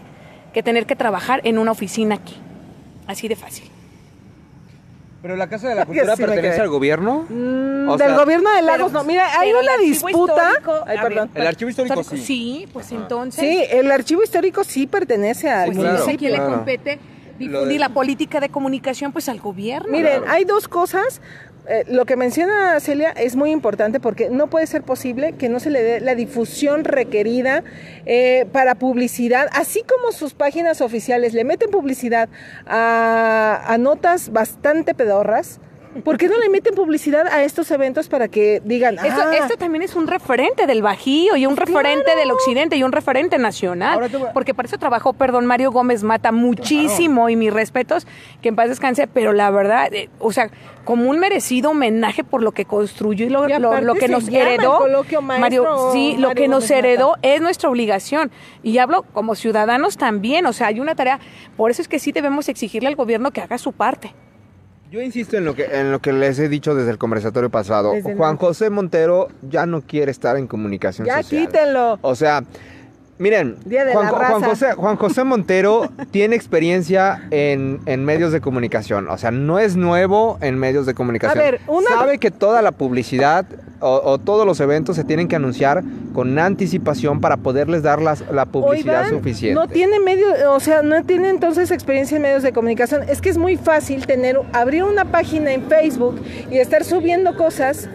que 0.53 0.62
tener 0.62 0.87
que 0.87 0.97
trabajar 0.97 1.41
en 1.45 1.59
una 1.59 1.72
oficina 1.72 2.16
aquí, 2.16 2.37
así 3.07 3.29
de 3.29 3.37
fácil. 3.37 3.78
Pero 5.21 5.35
la 5.35 5.49
Casa 5.49 5.69
de 5.69 5.75
la 5.75 5.85
Cultura 5.85 6.14
sí 6.14 6.23
pertenece 6.23 6.61
al 6.61 6.69
gobierno. 6.69 7.27
Mm, 7.29 7.89
del 7.97 7.99
sea, 7.99 8.16
gobierno 8.16 8.51
de 8.51 8.57
pero- 8.61 8.66
Lagos, 8.66 8.93
no. 8.93 9.03
Mira, 9.05 9.27
hay 9.39 9.51
una 9.53 9.77
disputa. 9.77 10.53
Ay, 10.87 10.97
a 10.97 11.03
perdón. 11.03 11.31
ver, 11.35 11.43
El 11.43 11.49
archivo 11.49 11.71
histórico 11.71 12.05
sí. 12.05 12.19
Sí, 12.19 12.69
pues 12.73 12.93
entonces. 12.93 13.41
Sí, 13.41 13.64
el 13.71 13.91
archivo 13.91 14.23
histórico 14.23 14.62
sí 14.62 14.87
pertenece 14.87 15.51
al 15.51 15.66
pues 15.66 15.79
claro, 15.79 15.99
no 15.99 16.05
sé 16.05 16.12
a 16.12 16.16
quién 16.16 16.35
claro. 16.35 16.51
le 16.51 16.57
compete 16.57 16.99
difundir 17.39 17.69
de- 17.69 17.79
la 17.79 17.89
política 17.89 18.39
de 18.41 18.49
comunicación, 18.49 19.11
pues 19.12 19.29
al 19.29 19.41
gobierno. 19.41 19.91
Miren, 19.91 20.19
Claro. 20.23 20.33
hay 20.33 20.45
dos 20.45 20.69
cosas. 20.69 21.21
Eh, 21.71 21.85
lo 21.87 22.07
que 22.07 22.16
menciona 22.16 22.81
Celia 22.81 23.11
es 23.11 23.37
muy 23.37 23.51
importante 23.51 24.01
porque 24.01 24.31
no 24.31 24.49
puede 24.49 24.66
ser 24.66 24.83
posible 24.83 25.35
que 25.35 25.51
no 25.51 25.61
se 25.61 25.69
le 25.69 25.83
dé 25.83 26.01
la 26.01 26.14
difusión 26.14 26.83
requerida 26.83 27.62
eh, 28.07 28.47
para 28.53 28.77
publicidad, 28.77 29.49
así 29.53 29.83
como 29.83 30.12
sus 30.12 30.33
páginas 30.33 30.81
oficiales 30.81 31.35
le 31.35 31.45
meten 31.45 31.71
publicidad 31.71 32.31
a, 32.66 33.62
a 33.66 33.77
notas 33.77 34.33
bastante 34.33 34.95
pedorras. 34.95 35.61
¿Por 36.05 36.16
qué 36.18 36.28
no 36.28 36.38
le 36.38 36.49
meten 36.49 36.74
publicidad 36.74 37.26
a 37.26 37.42
estos 37.44 37.70
eventos 37.70 38.09
para 38.09 38.28
que 38.28 38.61
digan, 38.64 38.94
Esto, 38.99 39.22
ah, 39.24 39.36
esto 39.36 39.57
también 39.57 39.82
es 39.82 39.94
un 39.96 40.07
referente 40.07 40.66
del 40.66 40.82
Bajío 40.82 41.36
y 41.36 41.46
un 41.46 41.57
referente 41.57 42.14
del 42.16 42.30
Occidente 42.30 42.76
y 42.76 42.82
un 42.82 42.92
referente 42.92 43.38
nacional. 43.38 43.99
Voy 44.11 44.20
Porque 44.32 44.55
para 44.55 44.66
eso 44.68 44.78
trabajó, 44.78 45.12
perdón, 45.12 45.46
Mario 45.46 45.70
Gómez 45.72 46.03
Mata 46.03 46.32
muchísimo 46.32 47.28
y 47.28 47.36
mis 47.36 47.53
respetos, 47.53 48.07
que 48.42 48.49
en 48.49 48.57
paz 48.57 48.68
descanse, 48.68 49.07
pero 49.07 49.32
la 49.32 49.51
verdad, 49.51 49.92
eh, 49.92 50.09
o 50.18 50.32
sea, 50.32 50.51
como 50.84 51.11
un 51.11 51.18
merecido 51.18 51.70
homenaje 51.70 52.24
por 52.24 52.42
lo 52.42 52.53
que 52.53 52.64
construyó 52.64 53.26
y 53.26 53.28
lo, 53.28 53.49
Y 53.49 53.53
lo- 53.59 53.68
aparte 53.68 53.84
lo 53.86 53.94
que 53.94 54.09
nos 54.09 54.26
heredó. 54.28 54.80
maestro 55.22 55.92
sí, 55.92 56.14
lo 56.16 56.28
Mario 56.28 56.42
que 56.42 56.49
nos 56.49 56.59
Gómez 56.64 56.70
Mata. 56.70 56.78
heredó 56.78 57.16
es 57.22 57.40
nuestra 57.40 57.68
obligación. 57.68 58.31
Y 58.62 58.78
hablo 58.78 59.02
como 59.12 59.35
ciudadanos 59.35 59.97
también, 59.97 60.47
o 60.47 60.52
sea, 60.52 60.68
hay 60.68 60.81
una 60.81 60.94
tarea. 60.94 61.18
Por 61.56 61.70
eso 61.70 61.82
es 61.82 61.89
que 61.89 61.98
sí 61.98 62.12
debemos 62.12 62.48
exigirle 62.48 62.89
al 62.89 62.97
gobierno 62.97 63.31
que 63.32 63.40
haga 63.40 63.59
su 63.59 63.73
parte. 63.73 64.14
Yo 64.90 65.02
insisto 65.02 65.36
en 65.36 65.44
lo 65.44 65.55
que 65.55 65.65
en 65.66 65.93
lo 65.93 66.01
que 66.01 66.12
les 66.12 66.39
he 66.39 66.48
dicho 66.48 66.74
desde 66.74 66.90
el 66.90 66.98
conversatorio 66.98 67.51
pasado. 67.51 67.93
Desde 67.93 68.12
el- 68.12 68.16
Juan 68.16 68.36
José 68.39 68.70
Montero 68.70 69.28
ya 69.43 69.66
no 69.66 69.82
quiere 69.82 70.10
estar 70.10 70.36
en 70.39 70.47
comunicación 70.47 71.06
ya 71.06 71.23
social. 71.23 71.47
quítenlo. 71.47 71.98
O 72.01 72.15
sea, 72.15 72.43
Miren, 73.19 73.57
Juan. 73.93 74.43
José, 74.43 74.73
Juan 74.74 74.97
José 74.97 75.24
Montero 75.24 75.90
tiene 76.11 76.36
experiencia 76.36 77.27
en, 77.31 77.81
en 77.86 78.05
medios 78.05 78.32
de 78.32 78.40
comunicación. 78.40 79.09
O 79.09 79.19
sea, 79.19 79.31
no 79.31 79.59
es 79.59 79.77
nuevo 79.77 80.39
en 80.40 80.57
medios 80.59 80.86
de 80.86 80.95
comunicación. 80.95 81.39
A 81.39 81.43
ver, 81.43 81.61
una- 81.66 81.89
Sabe 81.90 82.19
que 82.19 82.31
toda 82.31 82.62
la 82.62 82.73
publicidad 82.73 83.45
o, 83.81 84.01
o 84.05 84.19
todos 84.19 84.45
los 84.47 84.59
eventos 84.61 84.97
se 84.97 85.05
tienen 85.05 85.28
que 85.28 85.36
anunciar 85.36 85.82
con 86.12 86.36
anticipación 86.39 87.20
para 87.20 87.36
poderles 87.36 87.82
dar 87.82 88.01
las- 88.03 88.24
la 88.32 88.45
publicidad 88.47 89.01
Oigan, 89.07 89.11
suficiente. 89.19 89.55
No 89.55 89.69
tiene 89.69 90.01
medio, 90.01 90.27
o 90.53 90.61
sea, 90.61 90.82
no 90.82 91.03
tiene 91.05 91.28
entonces 91.31 91.70
experiencia 91.70 92.16
en 92.16 92.23
medios 92.23 92.43
de 92.43 92.53
comunicación. 92.53 93.03
Es 93.09 93.20
que 93.20 93.28
es 93.31 93.39
muy 93.39 93.57
fácil 93.57 94.07
tener, 94.07 94.39
abrir 94.53 94.85
una 94.85 95.05
página 95.07 95.53
en 95.53 95.62
Facebook 95.69 96.20
y 96.51 96.59
estar 96.59 96.85
subiendo 96.85 97.36
cosas 97.36 97.89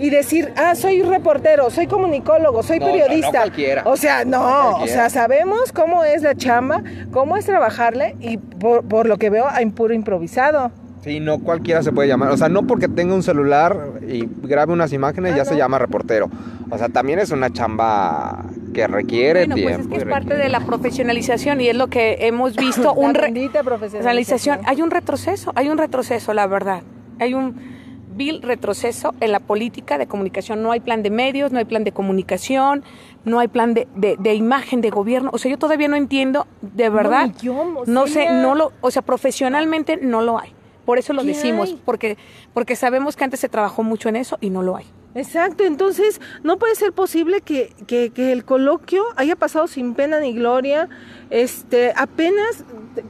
y 0.00 0.10
decir, 0.10 0.52
ah, 0.56 0.74
soy 0.74 1.02
reportero, 1.02 1.70
soy 1.70 1.86
comunicólogo, 1.86 2.62
soy 2.62 2.78
No, 2.80 2.86
o 2.86 2.88
sea, 2.88 2.98
periodista. 3.04 3.26
no 3.32 3.38
cualquiera. 3.38 3.82
O 3.84 3.96
sea, 3.96 4.24
no, 4.24 4.40
No 4.40 4.76
o 4.78 4.86
sea, 4.86 5.10
sabemos 5.10 5.72
cómo 5.72 6.02
es 6.04 6.22
la 6.22 6.34
chamba, 6.34 6.82
cómo 7.12 7.36
es 7.36 7.44
trabajarle 7.44 8.16
y 8.18 8.38
por, 8.38 8.82
por 8.84 9.06
lo 9.06 9.18
que 9.18 9.30
veo 9.30 9.46
hay 9.48 9.66
puro 9.66 9.92
improvisado. 9.94 10.72
Sí, 11.04 11.18
no 11.20 11.38
cualquiera 11.38 11.82
se 11.82 11.92
puede 11.92 12.08
llamar. 12.08 12.30
O 12.30 12.36
sea, 12.36 12.48
no 12.50 12.66
porque 12.66 12.86
tenga 12.88 13.14
un 13.14 13.22
celular 13.22 13.74
y 14.06 14.26
grabe 14.42 14.72
unas 14.72 14.92
imágenes 14.92 15.32
Ah, 15.32 15.36
ya 15.38 15.44
no. 15.44 15.48
se 15.50 15.56
llama 15.56 15.78
reportero. 15.78 16.28
O 16.70 16.76
sea, 16.76 16.88
también 16.90 17.18
es 17.18 17.30
una 17.30 17.50
chamba 17.50 18.44
que 18.74 18.86
requiere 18.86 19.46
Bueno, 19.46 19.54
pues 19.62 19.66
tiempo. 19.76 19.82
es 19.82 19.88
que 19.88 20.08
es 20.08 20.10
parte 20.10 20.28
requiere- 20.34 20.42
de 20.44 20.48
la 20.50 20.60
profesionalización 20.60 21.60
y 21.62 21.68
es 21.68 21.76
lo 21.76 21.86
que 21.88 22.18
hemos 22.26 22.54
visto, 22.54 22.92
un 22.94 23.14
re- 23.14 23.32
profesionalización. 23.64 24.60
Hay 24.66 24.82
un 24.82 24.90
retroceso, 24.90 25.52
hay 25.56 25.68
un 25.68 25.78
retroceso, 25.78 26.34
la 26.34 26.46
verdad. 26.46 26.82
Hay 27.18 27.32
un 27.34 27.79
vil 28.20 28.42
retroceso 28.42 29.14
en 29.20 29.32
la 29.32 29.40
política 29.40 29.96
de 29.96 30.06
comunicación. 30.06 30.62
No 30.62 30.72
hay 30.72 30.80
plan 30.80 31.02
de 31.02 31.08
medios, 31.10 31.52
no 31.52 31.58
hay 31.58 31.64
plan 31.64 31.84
de 31.84 31.92
comunicación, 31.92 32.84
no 33.24 33.38
hay 33.40 33.48
plan 33.48 33.72
de, 33.72 33.88
de- 33.96 34.16
de 34.18 34.34
imagen 34.34 34.82
de 34.82 34.90
gobierno. 34.90 35.30
O 35.32 35.38
sea, 35.38 35.50
yo 35.50 35.58
todavía 35.58 35.88
no 35.88 35.96
entiendo, 35.96 36.46
de 36.60 36.90
verdad. 36.90 37.28
ni 37.28 37.32
yo, 37.42 37.82
no 37.86 38.06
sé, 38.06 38.26
no 38.30 38.54
lo, 38.54 38.72
o 38.82 38.90
sea, 38.90 39.02
profesionalmente 39.02 39.96
no 39.96 40.20
lo 40.20 40.38
hay. 40.38 40.52
Por 40.84 40.98
eso 40.98 41.12
lo 41.12 41.22
¿Qué 41.22 41.28
decimos, 41.28 41.68
hay? 41.70 41.80
porque, 41.84 42.18
porque 42.52 42.74
sabemos 42.76 43.16
que 43.16 43.24
antes 43.24 43.40
se 43.40 43.48
trabajó 43.48 43.82
mucho 43.82 44.08
en 44.08 44.16
eso 44.16 44.36
y 44.40 44.50
no 44.50 44.62
lo 44.62 44.76
hay. 44.76 44.86
Exacto, 45.14 45.64
entonces 45.64 46.20
no 46.42 46.56
puede 46.58 46.74
ser 46.76 46.92
posible 46.92 47.40
que, 47.40 47.72
que- 47.86 48.10
que 48.10 48.32
el 48.32 48.44
coloquio 48.44 49.02
haya 49.16 49.34
pasado 49.36 49.66
sin 49.66 49.94
pena 49.94 50.20
ni 50.20 50.32
gloria. 50.34 50.88
Este, 51.30 51.92
apenas 51.96 52.64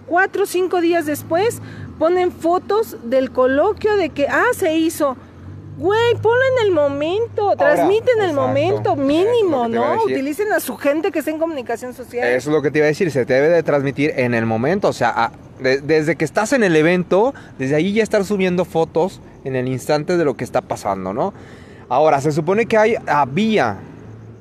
cuatro 0.06 0.44
o 0.44 0.46
cinco 0.46 0.80
días 0.80 1.04
después 1.06 1.60
ponen 2.00 2.32
fotos 2.32 2.96
del 3.04 3.30
coloquio 3.30 3.96
de 3.96 4.08
que, 4.08 4.26
ah, 4.26 4.46
se 4.56 4.74
hizo. 4.74 5.16
Güey, 5.78 6.14
ponlo 6.20 6.42
en 6.58 6.66
el 6.66 6.72
momento, 6.74 7.54
transmite 7.56 8.10
en 8.16 8.22
el 8.24 8.30
exacto. 8.30 8.46
momento, 8.48 8.96
mínimo, 8.96 9.68
te 9.70 9.78
a 9.78 9.80
¿no? 9.96 10.02
Utilicen 10.04 10.52
a 10.52 10.60
su 10.60 10.76
gente 10.76 11.10
que 11.12 11.20
está 11.20 11.30
en 11.30 11.38
comunicación 11.38 11.94
social. 11.94 12.26
Eso 12.28 12.50
es 12.50 12.54
lo 12.56 12.60
que 12.62 12.70
te 12.70 12.78
iba 12.80 12.86
a 12.86 12.88
decir, 12.88 13.10
se 13.10 13.24
debe 13.24 13.48
de 13.48 13.62
transmitir 13.62 14.12
en 14.16 14.34
el 14.34 14.44
momento, 14.46 14.88
o 14.88 14.92
sea, 14.92 15.10
a- 15.10 15.32
de- 15.62 15.80
desde 15.80 16.16
que 16.16 16.24
estás 16.24 16.52
en 16.52 16.64
el 16.64 16.74
evento, 16.74 17.32
desde 17.58 17.76
ahí 17.76 17.92
ya 17.92 18.02
estar 18.02 18.24
subiendo 18.24 18.64
fotos 18.64 19.20
en 19.44 19.56
el 19.56 19.68
instante 19.68 20.16
de 20.16 20.24
lo 20.24 20.34
que 20.36 20.44
está 20.44 20.60
pasando, 20.62 21.12
¿no? 21.14 21.32
Ahora, 21.88 22.20
se 22.20 22.32
supone 22.32 22.66
que 22.66 22.76
hay, 22.76 22.96
había, 23.06 23.76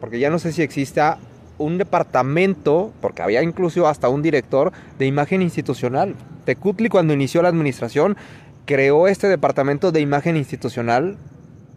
porque 0.02 0.20
ya 0.20 0.30
no 0.30 0.40
sé 0.40 0.52
si 0.52 0.62
exista 0.62 1.20
un 1.58 1.78
departamento, 1.78 2.92
porque 3.02 3.22
había 3.22 3.44
incluso 3.44 3.88
hasta 3.88 4.10
un 4.10 4.22
director 4.22 4.72
de 4.98 5.06
imagen 5.06 5.42
institucional. 5.42 6.16
Tecutli 6.50 6.90
cuando 6.90 7.14
inició 7.14 7.44
la 7.44 7.50
administración 7.50 8.18
creó 8.66 9.08
este 9.08 9.28
departamento 9.28 9.92
de 9.92 10.00
imagen 10.02 10.36
institucional, 10.36 11.16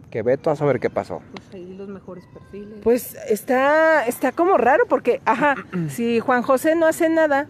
que 0.09 0.23
veto 0.23 0.49
a 0.49 0.55
saber 0.55 0.79
qué 0.79 0.89
pasó. 0.89 1.21
Pues 1.31 1.43
ahí 1.53 1.75
los 1.77 1.87
mejores 1.87 2.23
perfiles. 2.33 2.79
Pues 2.81 3.15
está, 3.29 4.03
está 4.07 4.31
como 4.31 4.57
raro 4.57 4.85
porque, 4.89 5.21
ajá, 5.25 5.53
si 5.89 6.19
Juan 6.21 6.41
José 6.41 6.75
no 6.75 6.87
hace 6.87 7.07
nada, 7.07 7.45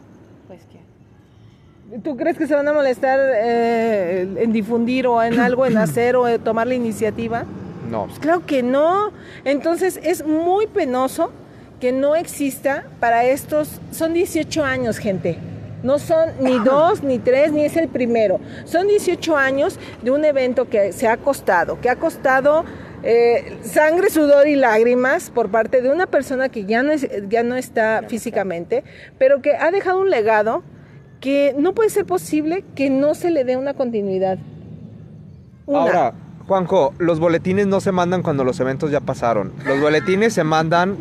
Pues, 0.49 0.63
¿qué? 0.69 1.99
¿Tú 1.99 2.17
crees 2.17 2.37
que 2.37 2.45
se 2.45 2.55
van 2.55 2.67
a 2.67 2.73
molestar 2.73 3.17
eh, 3.21 4.27
en 4.39 4.51
difundir 4.51 5.07
o 5.07 5.23
en 5.23 5.39
algo, 5.39 5.65
en 5.65 5.77
hacer 5.85 6.17
o 6.17 6.27
en 6.27 6.41
tomar 6.41 6.67
la 6.67 6.73
iniciativa? 6.73 7.45
No, 7.89 8.07
Pues 8.07 8.19
claro 8.19 8.45
que 8.45 8.63
no. 8.63 9.11
Entonces 9.45 9.97
es 10.03 10.25
muy 10.25 10.67
penoso 10.67 11.31
que 11.79 11.93
no 11.93 12.15
exista 12.17 12.83
para 12.99 13.23
estos, 13.23 13.79
son 13.91 14.13
18 14.13 14.61
años, 14.65 14.97
gente. 14.97 15.37
No 15.83 15.99
son 15.99 16.29
ni 16.39 16.57
dos, 16.59 17.03
ni 17.03 17.19
tres, 17.19 17.51
ni 17.51 17.63
es 17.65 17.75
el 17.77 17.89
primero. 17.89 18.39
Son 18.65 18.87
18 18.87 19.35
años 19.37 19.77
de 20.01 20.11
un 20.11 20.23
evento 20.25 20.69
que 20.69 20.91
se 20.93 21.07
ha 21.07 21.17
costado, 21.17 21.79
que 21.81 21.89
ha 21.89 21.97
costado 21.97 22.63
eh, 23.03 23.57
sangre, 23.63 24.09
sudor 24.09 24.47
y 24.47 24.55
lágrimas 24.55 25.29
por 25.29 25.49
parte 25.49 25.81
de 25.81 25.91
una 25.91 26.07
persona 26.07 26.47
que 26.47 26.63
ya 26.65 26.83
no, 26.83 26.91
es- 26.93 27.09
ya 27.27 27.43
no 27.43 27.55
está 27.55 28.03
físicamente, 28.07 28.85
pero 29.19 29.41
que 29.41 29.55
ha 29.57 29.71
dejado 29.71 29.99
un 29.99 30.09
legado 30.09 30.63
que 31.19 31.53
no 31.57 31.73
puede 31.73 31.89
ser 31.89 32.05
posible 32.05 32.63
que 32.75 32.89
no 32.89 33.13
se 33.13 33.29
le 33.29 33.43
dé 33.43 33.57
una 33.57 33.73
continuidad. 33.73 34.37
Una. 35.65 35.79
Ahora, 35.79 36.13
Juanjo, 36.47 36.93
los 36.97 37.19
boletines 37.19 37.67
no 37.67 37.79
se 37.81 37.91
mandan 37.91 38.21
cuando 38.21 38.43
los 38.43 38.59
eventos 38.59 38.91
ya 38.91 38.99
pasaron. 38.99 39.51
Los 39.65 39.79
boletines 39.79 40.33
se 40.33 40.43
mandan 40.43 40.97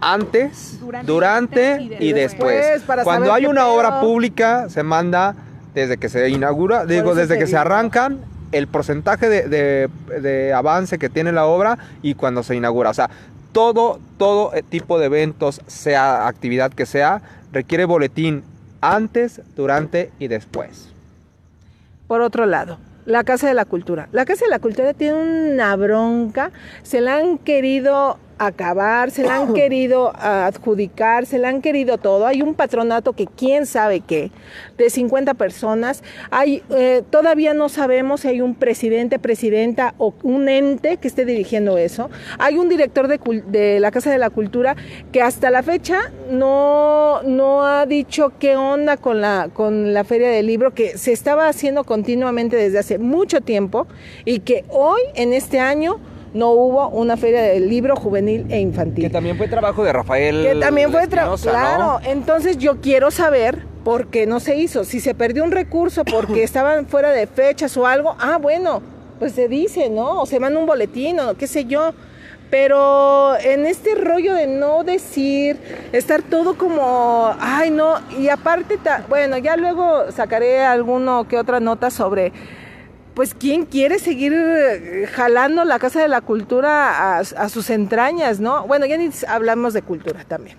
antes, 0.00 0.78
durante, 0.80 1.06
Durante 1.12 1.82
y 2.00 2.08
y 2.08 2.12
después. 2.12 2.56
después, 2.56 2.82
para 2.82 3.04
Cuando 3.04 3.32
hay 3.32 3.46
una 3.46 3.62
pedo. 3.62 3.74
obra 3.74 4.00
pública, 4.00 4.68
se 4.68 4.82
manda 4.82 5.34
desde 5.74 5.96
que 5.98 6.08
se 6.08 6.28
inaugura, 6.30 6.86
digo, 6.86 7.14
desde 7.14 7.38
que 7.38 7.46
se 7.46 7.56
arrancan, 7.56 8.18
el 8.52 8.66
porcentaje 8.66 9.28
de, 9.28 9.48
de- 9.48 10.20
de 10.20 10.52
avance 10.54 10.98
que 10.98 11.08
tiene 11.10 11.32
la 11.32 11.44
obra 11.46 11.78
y 12.02 12.14
cuando 12.14 12.42
se 12.42 12.54
inaugura. 12.56 12.90
O 12.90 12.94
sea, 12.94 13.10
todo, 13.52 14.00
todo 14.16 14.54
eh, 14.54 14.62
tipo 14.62 14.98
de 14.98 15.06
eventos, 15.06 15.60
sea 15.66 16.26
actividad 16.26 16.72
que 16.72 16.86
sea, 16.86 17.20
requiere 17.52 17.84
boletín 17.84 18.42
antes, 18.80 19.42
durante 19.56 20.10
y 20.18 20.28
después. 20.28 20.88
Por 22.06 22.22
otro 22.22 22.46
lado, 22.46 22.78
la 23.04 23.24
Casa 23.24 23.48
de 23.48 23.54
la 23.54 23.64
Cultura. 23.64 24.08
La 24.12 24.24
Casa 24.24 24.44
de 24.46 24.50
la 24.50 24.58
Cultura 24.60 24.94
tiene 24.94 25.52
una 25.54 25.76
bronca, 25.76 26.50
se 26.82 27.00
la 27.00 27.16
han 27.16 27.38
querido 27.38 28.18
acabar, 28.38 29.10
se 29.10 29.22
la 29.22 29.36
han 29.36 29.54
querido 29.54 30.12
adjudicar, 30.16 31.26
se 31.26 31.38
la 31.38 31.48
han 31.48 31.60
querido 31.60 31.98
todo. 31.98 32.26
Hay 32.26 32.42
un 32.42 32.54
patronato 32.54 33.12
que 33.12 33.26
quién 33.26 33.66
sabe 33.66 34.00
qué, 34.00 34.30
de 34.76 34.90
50 34.90 35.34
personas. 35.34 36.02
Hay, 36.30 36.62
eh, 36.70 37.02
todavía 37.10 37.54
no 37.54 37.68
sabemos 37.68 38.22
si 38.22 38.28
hay 38.28 38.40
un 38.40 38.54
presidente, 38.54 39.18
presidenta 39.18 39.94
o 39.98 40.14
un 40.22 40.48
ente 40.48 40.96
que 40.96 41.08
esté 41.08 41.24
dirigiendo 41.24 41.78
eso. 41.78 42.10
Hay 42.38 42.58
un 42.58 42.68
director 42.68 43.08
de, 43.08 43.18
de 43.46 43.80
la 43.80 43.90
Casa 43.90 44.10
de 44.10 44.18
la 44.18 44.30
Cultura 44.30 44.76
que 45.12 45.22
hasta 45.22 45.50
la 45.50 45.62
fecha 45.62 46.12
no, 46.30 47.22
no 47.22 47.64
ha 47.64 47.86
dicho 47.86 48.32
qué 48.38 48.56
onda 48.56 48.96
con 48.96 49.20
la, 49.20 49.50
con 49.52 49.92
la 49.92 50.04
Feria 50.04 50.28
del 50.28 50.46
Libro, 50.46 50.74
que 50.74 50.96
se 50.96 51.12
estaba 51.12 51.48
haciendo 51.48 51.84
continuamente 51.84 52.56
desde 52.56 52.78
hace 52.78 52.98
mucho 52.98 53.40
tiempo 53.40 53.86
y 54.24 54.40
que 54.40 54.64
hoy, 54.70 55.00
en 55.14 55.32
este 55.32 55.60
año, 55.60 56.00
no 56.34 56.50
hubo 56.50 56.88
una 56.90 57.16
Feria 57.16 57.42
del 57.42 57.68
Libro 57.68 57.96
juvenil 57.96 58.46
e 58.50 58.60
infantil. 58.60 59.04
Que 59.04 59.10
también 59.10 59.36
fue 59.36 59.48
trabajo 59.48 59.82
de 59.84 59.92
Rafael. 59.92 60.42
Que 60.42 60.54
también 60.60 60.90
fue 60.92 61.02
tra- 61.08 61.20
Espinosa, 61.34 61.46
¿no? 61.52 61.58
claro. 61.58 62.00
Entonces 62.04 62.58
yo 62.58 62.80
quiero 62.80 63.10
saber 63.10 63.64
por 63.84 64.08
qué 64.08 64.26
no 64.26 64.38
se 64.40 64.56
hizo. 64.56 64.84
Si 64.84 65.00
se 65.00 65.14
perdió 65.14 65.44
un 65.44 65.50
recurso 65.52 66.04
porque 66.04 66.42
estaban 66.44 66.86
fuera 66.86 67.10
de 67.10 67.26
fechas 67.26 67.76
o 67.76 67.86
algo, 67.86 68.14
ah, 68.20 68.38
bueno, 68.40 68.82
pues 69.18 69.32
se 69.32 69.48
dice, 69.48 69.88
¿no? 69.90 70.22
O 70.22 70.26
se 70.26 70.38
manda 70.38 70.60
un 70.60 70.66
boletín 70.66 71.18
o 71.20 71.34
qué 71.34 71.46
sé 71.46 71.64
yo. 71.64 71.92
Pero 72.50 73.38
en 73.40 73.66
este 73.66 73.94
rollo 73.94 74.32
de 74.34 74.46
no 74.46 74.82
decir, 74.82 75.58
estar 75.92 76.22
todo 76.22 76.56
como, 76.56 77.30
ay, 77.38 77.70
no, 77.70 77.96
y 78.18 78.30
aparte, 78.30 78.78
ta- 78.78 79.04
bueno, 79.06 79.36
ya 79.36 79.56
luego 79.58 80.10
sacaré 80.12 80.60
alguno 80.64 81.28
que 81.28 81.36
otra 81.38 81.60
nota 81.60 81.90
sobre 81.90 82.32
pues 83.18 83.34
quién 83.34 83.64
quiere 83.66 83.98
seguir 83.98 84.32
eh, 84.32 85.08
jalando 85.12 85.64
la 85.64 85.80
Casa 85.80 86.00
de 86.00 86.06
la 86.06 86.20
Cultura 86.20 87.16
a, 87.16 87.18
a 87.18 87.48
sus 87.48 87.68
entrañas, 87.68 88.38
¿no? 88.38 88.64
Bueno, 88.68 88.86
ya 88.86 88.96
ni 88.96 89.10
hablamos 89.26 89.72
de 89.72 89.82
cultura 89.82 90.22
también. 90.22 90.56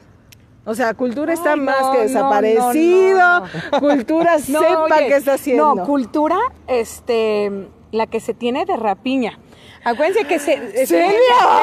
O 0.65 0.76
sea, 0.76 0.94
cultura 0.94 1.31
está 1.31 1.53
Ay, 1.53 1.61
más 1.61 1.80
no, 1.80 1.91
que 1.94 1.99
desaparecido. 1.99 3.18
no, 3.18 3.45
no, 3.72 3.80
Cultura 3.80 4.36
No, 4.49 4.60
sepa 4.60 4.84
oye, 4.84 5.07
qué 5.07 5.15
está 5.15 5.36
haciendo. 5.36 5.73
No, 5.73 5.86
cultura, 5.86 6.38
este, 6.68 7.69
la 7.94 8.07
que 8.07 8.19
se 8.19 8.34
tiene 8.34 8.65
de 8.65 8.76
rapiña. 8.76 9.40
Acuérdense 9.86 10.27
que 10.27 10.40
se... 10.40 10.86
¿Serio? 10.86 11.14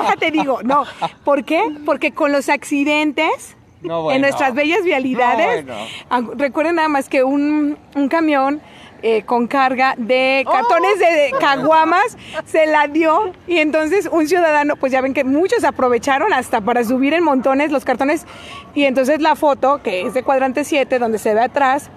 Déjate 0.01 0.31
digo, 0.31 0.63
no. 0.63 0.85
¿Por 1.27 1.45
qué? 1.45 1.63
Porque 1.85 2.15
con 2.15 2.33
los 2.33 2.49
accidentes... 2.49 3.55
No, 3.83 4.01
bueno. 4.05 4.17
En 4.17 4.23
nuestras 4.23 4.55
bellas 4.55 4.83
vialidades, 4.83 5.67
No, 5.67 5.75
bueno. 6.09 6.33
recuerden 6.37 6.77
nada 6.77 6.89
más 6.89 7.11
que 7.11 7.23
un, 7.23 7.77
un 7.95 8.09
camión 8.09 8.63
eh, 9.03 9.23
con 9.23 9.47
carga 9.47 9.95
de 9.97 10.45
cartones 10.51 10.99
de 10.99 11.33
caguamas 11.39 12.17
se 12.45 12.67
la 12.67 12.89
dio 12.89 13.33
y 13.47 13.59
entonces 13.59 14.09
un 14.11 14.27
ciudadano, 14.29 14.77
pues 14.77 14.93
ya 14.93 15.01
ven 15.01 15.15
que 15.15 15.25
muchos 15.25 15.65
aprovecharon 15.65 16.33
hasta 16.33 16.61
para 16.61 16.85
subir 16.85 17.15
en 17.15 17.25
montones 17.25 17.71
los 17.71 17.85
cartones 17.85 18.27
y 18.75 18.85
entonces 18.85 19.21
la 19.21 19.37
foto, 19.37 19.81
que 19.83 20.07
es 20.07 20.15
de 20.15 20.23
cuadrante 20.23 20.65
7, 20.65 20.99
donde 20.99 21.19
se 21.19 21.35
ve 21.35 21.41
atrás, 21.41 21.91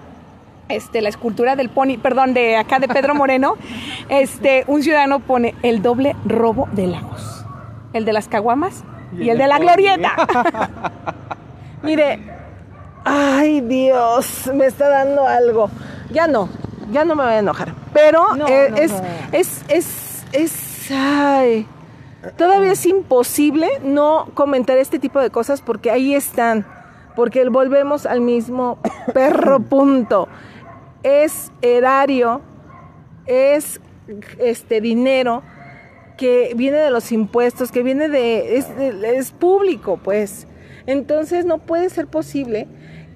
este, 0.68 1.00
la 1.00 1.08
escultura 1.08 1.56
del 1.56 1.68
pony, 1.68 1.98
perdón, 2.00 2.32
de 2.32 2.56
acá 2.56 2.78
de 2.78 2.88
Pedro 2.88 3.14
Moreno, 3.14 3.56
este, 4.08 4.64
un 4.66 4.82
ciudadano 4.82 5.20
pone 5.20 5.54
el 5.62 5.82
doble 5.82 6.16
robo 6.24 6.68
de 6.72 6.86
lagos. 6.86 7.44
El 7.92 8.04
de 8.04 8.12
las 8.12 8.28
caguamas 8.28 8.84
y, 9.18 9.28
el 9.30 9.38
de 9.38 9.48
la 9.48 9.58
glorieta. 9.58 10.12
Mire, 11.82 12.20
ay 13.04 13.60
Dios, 13.62 14.50
me 14.54 14.66
está 14.66 14.88
dando 14.88 15.26
algo. 15.26 15.70
Ya 16.12 16.26
no, 16.26 16.48
ya 16.90 17.04
no 17.04 17.14
me 17.14 17.24
voy 17.24 17.32
a 17.32 17.38
enojar. 17.38 17.74
Pero 17.92 18.34
No, 18.36 18.46
eh, 18.48 18.68
no, 18.70 18.76
es, 18.76 18.92
no. 18.92 19.02
es, 19.32 19.64
es, 19.68 20.24
es, 20.32 20.90
ay, 20.90 21.66
todavía 22.36 22.72
es 22.72 22.84
imposible 22.86 23.68
no 23.82 24.28
comentar 24.34 24.78
este 24.78 24.98
tipo 24.98 25.20
de 25.20 25.30
cosas 25.30 25.62
porque 25.62 25.90
ahí 25.90 26.14
están. 26.14 26.66
Porque 27.16 27.48
volvemos 27.48 28.06
al 28.06 28.20
mismo 28.20 28.78
perro 29.14 29.60
punto. 29.60 30.28
Es 31.02 31.50
erario, 31.62 32.40
es 33.26 33.80
este 34.38 34.80
dinero 34.80 35.42
que 36.16 36.52
viene 36.54 36.76
de 36.76 36.90
los 36.90 37.12
impuestos, 37.12 37.72
que 37.72 37.82
viene 37.82 38.08
de 38.08 38.58
es, 38.58 38.66
es 38.78 39.32
público, 39.32 39.98
pues. 40.02 40.46
Entonces 40.86 41.44
no 41.44 41.58
puede 41.58 41.88
ser 41.90 42.06
posible 42.06 42.68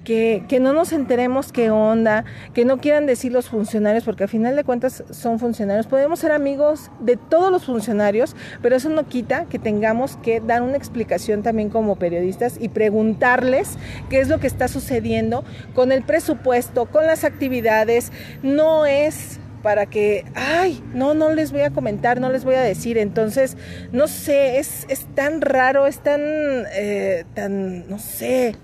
que, 0.05 0.59
no 0.61 0.73
nos 0.73 0.93
enteremos 0.93 1.51
qué 1.51 1.71
onda, 1.71 2.25
que 2.53 2.65
no 2.65 2.79
quieran 2.79 3.07
decir 3.07 3.33
los 3.33 3.49
funcionarios, 3.49 4.05
porque 4.05 4.25
a 4.25 4.29
final 4.29 4.55
de 4.55 4.65
cuentas 4.65 5.03
son 5.11 5.39
funcionarios. 5.39 5.87
Podemos 5.87 6.21
ser 6.21 6.33
amigos 6.33 6.91
de 7.01 7.17
todos 7.17 7.51
los 7.51 7.65
funcionarios, 7.65 8.37
pero 8.63 8.77
eso 8.77 8.89
no 8.91 9.07
quita 9.07 9.47
que 9.47 9.59
tengamos 9.59 10.17
que 10.19 10.41
dar 10.41 10.63
una 10.63 10.77
explicación 10.77 11.43
también 11.43 11.71
como 11.71 11.97
periodistas 11.97 12.57
y 12.61 12.69
preguntarles 12.69 13.79
qué 14.11 14.21
es 14.21 14.29
lo 14.29 14.39
que 14.39 14.47
está 14.47 14.69
sucediendo 14.69 15.45
con 15.75 15.91
el 15.91 16.03
presupuesto, 16.03 16.87
con 16.87 17.07
las 17.07 17.25
actividades. 17.25 18.13
No 18.43 18.87
es 18.87 19.41
para 19.63 19.87
que, 19.87 20.27
ay, 20.35 20.85
no, 20.93 21.15
no 21.15 21.33
les 21.33 21.51
voy 21.51 21.63
a 21.63 21.71
comentar, 21.71 22.21
no 22.21 22.31
les 22.31 22.45
voy 22.45 22.55
a 22.55 22.61
decir. 22.61 22.99
Entonces, 22.99 23.57
no 23.93 24.09
sé, 24.09 24.59
es, 24.59 24.85
es 24.91 25.07
tan 25.15 25.41
raro, 25.41 25.87
es 25.87 26.01
tan, 26.01 26.21
eh, 26.21 27.25
tan, 27.35 27.89
no 27.89 27.99
sé, 27.99 28.57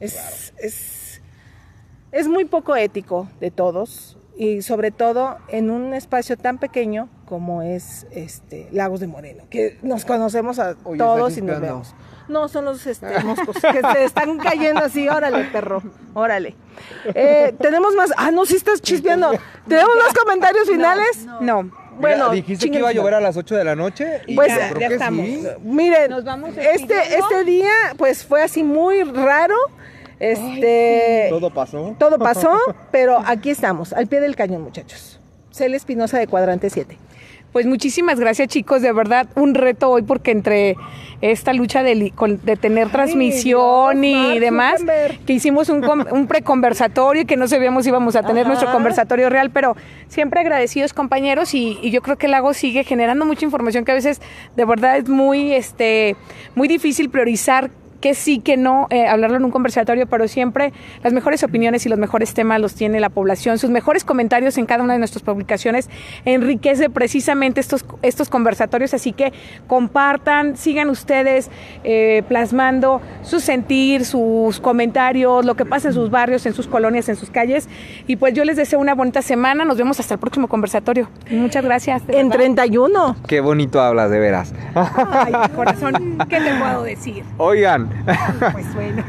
es, 0.00 0.54
es, 0.58 1.22
es 2.12 2.28
muy 2.28 2.44
poco 2.44 2.74
ético 2.76 3.28
de 3.40 3.50
todos 3.50 4.16
y 4.36 4.62
sobre 4.62 4.90
todo 4.90 5.36
en 5.48 5.70
un 5.70 5.92
espacio 5.92 6.36
tan 6.36 6.58
pequeño 6.58 7.08
como 7.26 7.62
es 7.62 8.06
este 8.10 8.68
Lagos 8.72 9.00
de 9.00 9.06
Moreno, 9.06 9.44
que 9.50 9.78
nos 9.82 10.04
conocemos 10.04 10.58
a 10.58 10.76
Oye, 10.84 10.98
todos 10.98 11.36
y 11.36 11.42
nos 11.42 11.60
vemos. 11.60 11.94
No, 12.26 12.48
son 12.48 12.64
los 12.64 12.86
este, 12.86 13.18
moscos 13.24 13.56
que 13.60 13.82
se 13.82 14.04
están 14.04 14.38
cayendo 14.38 14.80
así. 14.80 15.08
Órale, 15.08 15.44
perro. 15.44 15.82
Órale. 16.14 16.56
Eh, 17.14 17.54
tenemos 17.60 17.94
más. 17.94 18.12
Ah, 18.16 18.30
no, 18.30 18.46
sí 18.46 18.56
estás 18.56 18.80
chispeando. 18.80 19.32
¿Tenemos 19.68 19.92
más 19.96 20.14
comentarios 20.14 20.68
finales? 20.68 21.26
No. 21.40 21.70
Bueno, 21.98 22.24
Mira, 22.30 22.34
dijiste 22.34 22.70
que 22.70 22.78
iba 22.78 22.88
a 22.88 22.92
llover 22.92 23.14
a 23.14 23.20
las 23.20 23.36
8 23.36 23.56
de 23.56 23.64
la 23.64 23.74
noche 23.76 24.20
y 24.26 24.34
Pues, 24.36 24.48
ya- 24.48 24.68
creo 24.70 24.80
ya 24.80 24.88
que 24.88 24.94
estamos. 24.94 25.26
sí. 25.26 25.44
Miren, 25.62 26.10
Nos 26.10 26.24
vamos 26.24 26.50
este, 26.56 26.94
este 27.18 27.44
día, 27.44 27.70
pues 27.96 28.24
fue 28.24 28.42
así 28.42 28.62
muy 28.64 29.02
raro. 29.02 29.54
Este. 30.18 31.26
Todo 31.30 31.50
pasó. 31.50 31.96
Todo 31.98 32.18
pasó, 32.18 32.56
pero 32.92 33.22
aquí 33.26 33.50
estamos, 33.50 33.92
al 33.92 34.06
pie 34.06 34.20
del 34.20 34.36
cañón, 34.36 34.62
muchachos. 34.62 35.18
Cel 35.50 35.74
Espinosa 35.74 36.18
de 36.18 36.26
Cuadrante 36.26 36.70
7. 36.70 36.96
Pues 37.52 37.66
muchísimas 37.66 38.20
gracias 38.20 38.48
chicos, 38.48 38.80
de 38.80 38.92
verdad 38.92 39.26
un 39.34 39.54
reto 39.54 39.90
hoy 39.90 40.02
porque 40.02 40.30
entre 40.30 40.76
esta 41.20 41.52
lucha 41.52 41.82
de, 41.82 42.12
de 42.42 42.56
tener 42.56 42.90
transmisión 42.90 44.00
Dios, 44.00 44.34
y 44.34 44.38
demás, 44.38 44.80
Zuckerberg. 44.80 45.18
que 45.26 45.32
hicimos 45.32 45.68
un, 45.68 45.84
un 46.12 46.26
preconversatorio 46.28 47.22
y 47.22 47.24
que 47.26 47.36
no 47.36 47.48
sabíamos 47.48 47.84
si 47.84 47.90
íbamos 47.90 48.14
a 48.14 48.22
tener 48.22 48.42
Ajá. 48.42 48.48
nuestro 48.48 48.72
conversatorio 48.72 49.28
real, 49.28 49.50
pero 49.50 49.76
siempre 50.08 50.40
agradecidos 50.40 50.92
compañeros 50.92 51.52
y, 51.54 51.78
y 51.82 51.90
yo 51.90 52.02
creo 52.02 52.16
que 52.16 52.26
el 52.26 52.32
lago 52.32 52.54
sigue 52.54 52.84
generando 52.84 53.26
mucha 53.26 53.44
información 53.44 53.84
que 53.84 53.92
a 53.92 53.96
veces 53.96 54.22
de 54.56 54.64
verdad 54.64 54.96
es 54.96 55.08
muy, 55.08 55.52
este, 55.52 56.16
muy 56.54 56.68
difícil 56.68 57.10
priorizar 57.10 57.70
que 58.00 58.14
sí, 58.14 58.40
que 58.40 58.56
no, 58.56 58.86
eh, 58.90 59.06
hablarlo 59.06 59.36
en 59.36 59.44
un 59.44 59.50
conversatorio, 59.50 60.06
pero 60.06 60.26
siempre 60.28 60.72
las 61.02 61.12
mejores 61.12 61.42
opiniones 61.42 61.86
y 61.86 61.88
los 61.88 61.98
mejores 61.98 62.34
temas 62.34 62.60
los 62.60 62.74
tiene 62.74 63.00
la 63.00 63.10
población. 63.10 63.58
Sus 63.58 63.70
mejores 63.70 64.04
comentarios 64.04 64.58
en 64.58 64.66
cada 64.66 64.82
una 64.82 64.94
de 64.94 64.98
nuestras 64.98 65.22
publicaciones 65.22 65.88
enriquece 66.24 66.90
precisamente 66.90 67.60
estos, 67.60 67.84
estos 68.02 68.28
conversatorios, 68.28 68.94
así 68.94 69.12
que 69.12 69.32
compartan, 69.66 70.56
sigan 70.56 70.88
ustedes 70.88 71.50
eh, 71.84 72.22
plasmando 72.28 73.00
su 73.22 73.40
sentir, 73.40 74.04
sus 74.04 74.60
comentarios, 74.60 75.44
lo 75.44 75.54
que 75.54 75.64
pasa 75.64 75.88
en 75.88 75.94
sus 75.94 76.10
barrios, 76.10 76.46
en 76.46 76.54
sus 76.54 76.66
colonias, 76.66 77.08
en 77.08 77.16
sus 77.16 77.30
calles. 77.30 77.68
Y 78.06 78.16
pues 78.16 78.34
yo 78.34 78.44
les 78.44 78.56
deseo 78.56 78.78
una 78.78 78.94
bonita 78.94 79.22
semana, 79.22 79.64
nos 79.64 79.76
vemos 79.76 80.00
hasta 80.00 80.14
el 80.14 80.20
próximo 80.20 80.48
conversatorio. 80.48 81.08
Muchas 81.30 81.64
gracias. 81.64 82.02
En 82.08 82.28
verdad. 82.28 82.44
31. 82.44 83.16
Qué 83.26 83.40
bonito 83.40 83.80
hablas, 83.80 84.10
de 84.10 84.18
veras. 84.18 84.54
Ay, 84.74 85.32
corazón, 85.54 86.18
¿qué 86.28 86.40
te 86.40 86.54
puedo 86.58 86.82
decir? 86.82 87.24
Oigan, 87.36 87.89
Pues 88.52 88.74
bueno. 88.74 89.04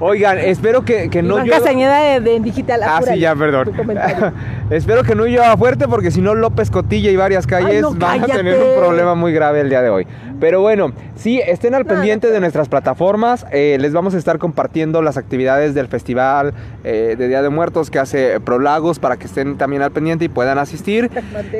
Oigan, 0.00 0.38
espero 0.38 0.84
que, 0.84 1.08
que 1.08 1.22
no 1.22 1.34
Iván 1.36 1.46
llueva- 1.46 1.56
Castañeda 1.58 1.98
de, 2.00 2.20
de 2.20 2.40
Digital. 2.40 2.80
Ah, 2.82 3.00
sí, 3.06 3.18
ya, 3.18 3.34
perdón. 3.36 3.70
Espero 4.70 5.02
que 5.02 5.14
no 5.14 5.24
llueva 5.26 5.56
fuerte 5.56 5.88
porque 5.88 6.10
si 6.10 6.20
no 6.20 6.34
López 6.34 6.70
Cotilla 6.70 7.10
y 7.10 7.16
varias 7.16 7.46
calles 7.46 7.82
no, 7.82 7.92
van 7.94 8.22
a 8.22 8.26
tener 8.26 8.54
un 8.62 8.78
problema 8.78 9.14
muy 9.16 9.32
grave 9.32 9.60
el 9.60 9.68
día 9.68 9.82
de 9.82 9.90
hoy. 9.90 10.06
Pero 10.38 10.60
bueno, 10.60 10.92
sí, 11.16 11.40
estén 11.44 11.74
al 11.74 11.82
No, 11.82 11.88
pendiente 11.88 12.28
no, 12.28 12.32
de 12.32 12.40
nuestras 12.40 12.68
plataformas. 12.68 13.44
eh, 13.50 13.76
les 13.80 13.92
vamos 13.92 14.14
a 14.14 14.18
estar 14.18 14.38
compartiendo 14.38 15.02
las 15.02 15.16
actividades 15.16 15.74
del 15.74 15.88
festival 15.88 16.54
eh, 16.84 17.16
de 17.18 17.28
Día 17.28 17.42
de 17.42 17.48
Muertos 17.50 17.90
que 17.90 17.98
hace 17.98 18.38
Prolagos 18.40 18.98
para 19.00 19.16
que 19.16 19.26
estén 19.26 19.58
también 19.58 19.82
al 19.82 19.90
pendiente 19.90 20.24
y 20.24 20.28
puedan 20.28 20.58
asistir. 20.58 21.10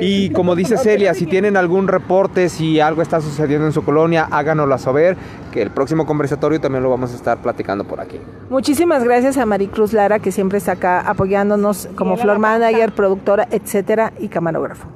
Y 0.00 0.30
como 0.30 0.54
dice 0.54 0.76
Celia, 0.78 1.12
si 1.14 1.26
tienen 1.26 1.56
algún 1.56 1.88
reporte, 1.88 2.48
si 2.48 2.78
algo 2.80 3.02
está 3.02 3.20
sucediendo 3.20 3.66
en 3.66 3.72
su 3.72 3.84
colonia, 3.84 4.28
háganoslo 4.30 4.78
saber, 4.78 5.16
que 5.52 5.62
el 5.62 5.70
próximo 5.70 6.06
conversatorio 6.06 6.60
también 6.60 6.82
lo 6.84 6.90
vamos 6.90 7.12
a 7.12 7.16
estar 7.16 7.38
platicando 7.38 7.84
por 7.84 8.00
aquí. 8.00 8.18
Muchísimas 8.50 9.04
gracias 9.04 9.38
a 9.38 9.46
Maricruz 9.46 9.92
Lara, 9.92 10.18
que 10.18 10.32
siempre 10.32 10.58
está 10.58 10.72
acá 10.72 11.00
apoyándonos 11.00 11.88
como 11.94 12.14
a 12.14 12.16
floor 12.16 12.38
manager, 12.40 12.92
productora, 12.92 13.46
etcétera, 13.50 14.12
y 14.18 14.28
camarógrafo. 14.28 14.88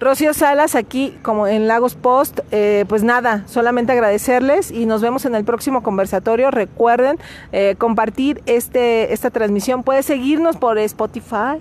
Rocío 0.00 0.34
Salas 0.34 0.74
aquí 0.74 1.16
como 1.22 1.46
en 1.46 1.68
Lagos 1.68 1.94
Post, 1.94 2.40
eh, 2.50 2.84
pues 2.88 3.02
nada, 3.02 3.44
solamente 3.46 3.92
agradecerles 3.92 4.70
y 4.70 4.86
nos 4.86 5.02
vemos 5.02 5.24
en 5.24 5.34
el 5.34 5.44
próximo 5.44 5.82
conversatorio. 5.82 6.50
Recuerden 6.50 7.18
eh, 7.52 7.74
compartir 7.78 8.42
este, 8.46 9.12
esta 9.12 9.30
transmisión. 9.30 9.82
Puedes 9.82 10.06
seguirnos 10.06 10.56
por 10.56 10.78
Spotify 10.78 11.60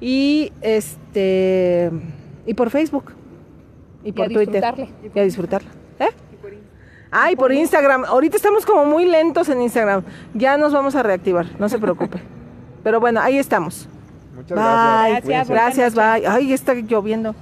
y 0.00 0.52
este 0.60 1.90
y 2.46 2.54
por 2.54 2.70
Facebook 2.70 3.12
y 4.04 4.12
por 4.12 4.26
a 4.26 4.28
Twitter 4.28 4.62
disfrutarle. 4.62 4.88
y 5.14 5.18
a 5.18 5.22
disfrutarla. 5.22 5.81
¿Eh? 7.12 7.14
Ah, 7.14 7.30
y 7.30 7.36
por 7.36 7.52
Instagram. 7.52 8.04
Ahorita 8.04 8.36
estamos 8.36 8.64
como 8.64 8.86
muy 8.86 9.04
lentos 9.04 9.48
en 9.48 9.60
Instagram. 9.60 10.02
Ya 10.34 10.56
nos 10.56 10.72
vamos 10.72 10.94
a 10.96 11.02
reactivar, 11.02 11.46
no 11.58 11.68
se 11.68 11.78
preocupe. 11.78 12.20
Pero 12.82 13.00
bueno, 13.00 13.20
ahí 13.20 13.38
estamos. 13.38 13.88
Muchas 14.34 14.56
Bye. 14.56 15.12
gracias. 15.12 15.48
Gracias. 15.48 15.48
Gracias, 15.48 15.94
bye. 15.94 16.26
Ay, 16.26 16.52
está 16.52 16.74
lloviendo. 16.74 17.34